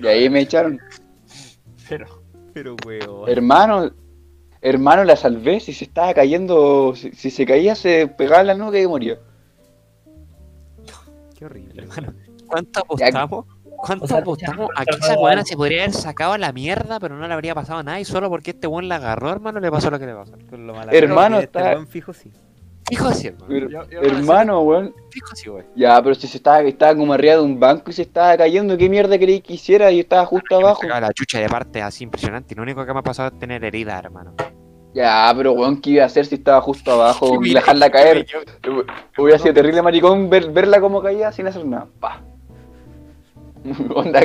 y 0.00 0.06
ahí 0.06 0.28
me 0.28 0.40
echaron. 0.40 0.78
Pero, 1.88 2.06
Pero 2.52 2.76
weón. 2.86 3.28
Hermano, 3.28 3.90
hermano, 4.60 5.04
la 5.04 5.16
salvé. 5.16 5.60
Si 5.60 5.72
se 5.72 5.84
estaba 5.84 6.12
cayendo, 6.14 6.94
si, 6.94 7.12
si 7.12 7.30
se 7.30 7.46
caía, 7.46 7.74
se 7.74 8.06
pegaba 8.06 8.42
en 8.42 8.46
la 8.48 8.54
nuca 8.54 8.78
y 8.78 8.86
moría. 8.86 9.18
Qué 11.36 11.44
horrible. 11.44 11.82
hermano, 11.82 12.14
¿cuánto 12.46 12.80
apostamos? 12.80 13.46
¿Cuánto 13.76 14.04
O 14.04 14.08
sea, 14.08 14.18
apostamos 14.18 14.68
ya, 14.76 14.82
a 14.82 14.84
que 14.84 14.92
ya, 14.98 15.06
esa 15.06 15.16
buena 15.16 15.44
se 15.44 15.56
podría 15.56 15.82
haber 15.82 15.94
sacado 15.94 16.32
a 16.32 16.38
la 16.38 16.52
mierda, 16.52 16.98
pero 17.00 17.16
no 17.16 17.26
le 17.26 17.34
habría 17.34 17.54
pasado 17.54 17.82
nada? 17.82 18.00
Y 18.00 18.04
solo 18.04 18.28
porque 18.28 18.50
este 18.52 18.66
weón 18.66 18.88
la 18.88 18.96
agarró, 18.96 19.30
hermano, 19.30 19.60
le 19.60 19.70
pasó 19.70 19.90
lo 19.90 19.98
que 19.98 20.06
le 20.06 20.14
pasó. 20.14 20.32
Con 20.50 20.66
lo 20.66 20.74
mala 20.74 20.92
Hermano, 20.92 21.38
este 21.38 21.58
está- 21.58 21.72
weón 21.72 21.86
fijo 21.86 22.12
sí. 22.12 22.32
Fijo 22.88 23.08
así, 23.08 23.26
hermano. 23.26 23.52
Her- 23.52 23.68
Yo- 23.68 23.90
yo- 23.90 24.00
hermano, 24.00 24.60
weón. 24.60 24.94
Fijo 25.10 25.26
así, 25.32 25.48
weón. 25.50 25.66
Ya, 25.74 26.00
pero 26.00 26.14
si 26.14 26.28
se 26.28 26.36
estaba, 26.36 26.60
estaba 26.62 26.94
como 26.96 27.12
arriba 27.12 27.34
de 27.34 27.40
un 27.42 27.58
banco 27.58 27.90
y 27.90 27.92
se 27.92 28.02
estaba 28.02 28.36
cayendo, 28.36 28.76
¿qué 28.78 28.88
mierda 28.88 29.18
queréis 29.18 29.42
que 29.42 29.54
hiciera? 29.54 29.90
Y 29.90 29.98
estaba 30.00 30.24
justo 30.24 30.54
abajo. 30.56 30.86
La 30.86 31.12
chucha 31.12 31.40
de 31.40 31.48
parte 31.48 31.82
así 31.82 32.04
impresionante. 32.04 32.54
Y 32.54 32.56
lo 32.56 32.62
único 32.62 32.86
que 32.86 32.92
me 32.92 33.00
ha 33.00 33.02
pasado 33.02 33.28
es 33.32 33.38
tener 33.40 33.64
heridas, 33.64 33.98
hermano. 34.04 34.34
Ya, 34.94 35.30
pero 35.36 35.52
weón, 35.52 35.80
¿qué 35.80 35.90
iba 35.90 36.04
a 36.04 36.06
hacer 36.06 36.26
si 36.26 36.36
estaba 36.36 36.60
justo 36.60 36.92
abajo? 36.92 37.38
Dejarla 37.42 37.90
caer. 37.90 38.24
Hubiera 39.18 39.38
sido 39.40 39.52
terrible 39.52 39.82
maricón 39.82 40.30
ver, 40.30 40.50
verla 40.50 40.80
como 40.80 41.02
caía 41.02 41.32
sin 41.32 41.46
hacer 41.48 41.66
nada. 41.66 41.88
Pa. 42.00 42.22
Onda. 43.94 44.20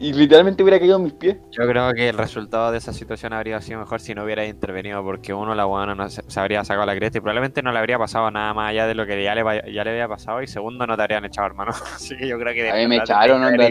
Y 0.00 0.14
literalmente 0.14 0.62
hubiera 0.62 0.78
caído 0.78 0.96
en 0.96 1.04
mis 1.04 1.12
pies. 1.12 1.36
Yo 1.50 1.66
creo 1.68 1.92
que 1.92 2.08
el 2.08 2.16
resultado 2.16 2.72
de 2.72 2.78
esa 2.78 2.94
situación 2.94 3.34
habría 3.34 3.60
sido 3.60 3.80
mejor 3.80 4.00
si 4.00 4.14
no 4.14 4.24
hubiera 4.24 4.46
intervenido, 4.46 5.04
porque 5.04 5.34
uno, 5.34 5.54
la 5.54 5.66
buena 5.66 5.94
no 5.94 6.08
se, 6.08 6.22
se 6.26 6.40
habría 6.40 6.64
sacado 6.64 6.86
la 6.86 6.96
cresta 6.96 7.18
y 7.18 7.20
probablemente 7.20 7.62
no 7.62 7.70
le 7.70 7.78
habría 7.78 7.98
pasado 7.98 8.30
nada 8.30 8.54
más 8.54 8.70
allá 8.70 8.86
de 8.86 8.94
lo 8.94 9.06
que 9.06 9.22
ya 9.22 9.34
le, 9.34 9.42
ya 9.70 9.84
le 9.84 9.90
había 9.90 10.08
pasado, 10.08 10.42
y 10.42 10.46
segundo, 10.46 10.86
no 10.86 10.96
te 10.96 11.02
habrían 11.02 11.26
echado, 11.26 11.48
hermano. 11.48 11.72
Así 11.94 12.16
que 12.16 12.26
yo 12.26 12.38
creo 12.38 12.54
que 12.54 12.70
A 12.70 12.76
mí 12.76 12.86
me 12.86 12.96
echaron, 12.96 13.44
onda. 13.44 13.68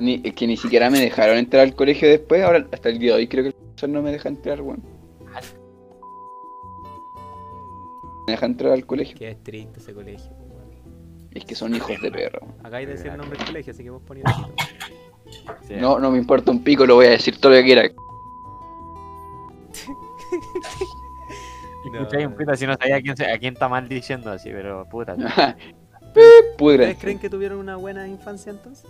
Ni, 0.00 0.22
es 0.24 0.32
que 0.32 0.46
ni 0.46 0.56
siquiera 0.56 0.88
me 0.88 1.00
dejaron 1.00 1.36
entrar 1.36 1.64
al 1.64 1.74
colegio 1.74 2.08
después. 2.08 2.42
Ahora, 2.42 2.66
hasta 2.72 2.88
el 2.88 2.98
día 2.98 3.12
de 3.12 3.18
hoy, 3.18 3.28
creo 3.28 3.44
que 3.44 3.48
el 3.48 3.54
profesor 3.54 3.90
no 3.90 4.00
me 4.00 4.10
deja 4.10 4.30
entrar, 4.30 4.62
weón. 4.62 4.82
Me 8.26 8.32
deja 8.32 8.46
entrar 8.46 8.72
al 8.72 8.86
colegio. 8.86 9.18
Qué 9.18 9.32
estricto 9.32 9.80
ese 9.80 9.92
colegio. 9.92 10.30
Es 11.34 11.44
que 11.44 11.54
son 11.54 11.74
hijos 11.74 12.00
de 12.00 12.10
perra. 12.10 12.38
weón. 12.42 12.54
Acá 12.66 12.76
hay 12.78 12.86
de 12.86 12.92
decir 12.92 13.10
el 13.10 13.16
nombre 13.18 13.38
del 13.38 13.46
colegio, 13.46 13.72
así 13.72 13.82
que 13.82 13.90
vos 13.90 14.02
ponías. 14.02 14.26
Sí. 15.66 15.74
No, 15.78 15.98
no 15.98 16.10
me 16.10 16.18
importa 16.18 16.50
un 16.50 16.62
pico, 16.62 16.84
lo 16.86 16.96
voy 16.96 17.06
a 17.06 17.10
decir 17.10 17.38
todo 17.40 17.52
lo 17.52 17.58
que 17.58 17.64
quiera. 17.64 17.82
Escuché 21.84 22.26
un 22.26 22.34
pito 22.36 22.52
así 22.52 22.66
no 22.66 22.74
sabía 22.80 22.96
a 22.96 23.00
quién, 23.00 23.16
se- 23.16 23.30
a 23.30 23.38
quién 23.38 23.54
está 23.54 23.68
mal 23.68 23.88
diciendo 23.88 24.30
así, 24.30 24.50
pero 24.50 24.86
puta. 24.88 25.14
¿Ustedes 26.60 26.98
creen 26.98 27.18
que 27.18 27.28
tuvieron 27.30 27.58
una 27.58 27.76
buena 27.76 28.06
infancia 28.06 28.50
entonces? 28.50 28.86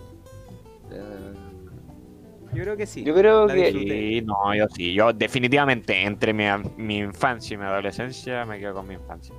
Yo 2.52 2.62
creo 2.64 2.76
que 2.76 2.86
sí. 2.86 3.02
Yo 3.02 3.14
creo 3.14 3.46
La 3.46 3.54
que-. 3.54 3.72
Sí, 3.72 4.20
no, 4.22 4.54
yo 4.54 4.66
sí. 4.68 4.92
Yo 4.92 5.12
definitivamente 5.12 6.02
entre 6.02 6.34
mi, 6.34 6.44
mi 6.76 6.98
infancia 6.98 7.54
y 7.54 7.58
mi 7.58 7.64
adolescencia 7.64 8.44
me 8.44 8.58
quedo 8.58 8.74
con 8.74 8.86
mi 8.88 8.94
infancia. 8.94 9.34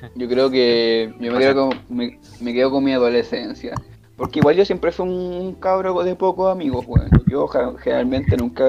Yo 0.14 0.28
creo 0.28 0.50
que 0.50 1.14
yo 1.20 1.32
me 1.32 1.38
quedo, 1.38 1.68
con, 1.68 1.78
me, 1.88 2.18
me 2.40 2.52
quedo 2.52 2.70
con 2.70 2.84
mi 2.84 2.92
adolescencia. 2.92 3.74
Porque 4.16 4.38
igual 4.38 4.56
yo 4.56 4.64
siempre 4.64 4.92
fui 4.92 5.06
un 5.06 5.54
cabro 5.60 6.02
de 6.02 6.16
pocos 6.16 6.50
amigos, 6.50 6.84
weón. 6.88 7.10
Yo 7.28 7.46
generalmente 7.48 8.36
nunca 8.36 8.64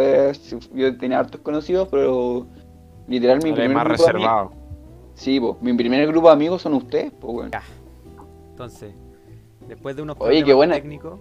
yo 0.74 0.98
tenía 0.98 1.20
hartos 1.20 1.40
conocidos, 1.42 1.88
pero 1.90 2.46
literal 3.08 3.38
mi 3.38 3.54
primer 3.54 3.70
más 3.74 3.86
grupo 3.86 4.04
amigos- 4.04 4.14
reservado. 4.14 4.52
Sí, 5.14 5.40
po, 5.40 5.58
mi 5.62 5.74
primer 5.74 6.06
grupo 6.08 6.28
de 6.28 6.34
amigos 6.34 6.62
son 6.62 6.74
ustedes, 6.74 7.12
pues, 7.20 7.34
weón. 7.34 7.52
Ya. 7.52 7.64
Entonces, 8.50 8.94
después 9.68 9.96
de 9.96 10.02
unos 10.02 10.18
Oye, 10.20 10.44
qué 10.44 10.54
buena- 10.54 10.76
técnicos. 10.76 11.18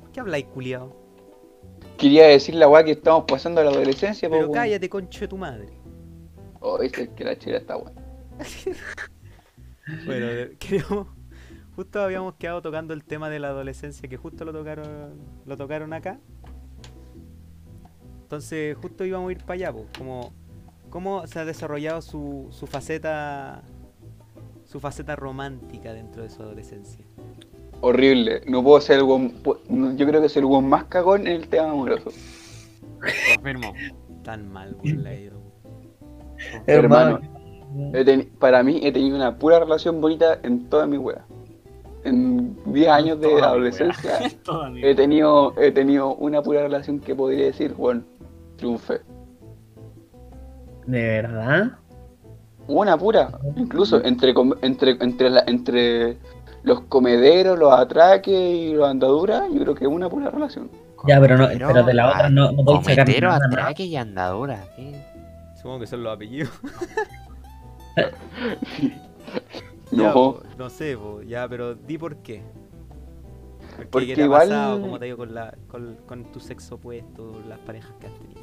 ¿Por 0.00 0.10
qué 0.12 0.20
habláis, 0.20 0.46
culiao? 0.46 0.92
Quería 1.96 2.26
decir 2.28 2.54
la 2.54 2.68
weá 2.68 2.84
que 2.84 2.92
estamos 2.92 3.24
pasando 3.26 3.60
a 3.60 3.64
la 3.64 3.70
adolescencia, 3.70 4.30
Pero 4.30 4.50
cállate, 4.52 4.88
concho 4.88 5.20
de 5.20 5.28
tu 5.28 5.36
madre. 5.36 5.66
Oh, 6.60 6.80
es 6.80 6.92
que 6.92 7.24
la 7.24 7.38
chela 7.38 7.58
está 7.58 7.76
buena. 7.76 8.00
Bueno, 10.04 10.50
queríamos. 10.58 11.08
Justo 11.76 12.02
habíamos 12.02 12.34
quedado 12.34 12.60
tocando 12.60 12.92
el 12.92 13.04
tema 13.04 13.30
de 13.30 13.38
la 13.38 13.48
adolescencia, 13.48 14.08
que 14.08 14.16
justo 14.16 14.44
lo 14.44 14.52
tocaron, 14.52 15.14
lo 15.46 15.56
tocaron 15.56 15.92
acá. 15.92 16.18
Entonces, 18.22 18.76
justo 18.76 19.04
íbamos 19.04 19.28
a 19.28 19.32
ir 19.32 19.38
para 19.38 19.54
allá, 19.54 19.72
pues, 19.72 19.86
como 19.96 20.32
cómo 20.90 21.26
se 21.26 21.38
ha 21.38 21.44
desarrollado 21.44 22.02
su, 22.02 22.48
su 22.50 22.66
faceta 22.66 23.62
su 24.64 24.80
faceta 24.80 25.16
romántica 25.16 25.94
dentro 25.94 26.22
de 26.22 26.28
su 26.28 26.42
adolescencia. 26.42 27.04
Horrible. 27.80 28.42
No 28.46 28.62
puedo 28.62 28.80
ser 28.80 28.98
el 28.98 29.06
no, 29.06 29.96
Yo 29.96 30.06
creo 30.06 30.20
que 30.20 30.28
soy 30.28 30.40
el 30.40 30.46
weón 30.46 30.68
más 30.68 30.84
cagón 30.84 31.26
en 31.26 31.34
el 31.34 31.48
tema 31.48 31.70
amoroso. 31.70 32.10
Confirmo. 33.34 33.72
Tan 34.24 34.50
mal, 34.52 34.76
weón, 34.82 35.04
le 35.04 35.08
ha 35.08 35.20
ido. 35.20 35.37
Hermano. 36.66 37.20
Para 38.38 38.62
mí 38.62 38.80
he 38.82 38.92
tenido 38.92 39.16
una 39.16 39.36
pura 39.36 39.58
relación 39.60 40.00
bonita 40.00 40.38
en 40.42 40.68
toda 40.68 40.86
mi 40.86 40.96
wea. 40.96 41.24
En 42.04 42.56
10 42.72 42.88
años 42.88 43.20
de 43.20 43.40
adolescencia 43.42 44.18
he 44.82 44.94
tenido, 44.94 45.52
he 45.60 45.70
tenido 45.72 46.14
una 46.14 46.42
pura 46.42 46.62
relación 46.62 47.00
que 47.00 47.14
podría 47.14 47.46
decir, 47.46 47.74
bueno, 47.74 48.02
triunfé. 48.56 49.00
¿De 50.86 51.02
verdad? 51.02 51.72
Una 52.66 52.96
pura, 52.96 53.30
incluso 53.56 54.02
entre 54.04 54.34
entre 54.62 54.96
entre 55.00 55.30
la- 55.30 55.44
entre 55.46 56.16
los 56.62 56.80
comederos, 56.82 57.58
los 57.58 57.72
atraques 57.72 58.34
y 58.34 58.74
las 58.74 58.90
andaduras, 58.90 59.44
yo 59.52 59.60
creo 59.62 59.74
que 59.74 59.84
es 59.84 59.90
una 59.90 60.08
pura 60.08 60.30
relación. 60.30 60.70
Ya, 61.06 61.20
pero, 61.20 61.36
no, 61.38 61.46
pero 61.48 61.84
de 61.84 61.94
la 61.94 62.08
otra 62.08 62.28
no, 62.28 62.50
no 62.52 62.64
podéis 62.64 62.84
sacar 62.86 63.04
Cometero, 63.06 63.28
nada, 63.28 63.38
¿no? 63.48 63.52
atraque 63.54 63.84
y 63.84 63.96
andadura. 63.96 64.64
¿qué? 64.76 64.92
Supongo 65.68 65.80
que 65.80 65.86
son 65.86 66.02
los 66.02 66.14
apellidos. 66.14 66.50
No, 69.90 70.02
Ya, 70.02 70.12
po, 70.12 70.42
no 70.58 70.68
sé, 70.70 70.96
po, 70.98 71.22
ya, 71.22 71.48
pero 71.48 71.74
di 71.74 71.96
por 71.98 72.16
qué. 72.16 72.42
Porque, 73.76 73.86
Porque 73.90 74.06
¿qué 74.08 74.14
te 74.16 74.22
ha 74.22 74.24
igual- 74.26 74.48
pasado? 74.48 74.80
¿Cómo 74.82 74.98
te 74.98 75.04
ha 75.04 75.08
ido 75.08 75.16
con, 75.16 75.34
la, 75.34 75.54
con, 75.66 75.96
con 76.06 76.24
tu 76.30 76.40
sexo 76.40 76.74
opuesto, 76.76 77.40
las 77.48 77.58
parejas 77.60 77.90
que 78.00 78.06
has 78.06 78.12
tenido? 78.14 78.40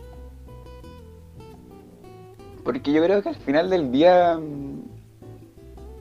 porque 2.64 2.92
yo 2.92 3.04
creo 3.04 3.22
que 3.22 3.30
al 3.30 3.36
final 3.36 3.70
del 3.70 3.92
día 3.92 4.40
mm, 4.40 4.82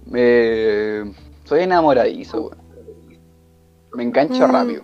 me 0.07 1.13
soy 1.45 1.61
enamoradizo, 1.61 2.41
weón. 2.49 2.59
Me 3.95 4.03
engancho 4.03 4.49
Mm. 4.49 4.51
rápido. 4.51 4.83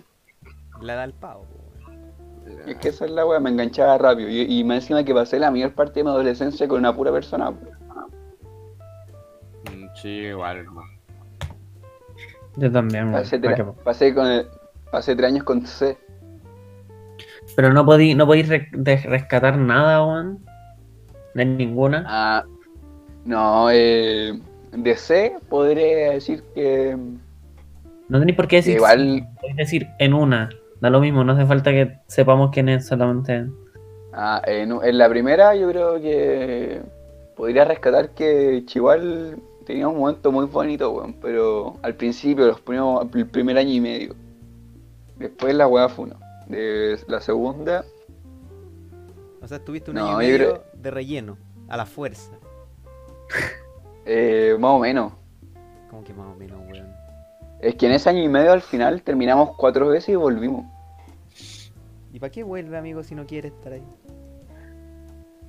La 0.81 0.93
da 0.95 1.03
el 1.05 1.13
pavo. 1.13 1.45
Es 2.67 2.75
que 2.77 2.89
esa 2.89 3.05
es 3.05 3.11
la 3.11 3.25
wea, 3.25 3.39
me 3.39 3.49
enganchaba 3.49 3.97
rápido. 3.97 4.29
Y, 4.29 4.59
y 4.59 4.63
me 4.63 4.75
encima 4.75 5.03
que 5.03 5.13
pasé 5.13 5.39
la 5.39 5.51
mayor 5.51 5.73
parte 5.73 5.99
de 5.99 6.03
mi 6.03 6.09
adolescencia 6.09 6.67
con 6.67 6.79
una 6.79 6.95
pura 6.95 7.11
persona. 7.11 7.51
Mm, 7.51 7.57
Sí, 9.95 10.09
igual. 10.09 10.65
no. 10.65 10.81
Yo 12.57 12.71
también. 12.71 13.11
Pasé, 13.11 13.39
pasé, 13.83 14.13
con 14.13 14.27
el- 14.27 14.47
pasé 14.91 15.15
tres 15.15 15.31
años 15.31 15.43
con 15.43 15.65
C. 15.65 15.97
Pero 17.55 17.73
no 17.73 17.85
podéis 17.85 18.15
no 18.15 18.25
re- 18.25 18.69
de- 18.71 18.97
rescatar 18.97 19.57
nada, 19.57 20.05
weón. 20.05 20.39
De 21.33 21.45
ninguna. 21.45 22.03
Ah, 22.07 22.45
no, 23.25 23.69
eh, 23.71 24.39
de 24.71 24.95
C 24.95 25.35
podría 25.49 26.11
decir 26.11 26.43
que 26.53 26.97
No 28.09 28.19
tenéis 28.19 28.35
por 28.35 28.47
qué 28.47 28.57
decir. 28.57 28.75
igual- 28.75 29.27
podéis 29.39 29.55
decir 29.57 29.87
en 29.99 30.13
una. 30.13 30.49
Da 30.81 30.89
lo 30.89 30.99
mismo, 30.99 31.23
no 31.23 31.33
hace 31.33 31.45
falta 31.45 31.71
que 31.71 31.99
sepamos 32.07 32.49
quién 32.51 32.67
es 32.69 32.87
solamente. 32.87 33.45
ah, 34.13 34.41
en, 34.45 34.71
en 34.83 34.97
la 34.97 35.07
primera 35.09 35.55
yo 35.55 35.69
creo 35.69 36.01
que 36.01 36.81
podría 37.35 37.65
rescatar 37.65 38.09
que 38.09 38.63
Chihuahua 38.65 39.35
tenía 39.65 39.87
un 39.87 39.97
momento 39.99 40.31
muy 40.31 40.45
bonito, 40.45 40.91
weón, 40.91 41.13
pero 41.21 41.77
al 41.83 41.93
principio, 41.95 42.47
los 42.47 42.59
primeros, 42.61 43.07
el 43.13 43.27
primer 43.27 43.57
año 43.57 43.69
y 43.71 43.79
medio. 43.79 44.15
Después 45.17 45.53
la 45.53 45.67
weá 45.67 45.87
fue 45.87 46.05
uno. 46.05 46.15
De 46.47 46.99
la 47.07 47.21
segunda, 47.21 47.85
O 49.41 49.47
sea, 49.47 49.57
estuviste 49.57 49.91
un 49.91 49.97
No, 49.97 50.07
año 50.07 50.13
y 50.21 50.25
medio 50.25 50.37
creo- 50.37 50.63
de 50.73 50.91
relleno, 50.91 51.37
a 51.69 51.77
la 51.77 51.85
fuerza. 51.85 52.31
eh, 54.05 54.55
más 54.59 54.71
o 54.71 54.79
menos. 54.79 55.13
Como 55.89 56.03
que 56.03 56.13
más 56.13 56.27
o 56.27 56.35
menos, 56.35 56.59
weón. 56.71 56.87
Es 57.59 57.75
que 57.75 57.85
en 57.85 57.91
ese 57.93 58.09
año 58.09 58.23
y 58.23 58.27
medio 58.27 58.51
al 58.51 58.61
final 58.61 59.03
terminamos 59.03 59.55
cuatro 59.55 59.87
veces 59.89 60.09
y 60.09 60.15
volvimos. 60.15 60.65
¿Y 62.13 62.19
para 62.19 62.31
qué 62.31 62.43
vuelve, 62.43 62.77
amigo, 62.77 63.03
si 63.03 63.15
no 63.15 63.25
quiere 63.25 63.49
estar 63.49 63.73
ahí? 63.73 63.83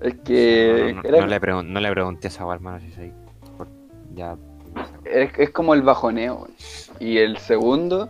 Es 0.00 0.14
que 0.24 0.92
No, 0.94 1.02
no, 1.02 1.08
era- 1.08 1.20
no 1.20 1.26
le 1.26 1.40
pregun- 1.40 1.66
no 1.66 1.80
le 1.80 1.90
pregunté 1.90 2.26
a 2.26 2.30
esa 2.30 2.52
hermano, 2.52 2.80
si 2.80 2.90
soy. 2.92 3.12
por- 3.56 3.68
Ya. 4.14 4.36
es, 5.04 5.30
es 5.38 5.50
como 5.50 5.74
el 5.74 5.82
bajoneo. 5.82 6.36
weón. 6.36 6.50
Y 7.00 7.18
el 7.18 7.36
segundo, 7.38 8.08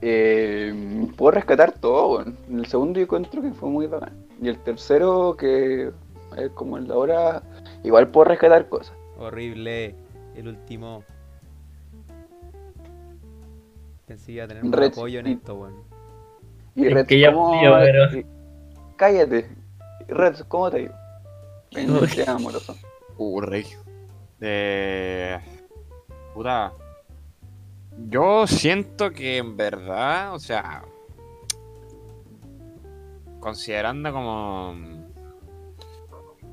eh, 0.00 1.06
puedo 1.16 1.32
rescatar 1.32 1.72
todo. 1.72 2.16
weón. 2.18 2.36
El 2.50 2.66
segundo 2.66 2.98
yo 2.98 3.04
encuentro 3.04 3.42
que 3.42 3.50
fue 3.52 3.68
muy 3.68 3.86
bacán. 3.86 4.12
Y 4.40 4.48
el 4.48 4.58
tercero, 4.58 5.36
que 5.36 5.90
es 6.36 6.50
como 6.54 6.76
el 6.78 6.86
de 6.86 6.92
ahora, 6.94 7.42
igual 7.84 8.08
puedo 8.08 8.24
rescatar 8.26 8.68
cosas. 8.68 8.96
Horrible. 9.18 9.94
El 10.36 10.46
último. 10.48 11.02
Pensé 14.06 14.26
que 14.26 14.32
iba 14.32 14.44
a 14.44 14.48
tener 14.48 14.64
un 14.64 14.72
Red- 14.72 14.92
apoyo 14.92 15.18
en 15.20 15.26
esto, 15.26 15.54
weón. 15.56 15.87
Y 16.78 16.86
Es 16.86 16.94
Red, 16.94 17.06
que 17.06 17.18
ya 17.20 17.32
¿cómo- 17.32 17.48
fui 17.54 17.64
yo, 17.64 17.74
pero- 17.78 18.16
y- 18.18 18.26
Cállate. 18.96 19.48
Red, 20.08 20.36
¿cómo 20.48 20.70
te 20.70 20.78
digo? 20.78 20.94
En 21.72 21.94
el 21.96 22.14
tema 22.14 22.32
amoroso. 22.32 22.74
Uh, 23.18 23.40
rey. 23.40 23.66
Eh. 24.40 25.38
Puta. 26.34 26.72
Yo 28.08 28.46
siento 28.46 29.10
que 29.10 29.38
en 29.38 29.56
verdad, 29.56 30.34
o 30.34 30.38
sea. 30.38 30.82
Considerando 33.40 34.12
como. 34.12 34.97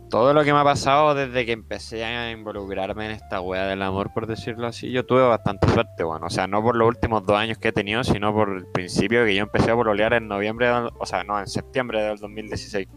Todo 0.09 0.33
lo 0.33 0.43
que 0.43 0.53
me 0.53 0.59
ha 0.59 0.63
pasado 0.63 1.13
desde 1.15 1.45
que 1.45 1.51
empecé 1.51 2.05
a 2.05 2.31
involucrarme 2.31 3.05
en 3.05 3.11
esta 3.11 3.41
wea 3.41 3.65
del 3.65 3.81
amor, 3.81 4.13
por 4.13 4.27
decirlo 4.27 4.67
así, 4.67 4.91
yo 4.91 5.05
tuve 5.05 5.21
bastante 5.23 5.67
suerte, 5.69 6.03
bueno. 6.03 6.27
O 6.27 6.29
sea, 6.29 6.47
no 6.47 6.61
por 6.63 6.75
los 6.75 6.87
últimos 6.87 7.25
dos 7.25 7.35
años 7.37 7.57
que 7.57 7.69
he 7.69 7.71
tenido, 7.73 8.03
sino 8.03 8.33
por 8.33 8.49
el 8.55 8.65
principio 8.67 9.25
que 9.25 9.35
yo 9.35 9.43
empecé 9.43 9.71
a 9.71 9.75
pololear 9.75 10.13
en 10.13 10.27
noviembre, 10.27 10.67
del- 10.67 10.89
o 10.99 11.05
sea, 11.05 11.23
no, 11.23 11.39
en 11.39 11.47
septiembre 11.47 12.01
del 12.01 12.17
2016. 12.17 12.87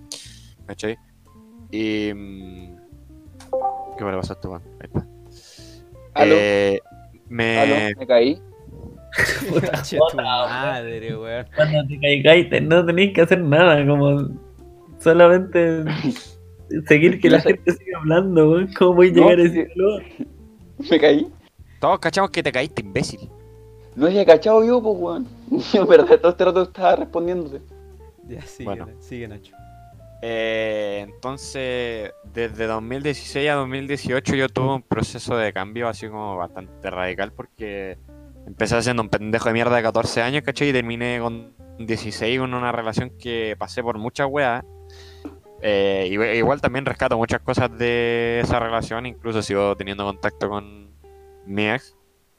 ¿Cachai? 0.67 0.97
Y. 1.71 2.13
mm, 2.15 2.77
¿Qué 3.97 4.05
me 4.05 4.11
le 4.13 4.17
pasó 4.19 4.35
a 4.35 4.37
este 4.37 4.49
weón? 4.49 4.63
Ahí 4.81 4.87
está. 4.93 5.07
Aló, 6.15 6.35
Eh, 6.39 6.81
me. 7.29 7.59
aló, 7.59 7.75
me 7.99 8.07
caí. 8.07 8.43
Tu 9.91 10.17
madre, 10.17 11.17
weón. 11.17 11.47
Cuando 11.57 11.87
te 11.89 11.99
caigáis, 12.01 12.63
no 12.63 12.85
tenéis 12.85 13.15
que 13.15 13.23
hacer 13.23 13.41
nada, 13.41 13.85
como 13.87 14.29
solamente 14.99 15.85
seguir 16.87 17.21
que 17.21 17.31
la 17.31 17.39
No 17.39 17.45
gente 17.45 17.73
siga 17.73 17.99
hablando, 17.99 18.51
weón. 18.51 18.73
¿Cómo 18.79 18.95
voy 18.95 19.09
a 19.09 19.13
No, 19.13 19.17
llegar 19.31 19.41
a 19.41 19.43
sí. 19.43 19.49
decirlo? 19.51 19.99
Me 20.91 21.01
caí. 21.01 21.29
Todos 21.81 21.99
cachamos 21.99 22.31
que 22.31 22.43
te 22.43 22.53
caíste, 22.53 22.83
imbécil. 22.83 23.29
No 23.97 24.07
había 24.07 24.25
cachado 24.25 24.65
yo, 24.65 24.81
pues, 24.83 24.97
weón. 24.99 25.27
Yo, 25.73 25.83
en 25.83 25.89
verdad, 25.89 26.19
todo 26.21 26.31
este 26.33 26.45
rato 26.45 26.63
estaba 26.63 26.97
respondiéndote. 26.97 27.61
Ya, 28.29 28.43
sigue, 28.43 28.65
Bueno. 28.65 28.89
sigue 29.01 29.27
Nacho. 29.27 29.55
Eh, 30.21 31.07
entonces, 31.09 32.11
desde 32.35 32.67
2016 32.67 33.49
a 33.51 33.55
2018 33.55 34.35
yo 34.35 34.49
tuve 34.49 34.75
un 34.75 34.83
proceso 34.83 35.37
de 35.37 35.53
cambio 35.53 35.87
así 35.89 36.09
como 36.09 36.37
bastante 36.37 36.91
radical 36.91 37.33
porque 37.33 37.97
empecé 38.45 38.83
siendo 38.83 39.01
un 39.03 39.09
pendejo 39.11 39.47
de 39.49 39.53
mierda 39.53 39.77
de 39.77 39.83
14 39.83 40.21
años, 40.23 40.43
¿cachai? 40.43 40.71
Y 40.71 40.73
terminé 40.73 41.21
con 41.21 41.53
16 41.79 42.41
con 42.41 42.53
una 42.55 42.73
relación 42.73 43.11
que 43.19 43.55
pasé 43.59 43.81
por 43.83 43.97
muchas 43.99 44.27
weas. 44.29 44.65
Eh, 45.61 46.09
igual, 46.11 46.35
igual 46.35 46.61
también 46.61 46.87
rescato 46.87 47.17
muchas 47.17 47.41
cosas 47.41 47.77
de 47.77 48.41
esa 48.41 48.61
relación, 48.61 49.07
incluso 49.07 49.43
sigo 49.43 49.75
teniendo 49.77 50.05
contacto 50.05 50.49
con 50.49 50.91
mi 51.47 51.69
ex. 51.69 51.97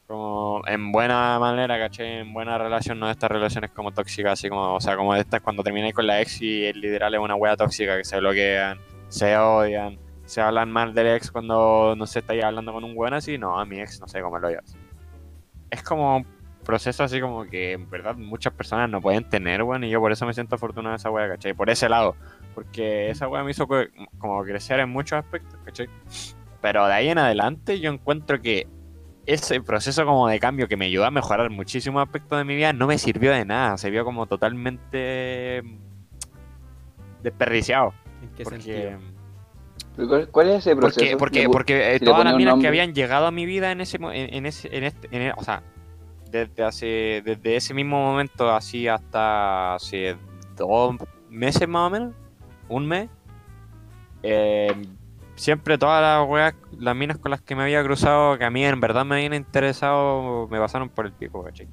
Como 0.07 0.61
en 0.65 0.91
buena 0.91 1.37
manera, 1.37 1.77
¿cachai? 1.77 2.19
En 2.19 2.33
buena 2.33 2.57
relación, 2.57 2.99
no 2.99 3.05
de 3.05 3.11
estas 3.11 3.29
relaciones 3.29 3.69
como 3.71 3.91
tóxicas, 3.91 4.33
así 4.33 4.49
como, 4.49 4.73
o 4.73 4.81
sea, 4.81 4.95
como 4.97 5.13
de 5.13 5.19
estas 5.19 5.41
cuando 5.41 5.61
termináis 5.61 5.93
con 5.93 6.07
la 6.07 6.19
ex 6.19 6.41
y 6.41 6.65
el 6.65 6.81
literal 6.81 7.13
es 7.13 7.19
una 7.19 7.35
wea 7.35 7.55
tóxica, 7.55 7.95
que 7.95 8.03
se 8.03 8.17
bloquean, 8.19 8.79
se 9.07 9.37
odian, 9.37 9.99
se 10.25 10.41
hablan 10.41 10.71
mal 10.71 10.95
del 10.95 11.07
ex 11.07 11.31
cuando, 11.31 11.93
no 11.95 12.07
sé, 12.07 12.19
estáis 12.19 12.43
hablando 12.43 12.73
con 12.73 12.83
un 12.83 12.93
weón 12.95 13.13
así, 13.13 13.37
no, 13.37 13.59
a 13.59 13.65
mi 13.65 13.79
ex 13.81 13.99
no 13.99 14.07
sé 14.07 14.21
cómo 14.21 14.39
lo 14.39 14.49
llevas. 14.49 14.75
Es 15.69 15.83
como 15.83 16.17
un 16.17 16.27
proceso 16.65 17.03
así 17.03 17.21
como 17.21 17.45
que 17.45 17.73
en 17.73 17.87
verdad 17.89 18.15
muchas 18.15 18.53
personas 18.53 18.89
no 18.89 19.01
pueden 19.01 19.29
tener, 19.29 19.61
weón, 19.61 19.83
y 19.83 19.91
yo 19.91 19.99
por 19.99 20.11
eso 20.11 20.25
me 20.25 20.33
siento 20.33 20.55
afortunado 20.55 20.93
de 20.93 20.97
esa 20.97 21.11
wea, 21.11 21.29
¿cachai? 21.29 21.53
Por 21.53 21.69
ese 21.69 21.87
lado, 21.87 22.15
porque 22.59 23.09
esa 23.09 23.29
wea 23.29 23.41
me 23.41 23.51
hizo 23.51 23.65
co- 23.69 23.85
como 24.17 24.43
crecer 24.43 24.81
en 24.81 24.89
muchos 24.89 25.17
aspectos, 25.19 25.57
¿cachai? 25.63 25.87
Pero 26.61 26.85
de 26.87 26.93
ahí 26.93 27.07
en 27.07 27.17
adelante 27.17 27.79
yo 27.79 27.89
encuentro 27.89 28.41
que 28.41 28.67
ese 29.25 29.61
proceso 29.61 30.05
como 30.05 30.27
de 30.27 30.41
cambio 30.41 30.67
que 30.67 30.75
me 30.75 30.85
ayudó 30.87 31.05
a 31.05 31.11
mejorar 31.11 31.49
muchísimos 31.51 32.03
aspectos 32.03 32.37
de 32.37 32.43
mi 32.43 32.55
vida 32.57 32.73
no 32.73 32.85
me 32.85 32.97
sirvió 32.97 33.31
de 33.31 33.45
nada, 33.45 33.77
se 33.77 33.89
vio 33.89 34.03
como 34.03 34.25
totalmente 34.25 35.63
desperdiciado. 37.23 37.93
¿En 38.21 38.29
qué 38.35 38.43
Porque, 38.43 38.97
sentido? 39.95 40.27
¿Cuál, 40.31 40.49
es 40.49 40.55
ese 40.57 40.75
proceso? 40.75 41.17
porque, 41.17 41.17
porque, 41.17 41.39
Le 41.43 41.47
pu- 41.47 41.51
porque 41.53 41.95
eh, 41.95 41.99
todas 42.01 42.25
las 42.25 42.35
minas 42.35 42.55
que 42.59 42.67
habían 42.67 42.93
llegado 42.93 43.25
a 43.25 43.31
mi 43.31 43.45
vida 43.45 43.71
en 43.71 43.79
ese, 43.79 43.99
mo- 43.99 44.11
en, 44.11 44.33
en 44.33 44.45
ese, 44.45 44.75
en 44.75 44.83
este, 44.83 45.07
en 45.15 45.21
e- 45.21 45.33
o 45.37 45.43
sea, 45.43 45.63
desde 46.29 46.61
hace, 46.63 47.21
desde 47.23 47.55
ese 47.55 47.73
mismo 47.73 48.03
momento 48.03 48.51
así 48.51 48.85
hasta 48.89 49.75
hace 49.75 50.17
dos 50.57 50.97
meses 51.29 51.67
más 51.67 51.87
o 51.87 51.89
menos, 51.91 52.13
un 52.69 52.87
mes, 52.87 53.09
eh, 54.23 54.73
siempre 55.35 55.77
todas 55.77 56.01
las 56.01 56.29
weas, 56.29 56.53
las 56.77 56.95
minas 56.95 57.17
con 57.17 57.31
las 57.31 57.41
que 57.41 57.55
me 57.55 57.63
había 57.63 57.83
cruzado, 57.83 58.37
que 58.37 58.45
a 58.45 58.49
mí 58.49 58.63
en 58.65 58.79
verdad 58.79 59.05
me 59.05 59.15
habían 59.15 59.33
interesado, 59.33 60.47
me 60.49 60.59
pasaron 60.59 60.89
por 60.89 61.05
el 61.05 61.13
pico, 61.13 61.43
¿cachai? 61.43 61.67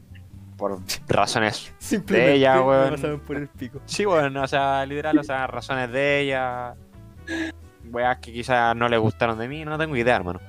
Por 0.57 0.79
razones 1.09 1.75
Simplemente 1.79 2.35
ella, 2.35 2.57
me 2.57 2.63
weón. 2.63 2.91
pasaron 2.91 3.21
por 3.21 3.37
el 3.37 3.49
pico. 3.49 3.81
Sí, 3.85 4.05
bueno, 4.05 4.43
o 4.43 4.47
sea, 4.49 4.87
literal, 4.87 5.19
o 5.19 5.23
sea, 5.23 5.47
razones 5.47 5.91
de 5.93 6.21
ella. 6.21 6.75
Weas 7.91 8.19
que 8.19 8.33
quizás 8.33 8.75
no 8.75 8.89
le 8.89 8.97
gustaron 8.99 9.39
de 9.39 9.49
mí, 9.49 9.65
no 9.65 9.77
tengo 9.79 9.97
idea, 9.97 10.17
hermano. 10.17 10.41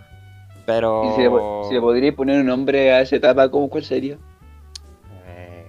Pero. 0.66 1.06
Y 1.06 1.16
si 1.16 1.22
le, 1.22 1.30
si 1.68 1.74
le 1.76 1.82
podría 1.82 2.16
poner 2.16 2.40
un 2.42 2.48
nombre 2.48 2.92
a 2.94 3.02
esa 3.02 3.16
etapa, 3.16 3.50
¿cómo, 3.50 3.70
¿cuál 3.70 3.84
sería? 3.84 4.18
Eh, 5.26 5.66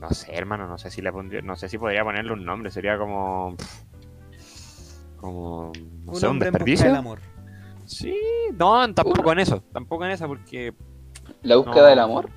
no 0.00 0.10
sé, 0.10 0.34
hermano, 0.34 0.66
no 0.66 0.78
sé 0.78 0.90
si 0.90 1.00
le 1.00 1.12
pondría, 1.12 1.42
no 1.42 1.56
sé 1.56 1.68
si 1.68 1.78
podría 1.78 2.04
ponerle 2.04 2.32
un 2.32 2.44
nombre, 2.44 2.70
sería 2.70 2.98
como. 2.98 3.56
Como. 5.20 5.72
No 6.04 6.12
un 6.12 6.16
sé, 6.16 6.26
un 6.26 6.32
en 6.34 6.38
busca 6.38 6.44
del 6.44 6.52
desperdicio. 6.52 6.94
amor. 6.96 7.18
Sí, 7.86 8.14
no, 8.56 8.94
tampoco 8.94 9.32
en 9.32 9.40
eso, 9.40 9.62
tampoco 9.72 10.04
en 10.04 10.12
eso, 10.12 10.26
porque. 10.28 10.72
¿La 11.42 11.56
búsqueda 11.56 11.82
No. 11.82 11.86
del 11.88 11.98
amor? 11.98 12.30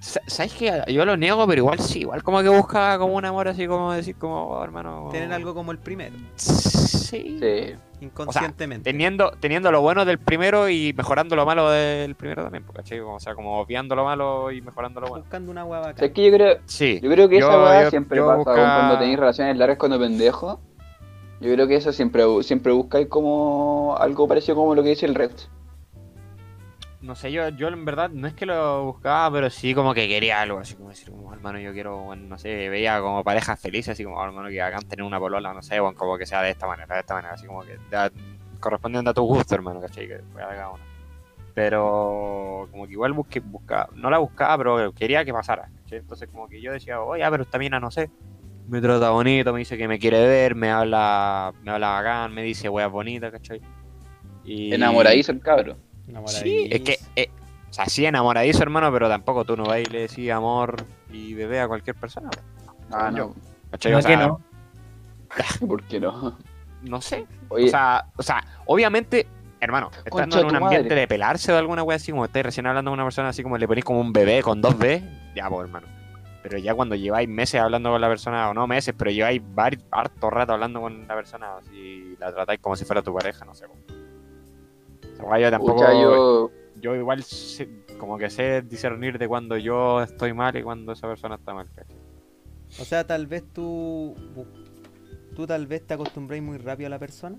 sa- 0.00 0.20
¿Sabes 0.26 0.52
que 0.54 0.82
Yo 0.88 1.04
lo 1.04 1.16
niego, 1.16 1.46
pero 1.46 1.58
igual 1.60 1.78
sí, 1.78 2.00
igual 2.00 2.22
como 2.24 2.42
que 2.42 2.48
busca 2.48 2.98
como 2.98 3.14
un 3.14 3.24
amor 3.24 3.46
así 3.48 3.66
como 3.66 3.92
decir, 3.92 4.16
como, 4.16 4.48
oh, 4.48 4.64
hermano. 4.64 5.08
Tienen 5.10 5.32
algo 5.32 5.54
como 5.54 5.70
el 5.72 5.78
primero, 5.78 6.14
Sí. 6.36 7.38
Sí. 7.38 7.74
inconscientemente. 8.00 8.90
teniendo, 8.90 9.30
teniendo 9.38 9.70
lo 9.70 9.80
bueno 9.80 10.04
del 10.04 10.18
primero 10.18 10.68
y 10.68 10.92
mejorando 10.94 11.36
lo 11.36 11.46
malo 11.46 11.70
del 11.70 12.16
primero 12.16 12.42
también, 12.42 12.64
pues, 12.64 12.76
¿cachai? 12.78 12.98
O 13.00 13.20
sea, 13.20 13.34
como 13.36 13.60
obviando 13.60 13.94
lo 13.94 14.04
malo 14.04 14.50
y 14.50 14.60
mejorando 14.60 15.00
lo 15.00 15.08
bueno. 15.08 15.22
Buscando 15.22 15.52
una 15.52 15.64
hueá 15.64 15.80
O 15.80 15.82
sea, 15.84 15.92
bacana. 15.92 16.06
es 16.08 16.12
que 16.12 16.26
yo 16.30 16.32
creo, 16.36 16.56
Sí. 16.64 17.00
yo 17.00 17.10
creo 17.10 17.28
que 17.28 17.38
Yo- 17.38 17.48
esa 17.48 17.82
yo- 17.84 17.90
siempre 17.90 18.16
yo 18.16 18.26
pasa 18.26 18.36
busca- 18.38 18.54
cuando 18.54 18.98
tenéis 18.98 19.18
relaciones 19.20 19.56
largas 19.56 19.78
cuando 19.78 20.00
pendejo. 20.00 20.60
Yo 21.42 21.52
creo 21.52 21.66
que 21.66 21.74
eso 21.74 21.92
siempre, 21.92 22.22
siempre 22.44 22.72
buscáis 22.72 23.08
como 23.08 23.96
algo 23.98 24.28
parecido 24.28 24.54
como 24.54 24.76
lo 24.76 24.82
que 24.84 24.90
dice 24.90 25.06
el 25.06 25.16
Rex. 25.16 25.50
No 27.00 27.16
sé, 27.16 27.32
yo, 27.32 27.48
yo 27.48 27.66
en 27.66 27.84
verdad 27.84 28.10
no 28.10 28.28
es 28.28 28.34
que 28.34 28.46
lo 28.46 28.84
buscaba, 28.84 29.28
pero 29.32 29.50
sí 29.50 29.74
como 29.74 29.92
que 29.92 30.06
quería 30.06 30.40
algo, 30.40 30.60
así 30.60 30.76
como 30.76 30.90
decir, 30.90 31.10
como, 31.10 31.32
hermano, 31.34 31.58
yo 31.58 31.72
quiero, 31.72 31.96
bueno, 31.98 32.28
no 32.28 32.38
sé, 32.38 32.68
veía 32.68 33.00
como 33.00 33.24
parejas 33.24 33.58
felices, 33.60 33.88
así 33.94 34.04
como, 34.04 34.18
"Oh, 34.18 34.24
hermano, 34.24 34.48
que 34.50 34.62
hagan 34.62 34.86
tener 34.86 35.04
una 35.04 35.18
polola, 35.18 35.52
no 35.52 35.62
sé, 35.62 35.80
bueno, 35.80 35.98
como 35.98 36.16
que 36.16 36.26
sea 36.26 36.42
de 36.42 36.50
esta 36.50 36.68
manera, 36.68 36.94
de 36.94 37.00
esta 37.00 37.14
manera, 37.14 37.34
así 37.34 37.44
como 37.44 37.62
que 37.62 37.76
da- 37.90 38.12
correspondiendo 38.60 39.10
a 39.10 39.14
tu 39.14 39.22
gusto, 39.22 39.52
hermano, 39.56 39.80
¿cachai? 39.80 40.06
Que 40.06 40.20
cada 40.36 40.68
uno. 40.70 40.84
Pero 41.54 42.68
como 42.70 42.86
que 42.86 42.92
igual 42.92 43.12
busqué, 43.14 43.40
buscaba, 43.40 43.88
no 43.96 44.08
la 44.08 44.18
buscaba, 44.18 44.56
pero 44.58 44.92
quería 44.92 45.24
que 45.24 45.32
pasara, 45.32 45.68
¿cachai? 45.82 45.98
Entonces 45.98 46.28
como 46.30 46.48
que 46.48 46.60
yo 46.62 46.70
decía, 46.72 47.00
oye, 47.00 47.24
ah, 47.24 47.30
pero 47.32 47.42
esta 47.42 47.58
mina, 47.58 47.80
no 47.80 47.90
sé, 47.90 48.10
me 48.68 48.80
trata 48.80 49.10
bonito, 49.10 49.52
me 49.52 49.60
dice 49.60 49.76
que 49.76 49.88
me 49.88 49.98
quiere 49.98 50.26
ver, 50.26 50.54
me 50.54 50.70
habla, 50.70 51.52
me 51.62 51.72
habla 51.72 51.90
bacán, 51.90 52.32
me 52.34 52.42
dice 52.42 52.68
weas 52.68 52.90
bonitas, 52.90 53.30
¿cachai? 53.32 53.60
Y... 54.44 54.74
Enamoradizo 54.74 55.32
el 55.32 55.40
cabro. 55.40 55.76
Sí, 56.26 56.68
es 56.70 56.80
que, 56.80 56.98
eh, 57.16 57.28
o 57.70 57.72
sea, 57.72 57.86
sí 57.86 58.04
enamoradizo, 58.04 58.62
hermano, 58.62 58.92
pero 58.92 59.08
tampoco 59.08 59.44
tú 59.44 59.56
no 59.56 59.64
vas 59.64 59.80
y 59.80 59.84
le 59.86 60.02
decís 60.02 60.30
amor 60.30 60.84
y 61.10 61.34
bebé 61.34 61.60
a 61.60 61.68
cualquier 61.68 61.96
persona. 61.96 62.30
Ah, 62.90 63.10
no. 63.10 63.34
¿cachai? 63.70 63.92
No, 63.92 63.98
O 63.98 64.02
que 64.02 64.16
no. 64.16 64.40
¿Por 65.66 65.82
qué 65.84 66.00
no? 66.00 66.36
no 66.82 67.00
sé. 67.00 67.26
Oye, 67.48 67.66
O 67.66 67.70
sea, 67.70 68.06
o 68.16 68.22
sea, 68.22 68.44
obviamente, 68.66 69.26
hermano, 69.60 69.90
estando 70.04 70.10
Concha 70.10 70.40
en 70.40 70.46
un 70.46 70.56
ambiente 70.56 70.88
madre. 70.88 71.00
de 71.00 71.08
pelarse 71.08 71.52
o 71.52 71.56
alguna 71.56 71.82
wea 71.82 71.96
así, 71.96 72.10
como 72.10 72.24
estáis 72.24 72.44
recién 72.46 72.66
hablando 72.66 72.90
con 72.90 72.98
una 72.98 73.04
persona 73.04 73.28
así 73.28 73.42
como 73.42 73.56
le 73.56 73.66
ponís 73.66 73.84
como 73.84 74.00
un 74.00 74.12
bebé 74.12 74.42
con 74.42 74.60
dos 74.60 74.76
B, 74.76 75.02
ya, 75.34 75.48
pues, 75.48 75.66
hermano. 75.66 75.86
Pero 76.42 76.58
ya 76.58 76.74
cuando 76.74 76.94
lleváis 76.96 77.28
meses 77.28 77.60
hablando 77.60 77.90
con 77.90 78.00
la 78.00 78.08
persona, 78.08 78.50
o 78.50 78.54
no 78.54 78.66
meses, 78.66 78.94
pero 78.98 79.10
lleváis 79.10 79.40
harto 79.90 80.28
rato 80.30 80.52
hablando 80.52 80.80
con 80.80 81.06
la 81.06 81.14
persona, 81.14 81.52
si 81.70 82.16
la 82.18 82.32
tratáis 82.32 82.60
como 82.60 82.74
si 82.76 82.84
fuera 82.84 83.00
tu 83.02 83.14
pareja, 83.14 83.44
no 83.44 83.54
sé. 83.54 83.66
Esa 85.14 85.24
wea 85.24 85.38
yo 85.40 85.50
tampoco. 85.50 85.74
pucha, 85.74 85.92
yo, 85.92 86.50
yo 86.80 86.96
igual 86.96 87.22
sé- 87.22 87.68
como 87.98 88.18
que 88.18 88.28
sé 88.30 88.62
discernir 88.62 89.18
de 89.18 89.28
cuando 89.28 89.56
yo 89.56 90.02
estoy 90.02 90.32
mal 90.32 90.56
y 90.56 90.62
cuando 90.62 90.92
esa 90.92 91.06
persona 91.06 91.36
está 91.36 91.54
mal. 91.54 91.68
¿cachai? 91.74 91.96
O 92.80 92.84
sea, 92.84 93.06
tal 93.06 93.26
vez 93.26 93.44
tú. 93.52 94.14
Tú 95.36 95.46
tal 95.46 95.66
vez 95.66 95.86
te 95.86 95.94
acostumbráis 95.94 96.42
muy 96.42 96.58
rápido 96.58 96.88
a 96.88 96.90
la 96.90 96.98
persona. 96.98 97.38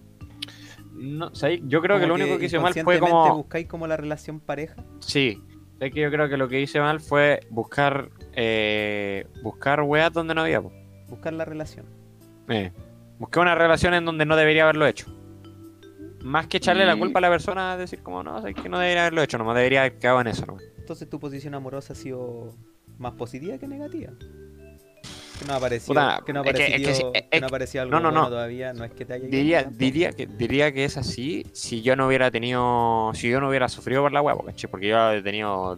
No, 0.93 1.33
¿sabes? 1.35 1.59
Yo 1.65 1.81
creo 1.81 1.99
que 1.99 2.07
lo 2.07 2.13
único 2.15 2.37
que 2.37 2.45
hice 2.45 2.59
mal 2.59 2.73
fue 2.73 2.99
como... 2.99 3.35
buscáis 3.35 3.67
como 3.67 3.85
la 3.87 3.97
relación 3.97 4.39
pareja. 4.39 4.83
Sí, 4.99 5.41
sé 5.79 5.91
que 5.91 6.01
yo 6.01 6.11
creo 6.11 6.29
que 6.29 6.37
lo 6.37 6.47
que 6.47 6.61
hice 6.61 6.79
mal 6.79 6.99
fue 6.99 7.41
buscar 7.49 8.09
eh, 8.33 9.27
buscar 9.41 9.81
weas 9.81 10.11
donde 10.11 10.33
no 10.33 10.41
había. 10.41 10.61
po. 10.61 10.71
Buscar 11.09 11.33
la 11.33 11.45
relación. 11.45 11.85
Eh, 12.49 12.71
busqué 13.19 13.39
una 13.39 13.55
relación 13.55 13.93
en 13.93 14.05
donde 14.05 14.25
no 14.25 14.35
debería 14.35 14.63
haberlo 14.63 14.85
hecho. 14.85 15.07
Más 16.21 16.47
que 16.47 16.57
echarle 16.57 16.85
la 16.85 16.95
culpa 16.95 17.19
a 17.19 17.21
la 17.21 17.29
persona, 17.29 17.75
decir 17.75 18.01
como, 18.01 18.23
no, 18.23 18.41
sé 18.41 18.53
que 18.53 18.69
no 18.69 18.79
debería 18.79 19.01
haberlo 19.01 19.21
hecho, 19.21 19.37
nomás 19.37 19.55
debería 19.55 19.81
haber 19.81 19.97
quedado 19.97 20.21
en 20.21 20.27
eso. 20.27 20.45
nomás. 20.45 20.63
Entonces 20.77 21.09
tu 21.09 21.19
posición 21.19 21.53
amorosa 21.53 21.93
ha 21.93 21.95
sido 21.95 22.55
más 22.97 23.13
positiva 23.13 23.57
que 23.57 23.67
negativa. 23.67 24.13
Que 25.43 25.47
no 25.47 25.53
ha 25.53 25.57
aparecido, 25.57 25.87
Puta, 25.93 26.21
que 26.25 26.33
no 26.33 26.39
ha 26.39 26.43
es 26.43 26.53
que- 26.53 26.63
es 26.63 26.67
aparecido, 26.69 26.87
que 26.89 26.95
sí, 26.95 27.03
es 27.13 27.21
que 27.29 27.39
no 27.41 27.47
algo 27.81 27.91
no, 27.91 27.99
no, 27.99 28.11
bueno 28.11 28.21
no. 28.23 28.29
todavía, 28.29 28.73
no 28.73 28.83
es 28.85 28.91
que 28.91 29.05
te 29.05 29.13
haya 29.13 29.25
Diría, 29.27 29.63
diría, 29.63 30.11
que, 30.13 30.25
diría 30.25 30.71
que 30.71 30.85
es 30.85 30.95
así 30.97 31.45
si 31.53 31.81
yo 31.81 31.95
no 31.95 32.07
hubiera 32.07 32.31
tenido, 32.31 33.11
si 33.13 33.29
yo 33.29 33.41
no 33.41 33.49
hubiera 33.49 33.67
sufrido 33.67 34.01
por 34.01 34.11
la 34.13 34.21
web, 34.21 34.37
¿cachai? 34.45 34.69
Porque 34.71 34.87
yo 34.87 35.11
he 35.11 35.21
tenido 35.21 35.77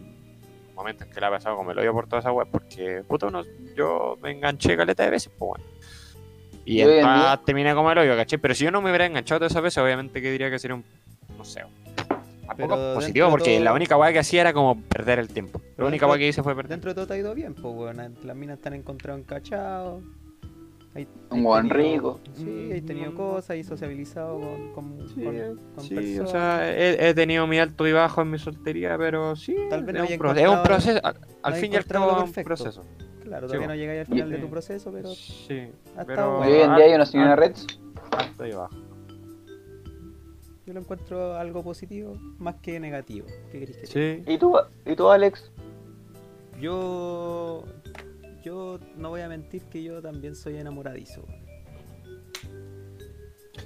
momentos 0.76 1.07
que 1.07 1.20
la 1.20 1.30
he 1.30 1.32
pasado 1.32 1.55
como 1.55 1.72
el 1.72 1.80
hoyo 1.80 1.93
por 1.93 2.05
toda 2.07 2.20
esa 2.20 2.32
web, 2.32 2.47
porque 2.51 3.01
puta, 3.07 3.28
uno, 3.28 3.41
yo 3.76 4.18
me 4.22 4.32
enganché 4.32 4.78
caleta 4.78 5.03
de 5.03 5.09
veces, 5.09 5.32
pues 5.38 5.49
bueno. 5.49 5.63
Y 6.66 6.82
en 6.82 6.88
terminé 7.45 7.74
como 7.74 7.91
el 7.91 7.97
hoyo, 7.97 8.16
¿cachai? 8.16 8.38
Pero 8.39 8.53
si 8.53 8.66
yo 8.66 8.72
no 8.72 8.82
me 8.82 8.89
hubiera 8.89 9.05
enganchado 9.05 9.39
todas 9.39 9.51
esas 9.51 9.63
veces, 9.63 9.78
obviamente 9.84 10.22
que 10.22 10.32
diría 10.32 10.49
que 10.49 10.59
sería 10.59 10.76
un, 10.76 10.84
no 11.38 11.43
sé, 11.45 11.63
tampoco 12.47 12.75
Pero 12.75 12.93
positivo, 12.95 13.29
porque 13.29 13.55
todo- 13.55 13.63
la 13.63 13.73
única 13.73 13.97
web 13.97 14.13
que 14.13 14.19
hacía 14.19 14.41
era 14.41 14.53
como 14.53 14.79
perder 14.81 15.19
el 15.19 15.27
tiempo. 15.27 15.59
La 15.77 15.85
única 15.85 16.05
dentro- 16.05 16.09
web 16.09 16.19
que 16.19 16.27
hice 16.27 16.43
fue 16.43 16.55
perder. 16.55 16.69
Dentro 16.71 16.91
de 16.91 16.95
todo 16.95 17.07
te 17.07 17.13
ha 17.13 17.17
ido 17.17 17.33
bien, 17.35 17.53
pues 17.53 17.73
bueno, 17.75 18.03
las 18.23 18.35
minas 18.35 18.59
te 18.59 18.67
han 18.69 18.73
encontrado 18.75 19.17
encachados. 19.19 20.03
hay- 20.93 21.07
Un 21.29 21.43
tenido- 21.43 21.61
rico. 21.63 22.19
Sí, 22.35 22.69
hay 22.71 22.79
tenido 22.81 23.13
cosas 23.15 23.57
y 23.57 23.65
sociabilizado 23.65 24.39
con, 24.39 24.71
con, 24.71 25.09
Sí, 25.09 25.23
con- 25.25 25.59
con 25.75 25.83
sí, 25.83 25.93
o 25.93 25.97
personas. 26.23 26.31
sea, 26.31 26.71
he, 26.73 27.09
he 27.09 27.13
tenido 27.13 27.45
mi 27.47 27.59
alto 27.59 27.85
y 27.85 27.91
bajo 27.91 28.21
en 28.21 28.31
mi 28.31 28.39
soltería, 28.39 28.97
pero 28.97 29.35
sí, 29.35 29.57
Tal 29.69 29.83
vez 29.83 29.89
es, 29.95 29.99
no 30.01 30.05
un 30.07 30.11
es 30.13 30.17
proceso, 30.61 31.01
al, 31.03 31.17
al 31.43 31.53
no 31.53 31.59
fin 31.59 31.73
y 31.73 31.75
al 31.75 31.83
cabo 31.85 32.23
es 32.23 32.37
un 32.37 32.43
proceso. 32.45 32.81
Claro, 33.25 33.47
todavía 33.47 33.67
no 33.67 33.75
llegáis 33.75 33.99
al 34.01 34.05
final 34.05 34.29
de 34.29 34.37
tu 34.37 34.47
proceso, 34.49 34.91
pero 34.93 35.09
Sí, 35.09 35.67
Ha 35.97 36.05
pero 36.05 36.39
hoy 36.39 36.53
en 36.61 36.75
día 36.75 36.85
hay 36.85 36.93
una 36.93 37.05
señora 37.05 37.35
Reds. 37.35 37.67
alto 38.17 38.45
y 38.45 38.51
bajo. 38.53 38.73
Yo 40.66 40.74
lo 40.74 40.80
encuentro 40.80 41.38
algo 41.38 41.63
positivo 41.63 42.16
más 42.39 42.55
que 42.55 42.80
negativo. 42.80 43.28
¿Qué 43.51 43.59
queréis 43.59 43.78
que 43.78 43.88
Sí, 43.88 44.24
¿Y 44.32 44.38
tú, 44.38 44.57
¿Y 44.86 44.95
tú, 44.95 45.09
Alex? 45.09 45.51
Yo. 46.59 47.63
Yo 48.43 48.80
no 48.95 49.09
voy 49.09 49.22
a 49.22 49.28
mentir 49.28 49.63
que 49.63 49.82
yo 49.84 50.01
también 50.01 50.36
soy 50.36 50.57
enamoradizo. 50.57 51.26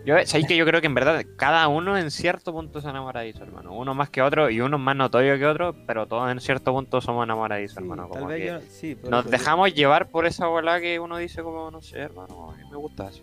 yo 0.05 0.15
sabéis 0.25 0.47
que 0.47 0.55
yo 0.55 0.65
creo 0.65 0.79
que 0.79 0.87
en 0.87 0.93
verdad 0.93 1.25
cada 1.35 1.67
uno 1.67 1.97
en 1.97 2.09
cierto 2.09 2.53
punto 2.53 2.79
es 2.79 2.85
enamoradizo, 2.85 3.43
hermano. 3.43 3.73
Uno 3.73 3.93
más 3.93 4.09
que 4.09 4.21
otro 4.21 4.49
y 4.49 4.61
uno 4.61 4.77
más 4.77 4.95
notorio 4.95 5.37
que 5.37 5.45
otro, 5.45 5.75
pero 5.85 6.07
todos 6.07 6.31
en 6.31 6.39
cierto 6.39 6.71
punto 6.71 7.01
somos 7.01 7.25
enamoradizos, 7.25 7.75
Sí, 7.77 7.83
hermano. 7.83 8.09
tal 8.13 8.27
vez 8.27 8.39
que 8.39 8.47
yo. 8.47 8.59
Sí, 8.71 8.97
nos 9.09 9.21
eso, 9.25 9.29
dejamos 9.29 9.73
llevar 9.73 10.09
por 10.09 10.25
esa 10.25 10.47
bola 10.47 10.79
que 10.79 10.97
uno 10.99 11.17
dice 11.17 11.43
como, 11.43 11.69
no 11.69 11.81
sé, 11.81 11.97
hermano, 11.99 12.51
a 12.51 12.55
mí 12.55 12.63
me 12.71 12.77
gusta 12.77 13.07
así. 13.07 13.21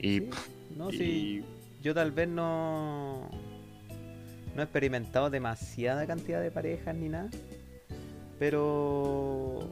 Y, 0.00 0.20
Sí, 0.20 0.30
No, 0.76 0.90
y- 0.90 0.96
sí. 0.98 1.44
Yo 1.82 1.94
tal 1.94 2.10
vez 2.12 2.28
no. 2.28 3.28
No 4.54 4.62
he 4.62 4.64
experimentado 4.64 5.28
demasiada 5.30 6.06
cantidad 6.06 6.40
de 6.40 6.50
parejas 6.50 6.94
ni 6.94 7.08
nada. 7.08 7.28
Pero. 8.38 9.70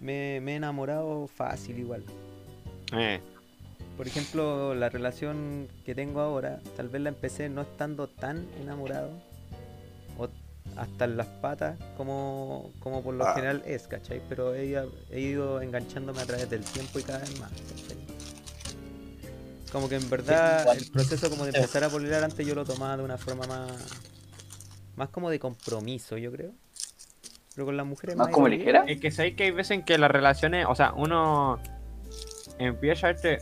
Me, 0.00 0.40
me 0.40 0.52
he 0.52 0.56
enamorado 0.56 1.26
fácil 1.28 1.78
igual. 1.78 2.02
eh, 2.94 3.20
Por 3.98 4.06
ejemplo, 4.06 4.74
la 4.74 4.88
relación 4.88 5.68
que 5.84 5.94
tengo 5.94 6.20
ahora, 6.20 6.58
tal 6.74 6.88
vez 6.88 7.02
la 7.02 7.10
empecé 7.10 7.50
no 7.50 7.60
estando 7.62 8.08
tan 8.08 8.46
enamorado. 8.62 9.10
O 10.18 10.28
hasta 10.76 11.04
en 11.04 11.18
las 11.18 11.26
patas 11.26 11.78
como, 11.98 12.70
como 12.80 13.02
por 13.02 13.14
lo 13.14 13.26
Ah. 13.26 13.34
general 13.34 13.62
es, 13.66 13.86
¿cachai? 13.88 14.22
Pero 14.28 14.54
he, 14.54 14.64
ido- 14.66 14.90
he 15.10 15.20
ido 15.20 15.60
enganchándome 15.60 16.20
a 16.22 16.24
través 16.26 16.48
del 16.48 16.62
tiempo 16.64 16.98
y 16.98 17.02
cada 17.02 17.18
vez 17.18 17.38
más, 17.38 17.50
¿cachai? 17.50 17.98
Como 19.72 19.88
que 19.88 19.96
en 19.96 20.10
verdad 20.10 20.76
el 20.76 20.90
proceso 20.90 21.30
como 21.30 21.44
de 21.44 21.50
empezar 21.50 21.84
a 21.84 21.88
pololear 21.88 22.24
antes 22.24 22.46
yo 22.46 22.54
lo 22.54 22.64
tomaba 22.64 22.96
de 22.96 23.04
una 23.04 23.18
forma 23.18 23.46
más... 23.46 23.70
Más 24.96 25.08
como 25.08 25.30
de 25.30 25.38
compromiso, 25.38 26.16
yo 26.18 26.30
creo. 26.32 26.52
Pero 27.54 27.66
con 27.66 27.76
las 27.76 27.86
mujeres 27.86 28.16
¿Más 28.16 28.28
como 28.28 28.48
de- 28.48 28.56
ligera? 28.56 28.84
Es 28.86 28.98
que 29.00 29.10
sabéis 29.10 29.36
que 29.36 29.44
hay 29.44 29.50
veces 29.50 29.72
en 29.72 29.84
que 29.84 29.96
las 29.96 30.10
relaciones, 30.10 30.66
o 30.68 30.74
sea, 30.74 30.92
uno 30.92 31.58
empieza 32.58 33.06
a 33.06 33.12
verte 33.12 33.38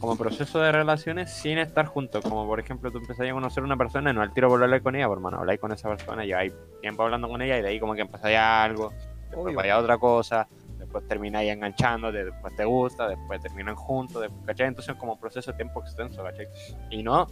como 0.00 0.16
proceso 0.16 0.60
de 0.60 0.72
relaciones 0.72 1.30
sin 1.32 1.58
estar 1.58 1.86
juntos. 1.86 2.22
Como 2.24 2.46
por 2.46 2.58
ejemplo, 2.60 2.90
tú 2.90 2.98
empezás 2.98 3.28
a 3.28 3.32
conocer 3.32 3.62
a 3.62 3.66
una 3.66 3.76
persona 3.76 4.10
y 4.10 4.14
no 4.14 4.22
al 4.22 4.32
tiro 4.32 4.48
por 4.48 4.62
hablar 4.62 4.82
con 4.82 4.94
ella, 4.96 5.08
por 5.08 5.18
hermano, 5.18 5.38
habláis 5.38 5.60
con 5.60 5.72
esa 5.72 5.88
persona, 5.88 6.24
lleváis 6.24 6.52
tiempo 6.80 7.02
hablando 7.02 7.28
con 7.28 7.42
ella 7.42 7.58
y 7.58 7.62
de 7.62 7.68
ahí 7.68 7.80
como 7.80 7.94
que 7.94 8.02
empezáis 8.02 8.38
algo, 8.38 8.92
después 9.30 9.54
vaya 9.54 9.78
otra 9.78 9.98
cosa, 9.98 10.48
después 10.94 11.08
termináis 11.08 11.50
enganchándote, 11.50 12.24
después 12.24 12.54
te 12.54 12.64
gusta, 12.64 13.08
después 13.08 13.40
terminan 13.40 13.74
juntos, 13.74 14.22
después, 14.22 14.42
¿cachai? 14.46 14.68
Entonces 14.68 14.94
como 14.96 15.14
un 15.14 15.18
proceso 15.18 15.50
de 15.50 15.56
tiempo 15.56 15.80
extenso, 15.82 16.22
¿cachai? 16.22 16.46
Y 16.90 17.02
no, 17.02 17.26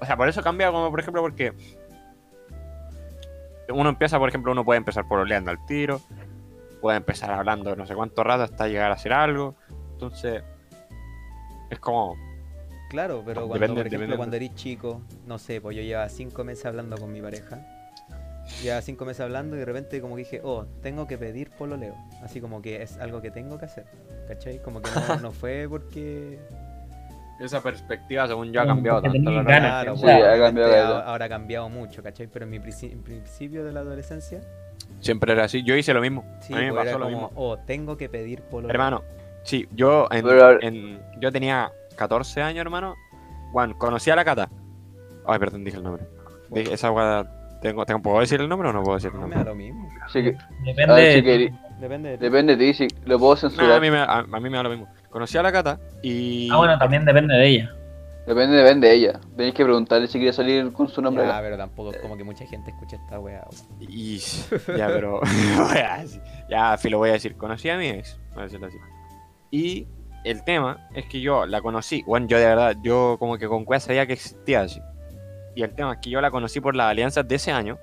o 0.00 0.04
sea, 0.04 0.16
por 0.16 0.28
eso 0.28 0.42
cambia 0.42 0.70
como 0.70 0.90
por 0.90 1.00
ejemplo 1.00 1.22
porque 1.22 1.54
uno 3.68 3.88
empieza, 3.88 4.18
por 4.18 4.28
ejemplo, 4.28 4.52
uno 4.52 4.64
puede 4.64 4.78
empezar 4.78 5.08
por 5.08 5.18
oleando 5.20 5.50
al 5.50 5.64
tiro, 5.66 6.00
puede 6.80 6.98
empezar 6.98 7.32
hablando 7.32 7.74
no 7.74 7.86
sé 7.86 7.94
cuánto 7.94 8.22
rato 8.22 8.42
hasta 8.44 8.68
llegar 8.68 8.90
a 8.90 8.94
hacer 8.94 9.12
algo. 9.12 9.54
Entonces, 9.92 10.42
es 11.70 11.78
como. 11.78 12.16
Claro, 12.90 13.22
pero 13.26 13.48
cuando, 13.48 13.54
Depende- 13.54 13.74
por 13.80 13.86
ejemplo, 13.86 13.98
depende. 13.98 14.16
cuando 14.16 14.36
eres 14.36 14.54
chico, 14.54 15.00
no 15.26 15.38
sé, 15.38 15.60
pues 15.60 15.74
yo 15.76 15.82
llevaba 15.82 16.08
cinco 16.08 16.44
meses 16.44 16.66
hablando 16.66 16.96
con 16.98 17.12
mi 17.12 17.20
pareja. 17.20 17.66
Llevaba 18.62 18.80
cinco 18.82 19.04
meses 19.04 19.20
hablando 19.20 19.56
y 19.56 19.58
de 19.58 19.64
repente 19.64 20.00
como 20.00 20.16
que 20.16 20.20
dije, 20.20 20.40
oh, 20.42 20.66
tengo 20.82 21.06
que 21.06 21.18
pedir 21.18 21.50
pololeo. 21.50 21.94
Así 22.22 22.40
como 22.40 22.62
que 22.62 22.82
es 22.82 22.96
algo 22.98 23.20
que 23.20 23.30
tengo 23.30 23.58
que 23.58 23.66
hacer. 23.66 23.86
¿Cachai? 24.28 24.62
Como 24.62 24.80
que 24.82 24.90
no, 24.90 25.16
no 25.20 25.32
fue 25.32 25.66
porque... 25.68 26.38
Esa 27.38 27.62
perspectiva, 27.62 28.26
según 28.26 28.50
yo, 28.50 28.62
ha 28.62 28.66
cambiado 28.66 29.02
tanto. 29.02 29.12
tenía 29.12 29.30
la 29.30 29.42
ganas, 29.42 29.62
verdad. 29.62 29.82
Claro, 29.82 29.96
sí, 29.96 30.02
pues, 30.02 30.24
ha 30.24 30.38
cambiado 30.38 30.96
ahora 31.02 31.24
ha 31.26 31.28
cambiado 31.28 31.68
mucho, 31.68 32.02
¿cachai? 32.02 32.28
Pero 32.28 32.46
en 32.46 32.50
mi 32.50 32.60
principio 32.60 33.62
de 33.62 33.72
la 33.72 33.80
adolescencia, 33.80 34.40
Siempre 35.00 35.32
era 35.32 35.44
así. 35.44 35.62
Yo 35.62 35.76
hice 35.76 35.92
lo 35.92 36.00
mismo. 36.00 36.24
sí, 36.40 36.52
a 36.52 36.58
mí 36.58 36.64
me 36.66 36.72
pues, 36.72 36.86
pasó 36.86 36.98
lo 36.98 37.04
como, 37.06 37.16
mismo. 37.16 37.32
oh, 37.34 37.58
tengo 37.58 37.96
que 37.96 38.08
pedir 38.08 38.42
pololeo. 38.42 38.70
Hermano, 38.70 39.02
sí, 39.42 39.68
yo 39.72 40.08
en, 40.10 41.00
yo 41.20 41.30
tenía 41.30 41.70
14 41.96 42.42
años, 42.42 42.60
hermano. 42.60 42.94
Bueno, 43.52 43.76
conocí 43.78 44.10
a 44.10 44.16
la 44.16 44.24
Cata. 44.24 44.48
Ay, 45.26 45.38
perdón, 45.38 45.64
dije 45.64 45.76
el 45.76 45.82
nombre. 45.82 46.06
Dije, 46.50 46.74
esa 46.74 46.88
guada, 46.88 47.35
tengo, 47.66 47.84
tengo, 47.86 48.00
¿Puedo 48.02 48.20
decir 48.20 48.40
el 48.40 48.48
nombre 48.48 48.68
o 48.68 48.72
no 48.72 48.82
puedo 48.82 48.96
decir 48.96 49.10
el 49.12 49.20
No 49.20 49.26
me 49.28 49.34
nombre? 49.34 49.38
da 49.44 49.50
lo 49.50 49.54
mismo. 49.56 49.88
Así 50.04 50.22
que, 50.22 50.36
Depende. 50.64 50.94
ver, 50.94 51.52
Depende 51.78 52.08
de 52.10 52.16
ti. 52.18 52.24
depende 52.24 52.56
de 52.56 52.66
ti, 52.66 52.74
si 52.74 52.88
lo 53.04 53.18
puedo 53.18 53.32
No, 53.32 53.34
a, 53.34 53.36
censurar. 53.40 53.80
mí 53.80 53.90
me, 53.90 53.98
a, 53.98 54.04
a 54.20 54.40
mí 54.40 54.48
me 54.50 54.56
da 54.56 54.62
lo 54.62 54.70
mismo. 54.70 54.88
Conocí 55.10 55.36
a 55.38 55.42
la 55.42 55.52
Cata 55.52 55.78
y. 56.02 56.48
Ah, 56.50 56.56
bueno, 56.56 56.78
también 56.78 57.04
depende 57.04 57.34
de 57.34 57.46
ella. 57.46 57.72
Depende, 58.26 58.56
depende 58.56 58.88
de 58.88 58.94
ella. 58.94 59.20
Tenéis 59.36 59.54
que 59.54 59.62
preguntarle 59.64 60.08
si 60.08 60.18
quiere 60.18 60.32
salir 60.32 60.72
con 60.72 60.88
su 60.88 61.00
nombre. 61.00 61.24
Acá. 61.24 61.38
pero 61.42 61.56
tampoco 61.56 61.92
es 61.92 61.98
como 61.98 62.16
que 62.16 62.24
mucha 62.24 62.44
gente 62.46 62.70
escucha 62.72 62.96
esta 62.96 63.20
weá. 63.20 63.46
Y 63.80 64.18
ya, 64.76 64.88
pero. 64.88 65.20
ya, 65.74 66.02
sí, 66.06 66.20
ya, 66.50 66.76
fi, 66.76 66.88
lo 66.90 66.98
voy 66.98 67.10
a 67.10 67.12
decir. 67.12 67.36
Conocí 67.36 67.68
a 67.70 67.76
mi 67.76 67.88
ex, 67.88 68.18
voy 68.32 68.40
a 68.40 68.44
decirlo 68.44 68.66
así. 68.66 68.76
Y 69.52 69.86
el 70.24 70.42
tema 70.44 70.88
es 70.94 71.04
que 71.06 71.20
yo 71.20 71.46
la 71.46 71.60
conocí. 71.60 72.02
Bueno, 72.04 72.26
yo 72.26 72.38
de 72.38 72.46
verdad, 72.46 72.76
yo 72.82 73.16
como 73.20 73.38
que 73.38 73.46
con 73.46 73.64
cueva 73.64 73.78
sabía 73.80 74.06
que 74.06 74.14
existía 74.14 74.62
así. 74.62 74.80
Y 75.56 75.62
el 75.62 75.74
tema 75.74 75.94
es 75.94 75.98
que 76.00 76.10
yo 76.10 76.20
la 76.20 76.30
conocí 76.30 76.60
por 76.60 76.76
las 76.76 76.88
alianzas 76.90 77.26
de 77.26 77.34
ese 77.34 77.50
año, 77.50 77.78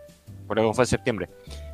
por 0.48 0.56
lo 0.56 0.70
que 0.70 0.74
fue 0.76 0.84
en 0.84 0.88
septiembre. 0.88 1.30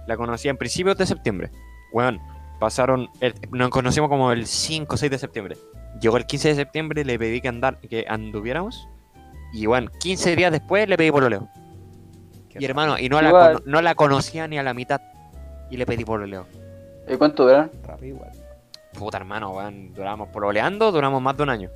La 0.08 0.18
conocí 0.18 0.47
en 0.50 0.58
principios 0.58 0.97
de 0.97 1.06
septiembre. 1.06 1.52
Bueno, 1.93 2.20
pasaron. 2.60 3.10
el- 3.20 3.36
nos 3.52 3.70
conocimos 3.70 4.10
como 4.10 4.32
el 4.32 4.47
5 4.47 4.95
o 4.95 4.97
6 4.97 5.12
de 5.12 5.18
septiembre. 5.20 5.58
Llegó 6.02 6.18
el 6.18 6.26
15 6.26 6.50
de 6.50 6.56
septiembre, 6.56 7.04
le 7.06 7.20
pedí 7.20 7.41
que, 7.41 7.50
andar, 7.50 7.78
que 7.80 8.06
anduviéramos. 8.08 8.88
Y 9.54 9.66
bueno, 9.66 9.91
15 10.00 10.36
días 10.36 10.52
después 10.52 10.88
le 10.88 10.95
pedí 10.97 11.12
pololeo. 11.12 11.47
Y 12.58 12.66
hermano, 12.66 12.97
y 12.97 13.10
no 13.10 13.22
la, 13.22 13.30
Igual. 13.30 13.64
no 13.66 13.82
la 13.82 13.93
conocía 13.95 14.47
ni 14.47 14.58
a 14.58 14.64
la 14.64 14.74
mitad. 14.74 15.02
Y 15.70 15.78
le 15.78 15.86
pedí 15.86 16.06
pololeo. 16.06 16.45
¿Y 17.08 17.18
cuánto 17.18 18.06
igual. 18.06 18.32
Puta 18.97 19.18
hermano, 19.18 19.52
weón. 19.52 19.93
Duramos 19.93 20.30
pololeando, 20.30 20.91
duramos 20.91 21.22
más 21.22 21.36
de 21.38 21.43
un 21.43 21.50
año. 21.50 21.70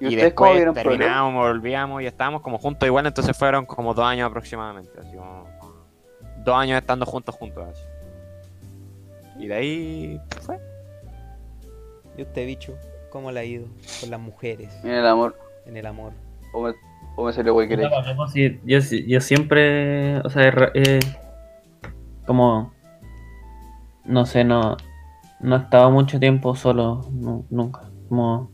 ¿Y, 0.00 0.04
Y, 0.04 0.08
ustedes 0.10 0.32
cómo 0.34 0.54
después 0.54 0.74
terminábamos, 0.74 1.34
volvíamos 1.48 2.02
y 2.02 2.06
estábamos 2.06 2.42
como 2.42 2.58
juntos 2.58 2.86
igual, 2.86 3.06
entonces 3.06 3.36
fueron 3.36 3.66
como 3.66 3.94
dos 3.94 4.04
años 4.04 4.28
aproximadamente. 4.30 4.90
Así 5.00 5.16
como 5.16 5.44
dos 6.44 6.56
años 6.56 6.78
estando 6.78 7.04
juntos, 7.04 7.34
juntos. 7.34 7.64
Así. 7.68 7.82
Y 9.38 9.46
de 9.48 9.54
ahí 9.54 10.20
fue. 10.42 10.58
¿Y 12.16 12.22
usted, 12.22 12.46
bicho? 12.46 12.76
¿Cómo 13.10 13.30
le 13.32 13.40
ha 13.40 13.44
ido 13.44 13.66
con 14.00 14.10
las 14.10 14.20
mujeres 14.20 14.72
Miren 14.82 14.98
el 15.00 15.06
amor. 15.06 15.36
en 15.66 15.76
el 15.76 15.86
amor? 15.86 16.12
O 16.52 16.62
me, 16.62 16.74
o 17.16 17.24
me 17.24 17.32
salió 17.32 17.52
güey 17.54 17.68
que 17.68 17.76
sí, 18.32 18.60
yo, 19.06 19.20
siempre, 19.20 20.18
o 20.20 20.28
sea, 20.30 20.48
he- 20.74 20.98
como, 22.26 22.72
no 24.04 24.26
sé, 24.26 24.44
no, 24.44 24.76
no 25.40 25.56
he 25.56 25.58
estado 25.60 25.90
mucho 25.90 26.18
tiempo 26.20 26.54
solo, 26.54 27.06
nu- 27.10 27.46
nunca, 27.50 27.88
como, 28.08 28.50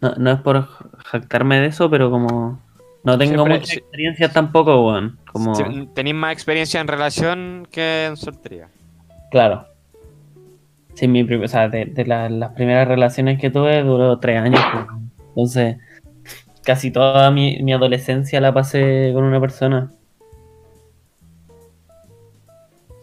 no, 0.00 0.14
no 0.16 0.30
es 0.32 0.40
por 0.40 0.66
jactarme 1.04 1.60
de 1.60 1.66
eso, 1.66 1.88
pero 1.90 2.10
como, 2.10 2.60
no 3.04 3.18
tengo 3.18 3.34
Siempre- 3.44 3.58
mucha 3.60 3.74
experiencia 3.74 4.28
tampoco, 4.30 4.86
weón, 4.86 5.18
como, 5.32 5.52
Tenéis 5.94 6.16
más 6.16 6.32
experiencia 6.32 6.80
en 6.80 6.88
relación 6.88 7.68
que 7.70 8.06
en 8.06 8.16
soltería. 8.16 8.68
claro. 9.30 9.66
Sí, 10.94 11.06
mi, 11.06 11.22
o 11.22 11.46
sea, 11.48 11.68
de, 11.68 11.84
de 11.84 12.04
la- 12.06 12.28
las 12.28 12.52
primeras 12.54 12.88
relaciones 12.88 13.38
que 13.40 13.50
tuve 13.50 13.82
duró 13.84 14.18
tres 14.18 14.40
años, 14.42 14.60
entonces, 15.28 15.76
casi 16.64 16.90
toda 16.90 17.30
mi, 17.30 17.62
mi 17.62 17.72
adolescencia 17.72 18.40
la 18.40 18.52
pasé 18.52 19.12
con 19.14 19.22
una 19.22 19.40
persona. 19.40 19.92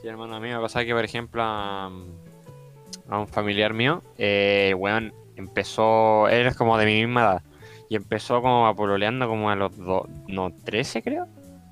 Sí, 0.02 0.08
hermano, 0.08 0.36
a 0.36 0.40
mí 0.40 0.50
me 0.50 0.60
pasa 0.60 0.84
que, 0.86 0.94
por 0.94 1.04
ejemplo, 1.06 1.42
a, 1.42 1.86
a 3.10 3.20
un 3.20 3.28
familiar 3.28 3.74
mío, 3.74 4.04
eh, 4.18 4.74
weón, 4.78 5.14
empezó, 5.36 6.28
él 6.30 6.48
es 6.48 6.56
como 6.56 6.78
de 6.78 6.86
mi 6.86 7.00
misma 7.06 7.22
edad, 7.22 7.42
y 7.90 7.96
empezó 7.96 8.42
como 8.42 8.68
a 8.68 8.74
pololeando 8.76 9.28
como 9.28 9.50
a 9.50 9.56
los 9.56 9.76
do- 9.78 10.08
no, 10.28 10.52
13 10.52 11.02
creo, 11.04 11.28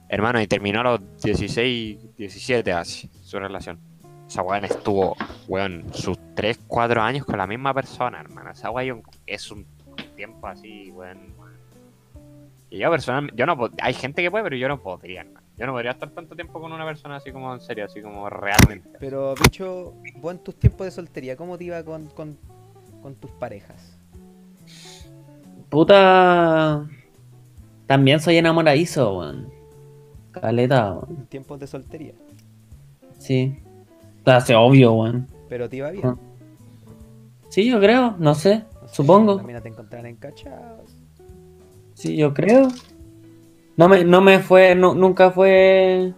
hermano, 0.10 0.40
y 0.42 0.48
terminó 0.48 0.82
a 0.82 0.84
los 0.84 1.22
16, 1.24 2.16
17 2.18 2.72
así, 2.74 3.10
su 3.22 3.40
relación. 3.40 3.80
Esa 4.28 4.42
weón 4.42 4.66
estuvo, 4.66 5.16
weón, 5.48 5.86
sus 5.94 6.18
3, 6.36 6.60
4 6.68 7.02
años 7.02 7.26
con 7.26 7.38
la 7.38 7.46
misma 7.46 7.74
persona, 7.74 8.20
hermano. 8.20 8.52
Esa 8.52 8.72
weón 8.72 9.04
es 9.28 9.52
un 9.52 9.66
tiempo 10.16 10.48
así, 10.48 10.92
weón. 10.92 11.34
Y 12.70 12.80
yo 12.80 12.90
personalmente, 12.90 13.38
yo 13.38 13.46
no 13.46 13.70
hay 13.82 13.94
gente 13.94 14.22
que 14.24 14.32
puede, 14.32 14.44
pero 14.46 14.56
yo 14.56 14.68
no 14.68 14.80
podría, 14.82 15.22
hermano. 15.22 15.46
Yo 15.56 15.68
no 15.68 15.74
podría 15.74 15.92
estar 15.92 16.10
tanto 16.10 16.36
tiempo 16.36 16.60
con 16.60 16.72
una 16.72 16.84
persona 16.84 17.18
así 17.18 17.32
como 17.32 17.54
en 17.54 17.60
serio, 17.62 17.86
así 17.86 18.02
como 18.02 18.28
realmente. 18.28 18.90
Pero, 19.00 19.36
bicho, 19.36 19.94
vos 20.16 20.44
tus 20.44 20.56
tiempos 20.56 20.86
de 20.86 20.92
soltería, 20.92 21.36
¿cómo 21.38 21.56
te 21.60 21.66
iba 21.66 21.84
con, 21.84 22.08
con, 22.08 22.36
con 23.04 23.14
tus 23.16 23.30
parejas? 23.32 23.96
Puta. 25.70 26.88
También 27.86 28.20
soy 28.20 28.38
enamoradizo, 28.38 29.18
weón. 29.20 29.50
Caleta, 30.32 30.94
weón. 30.94 31.18
En 31.20 31.26
tiempos 31.28 31.60
de 31.60 31.68
soltería. 31.68 32.14
Sí. 33.20 33.60
Hace 34.26 34.56
obvio, 34.56 34.94
weón. 34.94 35.28
Pero 35.50 35.70
te 35.70 35.76
iba 35.78 35.92
bien. 35.92 36.06
Ah. 36.08 36.16
Sí, 37.50 37.70
yo 37.70 37.80
creo, 37.80 38.16
no 38.18 38.34
sé. 38.34 38.64
No 38.82 38.88
sé, 38.88 38.96
Supongo. 38.96 39.38
También 39.38 39.62
te 39.62 39.70
encontraron 39.70 40.08
encachados. 40.08 40.96
Sí, 41.94 42.16
yo 42.16 42.34
creo. 42.34 42.68
No 43.78 43.90
me, 43.90 44.04
no 44.04 44.22
me 44.22 44.40
fue, 44.40 44.76
nu- 44.76 44.96
nunca 44.96 45.32
fue. 45.32 46.14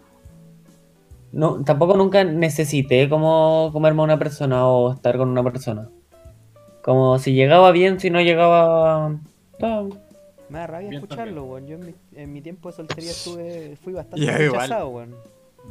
No, 1.31 1.63
tampoco 1.63 1.97
nunca 1.97 2.23
necesité 2.23 3.09
como 3.09 3.69
comerme 3.73 4.01
a 4.01 4.05
una 4.05 4.19
persona 4.19 4.67
o 4.67 4.93
estar 4.93 5.17
con 5.17 5.29
una 5.29 5.43
persona. 5.43 5.89
Como 6.85 7.17
si 7.17 7.33
llegaba 7.33 7.71
bien, 7.71 7.99
si 7.99 8.11
no 8.11 8.21
llegaba. 8.21 9.09
Me 10.49 10.59
da 10.59 10.67
rabia 10.67 10.89
Bien 10.91 11.01
escucharlo, 11.01 11.45
weón. 11.45 11.65
Yo 11.65 11.77
en 11.77 11.85
mi, 11.87 11.95
en 12.13 12.31
mi 12.31 12.41
tiempo 12.43 12.69
de 12.69 12.75
soltería 12.75 13.09
estuve, 13.09 13.75
fui 13.83 13.91
bastante 13.93 14.31
rechazado, 14.31 14.89
weón. 14.89 15.15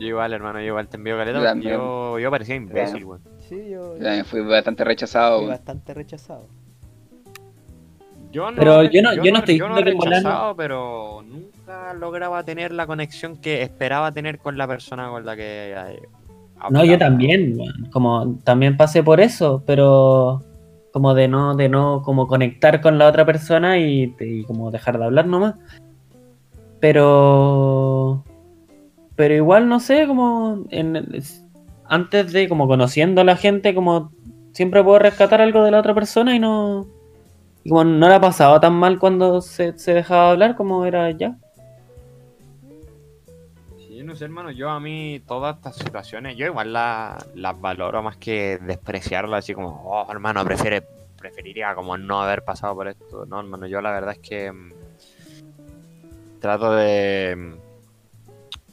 Yo 0.01 0.09
igual, 0.09 0.33
hermano, 0.33 0.59
yo 0.59 0.67
igual 0.67 0.89
te 0.89 0.97
envío 0.97 1.17
caleta. 1.17 1.55
Yo. 1.55 1.61
Yo, 1.71 2.19
yo 2.19 2.31
parecía 2.33 2.57
imbécil, 2.57 3.05
weón. 3.05 3.21
Sí, 3.49 3.55
yo, 3.71 3.97
Yo 3.97 4.03
también 4.03 4.25
fui 4.25 4.41
bastante 4.41 4.83
rechazado. 4.83 5.39
fui 5.39 5.47
bastante 5.47 5.95
rechazado. 5.95 6.47
Yo 8.33 8.51
no, 8.51 8.57
Pero 8.57 8.83
yo 8.83 9.01
no- 9.01 9.15
yo 9.15 9.31
no 9.31 9.39
estoy 9.39 9.57
yo 9.57 9.69
no 9.69 9.77
rechazado, 9.77 10.57
pero 10.57 11.23
nunca 11.25 11.95
lograba 11.95 12.43
tener 12.43 12.73
la 12.73 12.89
conexión 12.89 13.37
que 13.37 13.63
esperaba 13.63 14.11
tener 14.11 14.41
con 14.41 14.59
la 14.59 14.67
persona 14.67 15.11
con 15.11 15.25
la 15.25 15.37
que 15.37 15.75
eh, 15.77 16.03
No, 16.71 16.85
yo 16.85 16.99
también, 16.99 17.57
weón. 17.57 17.89
como 17.93 18.37
también 18.43 18.77
pasé 18.77 19.05
por 19.05 19.21
eso, 19.21 19.63
pero 19.65 20.43
como 20.95 21.13
de 21.13 21.27
no, 21.29 21.57
de 21.57 21.69
no 21.69 22.03
como 22.03 22.29
conectar 22.29 22.81
con 22.81 22.99
la 22.99 23.09
otra 23.09 23.27
persona 23.27 23.79
y, 23.79 24.15
y 24.21 24.45
como 24.45 24.71
dejar 24.71 24.97
de 24.99 25.05
hablar 25.05 25.27
nomás. 25.27 25.57
Pero 26.81 28.23
pero 29.17 29.35
igual 29.35 29.69
no 29.69 29.81
sé, 29.81 30.07
como 30.07 30.65
en, 30.71 30.97
es- 31.15 31.45
antes 31.87 32.33
de 32.33 32.49
como 32.49 32.67
conociendo 32.69 33.21
a 33.21 33.25
la 33.25 33.37
gente, 33.37 33.75
como 33.75 34.13
siempre 34.53 34.83
puedo 34.85 34.99
rescatar 35.01 35.41
algo 35.41 35.63
de 35.65 35.71
la 35.73 35.81
otra 35.81 35.95
persona 35.95 36.35
y 36.35 36.39
no 36.41 36.87
y 37.65 37.71
como 37.71 37.85
no 37.85 38.09
la 38.09 38.21
pasaba 38.21 38.61
tan 38.61 38.75
mal 38.75 38.99
cuando 38.99 39.41
se, 39.41 39.77
se 39.79 39.95
dejaba 39.95 40.31
hablar 40.31 40.57
como 40.57 40.85
era 40.87 41.11
ya. 41.11 41.37
No 44.05 44.15
sé, 44.15 44.25
hermano, 44.27 44.51
yo 44.51 44.69
a 44.69 44.81
mí 44.81 45.23
todas 45.27 45.57
estas 45.57 45.77
situaciones, 45.77 46.37
yo 46.37 46.45
igual 46.47 46.73
la- 46.75 47.17
las 47.35 47.59
valoro 47.59 48.03
más 48.03 48.17
que 48.19 48.59
despreciarlas, 48.59 49.39
así 49.45 49.55
como, 49.55 49.83
oh, 49.87 50.11
hermano, 50.13 50.45
prefiere, 50.45 50.83
preferiría 51.17 51.75
como 51.75 51.97
no 51.97 52.21
haber 52.21 52.45
pasado 52.45 52.75
por 52.75 52.87
esto. 52.89 53.25
No, 53.25 53.41
hermano, 53.41 53.67
yo 53.67 53.81
la 53.81 53.93
verdad 53.93 54.13
es 54.13 54.19
que 54.19 54.53
mm, 54.53 54.73
trato 56.39 56.73
de 56.75 57.35
mm, 57.37 57.55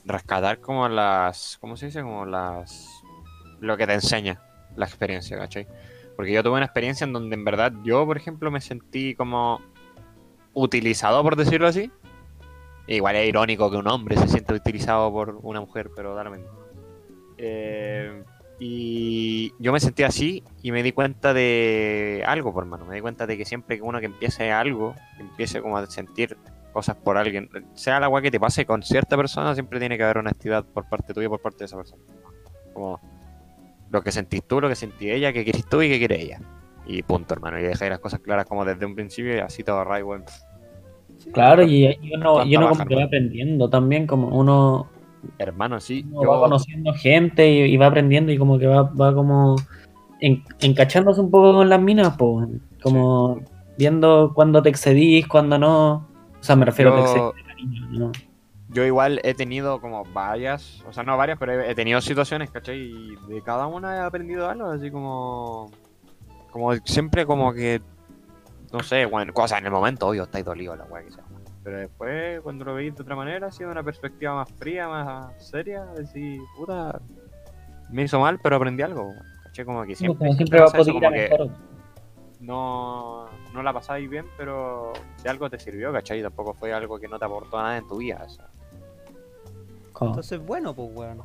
rescatar 0.06 0.60
como 0.60 0.90
las, 0.90 1.58
¿cómo 1.62 1.78
se 1.78 1.86
dice? 1.86 2.02
Como 2.02 2.26
las, 2.26 2.90
lo 3.62 3.78
que 3.78 3.88
te 3.88 3.94
enseña 3.94 4.42
la 4.76 4.86
experiencia, 4.86 5.38
¿cachai? 5.38 5.66
Porque 6.18 6.34
yo 6.34 6.44
tuve 6.44 6.58
una 6.58 6.66
experiencia 6.66 7.06
en 7.06 7.14
donde 7.14 7.36
en 7.36 7.46
verdad 7.46 7.72
yo, 7.84 8.06
por 8.06 8.18
ejemplo, 8.18 8.52
me 8.52 8.60
sentí 8.60 9.16
como 9.16 9.62
utilizado, 10.54 11.24
por 11.24 11.38
decirlo 11.38 11.68
así. 11.68 11.90
Igual 12.88 13.16
es 13.16 13.30
irónico 13.30 13.70
que 13.70 13.78
un 13.78 13.88
hombre 13.88 14.18
se 14.18 14.28
sienta 14.28 14.54
utilizado 14.54 15.12
por 15.12 15.40
una 15.44 15.62
mujer, 15.62 15.92
pero 15.96 16.16
da 16.16 16.24
lo 16.24 16.32
mismo. 16.32 16.50
Eh, 17.38 18.24
y 18.60 19.54
yo 19.58 19.72
me 19.72 19.80
sentí 19.80 20.04
así 20.04 20.44
y 20.62 20.72
me 20.72 20.84
di 20.84 20.92
cuenta 20.92 21.34
de 21.34 22.24
algo, 22.28 22.54
por 22.54 22.66
mano. 22.66 22.86
Me 22.86 22.96
di 22.96 23.02
cuenta 23.02 23.26
de 23.26 23.38
que 23.38 23.46
siempre 23.46 23.78
que 23.78 23.82
uno 23.82 24.00
que 24.00 24.06
empiece 24.06 24.52
algo, 24.52 24.94
empiece 25.20 25.62
como 25.62 25.78
a 25.78 25.88
sentir 25.88 26.38
cosas 26.72 26.96
por 26.96 27.18
alguien, 27.18 27.50
sea 27.74 28.00
la 28.00 28.06
agua 28.06 28.22
que 28.22 28.32
te 28.32 28.40
pase 28.40 28.66
con 28.66 28.84
cierta 28.84 29.18
persona, 29.18 29.54
siempre 29.54 29.80
tiene 29.80 29.98
que 29.98 30.04
haber 30.04 30.20
honestidad 30.20 30.64
por 30.64 30.88
parte 30.88 31.14
tuya 31.14 31.26
y 31.26 31.30
por 31.30 31.42
parte 31.42 31.60
de 31.60 31.66
esa 31.66 31.78
persona. 31.78 32.04
Como 32.74 33.00
lo 33.90 34.02
que 34.02 34.12
sentís 34.12 34.44
tú, 34.44 34.62
lo 34.62 34.70
que 34.70 34.76
sentí 34.76 35.10
ella, 35.10 35.34
que 35.34 35.44
querés 35.44 35.66
tú 35.66 35.82
y 35.82 35.90
que 35.90 35.98
quiere 35.98 36.22
ella. 36.22 36.40
Y 36.86 37.04
punto, 37.04 37.34
hermano. 37.34 37.60
Y 37.60 37.64
dejé 37.64 37.90
las 37.90 38.00
cosas 38.00 38.20
claras 38.20 38.46
como 38.46 38.64
desde 38.64 38.86
un 38.86 38.96
principio 38.96 39.36
y 39.36 39.40
así 39.40 39.64
todo 39.64 39.80
arraigo. 39.80 40.10
weón. 40.10 40.26
Claro, 41.34 41.64
y 41.64 41.86
y 41.86 42.14
uno, 42.16 42.44
y 42.46 42.56
Cuánta 42.56 42.58
uno 42.58 42.66
baja, 42.68 42.78
como 42.78 42.90
que 42.90 42.96
va 42.96 43.04
aprendiendo 43.04 43.70
también, 43.70 44.08
como 44.08 44.28
uno 44.30 44.88
Hermano, 45.38 45.80
sí. 45.80 46.04
uno 46.12 46.30
va 46.32 46.40
conociendo 46.40 46.94
gente 46.94 47.48
y, 47.52 47.60
y 47.74 47.78
va 47.78 47.88
aprendiendo 47.88 48.32
y 48.32 48.38
como 48.38 48.58
que 48.58 48.66
va, 48.68 48.84
va 48.84 49.14
como 49.14 49.56
en- 50.20 50.44
encachándose 50.62 51.22
un 51.22 51.30
poco 51.30 51.54
con 51.54 51.70
las 51.70 51.80
minas, 51.80 52.16
pues, 52.18 52.48
como 52.82 53.40
viendo 53.78 54.32
cuándo 54.34 54.62
te 54.64 54.70
excedís, 54.70 55.28
cuándo 55.28 55.58
no. 55.60 56.08
O 56.40 56.44
sea, 56.44 56.56
me 56.56 56.66
refiero 56.66 56.92
a 56.92 56.96
te 56.96 57.02
Yo- 57.02 57.28
excedís, 57.28 57.48
cariño, 57.48 57.88
¿no? 57.92 58.12
Yo 58.74 58.86
igual 58.86 59.20
he 59.24 59.34
tenido 59.34 59.82
como 59.82 60.06
varias, 60.06 60.82
o 60.88 60.94
sea, 60.94 61.04
no 61.04 61.18
varias, 61.18 61.38
pero 61.38 61.52
he, 61.62 61.72
he 61.72 61.76
tenido 61.76 62.00
situaciones, 62.02 62.50
¿cachai? 62.50 62.80
Y 62.80 63.16
de 63.28 63.42
cada 63.44 63.68
una 63.68 63.98
he 63.98 64.00
aprendido 64.00 64.50
algo, 64.50 64.68
así 64.68 64.90
como... 64.90 65.70
Como 66.52 66.74
siempre 66.86 67.26
como 67.26 67.54
que... 67.54 67.82
No 68.72 68.80
sé, 68.82 69.06
bueno, 69.06 69.34
cosas 69.34 69.60
en 69.60 69.66
el 69.66 69.72
momento, 69.72 70.08
obvio, 70.08 70.24
estáis 70.24 70.46
dolido 70.46 70.76
la 70.76 70.86
weá 70.86 71.04
que 71.04 71.12
sea. 71.12 71.24
Pero 71.64 71.78
después, 71.78 72.42
cuando 72.42 72.66
lo 72.66 72.74
veis 72.74 72.96
de 72.96 73.02
otra 73.04 73.16
manera, 73.16 73.48
ha 73.48 73.52
sido 73.52 73.70
una 73.72 73.84
perspectiva 73.84 74.34
más 74.36 74.50
fría, 74.54 74.88
más 74.88 75.44
seria, 75.50 75.86
decir, 75.88 76.40
puta, 76.58 77.00
me 77.90 78.04
hizo 78.04 78.20
mal, 78.20 78.40
pero 78.42 78.56
aprendí 78.56 78.82
algo, 78.82 79.14
¿cachai? 79.44 79.66
Como 79.66 79.84
que 79.86 79.96
siempre, 79.96 80.18
como 80.20 80.34
siempre 80.34 80.60
va 80.60 80.66
a 80.68 80.72
poder 80.72 80.96
ir 80.96 81.06
a 81.06 81.10
como 81.10 81.12
que 81.12 81.30
mejor. 81.30 81.50
no, 82.40 83.26
no 83.54 83.62
la 83.62 83.74
pasáis 83.74 84.10
bien, 84.10 84.26
pero 84.38 84.94
de 85.22 85.30
algo 85.30 85.50
te 85.50 85.60
sirvió, 85.60 85.92
¿cachai? 85.92 86.22
Tampoco 86.24 86.54
fue 86.54 86.74
algo 86.74 86.98
que 87.00 87.08
no 87.08 87.20
te 87.20 87.26
aportó 87.26 87.58
nada 87.62 87.78
en 87.78 87.88
tu 87.88 87.98
vida, 87.98 88.24
o 88.26 88.30
sea. 88.30 88.48
Entonces, 90.02 90.40
bueno, 90.44 90.74
pues, 90.74 90.90
weón. 90.94 91.22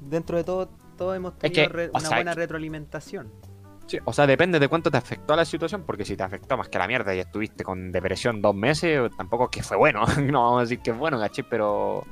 Dentro 0.00 0.36
de 0.36 0.44
todo, 0.44 0.68
todos 0.96 1.16
hemos 1.16 1.32
Es 1.32 1.38
tenido 1.40 1.62
que, 1.66 1.68
re- 1.72 1.86
o 1.88 1.90
una 1.92 2.00
sea, 2.00 2.16
buena 2.18 2.32
que- 2.34 2.40
retroalimentación. 2.40 3.32
Sí, 3.88 3.98
o 4.04 4.12
sea, 4.12 4.26
depende 4.26 4.58
de 4.60 4.68
cuánto 4.68 4.90
te 4.90 4.98
afectó 4.98 5.34
la 5.34 5.44
situación, 5.46 5.82
porque 5.84 6.04
si 6.04 6.14
te 6.16 6.22
afectó 6.22 6.56
más 6.58 6.68
que 6.68 6.78
la 6.78 6.86
mierda 6.86 7.14
y 7.14 7.20
estuviste 7.20 7.64
con 7.64 7.90
depresión 7.90 8.40
dos 8.42 8.54
meses, 8.54 9.10
tampoco 9.16 9.44
es 9.44 9.50
que 9.50 9.62
fue 9.62 9.76
bueno. 9.78 10.04
no 10.22 10.44
vamos 10.44 10.58
a 10.58 10.62
decir 10.62 10.80
que 10.80 10.90
es 10.90 10.98
bueno, 10.98 11.18
¿cachai? 11.18 11.44
Pero 11.48 12.04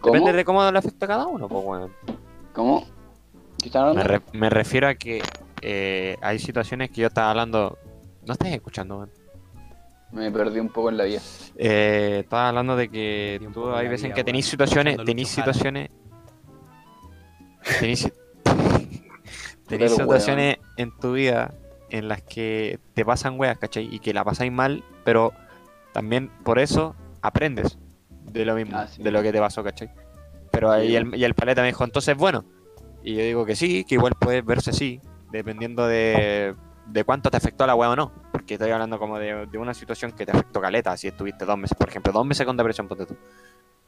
¿Cómo? 0.00 0.14
depende 0.14 0.32
de 0.32 0.44
cómo 0.44 0.68
le 0.70 0.78
afecta 0.78 1.06
a 1.06 1.08
cada 1.08 1.26
uno, 1.28 1.48
pues 1.48 1.64
bueno. 1.64 1.90
¿Cómo? 2.52 2.84
¿Qué 3.58 3.66
están 3.68 3.84
Me, 3.84 3.88
hablando? 4.02 4.08
re- 4.12 4.38
me 4.38 4.50
refiero 4.50 4.88
a 4.88 4.94
que 4.96 5.22
eh, 5.60 6.16
hay 6.20 6.38
situaciones 6.40 6.90
que 6.90 7.02
yo 7.02 7.06
estaba 7.06 7.30
hablando. 7.30 7.78
No 8.26 8.32
estás 8.32 8.48
escuchando, 8.48 8.98
man. 8.98 9.10
Me 10.10 10.28
perdí 10.32 10.58
un 10.58 10.68
poco 10.70 10.90
en 10.90 10.96
la 10.98 11.04
vida. 11.04 11.20
Eh, 11.56 12.18
estaba 12.24 12.48
hablando 12.48 12.74
de 12.76 12.88
que 12.88 13.48
tú 13.54 13.70
hay 13.72 13.86
veces 13.88 14.06
en 14.08 14.12
que 14.12 14.24
tenéis 14.24 14.46
situaciones, 14.46 14.96
tenéis 15.04 15.28
situaciones, 15.28 15.88
tenéis, 17.78 18.12
tenéis 19.78 19.92
situaciones 19.96 20.56
en 20.76 20.96
tu 20.98 21.12
vida 21.12 21.54
en 21.90 22.08
las 22.08 22.22
que 22.22 22.78
te 22.94 23.04
pasan 23.04 23.38
weas, 23.38 23.58
¿cachai? 23.58 23.88
Y 23.94 23.98
que 23.98 24.14
la 24.14 24.24
pasáis 24.24 24.50
mal, 24.52 24.82
pero 25.04 25.32
también 25.92 26.30
por 26.44 26.58
eso 26.58 26.94
aprendes 27.20 27.78
de 28.08 28.44
lo 28.46 28.54
mismo, 28.54 28.76
Ah, 28.78 28.86
sí. 28.88 29.02
de 29.02 29.10
lo 29.10 29.22
que 29.22 29.30
te 29.32 29.38
pasó, 29.40 29.62
¿cachai? 29.62 29.90
Pero 30.50 30.70
ahí 30.70 30.88
Sí. 30.88 30.96
el, 30.96 31.14
y 31.16 31.24
el 31.24 31.34
paleta 31.34 31.60
me 31.62 31.68
dijo, 31.68 31.84
entonces 31.84 32.16
bueno. 32.16 32.44
Y 33.02 33.14
yo 33.16 33.22
digo 33.22 33.44
que 33.44 33.56
sí, 33.56 33.84
que 33.84 33.96
igual 33.96 34.14
puedes 34.18 34.44
verse 34.44 34.70
así, 34.70 35.00
dependiendo 35.30 35.86
de, 35.86 36.54
de 36.86 37.04
cuánto 37.04 37.30
te 37.30 37.36
afectó 37.36 37.66
la 37.66 37.74
wea 37.74 37.90
o 37.90 37.96
no. 37.96 38.12
Porque 38.32 38.54
estoy 38.54 38.70
hablando 38.70 38.98
como 38.98 39.18
de, 39.18 39.46
de 39.46 39.58
una 39.58 39.74
situación 39.74 40.12
que 40.12 40.24
te 40.24 40.32
afectó 40.32 40.60
caleta, 40.60 40.96
si 40.96 41.08
estuviste 41.08 41.44
dos 41.44 41.58
meses, 41.58 41.76
por 41.76 41.88
ejemplo, 41.88 42.12
dos 42.12 42.24
meses 42.24 42.46
con 42.46 42.56
depresión, 42.56 42.88
ponte 42.88 43.04
tú. 43.06 43.16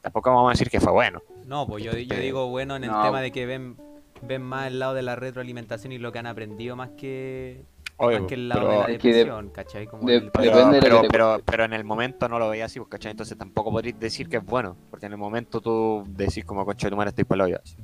Tampoco 0.03 0.31
vamos 0.31 0.49
a 0.49 0.53
decir 0.53 0.69
que 0.69 0.81
fue 0.81 0.93
bueno. 0.93 1.23
No, 1.47 1.67
pues 1.67 1.83
yo, 1.85 1.93
yo 1.93 1.99
Este, 1.99 2.21
digo 2.21 2.49
bueno 2.51 2.77
en 2.77 2.85
el 2.85 2.91
no. 2.91 3.03
tema 3.03 3.21
de 3.23 3.31
que 3.33 3.47
ven, 3.47 3.77
ven 4.23 4.43
más 4.43 4.67
el 4.69 4.79
lado 4.79 4.95
de 4.95 5.03
la 5.03 5.17
retroalimentación 5.17 5.93
y 5.93 5.99
lo 5.99 6.13
que 6.13 6.19
han 6.19 6.27
aprendido 6.27 6.77
más 6.77 6.91
que, 6.91 7.65
Obvio, 7.97 8.21
más 8.21 8.29
que 8.29 8.35
el 8.35 8.49
lado 8.49 8.61
pero, 8.63 8.73
de 8.73 8.79
la 8.79 8.87
de- 8.87 8.93
depresión, 8.95 9.49
¿cachai? 9.51 9.87
Como 9.87 10.07
de- 10.09 10.17
el- 10.17 10.31
pero, 10.31 11.41
pero, 11.45 11.65
en 11.65 11.73
el 11.73 11.85
momento 11.85 12.29
no 12.29 12.39
lo 12.39 12.49
veía 12.51 12.65
así, 12.67 12.79
pues, 12.81 12.89
¿cachai? 12.91 13.11
Entonces 13.13 13.37
tampoco 13.37 13.71
podrías 13.71 13.99
decir 14.01 14.29
que 14.29 14.39
es 14.39 14.45
bueno, 14.45 14.77
porque 14.91 15.07
en 15.07 15.13
el 15.13 15.19
momento 15.19 15.61
tú 15.61 16.05
decís 16.09 16.45
como 16.45 16.65
coche 16.65 16.87
de 16.87 16.91
tu 16.91 16.97
madre 16.97 17.11
estoy 17.11 17.25
para 17.25 17.45
hoyo. 17.45 17.59
así. 17.63 17.77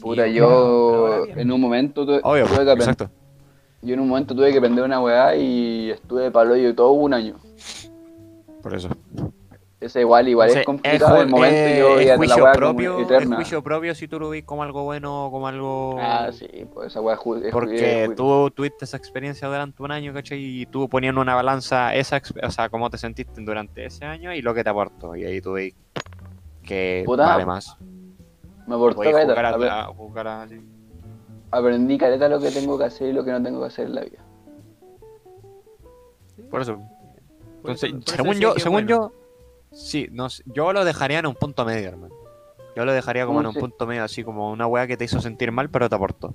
Puta, 0.00 0.26
yo 0.26 1.24
en 1.26 1.50
un 1.50 1.60
momento 1.60 2.04
tuve, 2.04 2.20
Obvio, 2.22 2.44
tuve 2.46 2.56
que 2.64 2.70
aprender, 2.70 2.80
exacto. 2.90 3.10
yo 3.82 3.94
en 3.94 4.00
un 4.00 4.08
momento 4.08 4.34
tuve 4.34 4.52
que 4.52 4.58
aprender 4.58 4.84
una 4.84 5.00
weá 5.00 5.34
y 5.36 5.90
estuve 5.90 6.30
palo 6.30 6.54
yo 6.56 6.74
todo 6.74 6.90
un 6.92 7.14
año. 7.14 7.36
Por 8.62 8.74
eso. 8.74 8.88
Ese 9.86 10.00
igual, 10.00 10.26
igual 10.28 10.48
Entonces, 10.48 10.60
es 10.62 10.66
complicado 10.66 11.16
ju- 11.16 11.22
el 11.22 11.28
momento 11.28 11.56
eh, 11.56 11.78
yo 11.78 11.98
es 12.00 12.06
la 12.06 12.16
juicio 12.16 12.36
como 12.42 12.52
propio, 12.54 12.98
es 12.98 13.26
juicio 13.26 13.62
propio 13.62 13.94
si 13.94 14.08
tú 14.08 14.18
lo 14.18 14.28
ves 14.30 14.42
como 14.44 14.62
algo 14.64 14.82
bueno 14.82 15.26
o 15.26 15.30
como 15.30 15.46
algo... 15.46 15.96
Ah, 16.00 16.30
sí, 16.32 16.48
pues 16.74 16.88
esa 16.88 17.00
weá 17.00 17.14
es 17.14 17.20
es 17.44 17.52
Porque 17.52 18.02
es 18.04 18.10
ju- 18.10 18.14
tú 18.16 18.50
tuviste 18.50 18.84
esa 18.84 18.96
experiencia 18.96 19.46
durante 19.46 19.80
un 19.82 19.92
año, 19.92 20.12
¿cachai? 20.12 20.38
Y 20.42 20.66
tú 20.66 20.88
en 20.92 21.18
una 21.18 21.34
balanza 21.36 21.94
esa, 21.94 22.20
o 22.42 22.50
sea, 22.50 22.68
cómo 22.68 22.90
te 22.90 22.98
sentiste 22.98 23.40
durante 23.42 23.84
ese 23.86 24.04
año 24.04 24.32
y 24.32 24.42
lo 24.42 24.52
que 24.54 24.64
te 24.64 24.70
aportó. 24.70 25.14
Y 25.14 25.24
ahí 25.24 25.40
tú 25.40 25.52
veis 25.52 25.74
que 26.64 27.04
Puta, 27.06 27.26
vale 27.26 27.46
más. 27.46 27.76
me 28.66 28.74
aportó 28.74 29.02
caleta. 29.02 29.34
jugar, 29.34 29.46
a- 29.46 29.80
a- 29.82 29.84
jugar 29.86 30.26
así. 30.28 30.60
Aprendí 31.52 31.96
caleta 31.96 32.28
lo 32.28 32.40
que 32.40 32.50
tengo 32.50 32.76
que 32.76 32.84
hacer 32.86 33.10
y 33.10 33.12
lo 33.12 33.24
que 33.24 33.30
no 33.30 33.40
tengo 33.40 33.60
que 33.60 33.66
hacer 33.68 33.86
en 33.86 33.94
la 33.94 34.00
vida. 34.00 34.18
Por 36.50 36.60
eso. 36.62 36.78
Entonces, 37.58 37.90
eso- 37.90 37.98
por 38.00 38.04
eso 38.14 38.16
según 38.16 38.34
yo, 38.40 38.54
según 38.58 38.72
bueno. 38.86 38.88
yo, 38.88 39.12
sí, 39.76 40.08
no, 40.12 40.28
yo 40.46 40.72
lo 40.72 40.84
dejaría 40.84 41.18
en 41.20 41.26
un 41.26 41.34
punto 41.34 41.64
medio, 41.64 41.88
hermano. 41.88 42.14
Yo 42.74 42.84
lo 42.84 42.92
dejaría 42.92 43.26
como 43.26 43.40
en 43.40 43.46
¿Cómo 43.46 43.58
un 43.58 43.60
punto 43.60 43.86
medio, 43.86 44.04
así 44.04 44.24
como 44.24 44.50
una 44.50 44.66
weá 44.66 44.86
que 44.86 44.96
te 44.96 45.04
hizo 45.04 45.20
sentir 45.20 45.52
mal, 45.52 45.70
pero 45.70 45.88
te 45.88 45.94
aportó. 45.94 46.34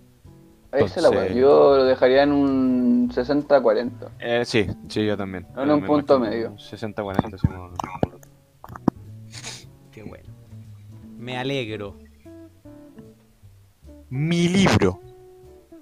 Esa 0.72 0.86
es 0.86 0.98
la 1.04 1.10
weá. 1.10 1.28
Yo 1.28 1.78
lo 1.78 1.84
dejaría 1.84 2.24
en 2.24 2.32
un 2.32 3.10
60-40. 3.12 3.92
Eh, 4.20 4.44
sí, 4.46 4.68
sí, 4.88 5.06
yo 5.06 5.18
también. 5.18 5.46
En 5.58 5.68
Yo 5.68 5.76
un 5.76 5.86
punto 5.86 6.20
medio. 6.20 6.52
un 6.52 6.58
60-40, 6.58 7.38
sí, 7.38 7.48
no- 7.50 7.72
Qué 9.92 10.04
bueno. 10.04 10.30
Me 11.18 11.38
alegro. 11.38 11.98
Mi 14.10 14.48
libro. 14.48 15.00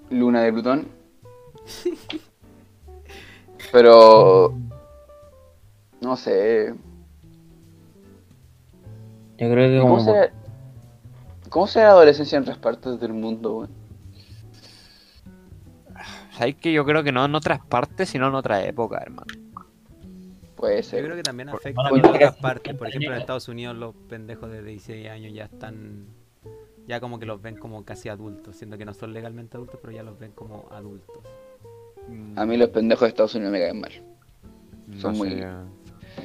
Luna 0.09 0.41
de 0.41 0.51
Plutón. 0.53 0.87
Pero. 3.71 4.53
No 6.01 6.17
sé. 6.17 6.73
Yo 9.39 9.49
creo 9.51 9.69
que 9.69 9.79
¿Cómo 9.81 9.97
como 9.97 10.05
será, 10.05 10.33
¿Cómo 11.49 11.67
será 11.67 11.85
la 11.85 11.91
adolescencia 11.91 12.35
en 12.37 12.43
otras 12.43 12.57
partes 12.57 12.99
del 12.99 13.13
mundo, 13.13 13.57
weón? 13.57 13.69
¿Sabes 16.33 16.55
que 16.55 16.71
yo 16.71 16.85
creo 16.85 17.03
que 17.03 17.11
no 17.11 17.25
en 17.25 17.35
otras 17.35 17.59
partes, 17.65 18.09
sino 18.09 18.27
en 18.27 18.35
otra 18.35 18.63
época, 18.65 18.99
hermano? 19.01 19.27
Puede 20.55 20.77
Yo 20.77 20.89
ser. 20.89 21.03
creo 21.05 21.15
que 21.15 21.23
también 21.23 21.49
afecta 21.49 21.89
bueno, 21.89 22.07
en 22.09 22.15
otras 22.15 22.35
partes. 22.37 22.73
Por 22.75 22.87
50 22.87 22.89
ejemplo, 22.89 23.13
en. 23.15 23.19
Estados 23.21 23.47
Unidos 23.47 23.75
los 23.77 23.95
pendejos 24.09 24.49
de 24.51 24.61
16 24.63 25.09
años 25.09 25.33
ya 25.33 25.45
están. 25.45 26.05
Ya 26.87 26.99
como 26.99 27.19
que 27.19 27.25
los 27.25 27.41
ven 27.41 27.55
como 27.57 27.83
casi 27.85 28.09
adultos, 28.09 28.55
siendo 28.55 28.77
que 28.77 28.83
no 28.85 28.93
son 28.93 29.13
legalmente 29.13 29.57
adultos, 29.57 29.79
pero 29.81 29.93
ya 29.93 30.03
los 30.03 30.17
ven 30.19 30.31
como 30.31 30.67
adultos. 30.71 31.17
A 32.35 32.45
mí 32.45 32.57
los 32.57 32.69
pendejos 32.69 33.01
de 33.01 33.07
Estados 33.09 33.35
Unidos 33.35 33.51
me 33.53 33.59
caen 33.59 33.79
mal. 33.79 33.91
No 34.87 34.99
son 34.99 35.17
muy- 35.17 35.29
yo- 35.29 35.37
yo 35.37 35.47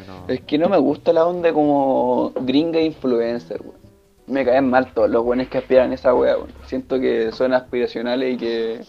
no- 0.06 0.24
Es 0.28 0.40
que 0.42 0.58
no 0.58 0.68
me 0.68 0.78
gusta 0.78 1.12
la 1.12 1.26
onda 1.26 1.52
como 1.52 2.32
gringa 2.40 2.80
influencer, 2.80 3.60
weón. 3.62 3.82
Me 4.26 4.42
caen 4.44 4.70
mal 4.70 4.92
todos 4.94 5.10
los 5.10 5.22
buenos 5.22 5.48
que 5.48 5.58
aspiran 5.58 5.90
a 5.90 5.94
esa 5.94 6.14
wea, 6.14 6.36
weón. 6.36 6.48
Siento 6.66 6.98
que 6.98 7.30
son 7.32 7.52
aspiracionales 7.52 8.34
y 8.34 8.36
que 8.38 8.80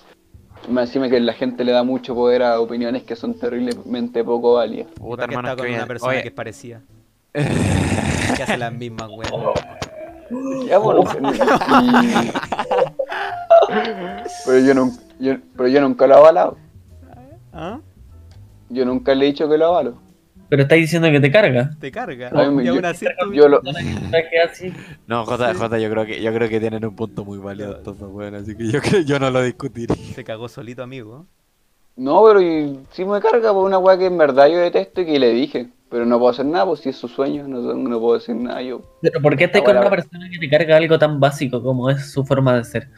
más 0.70 0.88
encima 0.90 1.10
que 1.10 1.20
la 1.20 1.34
gente 1.34 1.64
le 1.66 1.74
da 1.74 1.84
mucho 1.84 2.16
poder 2.16 2.42
a 2.44 2.60
opiniones 2.62 3.04
que 3.04 3.16
son 3.16 3.34
terriblemente 3.34 4.24
poco 4.24 4.54
válidas. 4.54 4.88
¿Y 4.96 5.00
Puta, 5.00 5.24
hermano, 5.26 5.50
está 5.50 5.62
que 5.62 5.68
con 5.68 5.76
una 5.78 5.86
persona 5.88 6.12
oye, 6.14 6.22
que 6.22 6.28
es 6.30 6.34
parecida? 6.34 6.82
que 7.34 8.44
hace 8.44 8.58
las 8.58 8.72
mismas 8.74 9.10
weas. 9.12 9.32
Ya, 10.68 10.78
bueno, 10.80 11.04
y- 11.04 11.28
pero 14.46 14.60
yo 14.60 14.74
nunca, 14.74 15.02
yo- 15.20 15.36
pero 15.56 15.68
yo 15.70 15.82
nunca 15.82 16.08
lo 16.08 16.16
he 16.16 16.18
avalado. 16.18 16.58
¿Ah? 17.54 17.80
Yo 18.70 18.86
nunca 18.86 19.14
le 19.14 19.26
he 19.26 19.28
dicho 19.28 19.48
que 19.48 19.58
lo 19.58 19.68
avalo. 19.68 19.96
Pero 20.50 20.62
estáis 20.64 20.84
diciendo 20.84 21.10
que 21.10 21.20
te 21.20 21.32
carga. 21.32 21.72
Te 21.80 21.92
carga. 21.92 22.30
Ay, 22.34 22.52
me- 22.52 22.64
y 22.64 22.68
aún 22.68 22.82
yo- 22.82 22.88
así 22.88 23.06
tú- 23.20 23.34
Yo 23.34 23.48
lo. 23.50 23.62
No, 25.08 25.26
J, 25.26 25.54
J, 25.56 25.80
yo 25.80 25.90
creo 25.90 26.06
que 26.06 26.22
yo 26.22 26.34
creo 26.34 26.50
que 26.50 26.60
tienen 26.60 26.86
un 26.86 26.96
punto 26.96 27.26
muy 27.26 27.38
válido 27.40 27.78
estos 27.78 27.98
dos 28.00 28.12
weones, 28.12 28.44
así 28.44 28.56
que 28.56 28.68
yo 28.72 28.82
creo 28.82 29.02
yo 29.02 29.20
no 29.20 29.30
lo 29.30 29.42
discutiré. 29.42 29.96
se 29.96 30.24
cagó 30.24 30.48
solito, 30.48 30.84
amigo. 30.84 31.26
No, 31.96 32.24
pero 32.26 32.42
y, 32.42 32.80
sí 32.92 33.06
me 33.06 33.22
carga 33.22 33.54
por 33.54 33.66
una 33.66 33.78
weá 33.78 33.98
que 33.98 34.06
en 34.08 34.18
verdad 34.18 34.48
yo 34.48 34.58
detesto 34.58 35.02
y 35.02 35.06
que 35.06 35.20
le 35.20 35.32
dije. 35.32 35.70
Pero 35.90 36.06
no 36.06 36.18
puedo 36.20 36.32
hacer 36.32 36.46
nada, 36.46 36.66
pues 36.66 36.82
si 36.82 36.90
es 36.90 36.96
su 36.98 37.08
sueño, 37.08 37.48
no, 37.48 37.62
no 37.62 38.00
puedo 38.00 38.16
decir 38.16 38.36
nada 38.36 38.62
yo. 38.62 38.82
Pero 39.02 39.22
¿por 39.22 39.38
qué 39.38 39.46
estás 39.46 39.62
con 39.62 39.74
bueno, 39.76 39.82
una 39.82 39.90
persona 39.90 40.28
que 40.30 40.40
te 40.40 40.50
carga 40.50 40.78
algo 40.78 40.98
tan 41.00 41.20
básico 41.20 41.62
como 41.64 41.90
es 41.90 42.12
su 42.12 42.26
forma 42.26 42.58
de 42.58 42.64
ser? 42.66 42.90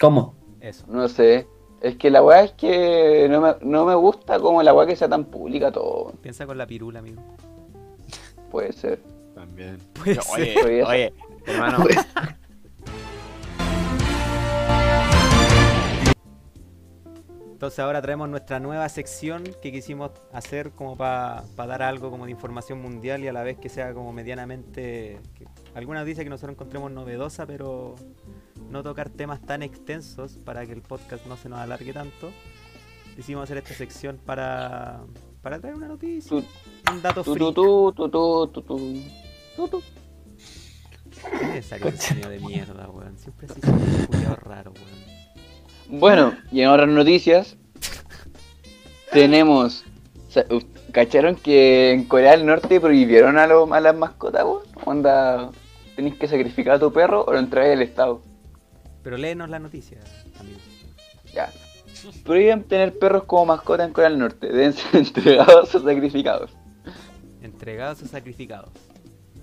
¿Cómo? 0.00 0.34
Eso. 0.60 0.84
No 0.88 1.08
sé. 1.08 1.46
Es 1.80 1.96
que 1.96 2.10
la 2.10 2.22
weá 2.22 2.42
es 2.44 2.52
que 2.52 3.26
no 3.30 3.40
me, 3.40 3.54
no 3.62 3.86
me 3.86 3.94
gusta 3.94 4.38
como 4.38 4.62
la 4.62 4.74
weá 4.74 4.86
que 4.86 4.96
sea 4.96 5.08
tan 5.08 5.24
pública 5.24 5.72
todo. 5.72 6.12
Piensa 6.20 6.46
con 6.46 6.58
la 6.58 6.66
pirula, 6.66 6.98
amigo. 6.98 7.22
Puede 8.50 8.72
ser. 8.72 9.00
También. 9.34 9.78
Puede 9.94 10.16
Yo- 10.16 10.22
ser. 10.22 10.64
oye, 10.66 10.84
Oye, 10.84 11.14
hermano, 11.46 11.84
Entonces 17.52 17.78
ahora 17.80 18.00
traemos 18.00 18.26
nuestra 18.28 18.58
nueva 18.58 18.88
sección 18.88 19.44
que 19.60 19.70
quisimos 19.70 20.12
hacer 20.32 20.70
como 20.70 20.96
para 20.96 21.44
dar 21.56 21.82
algo 21.82 22.10
como 22.10 22.24
de 22.24 22.30
información 22.30 22.80
mundial 22.80 23.22
y 23.22 23.28
a 23.28 23.34
la 23.34 23.42
vez 23.42 23.58
que 23.58 23.68
sea 23.68 23.92
como 23.92 24.12
medianamente... 24.14 25.20
que- 25.34 25.46
alguna 25.74 26.00
noticia 26.00 26.24
que 26.24 26.30
nosotros 26.30 26.54
encontremos 26.54 26.90
novedosa, 26.90 27.46
pero 27.46 27.96
no 28.70 28.82
tocar 28.82 29.10
temas 29.10 29.42
tan 29.42 29.62
extensos 29.62 30.38
para 30.44 30.64
que 30.64 30.72
el 30.72 30.82
podcast 30.82 31.26
no 31.26 31.36
se 31.36 31.48
nos 31.48 31.58
alargue 31.58 31.92
tanto. 31.92 32.30
Quisimos 33.16 33.44
hacer 33.44 33.58
esta 33.58 33.74
sección 33.74 34.18
para, 34.24 35.00
para 35.42 35.60
traer 35.60 35.74
una 35.74 35.88
noticia, 35.88 36.36
un 36.36 37.02
dato. 37.02 37.24
Tu, 37.24 37.36
tu. 37.36 37.92
Es 41.54 41.66
sonido 41.66 42.30
de 42.30 42.38
mierda, 42.38 42.88
weón. 42.88 43.18
Siempre 43.18 43.48
así 43.50 43.60
son 43.60 43.78
culiados 44.06 44.38
raros, 44.38 44.74
weón. 44.74 46.00
Bueno, 46.00 46.34
y 46.52 46.62
en 46.62 46.68
otras 46.68 46.88
noticias 46.88 47.56
tenemos... 49.12 49.84
¿Cacharon 50.92 51.34
que 51.34 51.92
en 51.92 52.04
Corea 52.04 52.30
del 52.32 52.46
Norte 52.46 52.80
prohibieron 52.80 53.38
a, 53.38 53.48
los 53.48 53.70
a 53.72 53.80
las 53.80 53.96
mascotas, 53.96 54.44
weón? 54.44 54.62
Onda, 54.84 55.50
tenés 55.96 56.14
que 56.14 56.28
sacrificar 56.28 56.76
a 56.76 56.78
tu 56.78 56.92
perro 56.92 57.24
o 57.24 57.32
lo 57.32 57.38
entregáis 57.38 57.76
al 57.76 57.82
Estado. 57.82 58.29
Pero 59.02 59.16
léenos 59.16 59.48
la 59.48 59.58
noticia, 59.58 59.98
amigo. 60.38 60.58
Ya. 61.32 61.50
Prohíben 62.24 62.64
tener 62.64 62.98
perros 62.98 63.24
como 63.24 63.46
mascota 63.46 63.84
en 63.84 63.92
Corea 63.92 64.10
del 64.10 64.18
Norte. 64.18 64.48
Deben 64.48 64.72
ser 64.72 64.96
entregados 65.00 65.74
o 65.74 65.80
sacrificados. 65.80 66.50
Entregados 67.42 68.02
o 68.02 68.06
sacrificados. 68.06 68.70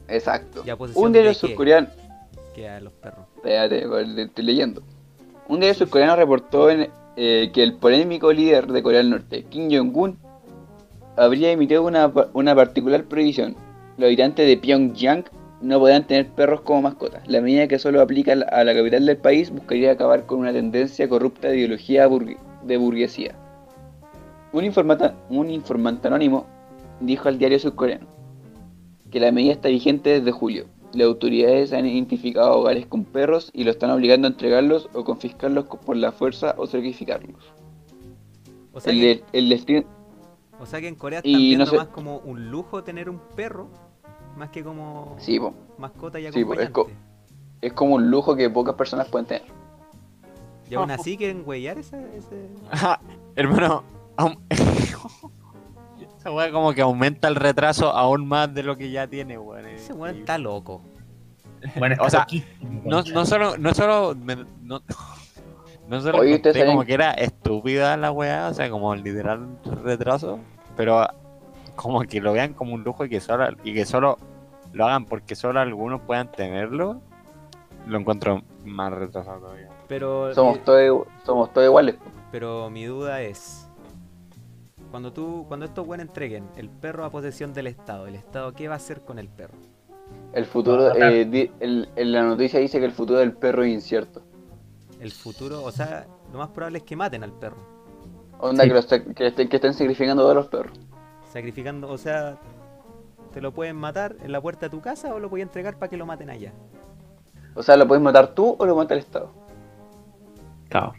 Exacto. 0.07 0.63
¿Y 0.65 0.69
a 0.69 0.75
posesión 0.75 1.05
Un 1.05 1.13
diario 1.13 1.33
surcoreano. 1.33 1.87
Que 2.53 2.69
a 2.69 2.79
los 2.79 2.93
perros. 2.93 3.25
Espérate, 3.35 3.85
estoy 4.21 4.43
leyendo. 4.43 4.81
Un 5.47 5.59
diario 5.59 5.77
surcoreano 5.77 6.15
reportó 6.15 6.69
en, 6.69 6.89
eh, 7.15 7.51
que 7.53 7.63
el 7.63 7.75
polémico 7.75 8.31
líder 8.31 8.67
de 8.67 8.83
Corea 8.83 8.99
del 8.99 9.09
Norte, 9.09 9.43
Kim 9.43 9.69
Jong-un, 9.71 10.17
habría 11.15 11.51
emitido 11.51 11.83
una, 11.83 12.11
una 12.33 12.55
particular 12.55 13.03
prohibición. 13.05 13.55
Los 13.97 14.07
habitantes 14.07 14.47
de 14.47 14.57
Pyongyang 14.57 15.25
no 15.61 15.79
podrán 15.79 16.05
tener 16.05 16.27
perros 16.29 16.61
como 16.61 16.83
mascotas. 16.83 17.27
La 17.27 17.41
medida 17.41 17.67
que 17.67 17.79
solo 17.79 18.01
aplica 18.01 18.33
a 18.33 18.63
la- 18.63 18.73
capital 18.75 19.05
del 19.05 19.17
país 19.17 19.49
buscaría 19.51 19.91
acabar 19.91 20.25
con 20.25 20.39
una 20.39 20.53
tendencia 20.53 21.09
corrupta 21.09 21.47
de 21.49 21.57
ideología 21.57 22.07
de 22.63 22.77
burguesía. 22.77 23.35
Un 24.53 24.63
informante, 24.65 25.11
un 25.29 25.49
informante 25.49 26.07
anónimo 26.07 26.45
dijo 26.99 27.27
al 27.27 27.37
diario 27.37 27.59
surcoreano 27.59 28.07
que 29.11 29.19
la 29.19 29.31
medida 29.31 29.53
está 29.53 29.69
vigente 29.69 30.09
desde 30.11 30.31
julio. 30.31 30.65
Las 30.93 31.07
autoridades 31.07 31.73
han 31.73 31.85
identificado 31.85 32.57
hogares 32.59 32.85
con 32.85 33.03
perros 33.03 33.51
y 33.53 33.63
lo 33.63 33.71
están 33.71 33.89
obligando 33.91 34.27
a 34.27 34.31
entregarlos 34.31 34.89
o 34.93 35.03
confiscarlos 35.03 35.65
co- 35.65 35.77
por 35.79 35.95
la 35.97 36.11
fuerza 36.11 36.55
o 36.57 36.65
sacrificarlos. 36.65 37.35
O 38.73 38.79
sea, 38.79 38.93
El, 38.93 38.99
que, 38.99 39.23
el 39.33 39.53
o 40.59 40.65
sea 40.65 40.81
que 40.81 40.87
en 40.87 40.95
Corea 40.95 41.19
están 41.19 41.33
viendo 41.33 41.65
no 41.65 41.71
sé- 41.71 41.77
más 41.77 41.87
como 41.87 42.17
un 42.19 42.49
lujo 42.49 42.83
tener 42.83 43.09
un 43.09 43.19
perro, 43.35 43.67
más 44.37 44.49
que 44.49 44.63
como 44.63 45.15
Sí, 45.19 45.39
mascota 45.77 46.19
y 46.19 46.31
Sí, 46.31 46.45
po, 46.45 46.53
es 46.53 46.59
acompañante. 46.67 46.71
co- 46.73 46.89
es 47.61 47.73
como 47.73 47.95
un 47.95 48.09
lujo 48.11 48.35
que 48.35 48.49
pocas 48.49 48.75
personas 48.75 49.07
pueden 49.09 49.25
tener. 49.25 49.43
y 50.69 50.75
aún 50.75 50.91
así 50.91 51.17
quieren 51.17 51.43
huellar 51.45 51.77
ese... 51.79 51.97
ese... 52.15 52.49
Ajá, 52.71 52.99
hermano, 53.35 53.83
esa 56.17 56.31
weá 56.31 56.51
como 56.51 56.73
que 56.73 56.81
aumenta 56.81 57.27
el 57.27 57.35
retraso 57.35 57.89
aún 57.91 58.27
más 58.27 58.53
de 58.53 58.63
lo 58.63 58.75
que 58.77 58.91
ya 58.91 59.07
tiene, 59.07 59.37
weón. 59.37 59.65
es 59.67 59.81
Ese 59.83 59.93
weón 59.93 60.17
está 60.17 60.37
loco. 60.37 60.81
Bueno, 61.77 61.95
O 62.01 62.09
sea, 62.09 62.27
No, 62.85 63.01
no 63.01 63.25
solo, 63.25 63.57
no 63.57 63.73
solo, 63.73 64.15
me- 64.15 64.45
no, 64.61 64.81
no 65.87 66.01
solo 66.01 66.19
como 66.65 66.83
que 66.85 66.93
era 66.93 67.11
estúpida 67.13 67.97
la 67.97 68.11
weá, 68.11 68.49
o 68.49 68.53
sea, 68.53 68.69
como 68.69 68.93
literal 68.95 69.57
retraso, 69.83 70.39
pero 70.75 71.07
como 71.77 72.01
que 72.01 72.19
lo 72.19 72.33
vean 72.33 72.53
como 72.53 72.73
un 72.73 72.83
lujo 72.83 73.05
y 73.05 73.09
que 73.09 73.21
solo, 73.21 73.47
y 73.63 73.73
que 73.73 73.85
solo 73.85 74.17
lo 74.73 74.85
hagan 74.85 75.05
porque 75.05 75.35
solo 75.35 75.61
algunos 75.61 76.01
puedan 76.01 76.29
tenerlo, 76.31 76.99
lo 77.87 77.97
encuentro 77.97 78.41
más 78.65 78.91
retrasado 78.91 79.39
todavía. 79.39 79.69
Pero, 79.87 80.33
Somos 80.35 80.61
todos, 80.65 81.07
somos 81.25 81.53
todos 81.53 81.65
iguales. 81.65 81.95
pero 82.31 82.69
mi 82.69 82.83
duda 82.83 83.21
es... 83.21 83.63
Cuando 84.91 85.11
tú, 85.13 85.45
cuando 85.47 85.65
estos 85.65 85.85
weones 85.87 86.07
entreguen 86.07 86.45
el 86.55 86.69
perro 86.69 87.03
a 87.05 87.09
posesión 87.09 87.53
del 87.53 87.67
Estado, 87.67 88.07
¿el 88.07 88.15
Estado 88.15 88.53
qué 88.53 88.67
va 88.67 88.73
a 88.75 88.77
hacer 88.77 89.01
con 89.01 89.19
el 89.19 89.27
perro? 89.29 89.53
El 90.33 90.45
futuro, 90.45 90.95
eh, 90.95 91.25
di- 91.25 91.51
el- 91.59 91.89
en 91.95 92.11
la 92.11 92.23
noticia 92.23 92.59
dice 92.59 92.79
que 92.79 92.85
el 92.85 92.91
futuro 92.93 93.19
del 93.19 93.33
perro 93.33 93.63
es 93.63 93.73
incierto. 93.73 94.21
El 94.99 95.11
futuro, 95.11 95.63
o 95.63 95.71
sea, 95.71 96.07
lo 96.31 96.39
más 96.39 96.49
probable 96.49 96.79
es 96.79 96.83
que 96.85 96.95
maten 96.95 97.23
al 97.23 97.33
perro. 97.33 97.57
Onda 98.39 98.63
Sí. 98.63 98.69
que, 98.69 98.75
los 98.75 98.85
que, 98.85 99.27
estén, 99.27 99.49
que 99.49 99.55
estén 99.57 99.73
sacrificando 99.73 100.23
a 100.23 100.25
todos 100.25 100.35
los 100.35 100.47
perros. 100.47 100.79
Sacrificando, 101.37 101.87
o 101.89 101.99
sea, 101.99 102.35
te 103.31 103.41
lo 103.41 103.51
pueden 103.51 103.75
matar 103.75 104.15
en 104.23 104.31
la 104.31 104.41
puerta 104.41 104.65
de 104.65 104.69
tu 104.71 104.81
casa 104.81 105.13
o 105.13 105.19
lo 105.19 105.29
pueden 105.29 105.47
entregar 105.47 105.77
para 105.77 105.87
que 105.87 105.95
lo 105.95 106.07
maten 106.07 106.31
allá. 106.31 106.51
O 107.53 107.61
sea, 107.61 107.77
lo 107.77 107.87
puedes 107.87 108.03
matar 108.03 108.29
tú 108.29 108.55
o 108.57 108.65
lo 108.65 108.75
mata 108.75 108.95
el 108.95 109.01
Estado. 109.01 109.29
Cao. 110.67 110.93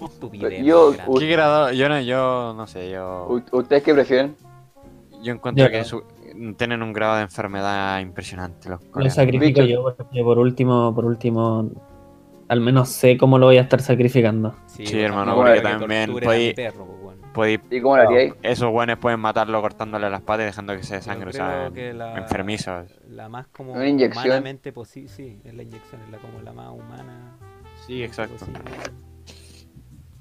Estupidez. 0.00 0.64
Yo-. 0.64 0.92
¿Qué 1.18 1.26
grado? 1.26 1.72
Yo 1.72 1.88
no, 1.88 2.00
yo 2.00 2.54
no 2.56 2.68
sé, 2.68 2.92
yo, 2.92 3.26
¿Ustedes 3.50 3.82
qué 3.82 3.92
prefieren? 3.92 4.36
yo 5.20 5.32
encuentro 5.32 5.64
Yo 5.64 5.70
que 5.72 5.82
su- 5.82 6.04
tienen 6.56 6.80
un 6.80 6.92
grado 6.92 7.16
de 7.16 7.22
enfermedad 7.22 7.98
impresionante 7.98 8.68
los 8.68 8.80
Lo 8.94 9.10
sacrifico 9.10 9.62
yo 9.62 9.82
porque 9.82 10.22
por 10.22 10.38
último, 10.38 10.94
por 10.94 11.06
último, 11.06 11.68
al 12.46 12.60
menos 12.60 12.90
sé 12.90 13.16
cómo 13.16 13.36
lo 13.36 13.46
voy 13.46 13.56
a 13.58 13.62
estar 13.62 13.80
sacrificando. 13.82 14.54
Sí, 14.66 14.84
hermano, 15.00 15.32
no, 15.32 15.36
porque 15.38 15.54
que 15.54 15.60
también 15.62 16.12
Podéis- 17.36 17.60
¿Y 17.70 17.80
cómo 17.82 17.96
lo 17.98 18.02
haríais? 18.02 18.34
esos 18.42 18.72
buenos 18.72 18.98
pueden 18.98 19.20
matarlo 19.20 19.60
cortándole 19.60 20.08
las 20.10 20.22
patas 20.22 20.44
y 20.44 20.46
dejando 20.46 20.74
que 20.76 20.82
se 20.82 20.94
desangre, 20.96 21.32
sea, 21.32 21.70
que 21.72 21.92
la- 21.92 22.16
enfermizos. 22.18 22.90
La 23.10 23.28
más 23.28 23.46
como 23.48 23.72
Una 23.74 23.86
inyección. 23.86 24.24
humanamente 24.24 24.72
posible, 24.72 25.08
sí, 25.10 25.38
es 25.44 25.54
la 25.54 25.62
inyección, 25.62 26.00
es 26.02 26.10
la 26.10 26.18
como 26.18 26.40
la 26.40 26.52
más 26.52 26.70
humana. 26.72 27.36
Sí, 27.86 28.02
exacto. 28.02 28.36
posible. 28.36 28.60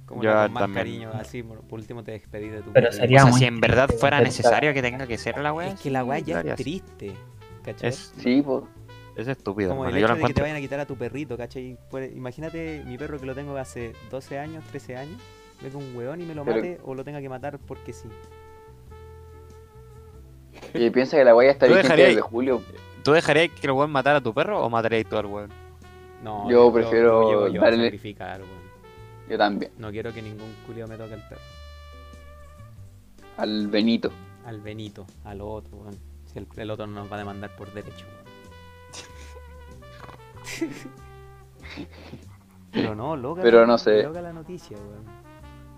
Como 0.05 0.21
Yo 0.21 0.29
la 0.29 0.43
con 0.43 0.53
más 0.53 0.61
también. 0.63 0.85
cariño, 0.85 1.11
así, 1.13 1.41
por, 1.41 1.61
por 1.61 1.79
último 1.79 2.03
te 2.03 2.11
despedí 2.11 2.49
de 2.49 2.61
tu 2.61 2.71
Pero 2.73 2.91
sería 2.91 3.19
O 3.19 3.23
sea, 3.23 3.31
muy 3.31 3.39
si 3.39 3.45
en 3.45 3.59
verdad 3.59 3.89
fuera 3.99 4.19
necesario 4.21 4.71
que 4.73 4.81
tenga 4.83 5.07
que 5.07 5.17
ser 5.17 5.37
la 5.39 5.51
wea. 5.53 5.69
Es 5.69 5.79
que 5.81 5.89
la 5.89 6.03
weá 6.03 6.19
ya 6.19 6.41
es 6.41 6.55
triste, 6.55 7.13
¿cachai? 7.63 7.89
Es, 7.89 8.13
Sí, 8.19 8.43
pues. 8.45 8.65
es 9.15 9.27
estúpido, 9.27 9.69
como 9.69 9.85
el 9.85 9.95
hermano, 9.95 10.13
hecho 10.15 10.21
de 10.21 10.27
que 10.27 10.33
te 10.35 10.41
vayan 10.41 10.57
a 10.57 10.59
quitar 10.59 10.79
a 10.81 10.85
tu 10.85 10.95
perrito, 10.95 11.35
¿cachai? 11.37 11.77
Pues, 11.89 12.15
imagínate 12.15 12.83
mi 12.85 12.97
perro 12.99 13.19
que 13.19 13.25
lo 13.25 13.33
tengo 13.33 13.57
hace 13.57 13.93
12 14.11 14.37
años, 14.37 14.63
13 14.65 14.95
años, 14.95 15.19
venga 15.61 15.77
un 15.77 15.95
weón 15.95 16.21
y 16.21 16.25
me 16.25 16.35
lo 16.35 16.43
Pero- 16.45 16.57
mate 16.57 16.79
o 16.83 16.93
lo 16.95 17.03
tenga 17.03 17.21
que 17.21 17.29
matar 17.29 17.57
porque 17.59 17.93
sí. 17.93 18.07
Y 20.73 20.89
piensa 20.89 21.17
que 21.17 21.23
la 21.25 21.33
guaya 21.33 21.51
está 21.51 21.67
¿Tú 21.67 21.73
vigente 21.73 21.95
desde 21.95 22.21
julio. 22.21 22.61
¿Tú 23.03 23.11
dejarías 23.11 23.49
que 23.51 23.67
el 23.67 23.71
weón 23.73 23.91
matara 23.91 24.17
a 24.17 24.21
tu 24.21 24.33
perro 24.33 24.63
o 24.63 24.69
matarías 24.69 25.05
tú 25.07 25.17
al 25.17 25.25
weón? 25.27 25.49
No, 26.23 26.49
Yo 26.49 26.71
prefiero 26.73 27.29
llevo 27.29 27.47
yo 27.49 27.61
darle- 27.61 27.85
sacrificar, 27.85 28.41
weón. 28.41 28.65
Yo 29.29 29.37
también. 29.37 29.71
No 29.77 29.91
quiero 29.91 30.13
que 30.13 30.21
ningún 30.21 30.53
culio 30.65 30.87
me 30.87 30.97
toque 30.97 31.13
el 31.15 31.21
perro. 31.21 31.41
Al 33.37 33.67
Benito. 33.67 34.11
Al 34.45 34.61
Benito, 34.61 35.05
al 35.23 35.41
otro, 35.41 35.77
weón. 35.77 35.97
Si 36.31 36.39
el, 36.39 36.47
el 36.57 36.71
otro 36.71 36.87
nos 36.87 37.11
va 37.11 37.15
a 37.15 37.19
demandar 37.19 37.55
por 37.55 37.71
derecho, 37.73 38.05
weón. 38.05 38.25
Pero 42.71 42.95
no, 42.95 43.15
loca. 43.15 43.41
Pero 43.41 43.65
no 43.65 43.77
sé. 43.77 44.03
Loca 44.03 44.21
la 44.21 44.33
noticia, 44.33 44.77
weón. 44.77 45.14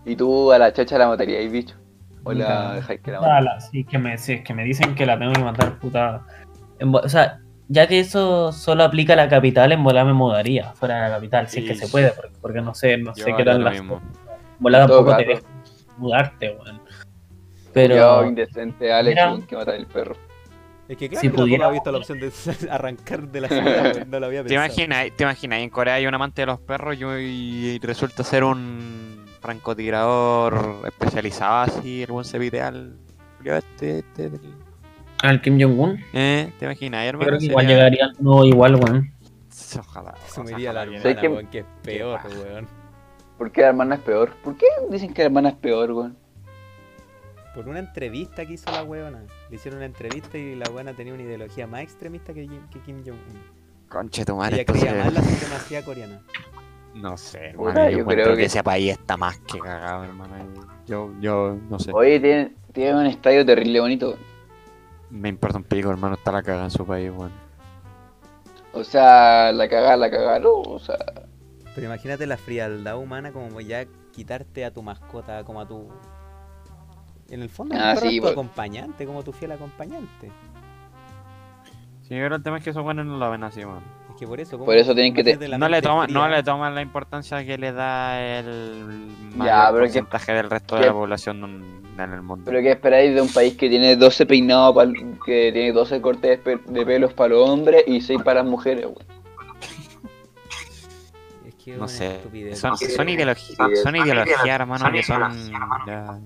Y 0.07 0.15
tú 0.15 0.51
a 0.51 0.57
la 0.57 0.71
chacha 0.73 0.97
la 0.97 1.07
matarías, 1.07 1.43
¿y 1.43 1.49
bicho? 1.49 1.75
O 2.23 2.33
la 2.33 2.73
dejáis 2.75 3.01
que 3.01 3.11
la 3.11 3.19
Ah, 3.19 3.41
mate. 3.41 3.61
sí, 3.71 3.83
que 3.83 3.97
me, 3.97 4.17
sí, 4.17 4.33
es 4.33 4.41
que 4.41 4.53
me 4.53 4.63
dicen 4.63 4.95
que 4.95 5.05
la 5.05 5.19
tengo 5.19 5.33
que 5.33 5.43
matar, 5.43 5.77
puta. 5.79 6.25
En 6.79 6.93
o 6.95 7.07
sea, 7.09 7.39
ya 7.67 7.87
que 7.87 7.99
eso 7.99 8.51
solo 8.51 8.83
aplica 8.83 9.13
a 9.13 9.15
la 9.17 9.29
capital, 9.29 9.71
en 9.71 9.83
volada 9.83 10.05
me 10.05 10.13
mudaría 10.13 10.71
fuera 10.73 10.95
de 10.95 11.01
la 11.09 11.15
capital, 11.15 11.47
si 11.49 11.59
es 11.59 11.65
que 11.65 11.75
se 11.75 11.87
puede, 11.89 12.11
porque, 12.11 12.31
porque 12.41 12.61
no 12.61 12.73
sé, 12.73 12.97
no 12.97 13.13
Yo 13.15 13.23
sé 13.25 13.33
qué 13.35 13.43
tal 13.43 13.63
las 13.63 13.73
mismo. 13.73 14.01
volada 14.59 14.87
tampoco 14.87 15.15
te 15.17 15.25
deja 15.25 15.41
mudarte, 15.97 16.49
weón. 16.59 16.81
Pero 17.73 18.25
indecente, 18.25 18.91
Alex, 18.91 19.15
Mira. 19.15 19.47
que 19.47 19.55
matar 19.55 19.75
el 19.75 19.85
perro. 19.87 20.15
Es 20.87 20.97
que 20.97 21.09
claro, 21.09 21.21
Si 21.21 21.27
que 21.27 21.31
tampoco 21.31 21.43
pudiera- 21.43 21.65
había 21.65 21.73
visto 21.79 21.91
la 21.91 21.97
opción 21.97 22.19
de 22.19 22.31
arrancar 22.71 23.27
de 23.27 23.41
la 23.41 23.47
ciudad. 23.49 24.05
No 24.07 24.19
lo 24.19 24.25
había 24.25 24.43
¿Te 24.43 24.49
pensado. 24.49 24.65
imaginas, 24.65 25.11
¿Te 25.17 25.23
imaginas? 25.23 25.59
En 25.59 25.69
Corea 25.69 25.95
hay 25.95 26.07
un 26.07 26.13
amante 26.13 26.41
de 26.43 26.45
los 26.45 26.59
perros 26.59 26.95
y, 26.97 27.03
y 27.75 27.79
resulta 27.79 28.23
ser 28.23 28.43
un 28.45 29.16
francotirador 29.47 30.81
especializado 30.85 31.55
así, 31.61 32.03
el 32.03 32.11
buen 32.11 32.25
se 32.25 32.37
al... 32.61 32.97
Este, 33.45 33.99
este, 33.99 34.29
del- 34.29 34.55
al 35.23 35.41
Kim 35.41 35.57
Jong-un, 35.59 35.97
¿Eh? 36.13 36.51
¿Te 36.59 36.65
imaginas, 36.65 37.03
yo 37.03 37.09
hermano? 37.09 37.27
creo 37.27 37.39
que 37.39 37.45
igual 37.45 37.65
Sería- 37.65 37.75
llegaría 37.77 38.11
no 38.19 38.43
igual, 38.43 38.75
weón. 38.75 39.13
Ojalá. 39.79 40.15
Sumiría 40.27 40.71
a 40.71 40.73
la 40.73 40.81
ojalá 40.83 40.97
hermana, 41.11 41.29
weón, 41.29 41.47
que 41.47 41.59
es 41.59 41.65
peor, 41.81 42.19
weón. 42.25 42.67
¿Por 43.37 43.51
qué 43.51 43.61
la 43.61 43.67
hermana 43.69 43.95
es 43.95 44.01
peor? 44.01 44.33
¿Por 44.43 44.57
qué 44.57 44.65
dicen 44.89 45.13
que 45.13 45.21
la 45.21 45.27
hermana 45.27 45.49
es 45.49 45.55
peor, 45.55 45.91
weón? 45.91 46.17
Por 47.55 47.69
una 47.69 47.79
entrevista 47.79 48.45
que 48.45 48.53
hizo 48.53 48.69
la 48.69 48.83
weona. 48.83 49.23
Le 49.49 49.55
hicieron 49.55 49.77
una 49.77 49.85
entrevista 49.85 50.37
y 50.37 50.55
la 50.55 50.69
weona 50.69 50.93
tenía 50.93 51.13
una 51.13 51.23
ideología 51.23 51.65
más 51.67 51.81
extremista 51.81 52.33
que, 52.33 52.43
Kim- 52.47 52.67
que 52.69 52.79
Kim 52.81 52.97
Jong-un. 53.03 53.41
Conche 53.89 54.25
tu 54.25 54.35
madre, 54.35 54.57
Ella 54.57 54.65
creía 54.65 54.93
más 54.93 55.13
la 55.13 55.21
supremacía 55.23 55.85
coreana. 55.85 56.21
No 57.01 57.17
sé, 57.17 57.53
Puta, 57.55 57.69
hermano, 57.71 57.89
yo, 57.91 57.97
yo 57.99 58.05
creo 58.05 58.25
que... 58.31 58.37
que- 58.37 58.45
ese 58.45 58.63
país 58.63 58.91
está 58.91 59.17
más 59.17 59.37
que 59.39 59.59
cagado, 59.59 60.03
hermano. 60.03 60.35
Yo, 60.85 61.11
yo, 61.19 61.55
no 61.69 61.79
sé. 61.79 61.91
Oye, 61.93 62.19
tiene, 62.19 62.55
tiene 62.73 62.95
un 62.99 63.05
estadio 63.05 63.45
terrible 63.45 63.79
bonito. 63.79 64.17
Me 65.09 65.29
importa 65.29 65.57
un 65.57 65.63
pico, 65.63 65.89
hermano, 65.89 66.15
está 66.15 66.31
la 66.31 66.41
cagada 66.43 66.65
en 66.65 66.71
su 66.71 66.85
país, 66.85 67.11
weón. 67.15 67.31
O 68.73 68.83
sea, 68.83 69.51
la 69.51 69.67
cagada, 69.69 69.97
la 69.97 70.09
cagaron. 70.11 70.63
O 70.67 70.79
sea, 70.79 70.97
Pero 71.75 71.87
imagínate 71.87 72.25
la 72.25 72.37
frialdad 72.37 72.97
humana 72.97 73.31
como 73.31 73.59
ya 73.61 73.85
quitarte 74.11 74.65
a 74.65 74.71
tu 74.71 74.81
mascota, 74.81 75.43
como 75.43 75.61
a 75.61 75.67
tu... 75.67 75.87
En 77.29 77.41
el 77.41 77.49
fondo, 77.49 77.75
Ah, 77.77 77.95
sí, 77.95 78.07
es 78.07 78.15
tu 78.15 78.21
pues. 78.21 78.31
acompañante, 78.33 79.05
como 79.05 79.23
tu 79.23 79.33
fiel 79.33 79.51
acompañante. 79.51 80.31
Sí, 82.03 82.09
pero 82.11 82.35
el 82.37 82.43
tema 82.43 82.57
es 82.57 82.63
que 82.63 82.69
esos 82.69 82.83
buenos 82.83 83.05
no 83.05 83.17
lo 83.17 83.29
ven 83.29 83.43
así, 83.43 83.65
weón. 83.65 83.83
Que 84.17 84.27
por 84.27 84.39
eso... 84.39 84.57
Por 84.57 84.75
eso 84.75 84.93
tienen 84.93 85.13
que 85.13 85.23
te- 85.23 85.37
No 85.57 85.69
le, 85.69 85.81
toman, 85.81 86.11
no 86.11 86.27
le 86.27 86.41
toman 86.43 86.73
la 86.75 86.81
importancia 86.81 87.45
que 87.45 87.57
le 87.57 87.71
da 87.71 88.19
el 88.39 89.07
Ya, 89.37 89.67
pero 89.71 89.83
que- 89.85 89.89
porcentaje 89.89 90.33
del 90.33 90.49
resto 90.49 90.75
de 90.75 90.81
que- 90.81 90.87
la 90.87 90.93
población 90.93 91.43
en 91.97 92.13
el 92.13 92.21
mundo. 92.21 92.43
pero 92.45 92.59
¿qué 92.61 92.71
esperáis 92.71 93.13
de 93.15 93.21
un 93.21 93.29
país 93.29 93.55
que 93.55 93.69
tiene 93.69 93.95
12 93.95 94.25
peinados, 94.25 94.75
pal- 94.75 94.93
que 95.25 95.51
tiene 95.51 95.71
12 95.71 96.01
cortes 96.01 96.29
de, 96.31 96.37
pe- 96.57 96.71
de 96.71 96.85
pelos 96.85 97.13
para 97.13 97.29
los 97.29 97.49
hombres 97.49 97.83
y 97.87 98.01
6 98.01 98.21
para 98.23 98.41
las 98.41 98.49
mujeres, 98.51 98.85
weón? 98.85 98.97
Es 101.45 101.55
que 101.55 101.73
es 101.73 101.77
No 101.79 101.87
sé. 101.87 102.15
estupidez. 102.17 102.59
Son, 102.59 102.77
son, 102.77 103.09
ideologías, 103.09 103.57
son 103.83 103.95
ideologías, 103.95 104.47
hermano, 104.47 104.91
que 104.91 105.03
son. 105.03 105.51
Ya, 105.87 106.19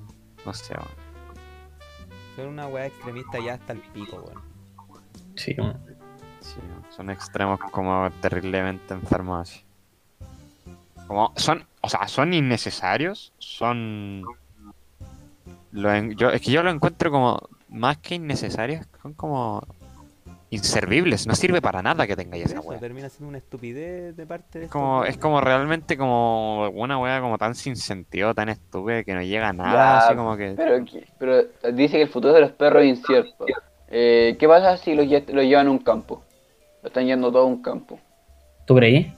no 0.46 0.54
sé, 0.54 0.74
weón. 0.76 0.88
Son 2.36 2.48
una 2.48 2.68
weá 2.68 2.86
extremista 2.88 3.40
ya 3.40 3.54
hasta 3.56 3.74
el 3.74 3.80
pico, 3.80 4.18
weón. 4.26 4.42
Sí, 5.36 5.56
weón. 5.58 5.78
Sí, 6.42 6.60
son 6.96 7.10
extremos 7.10 7.60
como 7.72 8.10
terriblemente 8.22 8.94
enfermos 8.94 9.50
así. 9.50 9.64
Como 11.08 11.34
son, 11.36 11.66
o 11.82 11.90
sea, 11.90 12.08
son 12.08 12.34
innecesarios, 12.34 13.32
son 13.38 14.24
lo 15.72 15.94
en- 15.94 16.16
yo, 16.16 16.30
es 16.30 16.42
que 16.42 16.52
yo 16.52 16.64
lo 16.64 16.70
encuentro 16.70 17.12
como 17.12 17.40
más 17.70 17.98
que 17.98 18.16
innecesarios, 18.16 18.86
son 19.02 19.14
como 19.14 19.62
inservibles, 20.50 21.28
no 21.28 21.36
sirve 21.36 21.62
para 21.62 21.82
nada 21.82 22.06
que 22.06 22.16
tengáis 22.16 22.46
esa 22.46 22.60
wea. 22.60 22.78
termina 22.80 23.08
siendo 23.08 23.30
una 23.30 23.38
estupidez 23.38 24.16
de 24.16 24.26
parte 24.26 24.60
de 24.60 24.66
Es 24.66 24.72
como, 24.72 25.06
es 25.06 25.18
como 25.18 25.40
realmente 25.40 25.98
como 25.98 26.68
una 26.70 27.00
wea 27.00 27.22
como 27.22 27.38
tan 27.38 27.56
sin 27.56 27.78
sentido, 27.78 28.36
tan 28.36 28.50
estúpida 28.50 29.04
que 29.04 29.14
no 29.14 29.22
llega 29.22 29.50
a 29.50 29.54
nada, 29.54 29.72
Ya, 29.72 29.98
así 30.08 30.16
como 30.16 30.36
que 30.36 30.56
Pero, 30.56 30.86
pero 31.18 31.44
dice 31.74 31.98
que 31.98 32.04
el 32.04 32.10
futuro 32.10 32.34
de 32.34 32.42
los 32.42 32.52
perros 32.52 32.84
es 32.84 32.90
incierto. 32.90 33.46
Eh, 33.88 34.36
¿Qué 34.40 34.48
pasa 34.48 34.78
si 34.78 34.94
los, 34.94 35.06
los 35.06 35.44
llevan 35.46 35.68
a 35.68 35.72
un 35.72 35.80
campo? 35.80 36.24
Lo 36.82 36.88
están 36.88 37.06
yendo 37.06 37.32
todo 37.32 37.44
a 37.44 37.46
un 37.46 37.62
campo. 37.62 38.00
¿Tú 38.66 38.76
creí? 38.76 39.14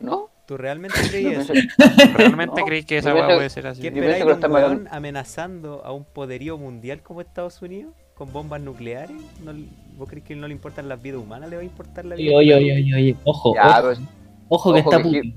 ¿No? 0.00 0.28
¿Tú 0.46 0.56
realmente 0.56 0.96
crees 1.10 1.38
eso? 1.50 1.52
realmente 2.16 2.60
No, 2.60 2.66
que 2.66 2.98
esa 2.98 3.12
pienso- 3.12 3.34
puede 3.34 3.50
ser 3.50 3.66
así. 3.66 3.82
¿Qué 3.82 3.88
esperáis 3.88 4.24
que 4.24 4.34
de 4.34 4.46
un 4.46 4.52
weón 4.52 4.88
amenazando 4.90 5.82
a 5.84 5.92
un 5.92 6.04
poderío 6.04 6.56
mundial 6.58 7.02
como 7.02 7.20
Estados 7.20 7.60
Unidos? 7.62 7.92
¿Con 8.14 8.32
bombas 8.32 8.60
nucleares? 8.60 9.16
¿No, 9.44 9.52
¿Vos 9.96 10.08
crees 10.08 10.24
que 10.24 10.34
no 10.34 10.48
le 10.48 10.54
importan 10.54 10.88
las 10.88 11.00
vidas 11.00 11.20
humanas? 11.20 11.50
¿Le 11.50 11.56
va 11.56 11.62
a 11.62 11.64
importar 11.64 12.04
la 12.04 12.16
vida? 12.16 12.36
Oye, 12.36 12.54
oye, 12.54 12.64
humana? 12.72 12.74
oye, 12.76 12.94
oye, 12.94 12.94
oye, 12.94 13.16
ojo, 13.24 13.54
Ya, 13.54 13.68
ojo, 13.78 13.82
pues, 13.82 14.00
ojo 14.48 14.72
que 14.74 14.80
ojo 14.80 14.90
está 14.90 14.96
que 15.02 15.04
Putin. 15.04 15.34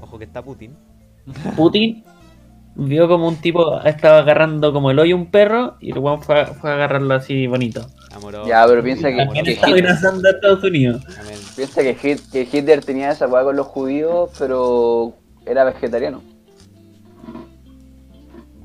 Ojo 0.00 0.18
que 0.18 0.24
está 0.24 0.42
Putin. 0.42 0.76
Putin 1.56 2.04
vio 2.76 3.08
como 3.08 3.28
un 3.28 3.36
tipo 3.36 3.80
estaba 3.82 4.18
agarrando 4.20 4.72
como 4.72 4.90
el 4.90 4.98
hoyo 4.98 5.16
a 5.16 5.18
un 5.18 5.26
perro 5.30 5.76
y 5.80 5.90
el 5.90 5.98
weón 5.98 6.22
fue 6.22 6.40
a 6.40 6.44
agarrarlo 6.44 7.12
así 7.14 7.46
bonito. 7.46 7.86
Amoroso. 8.14 8.48
Ya, 8.48 8.64
pero 8.66 8.82
piensa 8.82 9.08
que- 9.10 9.16
También 9.18 9.44
que 9.44 9.52
está 9.52 9.68
Hitler- 9.68 9.84
amenazando 9.86 10.28
a 10.28 10.32
Estados 10.32 10.64
Unidos. 10.64 11.02
Amén. 11.20 11.38
piensa 11.56 11.82
que, 11.82 11.94
Hit- 11.96 12.30
que 12.32 12.48
Hitler 12.50 12.84
tenía 12.84 13.10
esa 13.10 13.26
hueá 13.28 13.44
con 13.44 13.56
los 13.56 13.66
judíos, 13.66 14.30
pero 14.38 15.12
era 15.46 15.64
vegetariano. 15.64 16.22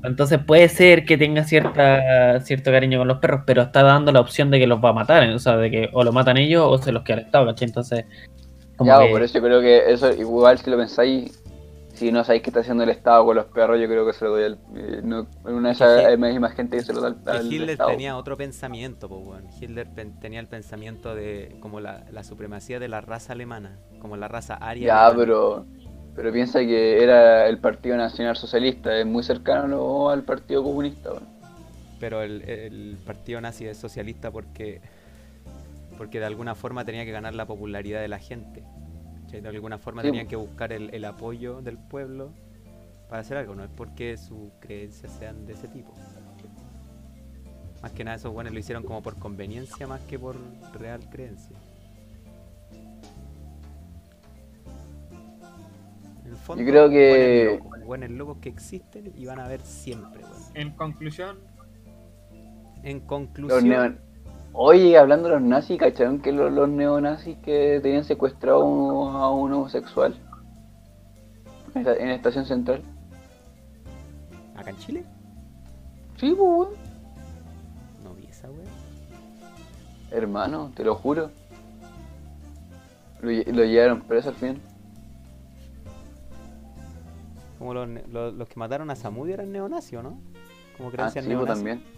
Entonces 0.02 0.38
puede 0.46 0.68
ser 0.68 1.04
que 1.04 1.18
tenga 1.18 1.42
cierta 1.44 2.40
cierto 2.40 2.70
cariño 2.70 2.98
con 2.98 3.08
los 3.08 3.18
perros, 3.18 3.40
pero 3.44 3.62
está 3.62 3.82
dando 3.82 4.12
la 4.12 4.20
opción 4.20 4.50
de 4.50 4.58
que 4.60 4.66
los 4.66 4.78
va 4.82 4.90
a 4.90 4.92
matar, 4.92 5.28
o 5.30 5.38
sea, 5.38 5.56
de 5.56 5.70
que 5.70 5.90
o 5.92 6.04
lo 6.04 6.12
matan 6.12 6.36
ellos 6.36 6.64
o 6.64 6.78
se 6.78 6.92
los 6.92 7.02
queda 7.02 7.18
el 7.18 7.24
Estado, 7.26 7.46
¿cachai? 7.46 7.66
Entonces, 7.68 8.04
como 8.76 8.90
Ya, 8.90 9.04
que- 9.04 9.10
por 9.10 9.22
eso 9.22 9.34
yo 9.34 9.42
creo 9.44 9.60
que 9.60 9.90
eso, 9.92 10.12
igual 10.12 10.58
si 10.58 10.70
lo 10.70 10.76
pensáis, 10.76 11.42
si 11.96 12.12
no 12.12 12.22
sabéis 12.24 12.42
qué 12.42 12.50
está 12.50 12.60
haciendo 12.60 12.84
el 12.84 12.90
Estado 12.90 13.24
con 13.24 13.36
los 13.36 13.46
perros, 13.46 13.80
yo 13.80 13.86
creo 13.86 14.06
que 14.06 14.12
se 14.12 14.24
lo 14.24 14.32
doy 14.32 14.44
al. 14.44 14.58
eh, 14.76 15.00
no, 15.02 15.26
una 15.44 15.68
de 15.68 15.74
esas 15.74 16.00
Que- 16.00 16.06
hay 16.06 16.16
más- 16.38 16.54
gente 16.54 16.76
que 16.76 16.82
se 16.82 16.92
lo 16.92 17.00
da 17.00 17.08
al, 17.08 17.18
al 17.38 17.52
Hitler 17.52 17.70
Estado. 17.70 17.90
tenía 17.90 18.16
otro 18.16 18.36
pensamiento, 18.36 19.08
pues. 19.08 19.42
Hitler 19.60 19.88
pen- 19.88 20.18
tenía 20.20 20.40
el 20.40 20.46
pensamiento 20.46 21.14
de 21.14 21.56
como 21.60 21.80
la, 21.80 22.04
la 22.12 22.22
supremacía 22.24 22.78
de 22.78 22.88
la 22.88 23.00
raza 23.00 23.32
alemana, 23.32 23.78
como 24.00 24.16
la 24.16 24.28
raza 24.28 24.54
aria. 24.54 24.86
Ya, 24.86 25.06
alemana. 25.06 25.24
pero. 25.24 25.66
Pero 26.14 26.32
piensa 26.32 26.60
que 26.60 27.02
era 27.02 27.46
el 27.46 27.58
Partido 27.58 27.94
Nacional 27.98 28.36
Socialista, 28.38 28.96
es 28.98 29.04
muy 29.04 29.22
cercano 29.22 30.08
al 30.08 30.22
Partido 30.22 30.62
Comunista. 30.62 31.10
Pero 32.00 32.22
el, 32.22 32.40
el 32.48 32.96
partido 33.04 33.38
nazi 33.40 33.66
es 33.66 33.76
socialista 33.76 34.30
porque 34.30 34.80
porque 35.98 36.18
de 36.20 36.26
alguna 36.26 36.54
forma 36.54 36.84
tenía 36.84 37.04
que 37.04 37.10
ganar 37.12 37.34
la 37.34 37.46
popularidad 37.46 38.00
de 38.00 38.08
la 38.08 38.18
gente. 38.18 38.62
¿Cachai? 39.26 39.40
De 39.40 39.48
alguna 39.48 39.78
forma 39.78 40.02
Sí, 40.02 40.08
tenían 40.08 40.26
que 40.26 40.36
buscar 40.36 40.72
el, 40.72 40.92
el 40.94 41.04
apoyo 41.04 41.60
del 41.62 41.78
pueblo 41.78 42.30
para 43.08 43.20
hacer 43.20 43.36
algo, 43.36 43.54
no 43.54 43.62
es 43.64 43.70
porque 43.76 44.16
sus 44.16 44.50
creencias 44.60 45.12
sean 45.18 45.46
de 45.46 45.52
ese 45.52 45.68
tipo. 45.68 45.92
Más 47.82 47.92
que 47.92 48.02
nada 48.04 48.16
esos 48.16 48.32
buenos 48.32 48.52
lo 48.52 48.58
hicieron 48.58 48.82
como 48.82 49.02
por 49.02 49.16
conveniencia 49.18 49.86
más 49.86 50.00
que 50.02 50.18
por 50.18 50.34
real 50.80 51.00
creencia. 51.10 51.56
En 56.24 56.30
el 56.32 56.36
fondo, 56.36 56.62
Yo 56.64 56.68
creo 56.70 56.90
que- 56.90 57.46
buenos 57.60 57.64
locos, 57.70 57.86
buenos 57.86 58.10
locos 58.10 58.38
que 58.38 58.48
existen 58.48 59.12
y 59.16 59.26
van 59.26 59.38
a 59.38 59.44
haber 59.44 59.60
siempre, 59.60 60.22
weón. 60.22 60.42
En 60.54 60.70
conclusión, 60.72 61.38
En 62.82 62.98
Los 62.98 63.06
conclusión, 63.06 63.98
Oye, 64.58 64.96
hablando 64.96 65.28
de 65.28 65.34
los 65.34 65.42
nazis, 65.42 65.78
¿cacharon 65.78 66.18
que 66.20 66.32
los, 66.32 66.50
los 66.50 66.66
neonazis 66.68 67.36
que 67.38 67.78
tenían 67.82 68.04
secuestrado 68.04 68.62
a 69.10 69.30
un 69.30 69.52
homosexual? 69.52 70.14
En 71.74 71.84
la, 71.84 71.92
en 71.94 72.08
la 72.08 72.14
estación 72.14 72.46
central. 72.46 72.82
acá 74.56 74.70
en 74.70 74.78
Chile, 74.78 75.04
Sí, 76.16 76.30
pues, 76.34 76.40
weón. 76.40 76.68
no 78.02 78.14
vi 78.14 78.24
esa 78.26 78.48
weón. 78.48 78.64
Hermano, 80.10 80.72
te 80.74 80.84
lo 80.84 80.94
juro. 80.94 81.30
Lo, 83.20 83.30
lo 83.30 83.64
llevaron 83.64 84.00
preso 84.02 84.30
al 84.30 84.36
fin. 84.36 84.58
Como 87.58 87.74
los, 87.74 87.88
los, 88.10 88.32
los 88.34 88.48
que 88.48 88.58
mataron 88.58 88.90
a 88.90 88.96
Samudio 88.96 89.34
eran 89.34 89.52
neonazis, 89.52 89.98
¿o 89.98 90.02
¿no? 90.02 90.18
Como 90.78 90.88
Ah, 90.88 90.92
creencias 90.92 91.24
sí, 91.26 91.30
pues 91.34 91.46
neonazis. 91.46 91.64
también. 91.64 91.95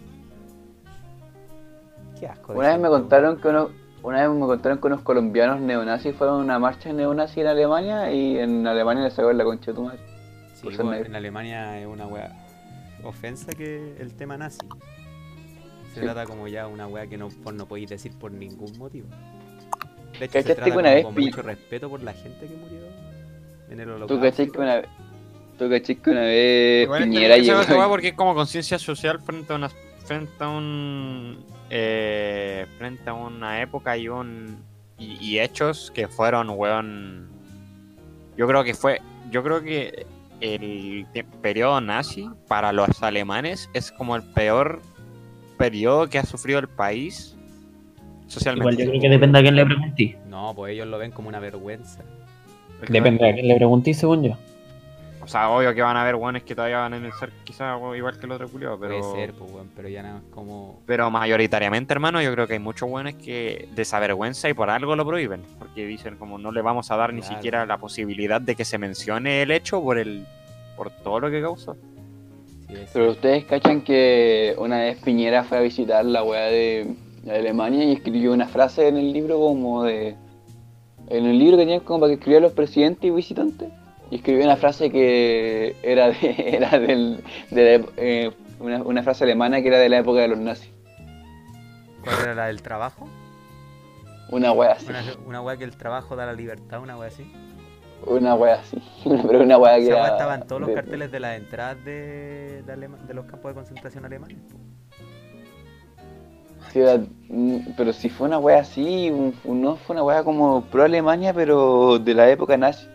Qué 2.19 2.27
asco. 2.27 2.53
Una 2.53 2.69
vez 2.69 2.79
me 2.79 2.87
contaron 2.89 3.37
que 3.39 3.47
unos, 3.47 3.69
una 4.03 4.21
vez 4.27 4.29
me 4.37 4.45
contaron 4.45 4.77
que 4.79 4.87
unos 4.87 5.01
colombianos 5.01 5.59
neonazis 5.61 6.15
fueron 6.15 6.41
a 6.41 6.43
una 6.43 6.59
marcha 6.59 6.91
neonazi 6.91 7.41
en 7.41 7.47
Alemania 7.47 8.11
y 8.11 8.37
en 8.37 8.65
Alemania 8.67 9.03
le 9.03 9.11
sacó 9.11 9.31
la 9.33 9.43
concha 9.43 9.71
de 9.71 9.75
tu 9.75 9.83
madre. 9.83 9.99
Sí, 10.55 10.67
negro. 10.67 11.05
en 11.05 11.15
Alemania 11.15 11.79
es 11.79 11.87
una 11.87 12.05
wea 12.05 12.31
ofensa 13.03 13.53
que 13.53 13.95
el 13.99 14.13
tema 14.13 14.37
nazi. 14.37 14.59
Se 15.93 15.95
Sí. 15.95 16.01
trata 16.01 16.25
como 16.25 16.47
ya 16.47 16.67
una 16.67 16.85
wea 16.87 17.07
que 17.07 17.17
no, 17.17 17.29
por- 17.29 17.53
no 17.53 17.65
podéis 17.65 17.89
decir 17.89 18.11
por 18.19 18.31
ningún 18.31 18.77
motivo. 18.77 19.07
De 20.19 20.25
hecho, 20.25 20.33
se 20.33 20.43
¿Cachaste 20.43 20.55
trata 20.55 20.71
que 20.71 20.77
una 20.77 20.91
vez 20.91 21.05
con 21.05 21.13
mucho 21.15 21.41
respeto 21.41 21.89
por 21.89 22.03
la 22.03 22.13
gente 22.13 22.45
que 22.45 22.55
murió 22.55 22.79
en 23.69 23.79
el 23.79 23.85
¿Tú 23.87 23.93
holocausto. 23.93 24.19
cachai 24.21 24.47
que 24.51 24.59
una, 24.59 24.81
tú 25.57 25.69
cachai 25.69 25.95
que 25.95 26.09
una 26.09 26.21
vez 26.21 26.83
Igual 26.83 27.01
es 27.03 27.07
Piñera 27.09 27.37
llegó 27.37 27.87
porque 27.89 28.07
es 28.09 28.13
como 28.15 28.35
conciencia 28.35 28.77
social 28.77 29.19
frente 29.21 29.53
a 29.53 29.55
una 29.55 29.69
frente 29.69 30.43
a 30.43 30.49
un 30.49 31.37
eh, 31.69 32.65
frente 32.77 33.09
a 33.09 33.13
una 33.13 33.61
época 33.61 33.97
y 33.97 34.07
un 34.07 34.63
y, 34.97 35.17
y 35.19 35.39
hechos 35.39 35.91
que 35.91 36.07
fueron 36.07 36.49
weón 36.49 37.29
yo 38.37 38.47
creo 38.47 38.63
que 38.63 38.73
fue 38.73 39.01
yo 39.31 39.43
creo 39.43 39.61
que 39.61 40.05
el 40.41 41.05
periodo 41.41 41.81
nazi 41.81 42.29
para 42.47 42.71
los 42.71 43.03
alemanes 43.03 43.69
es 43.73 43.91
como 43.91 44.15
el 44.15 44.23
peor 44.23 44.81
periodo 45.57 46.09
que 46.09 46.19
ha 46.19 46.25
sufrido 46.25 46.59
el 46.59 46.69
país 46.69 47.35
Igual 48.29 48.31
socialmente 48.31 48.83
yo 48.83 48.89
creo 48.89 49.01
que 49.01 49.09
depende 49.09 49.39
a 49.39 49.41
quién 49.41 49.55
le 49.55 49.65
preguntí. 49.65 50.15
No, 50.27 50.53
pues 50.55 50.73
ellos 50.73 50.87
lo 50.87 50.99
ven 50.99 51.11
como 51.11 51.29
una 51.29 51.39
vergüenza. 51.39 52.03
Depende 52.87 53.27
a 53.27 53.33
quién 53.33 53.47
le 53.47 53.55
preguntí, 53.55 53.93
según 53.93 54.23
yo. 54.23 54.37
O 55.29 55.31
sea 55.31 55.47
obvio 55.51 55.75
que 55.75 55.81
van 55.83 55.95
a 55.95 56.01
haber 56.01 56.15
weones 56.15 56.41
que 56.41 56.55
todavía 56.55 56.79
van 56.79 56.95
a 56.95 56.99
pensar 56.99 57.29
quizás 57.43 57.79
igual 57.95 58.17
que 58.19 58.25
el 58.25 58.31
otro 58.31 58.49
culiao, 58.49 58.79
pero 58.79 58.99
Puede 58.99 59.13
ser, 59.27 59.33
pues, 59.35 59.51
weón, 59.51 59.69
pero 59.75 59.87
ya 59.87 60.01
nada 60.01 60.15
más 60.15 60.23
como. 60.31 60.81
Pero 60.87 61.11
mayoritariamente, 61.11 61.93
hermano, 61.93 62.19
yo 62.19 62.33
creo 62.33 62.47
que 62.47 62.53
hay 62.53 62.59
muchos 62.59 62.89
buenos 62.89 63.13
que 63.13 63.69
desvergüenza 63.75 64.49
y 64.49 64.55
por 64.55 64.71
algo 64.71 64.95
lo 64.95 65.05
prohíben. 65.05 65.43
Porque 65.59 65.85
dicen 65.85 66.15
como 66.17 66.39
no 66.39 66.51
le 66.51 66.63
vamos 66.63 66.89
a 66.89 66.97
dar 66.97 67.13
ni 67.13 67.21
siquiera 67.21 67.67
la 67.67 67.77
posibilidad 67.77 68.41
de 68.41 68.55
que 68.55 68.65
se 68.65 68.79
mencione 68.79 69.43
el 69.43 69.51
hecho 69.51 69.81
por 69.83 69.99
el 69.99 70.25
por 70.75 70.89
todo 70.89 71.19
lo 71.19 71.29
que 71.29 71.41
causó. 71.41 71.75
sí, 72.67 72.73
es- 72.73 72.89
Pero 72.91 73.11
ustedes 73.11 73.45
cachan 73.45 73.81
que 73.81 74.55
una 74.57 74.79
vez 74.79 74.97
Piñera 75.03 75.43
fue 75.43 75.59
a 75.59 75.61
visitar 75.61 76.03
la 76.05 76.23
weá 76.23 76.45
de 76.45 76.95
Alemania 77.29 77.83
y 77.83 77.91
escribió 77.91 78.33
una 78.33 78.47
frase 78.47 78.87
en 78.87 78.97
el 78.97 79.13
libro 79.13 79.37
como 79.37 79.83
de... 79.83 80.15
En 81.07 81.25
el 81.25 81.37
libro 81.37 81.57
que 81.57 81.63
tenían 81.63 81.81
como 81.81 81.99
para 81.99 82.09
que 82.11 82.13
escribieran 82.15 82.43
los 82.43 82.53
presidentes 82.53 83.03
y 83.03 83.11
visitantes. 83.11 83.69
Y 84.11 84.15
escribió 84.15 84.43
una 84.45 84.55
frase 84.57 84.89
que 84.91 85.75
era 85.83 86.09
de, 86.09 86.35
era 86.57 86.79
del, 86.79 87.23
de 87.51 87.77
la- 87.79 87.85
eh, 87.97 88.31
una, 88.59 88.81
una 88.81 89.03
frase 89.03 89.23
alemana 89.23 89.61
que 89.61 89.67
era 89.67 89.77
de 89.77 89.89
la 89.89 89.99
época 89.99 90.19
de 90.21 90.27
los 90.29 90.39
nazis. 90.39 90.71
¿Cuál 92.03 92.15
era 92.23 92.35
la 92.35 92.45
del 92.47 92.61
trabajo? 92.61 93.07
Una 94.31 94.51
weá 94.51 94.71
así. 94.73 94.87
Una, 94.89 95.03
una 95.25 95.41
wea 95.41 95.57
que 95.57 95.63
el 95.63 95.75
trabajo 95.75 96.15
da 96.15 96.25
la 96.25 96.33
libertad, 96.33 96.81
una 96.81 96.97
wea 96.97 97.07
así. 97.09 97.31
Una 98.05 98.35
weá 98.35 98.55
así. 98.55 98.77
Pero 99.03 99.41
una 99.43 99.57
weá 99.57 99.75
que 99.77 99.85
Esa 99.85 99.93
wea 99.95 100.03
era 100.05 100.11
estaba 100.13 100.35
en 100.35 100.47
todos 100.47 100.61
los 100.61 100.69
de- 100.69 100.75
carteles 100.75 101.11
de 101.11 101.19
las 101.19 101.37
entradas 101.37 101.83
de, 101.85 102.63
de, 102.65 102.73
Alema- 102.73 102.97
de 103.07 103.13
los 103.13 103.25
campos 103.25 103.51
de 103.51 103.55
concentración 103.55 104.05
alemanes. 104.05 104.37
Sí, 106.71 106.79
era- 106.79 106.97
mm, 107.29 107.57
pero 107.77 107.91
si 107.93 108.09
fue 108.09 108.27
una 108.27 108.37
wea 108.39 108.59
así, 108.59 109.09
un- 109.09 109.33
no 109.61 109.75
fue 109.75 109.95
una 109.95 110.03
wea 110.03 110.23
como 110.23 110.61
pro 110.65 110.83
Alemania, 110.83 111.33
pero 111.33 111.97
de 111.99 112.13
la 112.13 112.29
época 112.29 112.55
nazi. 112.57 112.87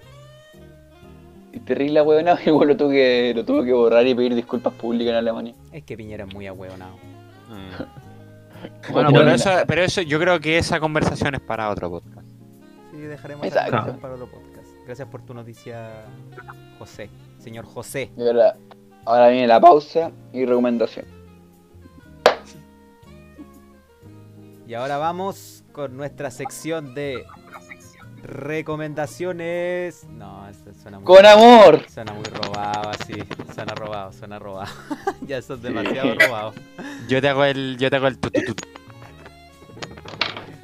Y 1.55 1.61
terrible 1.61 1.95
la 1.95 2.03
weona, 2.03 2.37
y 2.45 2.49
igual 2.49 2.69
lo 2.69 2.77
tuvo 2.77 2.91
que, 2.91 3.33
lo 3.35 3.45
tuvo 3.45 3.63
que 3.63 3.73
borrar 3.73 4.05
y 4.07 4.15
pedir 4.15 4.35
disculpas 4.35 4.75
públicas 4.75 5.13
en 5.13 5.17
Alemania. 5.19 5.55
Es 5.73 5.85
que 5.85 5.97
Piñera 5.97 6.25
es 6.25 6.35
muy 6.35 6.47
ahueonado. 6.47 6.95
Bueno, 8.91 9.11
Pero 9.13 9.31
eso, 9.31 9.51
pero 9.67 9.83
eso 9.83 10.01
yo 10.01 10.19
creo 10.19 10.41
que 10.41 10.57
esa 10.57 10.81
conversación 10.81 11.35
es 11.35 11.43
para 11.43 11.69
otro 11.69 11.91
podcast. 11.91 12.27
Sí, 12.91 12.97
dejaremos 12.97 13.47
esa 13.47 13.65
conversación 13.65 14.01
para 14.01 14.15
otro 14.15 14.27
podcast. 14.27 14.69
Gracias 14.87 15.07
por 15.09 15.21
tu 15.21 15.35
noticia, 15.35 16.07
José. 16.79 17.11
Señor 17.39 17.67
José. 17.67 18.11
Y 18.17 18.27
ahora, 18.27 18.55
ahora 19.05 19.29
viene 19.29 19.47
la 19.47 19.61
pausa 19.61 20.13
y 20.33 20.47
recomendación. 20.47 21.05
Y 24.67 24.73
ahora 24.73 24.97
vamos 24.97 25.63
con 25.73 25.95
nuestra 25.95 26.31
sección 26.31 26.95
de 26.95 27.27
recomendaciones. 28.25 30.05
No, 30.11 30.47
suena 30.83 30.99
muy, 30.99 31.07
¡Con 31.07 31.25
amor! 31.27 31.81
suena 31.89 32.13
muy 32.13 32.25
robado 32.25 32.91
así. 32.91 33.15
Suena 33.55 33.75
robado, 33.75 34.13
suena 34.13 34.39
robado. 34.39 34.73
ya 35.27 35.39
eso 35.39 35.55
es 35.55 35.63
demasiado 35.63 36.15
robado. 36.15 36.53
Yo 37.09 37.21
te 37.21 37.29
hago 37.29 37.45
el 37.45 37.77
yo 37.79 37.91
te 37.91 37.97
hago 37.97 38.07
el 38.09 38.19
tu, 38.19 38.31
tu, 38.31 38.41
tu, 38.43 38.55
tu. 38.55 38.65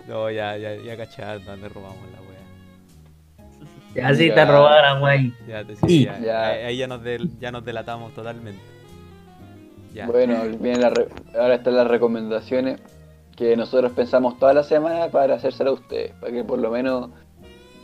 No, 0.08 0.30
ya, 0.30 0.56
ya, 0.56 0.74
ya 0.74 0.96
cachar 0.96 1.44
dónde 1.44 1.68
robamos 1.68 1.98
la 2.12 2.20
wea. 2.20 2.40
Ya 3.94 4.14
sí 4.16 4.28
Ya. 4.28 4.34
te 4.34 4.44
robaron, 4.44 5.00
güey. 5.00 5.32
Ya, 5.46 5.64
te, 5.64 5.76
sí, 5.76 6.04
ya, 6.04 6.18
Ya. 6.18 6.48
ahí- 6.48 6.62
ahí 6.64 6.76
ya 6.78 6.86
nos, 6.88 7.02
del- 7.02 7.38
ya 7.38 7.52
nos 7.52 7.64
delatamos 7.64 8.12
totalmente. 8.14 8.60
Ya. 9.94 10.06
Bueno, 10.06 10.42
viene 10.58 10.78
la 10.80 10.90
re- 10.90 11.08
ahora 11.38 11.54
están 11.56 11.76
las 11.76 11.86
recomendaciones 11.86 12.80
que 13.36 13.56
nosotros 13.56 13.92
pensamos 13.92 14.38
toda 14.38 14.52
la 14.52 14.62
semana 14.64 15.08
para 15.08 15.34
hacérsela 15.36 15.70
a 15.70 15.74
ustedes, 15.74 16.12
para 16.20 16.32
que 16.32 16.44
por 16.44 16.58
lo 16.58 16.70
menos 16.70 17.10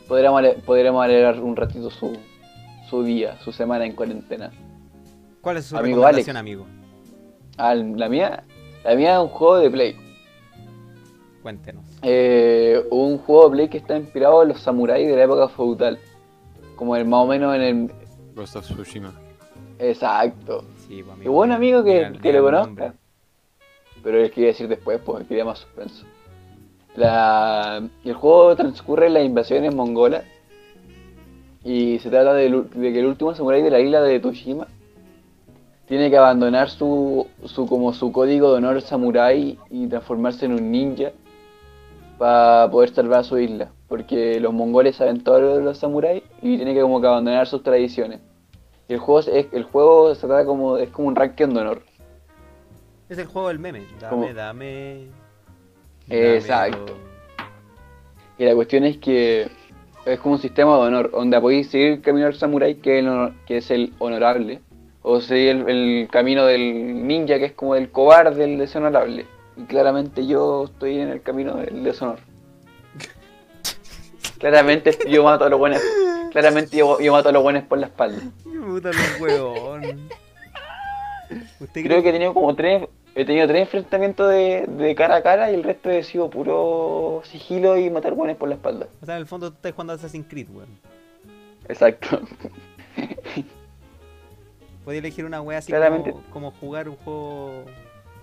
podríamos, 0.07 0.41
podríamos 0.65 1.03
alegrar 1.03 1.39
un 1.41 1.55
ratito 1.55 1.89
su, 1.89 2.17
su 2.89 3.03
día, 3.03 3.37
su 3.39 3.51
semana 3.51 3.85
en 3.85 3.93
cuarentena. 3.93 4.51
¿Cuál 5.41 5.57
es 5.57 5.65
su 5.65 5.77
Amigo 5.77 5.97
recomendación, 6.01 6.37
Alex. 6.37 6.39
amigo? 6.39 6.67
Ah, 7.57 7.75
la 7.75 8.09
mía, 8.09 8.43
la 8.83 8.95
mía 8.95 9.13
es 9.15 9.19
un 9.19 9.29
juego 9.29 9.57
de 9.59 9.69
Play. 9.69 9.95
Cuéntenos. 11.41 11.85
Eh, 12.01 12.83
un 12.91 13.17
juego 13.19 13.45
de 13.45 13.55
Play 13.55 13.69
que 13.69 13.77
está 13.77 13.97
inspirado 13.97 14.41
en 14.43 14.49
los 14.49 14.59
samuráis 14.59 15.07
de 15.07 15.15
la 15.15 15.23
época 15.23 15.47
feudal. 15.49 15.97
Como 16.75 16.95
el 16.95 17.05
más 17.05 17.21
o 17.21 17.27
menos 17.27 17.55
en 17.55 17.61
el. 17.61 17.91
Ghost 18.35 18.55
of 18.55 18.65
Tsushima. 18.65 19.13
Exacto. 19.79 20.65
Sí, 20.87 21.03
pues, 21.03 21.19
Y 21.25 21.27
buen 21.29 21.51
amigo 21.51 21.83
que, 21.83 22.11
que 22.21 22.29
diga 22.29 22.39
lo 22.39 22.43
conozca. 22.45 22.93
Pero 24.03 24.19
les 24.19 24.31
quería 24.31 24.49
decir 24.49 24.67
después, 24.67 24.99
pues 25.03 25.25
quería 25.27 25.45
más 25.45 25.59
suspenso. 25.59 26.05
La, 26.97 27.87
el 28.03 28.13
juego 28.15 28.55
transcurre 28.55 29.05
en 29.05 29.13
las 29.13 29.23
invasiones 29.23 29.73
mongolas. 29.73 30.25
Y 31.63 31.99
se 31.99 32.09
trata 32.09 32.33
de, 32.33 32.49
que 32.73 32.99
el 32.99 33.05
último 33.05 33.35
samurái 33.35 33.61
de 33.61 33.69
la 33.69 33.79
isla 33.79 34.01
de 34.01 34.19
Toshima 34.19 34.67
tiene 35.87 36.09
que 36.09 36.17
abandonar 36.17 36.69
su, 36.69 37.27
su 37.45 37.67
como 37.67 37.93
su 37.93 38.11
código 38.11 38.51
de 38.51 38.57
honor 38.57 38.81
samurái 38.81 39.59
y 39.69 39.87
transformarse 39.87 40.47
en 40.47 40.53
un 40.53 40.71
ninja 40.71 41.11
para 42.17 42.69
poder 42.71 42.89
salvar 42.89 43.23
su 43.23 43.37
isla. 43.37 43.69
Porque 43.87 44.39
los 44.39 44.51
mongoles 44.51 44.95
saben 44.95 45.23
todo 45.23 45.39
lo 45.39 45.57
de 45.57 45.63
los 45.63 45.77
samuráis 45.77 46.23
y 46.41 46.57
tiene 46.57 46.73
que 46.73 46.81
como 46.81 46.99
que 46.99 47.07
abandonar 47.07 47.45
sus 47.45 47.61
tradiciones. 47.61 48.21
Y 48.89 48.93
el 48.93 48.99
juego, 48.99 49.19
es, 49.19 49.47
el 49.51 49.63
juego 49.65 50.15
se 50.15 50.25
trata 50.25 50.45
como, 50.45 50.77
es 50.77 50.89
como 50.89 51.09
un 51.09 51.15
ranking 51.15 51.49
de 51.49 51.59
honor. 51.59 51.81
Es 53.07 53.19
el 53.19 53.27
juego 53.27 53.49
del 53.49 53.59
meme. 53.59 53.85
Dame, 53.99 54.09
¿Cómo? 54.09 54.33
dame. 54.33 55.26
Exacto. 56.09 56.95
Y 58.37 58.45
la 58.45 58.53
cuestión 58.55 58.83
es 58.85 58.97
que 58.97 59.49
es 60.05 60.19
como 60.19 60.35
un 60.35 60.41
sistema 60.41 60.73
de 60.75 60.81
honor, 60.83 61.11
donde 61.11 61.39
podéis 61.41 61.69
seguir 61.69 61.87
el 61.93 62.01
camino 62.01 62.25
del 62.27 62.35
samurái, 62.35 62.75
que 62.75 62.99
es 62.99 63.03
el, 63.03 63.09
honor- 63.09 63.33
que 63.45 63.57
es 63.57 63.71
el 63.71 63.93
honorable, 63.99 64.61
o 65.01 65.19
seguir 65.21 65.49
el, 65.49 65.69
el 65.69 66.07
camino 66.09 66.45
del 66.45 67.05
ninja, 67.07 67.39
que 67.39 67.45
es 67.45 67.51
como 67.53 67.75
el 67.75 67.89
cobarde, 67.89 68.43
el 68.43 68.57
deshonorable. 68.57 69.25
Y 69.57 69.63
claramente 69.63 70.25
yo 70.27 70.65
estoy 70.65 70.99
en 70.99 71.09
el 71.09 71.21
camino 71.21 71.55
del 71.55 71.83
deshonor. 71.83 72.19
claramente 74.39 74.97
yo 75.09 75.23
mato 75.23 75.45
a 75.45 75.49
los 75.49 75.59
buenos. 75.59 75.81
Claramente 76.31 76.77
yo, 76.77 76.99
yo 76.99 77.11
mato 77.11 77.29
a 77.29 77.31
los 77.31 77.41
buenos 77.41 77.63
por 77.63 77.79
la 77.79 77.87
espalda. 77.87 78.21
Puta 78.43 78.91
huevón. 79.19 79.81
¿Usted 81.59 81.83
Creo 81.83 82.01
que 82.03 82.09
he 82.09 82.13
tenido 82.13 82.33
como 82.33 82.55
tres, 82.55 82.87
he 83.17 83.25
tenido 83.25 83.47
tres 83.47 83.61
enfrentamientos 83.63 84.29
de, 84.29 84.67
de 84.67 84.95
cara 84.95 85.15
a 85.15 85.23
cara 85.23 85.51
y 85.51 85.55
el 85.55 85.63
resto 85.63 85.89
he 85.89 86.03
sido 86.03 86.29
puro 86.29 87.21
sigilo 87.25 87.75
y 87.75 87.89
matar 87.89 88.13
buenos 88.13 88.37
por 88.37 88.47
la 88.47 88.55
espalda. 88.55 88.87
O 89.01 89.05
sea, 89.05 89.15
en 89.15 89.21
el 89.21 89.27
fondo 89.27 89.49
tú 89.49 89.55
estás 89.55 89.71
jugando 89.71 89.93
Assassin's 89.93 90.27
Creed, 90.29 90.47
weón. 90.51 90.69
Exacto. 91.67 92.21
Podía 94.85 94.99
elegir 94.99 95.25
una 95.25 95.41
wea 95.41 95.57
así 95.57 95.71
Claramente. 95.71 96.11
como, 96.11 96.23
como 96.31 96.51
jugar 96.51 96.87
un 96.87 96.95
juego 96.97 97.65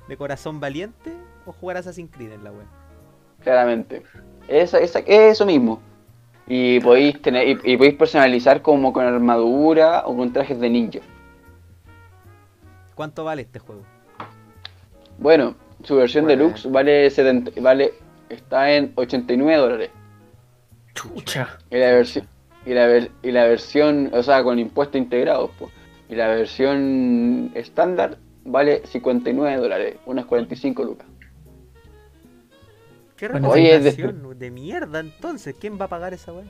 de 0.07 0.17
corazón 0.17 0.61
valiente 0.61 1.13
o 1.45 1.53
jugar 1.53 1.77
Assassin's 1.79 2.11
Creed 2.13 2.33
en 2.33 2.45
la 2.45 2.53
wea. 2.53 2.67
Claramente. 3.43 4.03
Esa, 4.47 4.79
esa, 4.79 5.01
eso 5.01 5.45
mismo. 5.45 5.81
Y 6.47 6.79
podéis 6.81 7.21
tener, 7.21 7.49
y, 7.49 7.59
y 7.65 7.77
podéis 7.77 7.97
personalizar 7.97 8.63
como 8.63 8.93
con 8.93 9.05
armadura 9.05 10.05
o 10.07 10.17
con 10.17 10.33
trajes 10.33 10.61
de 10.61 10.71
ninja. 10.71 11.01
¿Cuánto 12.95 13.25
vale 13.25 13.43
este 13.43 13.59
juego? 13.59 13.83
Bueno, 15.19 15.55
su 15.83 15.97
versión 15.97 16.25
Bueno. 16.25 16.43
deluxe 16.45 16.71
vale 16.71 17.09
70, 17.11 17.53
vale, 17.61 17.93
está 18.29 18.73
en 18.73 18.93
89 18.97 19.57
dólares. 19.61 19.91
Chucha. 20.95 21.59
Y 21.71 21.77
la 21.77 21.93
versión, 21.93 22.29
y 22.67 22.71
la, 22.75 22.87
ver- 22.87 23.11
y 23.23 23.31
la 23.33 23.47
versión, 23.47 24.11
o 24.13 24.23
sea, 24.23 24.43
con 24.43 24.59
impuestos 24.59 25.01
integrados, 25.01 25.51
pues. 25.59 25.73
Y 26.09 26.15
la 26.15 26.29
versión 26.29 27.51
estándar 27.55 28.19
vale 28.45 28.83
59 28.87 29.57
dólares, 29.61 29.97
unas 30.07 30.27
45 30.27 30.85
lucas. 30.85 31.07
¿Qué 33.17 33.27
Oye, 33.27 33.79
recomendación 33.79 34.39
de 34.39 34.51
mierda 34.51 35.01
entonces? 35.01 35.55
¿Quién 35.59 35.81
va 35.81 35.85
a 35.87 35.89
pagar 35.89 36.13
esa 36.15 36.33
weá? 36.33 36.45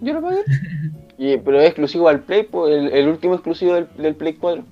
Yo 0.00 0.14
lo 0.14 0.22
pagué. 0.22 0.42
Y, 1.18 1.36
pero 1.36 1.60
es 1.60 1.66
exclusivo 1.66 2.08
al 2.08 2.20
Play, 2.20 2.44
pues, 2.44 2.72
el, 2.74 2.92
el 2.92 3.06
último 3.08 3.34
exclusivo 3.34 3.74
del, 3.74 3.88
del 3.98 4.14
Play 4.14 4.32
4. 4.34 4.64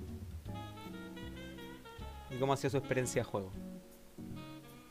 ¿Y 2.39 2.41
cómo 2.41 2.53
ha 2.53 2.57
sido 2.57 2.71
su 2.71 2.77
experiencia 2.77 3.23
de 3.23 3.29
juego? 3.29 3.51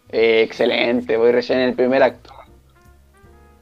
Eh, 0.09 0.41
excelente, 0.41 1.15
voy 1.15 1.31
recién 1.31 1.59
en 1.59 1.69
el 1.69 1.75
primer 1.75 2.03
acto. 2.03 2.33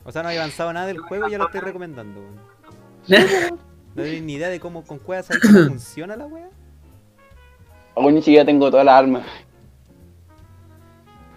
O 0.03 0.11
sea, 0.11 0.23
no 0.23 0.29
hay 0.29 0.37
avanzado 0.37 0.73
nada 0.73 0.87
del 0.87 0.97
juego 0.97 1.27
y 1.27 1.31
ya 1.31 1.37
lo 1.37 1.45
estoy 1.45 1.61
recomendando, 1.61 2.19
weón. 2.19 3.59
No 3.95 4.01
tenéis 4.01 4.23
ni 4.23 4.33
idea 4.33 4.49
de 4.49 4.59
cómo 4.59 4.83
con 4.83 4.97
cueva 4.97 5.21
sabéis 5.21 5.43
cómo 5.45 5.65
funciona 5.67 6.15
la 6.15 6.25
weá. 6.25 6.49
Aún 7.95 8.15
ni 8.15 8.23
siquiera 8.23 8.43
tengo 8.43 8.71
todas 8.71 8.87
las 8.87 8.95
armas. 8.95 9.27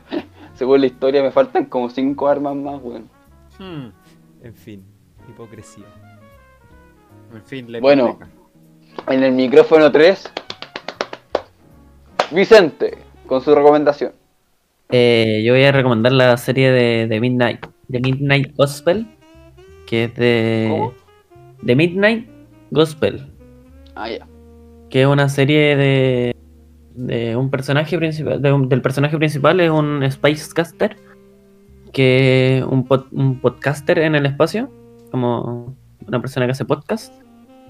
Según 0.55 0.81
la 0.81 0.87
historia 0.87 1.23
me 1.23 1.31
faltan 1.31 1.67
como 1.67 1.91
5 1.91 2.29
armas 2.29 2.57
más, 2.57 2.81
weón. 2.83 3.11
Hmm. 3.59 3.93
En 4.43 4.55
fin, 4.55 4.87
hipocresía. 5.29 5.85
En 7.35 7.43
fin, 7.43 7.71
le 7.71 7.81
Bueno. 7.81 8.19
En 9.07 9.23
el 9.23 9.33
micrófono 9.33 9.93
3, 9.93 10.33
Vicente, 12.33 12.99
con 13.27 13.41
su 13.41 13.55
recomendación. 13.55 14.13
Eh, 14.91 15.43
yo 15.45 15.53
voy 15.55 15.65
a 15.65 15.73
recomendar 15.73 16.13
la 16.13 16.37
serie 16.37 16.71
de, 16.71 17.07
de 17.07 17.21
Midnight, 17.21 17.67
de 17.89 18.01
Midnight 18.01 18.55
Gospel, 18.57 19.07
que 19.87 20.05
es 20.05 20.15
de, 20.15 20.67
¿Cómo? 20.71 20.93
de 21.63 21.77
Midnight 21.77 22.29
Gospel, 22.71 23.27
Ah, 23.95 24.11
ya. 24.11 24.27
que 24.91 25.03
es 25.03 25.07
una 25.07 25.29
serie 25.29 25.77
de, 25.77 26.37
de 26.95 27.37
un 27.37 27.51
personaje 27.51 27.97
principal, 27.99 28.41
de 28.41 28.53
un- 28.53 28.69
del 28.69 28.81
personaje 28.83 29.17
principal 29.17 29.61
es 29.61 29.71
un 29.71 30.03
Spacecaster, 30.11 30.97
que 31.93 32.59
es 32.59 32.65
un, 32.65 32.87
pod- 32.87 33.09
un 33.13 33.41
podcaster 33.41 33.99
en 33.99 34.15
el 34.15 34.27
espacio, 34.27 34.71
como 35.11 35.75
una 36.07 36.21
persona 36.21 36.47
que 36.47 36.53
hace 36.53 36.65
podcast, 36.65 37.13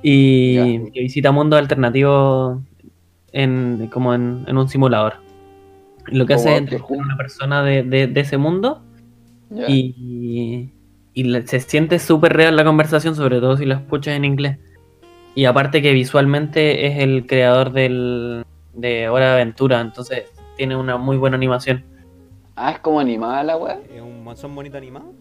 y 0.02 0.90
que 0.92 1.00
visita 1.00 1.32
mundos 1.32 1.58
alternativos 1.58 2.60
en, 3.42 3.88
como 3.92 4.14
en, 4.14 4.44
en 4.46 4.56
un 4.58 4.68
simulador. 4.68 5.14
Lo 6.06 6.26
que 6.26 6.34
Como 6.34 6.48
hace 6.48 6.64
es 6.76 6.80
a 6.80 6.84
Who. 6.84 6.94
una 6.98 7.16
persona 7.16 7.62
de, 7.62 7.82
de- 7.82 8.06
de 8.06 8.20
ese 8.20 8.38
mundo 8.38 8.82
y, 9.68 10.70
y 11.14 11.42
se 11.46 11.60
siente 11.60 11.98
súper 11.98 12.32
real 12.34 12.56
la 12.56 12.64
conversación, 12.64 13.14
sobre 13.14 13.40
todo 13.40 13.56
si 13.56 13.64
la 13.66 13.76
escuchas 13.76 14.14
en 14.16 14.24
inglés. 14.24 14.58
Y 15.34 15.44
aparte 15.44 15.82
que 15.82 15.92
visualmente 15.92 16.86
es 16.86 16.98
el 16.98 17.26
creador 17.26 17.72
del, 17.72 18.44
de 18.74 19.08
Hora 19.08 19.26
de 19.28 19.32
Aventura, 19.34 19.80
entonces 19.80 20.24
tiene 20.56 20.74
una 20.76 20.96
muy 20.96 21.16
buena 21.16 21.36
animación. 21.36 21.84
Ah, 22.56 22.72
es 22.72 22.78
como 22.80 22.98
animada 22.98 23.44
la 23.44 23.56
weá. 23.56 23.78
¿Es 23.94 24.00
un 24.02 24.24
monzón 24.24 24.54
bonito 24.54 24.76
animado? 24.78 25.12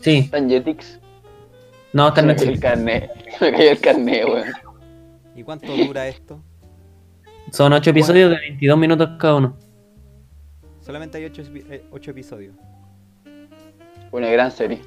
Sí, 0.00 0.28
Tan 0.30 0.48
Jetix. 0.48 0.98
no, 1.92 2.08
está 2.08 2.20
en 2.22 2.26
Me 2.28 2.34
cayó 2.36 2.50
el 2.50 2.54
Netflix. 2.54 2.60
carnet. 2.60 3.10
Me 3.40 3.52
cayó 3.52 3.70
el 3.70 3.80
carnet, 3.80 4.24
weón. 4.26 4.44
¿Y 5.34 5.42
cuánto 5.42 5.74
dura 5.76 6.08
esto? 6.08 6.42
Son 7.50 7.72
8 7.72 7.90
episodios 7.90 8.30
de 8.30 8.36
22 8.36 8.78
minutos 8.78 9.10
cada 9.18 9.36
uno. 9.36 9.56
Solamente 10.80 11.18
hay 11.18 11.24
8, 11.24 12.10
episodios. 12.10 12.54
Una 14.12 14.28
gran 14.28 14.50
serie. 14.50 14.80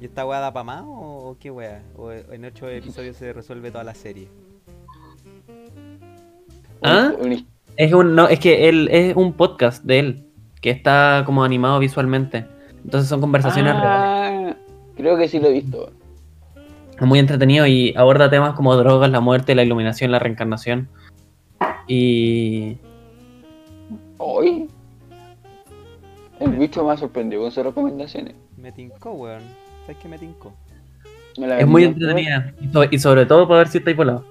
¿Y 0.00 0.04
esta 0.06 0.26
weá 0.26 0.40
da 0.40 0.52
pa' 0.52 0.64
más 0.64 0.82
o, 0.82 1.30
o 1.30 1.36
qué 1.38 1.50
weá? 1.50 1.82
¿O 1.96 2.12
en 2.12 2.44
8 2.44 2.68
episodios 2.70 3.16
se 3.16 3.32
resuelve 3.32 3.70
toda 3.70 3.84
la 3.84 3.94
serie? 3.94 4.28
¿Ah? 6.82 7.12
Es, 7.76 7.92
un, 7.92 8.14
no, 8.14 8.28
es 8.28 8.38
que 8.38 8.68
él 8.68 8.88
es 8.90 9.16
un 9.16 9.32
podcast 9.32 9.84
de 9.84 9.98
él, 9.98 10.24
que 10.60 10.70
está 10.70 11.22
como 11.26 11.44
animado 11.44 11.78
visualmente. 11.78 12.46
Entonces 12.84 13.08
son 13.08 13.20
conversaciones 13.20 13.74
reales. 13.74 14.54
Ah, 14.54 14.56
creo 14.96 15.16
que 15.16 15.28
sí 15.28 15.38
lo 15.38 15.48
he 15.48 15.52
visto. 15.52 15.90
Es 16.98 17.06
muy 17.06 17.18
entretenido 17.18 17.66
y 17.66 17.94
aborda 17.96 18.30
temas 18.30 18.54
como 18.54 18.74
drogas, 18.76 19.10
la 19.10 19.20
muerte, 19.20 19.54
la 19.54 19.62
iluminación, 19.62 20.10
la 20.10 20.18
reencarnación. 20.18 20.88
Y 21.86 22.78
Hoy. 24.18 24.68
El 26.40 26.50
bicho 26.52 26.84
me 26.84 26.92
ha 26.92 26.96
sorprendido 26.96 27.42
con 27.42 27.50
sus 27.50 27.64
recomendaciones. 27.64 28.34
Me 28.56 28.72
tincó, 28.72 29.12
weón. 29.12 29.42
¿Sabes 29.82 29.96
qué 30.02 30.08
me 30.08 30.18
tincó? 30.18 30.52
Me 31.38 31.60
es 31.60 31.66
muy 31.66 31.84
entretenida. 31.84 32.52
Y, 32.60 32.68
so- 32.68 32.84
y 32.90 32.98
sobre 32.98 33.26
todo 33.26 33.46
para 33.46 33.58
ver 33.58 33.68
si 33.68 33.78
estáis 33.78 33.96
volado. 33.96 34.24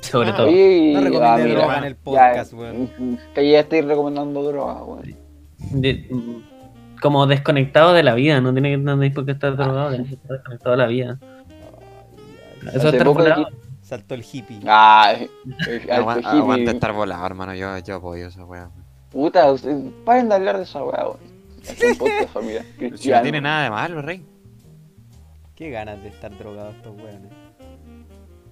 Sobre 0.00 0.30
Ah, 0.30 0.36
todo. 0.36 0.46
No 0.46 0.52
recomiende 1.00 1.26
ah, 1.26 1.36
mira, 1.36 1.58
droga 1.60 1.78
en 1.78 1.84
el 1.84 1.96
podcast, 1.96 2.52
ya, 2.52 2.58
weón. 2.58 2.90
Que 3.34 3.50
ya 3.50 3.60
estoy 3.60 3.80
recomendando 3.82 4.42
droga, 4.44 4.82
weón. 4.84 5.14
De- 5.72 6.08
mm, 6.10 7.00
como 7.02 7.26
desconectado 7.26 7.92
de 7.92 8.02
la 8.02 8.14
vida, 8.14 8.40
no 8.40 8.52
tiene 8.52 8.70
que 8.70 8.76
no 8.78 8.96
por 9.14 9.24
qué 9.26 9.32
estar 9.32 9.56
drogado, 9.56 9.90
que 9.96 10.02
estar 10.02 10.30
desconectado 10.36 10.70
de 10.72 10.76
la 10.76 10.86
vida. 10.86 11.18
Eso 12.60 12.68
Hace 12.68 12.78
es 12.78 12.84
estar 12.84 13.06
poco 13.06 13.18
volado. 13.22 13.46
Saltó 13.82 14.14
el 14.14 14.24
hippie. 14.30 14.60
Ah, 14.66 15.14
el 15.68 15.90
Agua- 15.90 16.14
alto 16.14 16.28
Aguanta 16.28 16.62
hippie. 16.62 16.74
estar 16.74 16.92
volado, 16.92 17.26
hermano. 17.26 17.54
Yo, 17.54 17.78
yo 17.78 17.96
apoyo 17.96 18.26
esa 18.28 18.44
weá. 18.44 18.70
Puta, 19.10 19.50
usted- 19.50 19.90
paren 20.04 20.28
de 20.28 20.34
hablar 20.36 20.56
de 20.58 20.62
esa 20.64 20.84
weá, 20.84 21.06
familia. 22.32 22.64
Si 22.96 23.10
no 23.10 23.22
tiene 23.22 23.40
nada 23.40 23.64
de 23.64 23.70
malo, 23.70 24.00
rey. 24.02 24.24
Qué 25.56 25.70
ganas 25.70 26.02
de 26.02 26.08
estar 26.08 26.36
drogados 26.38 26.74
estos 26.76 26.96
weones. 26.96 27.32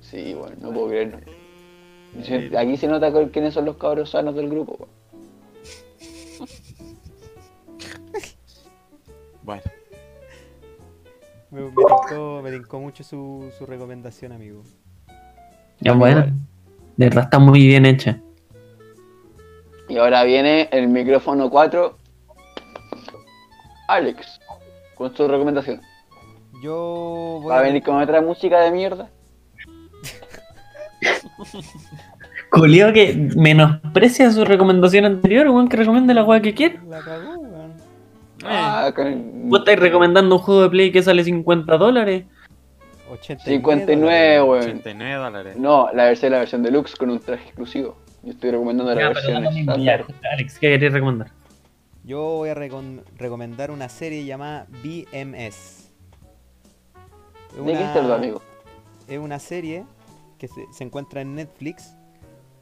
Sí, 0.01 0.35
bueno, 0.35 0.57
no 0.61 0.73
puedo 0.73 0.89
creerlo. 0.89 1.19
Se- 2.23 2.57
Aquí 2.59 2.77
se 2.77 2.87
nota 2.89 3.13
quiénes 3.31 3.55
son 3.55 3.65
los 3.67 3.77
cabros 3.77 4.11
sanos 4.11 4.35
del 4.35 4.49
grupo, 4.49 4.77
weón. 4.79 4.91
Bueno. 9.43 9.63
Me, 11.51 11.63
me 11.63 11.71
tincó, 11.71 12.41
me 12.43 12.51
tincó 12.51 12.81
mucho 12.81 13.03
su, 13.05 13.51
su 13.57 13.67
recomendación, 13.67 14.33
amigo. 14.33 14.63
Ya 15.81 15.93
bueno. 15.93 16.27
De 16.97 17.07
verdad 17.07 17.25
está 17.25 17.39
muy 17.39 17.67
bien 17.67 17.87
hecha. 17.87 18.21
Y 19.89 19.97
ahora 19.97 20.25
viene 20.25 20.69
el 20.73 20.89
micrófono 20.89 21.49
4. 21.49 21.97
Alex, 23.89 24.41
con 24.95 25.17
su 25.17 25.27
recomendación. 25.27 25.81
Yo 26.63 27.39
voy 27.43 27.51
¿Va 27.51 27.61
a 27.61 27.63
venir 27.63 27.83
con 27.83 28.03
otra 28.03 28.21
música 28.21 28.61
de 28.61 28.71
mierda? 28.71 29.09
Julio 32.51 32.93
que 32.93 33.31
menosprecia 33.37 34.31
su 34.31 34.45
recomendación 34.45 35.05
anterior, 35.05 35.49
weón, 35.49 35.69
que 35.69 35.77
recomienda 35.77 36.13
la 36.15 36.25
weá 36.25 36.43
que 36.43 36.55
quiere. 36.55 36.81
La 36.89 37.01
cagó. 37.01 37.48
Ah, 38.45 38.93
con... 38.95 39.49
Vos 39.49 39.61
estáis 39.61 39.79
recomendando 39.79 40.37
un 40.37 40.41
juego 40.43 40.63
de 40.63 40.71
play 40.71 40.93
que 40.93 41.03
sale 41.03 41.25
50 41.25 41.77
dólares. 41.77 42.25
89. 43.11 43.47
59, 43.87 44.43
weón. 44.43 44.63
89 44.63 45.15
dólares. 45.17 45.57
No, 45.57 45.89
la 45.93 46.05
versión, 46.05 46.33
la 46.33 46.39
versión 46.41 46.63
deluxe 46.63 46.95
con 46.97 47.11
un 47.11 47.19
traje 47.21 47.45
exclusivo. 47.47 47.97
Yo 48.23 48.33
estoy 48.33 48.51
recomendando 48.51 48.95
la 48.95 49.01
Ya, 49.01 49.09
versión 49.09 49.47
estándar. 49.47 50.05
Alex, 50.33 50.59
¿qué 50.59 50.69
queréis 50.71 50.93
recomendar? 50.93 51.31
Yo 52.05 52.21
voy 52.23 52.49
a 52.51 52.55
recomendar 52.55 53.71
una 53.71 53.89
serie 53.89 54.25
llamada 54.25 54.67
BMS. 54.83 55.91
Es 57.51 57.57
¿De 57.57 57.65
qué 57.65 57.71
una- 57.71 57.81
está 57.95 58.15
amigo? 58.15 58.43
Es 59.09 59.19
una 59.19 59.39
serie 59.39 59.85
que 60.39 60.49
se, 60.49 60.67
se 60.73 60.85
encuentra 60.85 61.21
en 61.23 61.35
Netflix. 61.35 61.95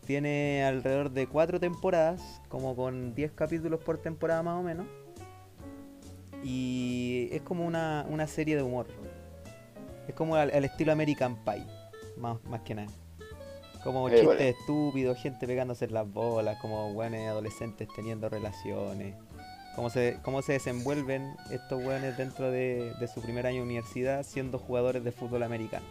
Tiene 0.06 0.64
alrededor 0.64 1.10
de 1.10 1.26
cuatro 1.26 1.58
temporadas, 1.58 2.40
como 2.48 2.76
con 2.76 3.14
10 3.14 3.32
capítulos 3.32 3.80
por 3.80 3.98
temporada 3.98 4.42
más 4.44 4.60
o 4.60 4.62
menos. 4.62 4.86
Y 6.48 7.28
es 7.32 7.42
como 7.42 7.66
una, 7.66 8.06
una 8.08 8.26
serie 8.28 8.54
de 8.54 8.62
humor. 8.62 8.86
Es 10.06 10.14
como 10.14 10.36
al, 10.36 10.52
al 10.52 10.64
estilo 10.64 10.92
American 10.92 11.36
Pie, 11.44 11.66
más, 12.16 12.42
más 12.44 12.60
que 12.60 12.74
nada. 12.76 12.88
Como 13.82 14.08
Eh, 14.08 14.12
chistes 14.12 14.26
bueno. 14.26 14.42
estúpidos, 14.42 15.18
gente 15.18 15.46
pegándose 15.46 15.86
en 15.86 15.94
las 15.94 16.08
bolas, 16.08 16.58
como 16.60 16.92
buenos 16.92 17.20
adolescentes 17.26 17.88
teniendo 17.96 18.28
relaciones. 18.28 19.16
Cómo 19.74 19.90
se, 19.90 20.18
cómo 20.22 20.40
se 20.40 20.52
desenvuelven 20.52 21.34
estos 21.50 21.82
weones 21.84 22.16
dentro 22.16 22.50
de, 22.50 22.94
de 22.98 23.08
su 23.08 23.20
primer 23.20 23.46
año 23.46 23.58
de 23.58 23.62
universidad 23.64 24.22
siendo 24.22 24.58
jugadores 24.58 25.02
de 25.04 25.12
fútbol 25.12 25.42
americano. 25.42 25.84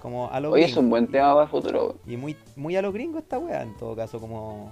Como 0.00 0.30
a 0.30 0.40
lo 0.40 0.50
Oye, 0.52 0.64
es 0.64 0.76
un 0.76 0.88
buen 0.90 1.06
tema 1.08 1.32
para 1.32 1.44
el 1.44 1.50
futuro. 1.50 2.00
Y 2.06 2.16
muy, 2.16 2.36
muy 2.56 2.76
a 2.76 2.82
lo 2.82 2.92
gringo 2.92 3.18
esta 3.18 3.38
weá, 3.38 3.62
en 3.62 3.76
todo 3.76 3.94
caso, 3.94 4.20
como. 4.20 4.70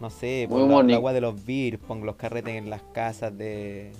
No 0.00 0.10
sé, 0.10 0.46
por 0.48 0.60
la, 0.60 0.82
la 1.00 1.12
de 1.12 1.20
los 1.20 1.44
beers, 1.44 1.78
pon 1.78 2.06
los 2.06 2.16
carretes 2.16 2.54
en 2.54 2.70
las 2.70 2.82
casas 2.92 3.36
de. 3.36 3.92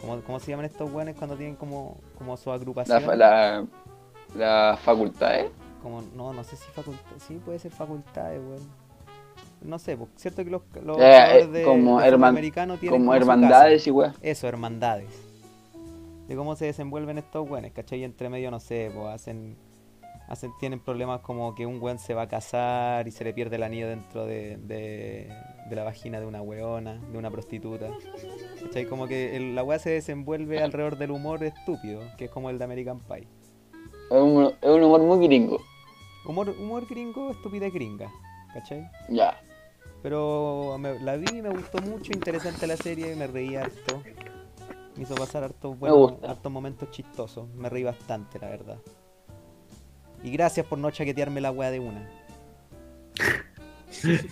¿Cómo, 0.00 0.20
cómo 0.22 0.38
se 0.40 0.50
llaman 0.50 0.66
estos 0.66 0.90
weones 0.92 1.16
cuando 1.16 1.36
tienen 1.36 1.56
como, 1.56 1.98
como 2.16 2.36
su 2.36 2.50
La, 2.50 2.56
agrupación? 2.56 3.02
fa- 3.02 3.16
la, 3.16 3.64
la 4.36 4.78
facultad, 4.82 5.40
¿eh? 5.40 5.50
Como, 5.82 6.02
no, 6.14 6.32
no 6.32 6.44
sé 6.44 6.56
si 6.56 6.70
facultad. 6.72 7.02
Sí, 7.26 7.40
puede 7.44 7.58
ser 7.58 7.72
facultades, 7.72 8.40
weón. 8.40 8.88
No 9.60 9.78
sé, 9.78 9.96
pues, 9.96 10.10
cierto 10.16 10.44
que 10.44 10.50
los, 10.50 10.62
los 10.84 10.98
Eh, 10.98 11.40
eh, 11.40 11.46
de, 11.48 11.62
como 11.64 12.00
herman- 12.00 12.28
americano 12.28 12.76
tienen 12.78 13.00
Como 13.00 13.14
hermandades 13.14 13.86
y 13.86 13.90
weá. 13.90 14.14
Eso, 14.22 14.46
hermandades. 14.46 15.08
De 16.28 16.36
cómo 16.36 16.54
se 16.56 16.66
desenvuelven 16.66 17.18
estos 17.18 17.48
weones, 17.48 17.72
¿cachai? 17.72 18.00
Y 18.00 18.04
entre 18.04 18.28
medio, 18.28 18.50
no 18.50 18.60
sé, 18.60 18.90
pues 18.94 19.06
hacen 19.08 19.56
hacen, 20.28 20.52
tienen 20.60 20.80
problemas 20.80 21.20
como 21.20 21.54
que 21.54 21.66
un 21.66 21.80
weón 21.82 21.98
se 21.98 22.14
va 22.14 22.22
a 22.22 22.28
casar 22.28 23.08
y 23.08 23.10
se 23.10 23.24
le 23.24 23.32
pierde 23.32 23.56
el 23.56 23.62
anillo 23.62 23.88
dentro 23.88 24.26
de, 24.26 24.56
de- 24.58 25.32
de 25.68 25.76
la 25.76 25.84
vagina 25.84 26.18
de 26.20 26.26
una 26.26 26.40
weona, 26.40 26.94
de 26.94 27.18
una 27.18 27.30
prostituta. 27.30 27.90
¿Cachai? 28.62 28.86
Como 28.86 29.06
que 29.06 29.36
el- 29.36 29.54
la 29.54 29.62
weá 29.64 29.78
se 29.78 29.90
desenvuelve 29.90 30.62
alrededor 30.62 30.96
del 30.96 31.10
humor 31.10 31.42
estúpido, 31.44 32.00
que 32.16 32.26
es 32.26 32.30
como 32.30 32.48
el 32.50 32.58
de 32.58 32.64
American 32.64 33.00
Pie. 33.00 33.28
Es 34.10 34.16
un, 34.20 34.44
es 34.60 34.68
un 34.70 34.82
humor 34.82 35.02
muy 35.02 35.26
gringo. 35.26 35.60
Humor, 36.26 36.50
humor 36.50 36.86
gringo, 36.88 37.30
estupidez 37.30 37.72
gringa, 37.72 38.10
¿cachai? 38.54 38.88
Ya. 39.10 39.38
Pero 40.02 40.76
me- 40.78 40.98
la 41.00 41.16
vi, 41.16 41.42
me 41.42 41.50
gustó 41.50 41.78
mucho, 41.82 42.12
interesante 42.12 42.66
la 42.66 42.76
serie, 42.76 43.14
me 43.16 43.26
reí 43.26 43.56
harto. 43.56 44.02
Me 44.96 45.02
hizo 45.02 45.14
pasar 45.14 45.44
hartos, 45.44 45.78
gusta. 45.78 46.30
hartos 46.30 46.50
momentos 46.52 46.90
chistosos. 46.90 47.48
Me 47.54 47.68
reí 47.68 47.82
bastante, 47.84 48.38
la 48.38 48.48
verdad. 48.48 48.78
Y 50.22 50.30
gracias 50.30 50.66
por 50.66 50.78
no 50.78 50.90
chaquetearme 50.90 51.40
la 51.40 51.50
weá 51.50 51.70
de 51.70 51.80
una. 51.80 52.06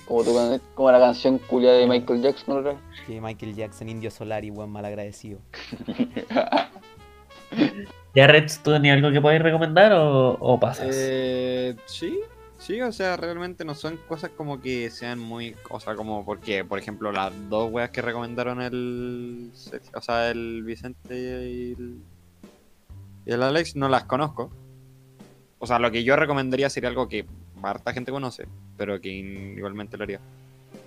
Como, 0.06 0.22
tu, 0.22 0.60
como 0.74 0.92
la 0.92 1.00
canción 1.00 1.38
culia 1.38 1.72
de 1.72 1.86
Michael 1.86 2.22
Jackson, 2.22 2.62
¿no? 2.62 2.78
Que 3.06 3.20
Michael 3.20 3.54
Jackson, 3.54 3.88
Indio 3.88 4.10
Solar 4.10 4.44
y 4.44 4.50
weón 4.50 4.70
malagradecido. 4.70 5.40
¿Ya 8.14 8.26
Reds, 8.26 8.62
tú 8.62 8.72
tenías 8.72 8.96
algo 8.96 9.10
que 9.10 9.20
podáis 9.20 9.42
recomendar 9.42 9.92
o, 9.92 10.36
o 10.40 10.60
pasas? 10.60 10.88
Eh, 10.92 11.74
sí, 11.86 12.20
sí, 12.58 12.80
o 12.80 12.92
sea, 12.92 13.16
realmente 13.16 13.64
no 13.64 13.74
son 13.74 13.98
cosas 14.08 14.30
como 14.36 14.60
que 14.60 14.90
sean 14.90 15.18
muy, 15.18 15.56
o 15.70 15.80
sea, 15.80 15.94
como 15.94 16.24
porque, 16.24 16.64
por 16.64 16.78
ejemplo, 16.78 17.10
las 17.10 17.32
dos 17.48 17.70
weas 17.70 17.90
que 17.90 18.02
recomendaron 18.02 18.62
el, 18.62 19.50
o 19.94 20.00
sea, 20.00 20.30
el 20.30 20.62
Vicente 20.64 21.14
y 21.14 21.72
el, 21.72 21.98
y 23.26 23.32
el 23.32 23.42
Alex 23.42 23.76
no 23.76 23.88
las 23.88 24.04
conozco. 24.04 24.50
O 25.59 25.66
sea, 25.66 25.78
lo 25.78 25.91
que 25.91 26.05
yo 26.05 26.16
recomendaría 26.16 26.69
sería 26.70 26.89
algo 26.91 27.09
que 27.09 27.24
harta 27.62 27.93
gente 27.93 28.12
conoce, 28.12 28.47
pero 28.77 29.01
que 29.01 29.09
igualmente 29.09 29.97
lo 29.97 30.05
haría. 30.05 30.20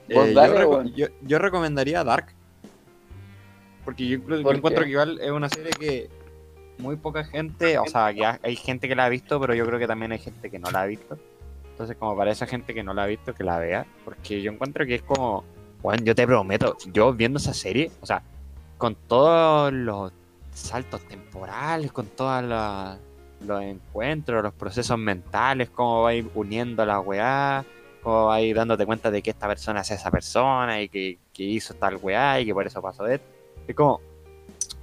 Eh, 0.08 0.34
dale, 0.34 0.54
yo, 0.54 0.60
reco- 0.60 0.70
weón. 0.70 0.94
yo, 0.96 1.08
yo 1.22 1.40
recomendaría 1.40 2.04
Dark. 2.04 2.28
Porque 3.86 4.08
yo, 4.08 4.18
inclu- 4.20 4.38
yo 4.38 4.44
¿Por 4.44 4.56
encuentro 4.56 4.84
que 4.84 4.90
igual 4.92 5.20
es 5.20 5.32
una 5.32 5.50
serie 5.50 5.72
que 5.72 6.10
muy 6.78 6.96
poca 6.96 7.24
gente, 7.24 7.78
o 7.78 7.86
sea, 7.88 8.14
que 8.14 8.26
ha- 8.26 8.40
hay 8.44 8.56
gente 8.56 8.88
que 8.88 8.96
la 8.96 9.06
ha 9.06 9.10
visto, 9.10 9.40
pero 9.40 9.54
yo 9.56 9.66
creo 9.66 9.80
que 9.80 9.88
también 9.88 10.12
hay 10.12 10.20
gente 10.20 10.50
que 10.50 10.60
no 10.60 10.70
la 10.72 10.82
ha 10.82 10.86
visto. 10.86 11.18
Entonces, 11.72 11.98
como 11.98 12.16
para 12.16 12.32
esa 12.32 12.46
gente 12.46 12.74
que 12.74 12.84
no 12.84 12.94
la 12.94 13.04
ha 13.04 13.08
visto, 13.08 13.34
que 13.34 13.44
la 13.44 13.58
vea. 13.58 13.86
Porque 14.06 14.42
yo 14.42 14.52
encuentro 14.52 14.86
que 14.86 14.96
es 14.96 15.02
como, 15.02 15.44
bueno, 15.82 16.04
yo 16.04 16.14
te 16.14 16.28
prometo, 16.28 16.78
yo 16.94 17.14
viendo 17.14 17.40
esa 17.40 17.54
serie, 17.54 17.90
o 18.02 18.06
sea, 18.06 18.22
con 18.78 18.96
todos 18.96 19.74
los 19.74 20.12
saltos 20.54 21.02
temporales, 21.08 21.92
con 21.92 22.06
todos 22.08 22.44
los 23.46 23.62
encuentros, 23.62 24.44
los 24.44 24.54
procesos 24.54 24.98
mentales, 24.98 25.70
cómo 25.70 26.04
va 26.04 26.10
a 26.10 26.14
ir 26.14 26.30
uniendo 26.36 26.86
la 26.86 27.00
weá, 27.00 27.66
cómo 28.04 28.26
va 28.26 28.36
a 28.36 28.42
ir 28.42 28.56
dándote 28.56 28.86
cuenta 28.86 29.12
de 29.12 29.22
que 29.22 29.30
esta 29.30 29.48
persona 29.48 29.82
es 29.82 29.92
esa 29.92 30.12
persona 30.12 30.82
y 30.82 30.90
que, 30.90 31.18
hizo 31.38 31.74
tal 31.74 31.96
weá 32.02 32.40
y 32.42 32.46
que 32.46 32.54
por 32.54 32.68
eso 32.68 32.82
pasó 32.82 33.08
esto. 33.08 33.26
Es 33.68 33.76
como, 33.76 34.02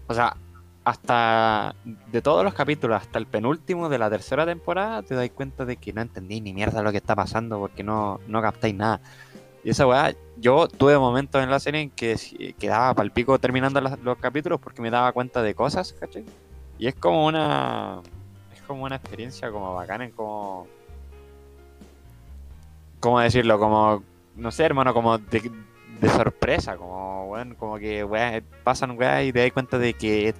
o 0.07 0.15
sea, 0.15 0.37
hasta 0.85 1.74
de 1.85 2.23
todos 2.23 2.45
los 2.45 2.55
capítulos, 2.55 3.03
hasta 3.03 3.19
el 3.19 3.27
penúltimo 3.27 3.89
de 3.89 3.99
la 3.99 4.09
tercera 4.09 4.47
temporada, 4.47 5.03
te 5.03 5.15
dais 5.15 5.33
cuenta 5.33 5.65
de 5.65 5.77
que 5.77 5.93
no 5.93 6.01
entendéis 6.01 6.43
ni 6.43 6.55
mierda 6.55 6.83
lo 6.83 6.93
que 6.93 6.99
está 6.99 7.15
pasando 7.15 7.59
porque 7.59 7.83
no, 7.83 8.20
no 8.28 8.41
captáis 8.41 8.74
nada. 8.74 9.01
Y 9.65 9.70
esa 9.70 9.87
weá, 9.87 10.15
yo 10.37 10.69
tuve 10.69 10.97
momentos 10.97 11.43
en 11.43 11.51
la 11.51 11.59
serie 11.59 11.81
en 11.81 11.91
que 11.91 12.16
quedaba 12.59 12.95
pal 12.95 13.11
pico 13.11 13.37
terminando 13.39 13.81
las- 13.81 13.99
los 13.99 14.16
capítulos 14.19 14.61
porque 14.61 14.81
me 14.81 14.91
daba 14.91 15.11
cuenta 15.12 15.43
de 15.43 15.55
cosas, 15.57 15.93
¿cachai? 15.99 16.24
Y 16.78 16.87
es 16.87 16.95
como 16.95 17.27
una. 17.27 18.01
Como 18.66 18.84
una 18.84 18.97
experiencia 18.97 19.51
como 19.51 19.74
bacana 19.74 20.10
como. 20.10 20.66
¿Cómo 23.01 23.20
decirlo? 23.20 23.59
Como. 23.59 24.02
No 24.36 24.51
sé, 24.51 24.64
hermano, 24.64 24.93
como 24.93 25.16
de, 25.18 25.51
de 26.01 26.09
sorpresa, 26.10 26.76
como, 26.76 27.26
weón, 27.30 27.55
como 27.55 27.78
que, 27.78 28.05
weá, 28.05 28.43
pasan 28.64 28.98
weá 28.98 29.22
y 29.22 29.32
te 29.32 29.40
das 29.40 29.52
cuenta 29.52 29.78
de 29.78 29.94
que, 29.94 30.34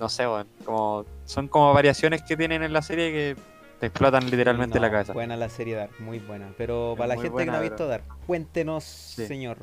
no 0.00 0.08
sé, 0.08 0.26
weón, 0.26 0.46
como. 0.64 1.04
Son 1.26 1.48
como 1.48 1.72
variaciones 1.74 2.22
que 2.22 2.36
tienen 2.36 2.62
en 2.62 2.72
la 2.72 2.82
serie 2.82 3.12
que 3.12 3.36
te 3.80 3.86
explotan 3.86 4.30
literalmente 4.30 4.76
No, 4.78 4.82
la 4.82 4.90
cabeza. 4.90 5.12
Buena 5.12 5.36
la 5.36 5.48
serie 5.48 5.74
Dark, 5.74 5.90
muy 5.98 6.18
buena. 6.18 6.52
Pero 6.56 6.92
Es 6.92 6.98
para 6.98 7.08
la 7.08 7.14
gente 7.14 7.30
buena, 7.30 7.44
que 7.44 7.50
no 7.52 7.58
ha 7.58 7.68
visto 7.68 7.86
Dark, 7.86 8.04
cuéntenos, 8.26 8.84
Sí. 8.84 9.26
señor. 9.26 9.58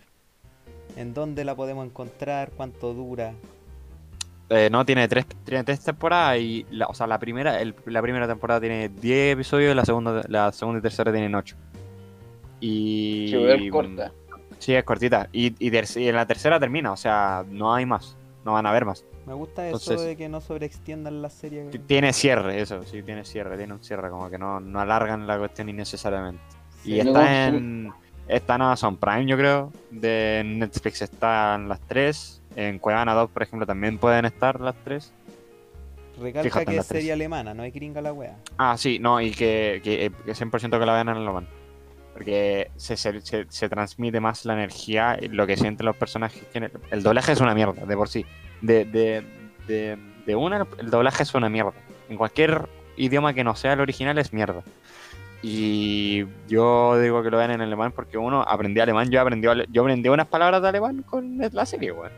¿En 0.95 1.14
dónde 1.14 1.44
la 1.45 1.56
podemos 1.56 1.85
encontrar? 1.85 2.52
¿Cuánto 2.56 2.94
dura? 2.94 3.34
Eh, 4.49 4.70
no, 4.72 4.86
tiene 4.86 5.07
tres, 5.07 5.26
tiene 5.45 5.64
tres 5.64 5.84
temporadas 5.84 6.38
y, 6.40 6.65
la, 6.70 6.86
o 6.88 6.94
sea, 6.94 7.07
la 7.07 7.18
primera, 7.18 7.60
el- 7.61 7.74
la 7.86 8.02
primera 8.02 8.28
temporada 8.28 8.60
tiene 8.60 8.90
10 8.90 9.34
episodios 9.34 9.72
y 9.72 9.76
la 9.76 9.86
segunda, 9.86 10.22
la 10.28 10.52
segunda 10.52 10.80
y 10.80 10.82
tercera 10.82 11.11
tienen 11.11 11.34
8. 11.34 11.56
Y... 12.60 13.28
Sí, 13.30 13.36
es 13.44 13.72
corta. 13.72 14.11
Sí, 14.60 14.74
es 14.76 14.84
cortita. 14.84 15.28
Y, 15.32 15.53
y, 15.65 15.72
ter- 15.72 15.86
y 15.98 16.07
en 16.07 16.15
la 16.15 16.26
tercera 16.26 16.60
termina, 16.60 16.91
o 16.91 16.98
sea, 16.98 17.44
no 17.49 17.74
hay 17.74 17.86
más. 17.86 18.15
No 18.45 18.53
van 18.53 18.65
a 18.65 18.70
haber 18.70 18.86
más. 18.86 19.06
Me 19.26 19.34
gusta 19.34 19.65
eso 19.68 19.78
Entonces- 19.78 20.06
de 20.06 20.15
que 20.18 20.28
no 20.30 20.41
sobreextiendan 20.41 21.22
la 21.22 21.30
serie. 21.30 21.65
Tiene 21.88 22.11
cierre, 22.14 22.60
eso, 22.61 22.84
sí, 22.84 23.02
tiene 23.02 23.24
cierre, 23.26 23.57
tiene 23.57 23.74
un 23.74 23.84
cierre, 23.84 24.10
como 24.10 24.30
que 24.30 24.38
no, 24.38 24.60
no 24.60 24.80
alargan 24.82 25.26
la 25.28 25.38
cuestión 25.40 25.70
innecesariamente. 25.70 26.44
Sí. 26.84 26.95
Y 26.99 27.03
no 27.03 27.11
está 27.11 27.48
en, 27.48 27.91
está 28.28 28.56
en 28.56 28.61
Amazon 28.64 28.98
Prime, 28.98 29.26
yo 29.26 29.38
creo. 29.38 29.72
De 29.91 30.44
Netflix 30.45 31.02
están 31.02 31.70
las 31.70 31.80
tres. 31.82 32.41
En 32.56 32.80
Cuevana 32.80 33.14
2, 33.14 33.30
por 33.32 33.44
ejemplo, 33.44 33.66
también 33.66 33.98
pueden 33.98 34.26
estar 34.26 34.60
las 34.62 34.76
tres. 34.84 35.12
Recalca 36.20 36.44
Fíjate 36.44 36.66
que 36.66 36.78
es 36.78 36.86
serie 36.86 37.02
tres. 37.04 37.14
alemana, 37.14 37.54
no 37.54 37.64
es 37.64 37.74
gringa 37.74 38.02
la 38.02 38.14
wea. 38.14 38.38
Ah, 38.58 38.76
sí, 38.78 39.00
no, 39.00 39.20
y 39.20 39.32
que, 39.32 39.82
que, 39.84 40.12
que 40.26 40.32
100% 40.34 40.80
que 40.80 40.86
la 40.86 40.94
vean 40.94 41.10
en 41.10 41.18
alemán. 41.18 41.48
Porque 42.14 42.70
se, 42.76 42.96
se, 42.96 43.22
se, 43.22 43.46
se 43.50 43.70
transmite 43.70 44.20
más 44.20 44.46
la 44.46 44.54
energía, 44.54 45.18
y 45.20 45.30
lo 45.30 45.48
que 45.48 45.58
sienten 45.58 45.88
los 45.88 45.96
personajes. 45.96 46.44
El, 46.54 46.72
el 46.92 47.02
doblaje 47.04 47.32
es 47.32 47.42
una 47.42 47.56
mierda, 47.56 47.86
de 47.86 47.98
por 47.98 48.08
sí. 48.10 48.26
De, 48.62 48.86
de, 48.86 49.26
de, 49.68 49.98
de 50.26 50.36
una, 50.36 50.68
el 50.78 50.92
doblaje 50.92 51.24
es 51.24 51.34
una 51.34 51.50
mierda. 51.50 51.74
En 52.10 52.18
cualquier 52.18 52.70
idioma 52.96 53.34
que 53.34 53.44
no 53.44 53.56
sea 53.56 53.74
el 53.74 53.80
original 53.80 54.18
es 54.20 54.32
mierda. 54.34 54.62
Y 55.42 56.26
yo 56.48 56.98
digo 57.00 57.22
que 57.22 57.30
lo 57.30 57.38
vean 57.38 57.52
en 57.52 57.62
alemán 57.62 57.92
porque 57.92 58.18
uno 58.18 58.44
aprendí 58.44 58.80
alemán, 58.80 59.10
yo 59.10 59.20
aprendí, 59.20 59.48
yo 59.70 59.82
aprendí 59.82 60.08
unas 60.08 60.28
palabras 60.28 60.62
de 60.62 60.70
alemán 60.70 61.02
con 61.04 61.38
la 61.52 61.66
serie, 61.66 61.92
weón. 61.92 62.12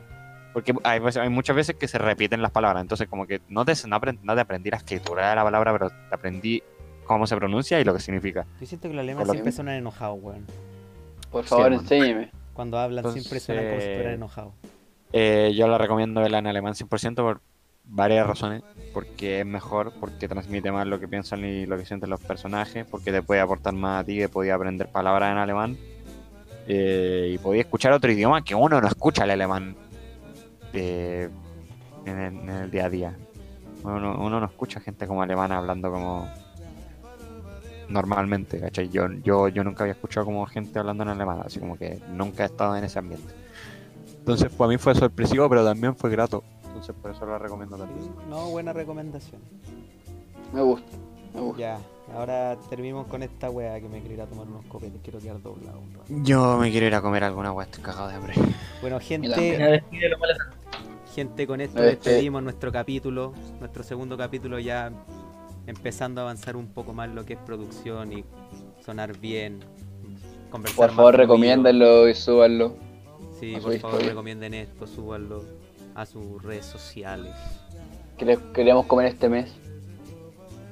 Porque 0.56 0.74
hay, 0.84 1.00
veces- 1.00 1.22
hay 1.22 1.28
muchas 1.28 1.54
veces 1.54 1.76
que 1.76 1.86
se 1.90 1.98
repiten 1.98 2.42
las 2.42 2.50
palabras, 2.52 2.82
entonces 2.82 3.10
como 3.10 3.28
que 3.28 3.42
no 3.50 3.66
te, 3.66 3.74
no 3.90 4.00
aprend- 4.00 4.20
no 4.24 4.36
te 4.36 4.40
aprendí 4.42 4.70
la 4.72 4.78
escritura 4.78 5.30
de 5.32 5.36
la 5.36 5.44
palabra, 5.44 5.74
pero 5.74 5.90
te 5.90 6.16
aprendí 6.16 6.64
cómo 7.04 7.28
se 7.28 7.36
pronuncia 7.36 7.78
y 7.82 7.84
lo 7.84 7.94
que 7.94 8.00
significa. 8.00 8.46
Yo 8.62 8.66
siento 8.66 8.88
que 8.88 8.94
los 8.94 9.04
alemanes 9.04 9.28
siempre 9.30 9.52
que- 9.52 9.56
suenan 9.56 9.76
enojados, 9.76 10.18
weón. 10.22 10.46
Por 11.30 11.44
Sí, 11.44 11.50
favor, 11.50 11.66
hermano. 11.66 11.82
enséñeme. 11.82 12.32
Cuando 12.54 12.80
hablan 12.80 13.12
siempre 13.12 13.42
suenan 13.42 13.66
como 13.66 13.80
si 13.82 13.86
estuvieran 13.86 14.14
enojados. 14.14 14.54
Eh, 15.12 15.54
yo 15.58 15.68
la 15.68 15.78
recomiendo 15.78 16.22
verla 16.22 16.38
en 16.40 16.48
alemán 16.48 16.74
100% 16.74 17.22
por 17.22 17.42
varias 17.84 18.26
razones. 18.26 18.64
Porque 18.94 19.42
es 19.42 19.46
mejor, 19.46 19.92
porque 20.00 20.30
transmite 20.30 20.72
más 20.72 20.88
lo 20.88 21.02
que 21.02 21.08
piensan 21.10 21.44
y 21.44 21.66
lo 21.66 21.78
que 21.78 21.86
sienten 21.86 22.10
los 22.10 22.22
personajes, 22.22 22.86
porque 22.90 23.12
te 23.12 23.22
puede 23.22 23.42
aportar 23.42 23.74
más 23.74 24.02
a 24.02 24.06
ti, 24.06 24.18
que 24.18 24.30
podía 24.30 24.56
aprender 24.56 24.88
palabras 24.88 25.34
en 25.34 25.38
alemán. 25.38 25.78
eh, 26.68 27.30
y 27.34 27.38
podía 27.38 27.62
escuchar 27.62 27.92
otro 27.92 28.12
idioma 28.12 28.44
que 28.44 28.56
uno 28.56 28.82
no 28.82 28.88
escucha 28.88 29.24
el 29.24 29.30
alemán 29.30 29.76
eh, 30.78 31.30
en, 32.06 32.20
el, 32.20 32.34
en 32.40 32.50
el 32.50 32.72
día 32.72 32.86
a 32.86 32.90
día. 32.90 33.18
Uno, 33.84 34.18
uno 34.20 34.40
no 34.40 34.46
escucha 34.46 34.80
gente 34.80 35.06
como 35.08 35.22
alemana 35.22 35.58
hablando 35.58 35.92
como 35.92 36.28
normalmente, 37.90 38.60
¿cachai? 38.60 38.90
Yo, 38.90 39.12
yo, 39.24 39.48
yo 39.48 39.64
nunca 39.64 39.84
había 39.84 39.94
escuchado 39.94 40.26
como 40.26 40.46
gente 40.46 40.80
hablando 40.80 41.04
en 41.04 41.10
alemán, 41.10 41.42
así 41.46 41.60
como 41.60 41.78
que 41.78 42.00
nunca 42.12 42.44
he 42.44 42.46
estado 42.48 42.76
en 42.76 42.84
ese 42.84 43.00
ambiente. 43.00 43.34
Entonces, 44.20 44.52
para 44.52 44.70
mí 44.70 44.78
fue 44.78 44.96
sorpresivo, 44.96 45.48
pero 45.50 45.64
también 45.64 45.96
fue 45.96 46.10
grato. 46.10 46.44
Entonces, 46.66 46.96
por 47.00 47.12
eso 47.12 47.26
lo 47.26 47.38
recomiendo 47.38 47.78
también. 47.78 48.10
No, 48.30 48.50
buena 48.50 48.74
recomendación. 48.74 49.40
Me 50.52 50.62
gusta. 50.62 50.98
Me 51.34 51.42
gusta. 51.42 51.62
Ya, 51.62 51.80
ahora 52.14 52.58
terminemos 52.70 53.08
con 53.08 53.24
esta 53.24 53.50
wea 53.50 53.80
que 53.80 53.88
me 53.90 54.00
quiero 54.00 54.14
ir 54.16 54.22
a 54.22 54.28
tomar 54.28 54.48
unos 54.48 54.66
copetes, 54.66 55.00
quiero 55.04 55.20
quedar 55.20 55.42
doblado. 55.42 55.82
Yo 56.10 56.58
me 56.58 56.72
quiero 56.72 56.86
ir 56.88 56.96
a 56.96 57.02
comer 57.02 57.24
alguna 57.24 57.52
hueá, 57.52 57.66
estoy 57.66 57.84
cagado 57.84 58.08
de 58.10 58.16
hambre. 58.16 58.34
Bueno, 58.82 59.00
gente, 59.00 59.82
gente, 61.14 61.48
con 61.48 61.62
esto 61.62 61.84
Este- 61.84 62.10
despedimos 62.10 62.44
nuestro 62.44 62.72
capítulo, 62.72 63.34
nuestro 63.60 63.84
segundo 63.84 64.18
capítulo 64.18 64.60
ya 64.60 64.92
empezando 65.68 66.22
a 66.22 66.26
avanzar 66.26 66.56
un 66.56 66.68
poco 66.68 66.94
más 66.94 67.10
lo 67.10 67.26
que 67.26 67.34
es 67.34 67.40
producción 67.40 68.14
y 68.14 68.24
sonar 68.86 69.18
bien, 69.18 69.60
conversar 70.52 70.88
Por 70.88 70.96
favor, 70.96 71.16
recomiéndenlo 71.18 72.08
y 72.08 72.14
súbanlo. 72.14 72.76
Sí, 73.40 73.54
por 73.54 73.62
favor 73.62 73.76
historia. 73.76 74.10
recomienden 74.10 74.54
esto, 74.54 74.86
súbanlo 74.88 75.44
a 75.96 76.06
sus 76.06 76.42
redes 76.44 76.66
sociales. 76.66 77.34
Que 78.18 78.26
les 78.26 78.38
queremos 78.54 78.86
comer 78.86 79.08
este 79.08 79.28
mes. 79.28 79.54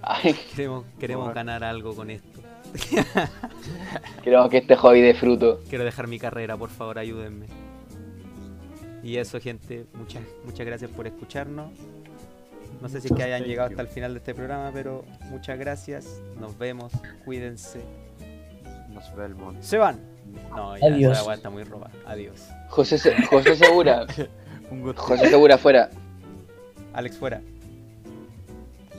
Ay, 0.04 0.34
Queremos, 0.56 0.86
queremos 1.00 1.26
Por 1.26 1.34
ganar 1.36 1.64
algo 1.64 1.96
con 1.96 2.10
esto. 2.10 2.42
queremos 4.24 4.50
que 4.50 4.58
este 4.58 4.76
hobby 4.76 5.02
dé 5.02 5.14
fruto. 5.14 5.62
Quiero 5.70 5.84
dejar 5.84 6.08
mi 6.08 6.20
carrera, 6.20 6.58
por 6.58 6.70
favor, 6.70 6.98
ayúdenme. 7.00 7.46
Y 9.04 9.18
eso, 9.18 9.40
gente, 9.40 9.86
muchas, 9.94 10.24
muchas 10.46 10.66
gracias 10.66 10.90
por 10.92 11.06
escucharnos. 11.08 11.72
No 12.82 12.90
sé 12.90 13.00
si 13.02 13.08
es 13.08 13.14
que 13.14 13.24
hayan 13.24 13.44
llegado 13.44 13.70
hasta 13.70 13.82
el 13.82 13.88
final 13.88 14.14
de 14.14 14.20
este 14.20 14.34
programa, 14.34 14.72
pero 14.74 15.06
muchas 15.30 15.58
gracias. 15.58 16.22
Nos 16.40 16.58
vemos. 16.58 16.92
Cuídense. 17.24 17.82
Nos 18.90 19.14
vemos. 19.16 19.56
Se 19.62 19.78
van. 19.78 20.00
No, 20.50 20.76
ya 20.78 20.88
Adiós. 20.88 21.20
esa 21.20 21.34
está 21.34 21.50
muy 21.50 21.64
roba. 21.64 21.90
Adiós. 22.06 22.48
José, 22.70 22.98
Se- 22.98 23.16
José 23.28 23.56
Segura. 23.56 24.06
Un 24.72 24.82
gusto. 24.82 25.02
José 25.02 25.30
Segura 25.30 25.58
fuera. 25.58 25.90
Alex 26.94 27.18
fuera. 27.18 27.42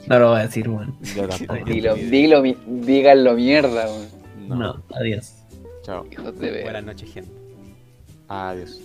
No 0.07 0.19
lo 0.19 0.29
voy 0.29 0.39
a 0.39 0.43
decir, 0.43 0.69
weón. 0.69 0.95
Yo 1.15 1.27
tampoco. 1.27 1.65
Dilo, 1.65 1.95
dilo, 1.95 2.41
díganlo 2.41 3.33
mierda, 3.33 3.85
weón. 3.85 4.59
No, 4.59 4.83
adiós. 4.93 5.33
Chao. 5.81 6.05
Hijos 6.11 6.37
de 6.39 6.51
ver. 6.51 6.63
Buenas 6.63 6.83
noches, 6.83 7.11
gente. 7.11 7.31
Adiós. 8.27 8.79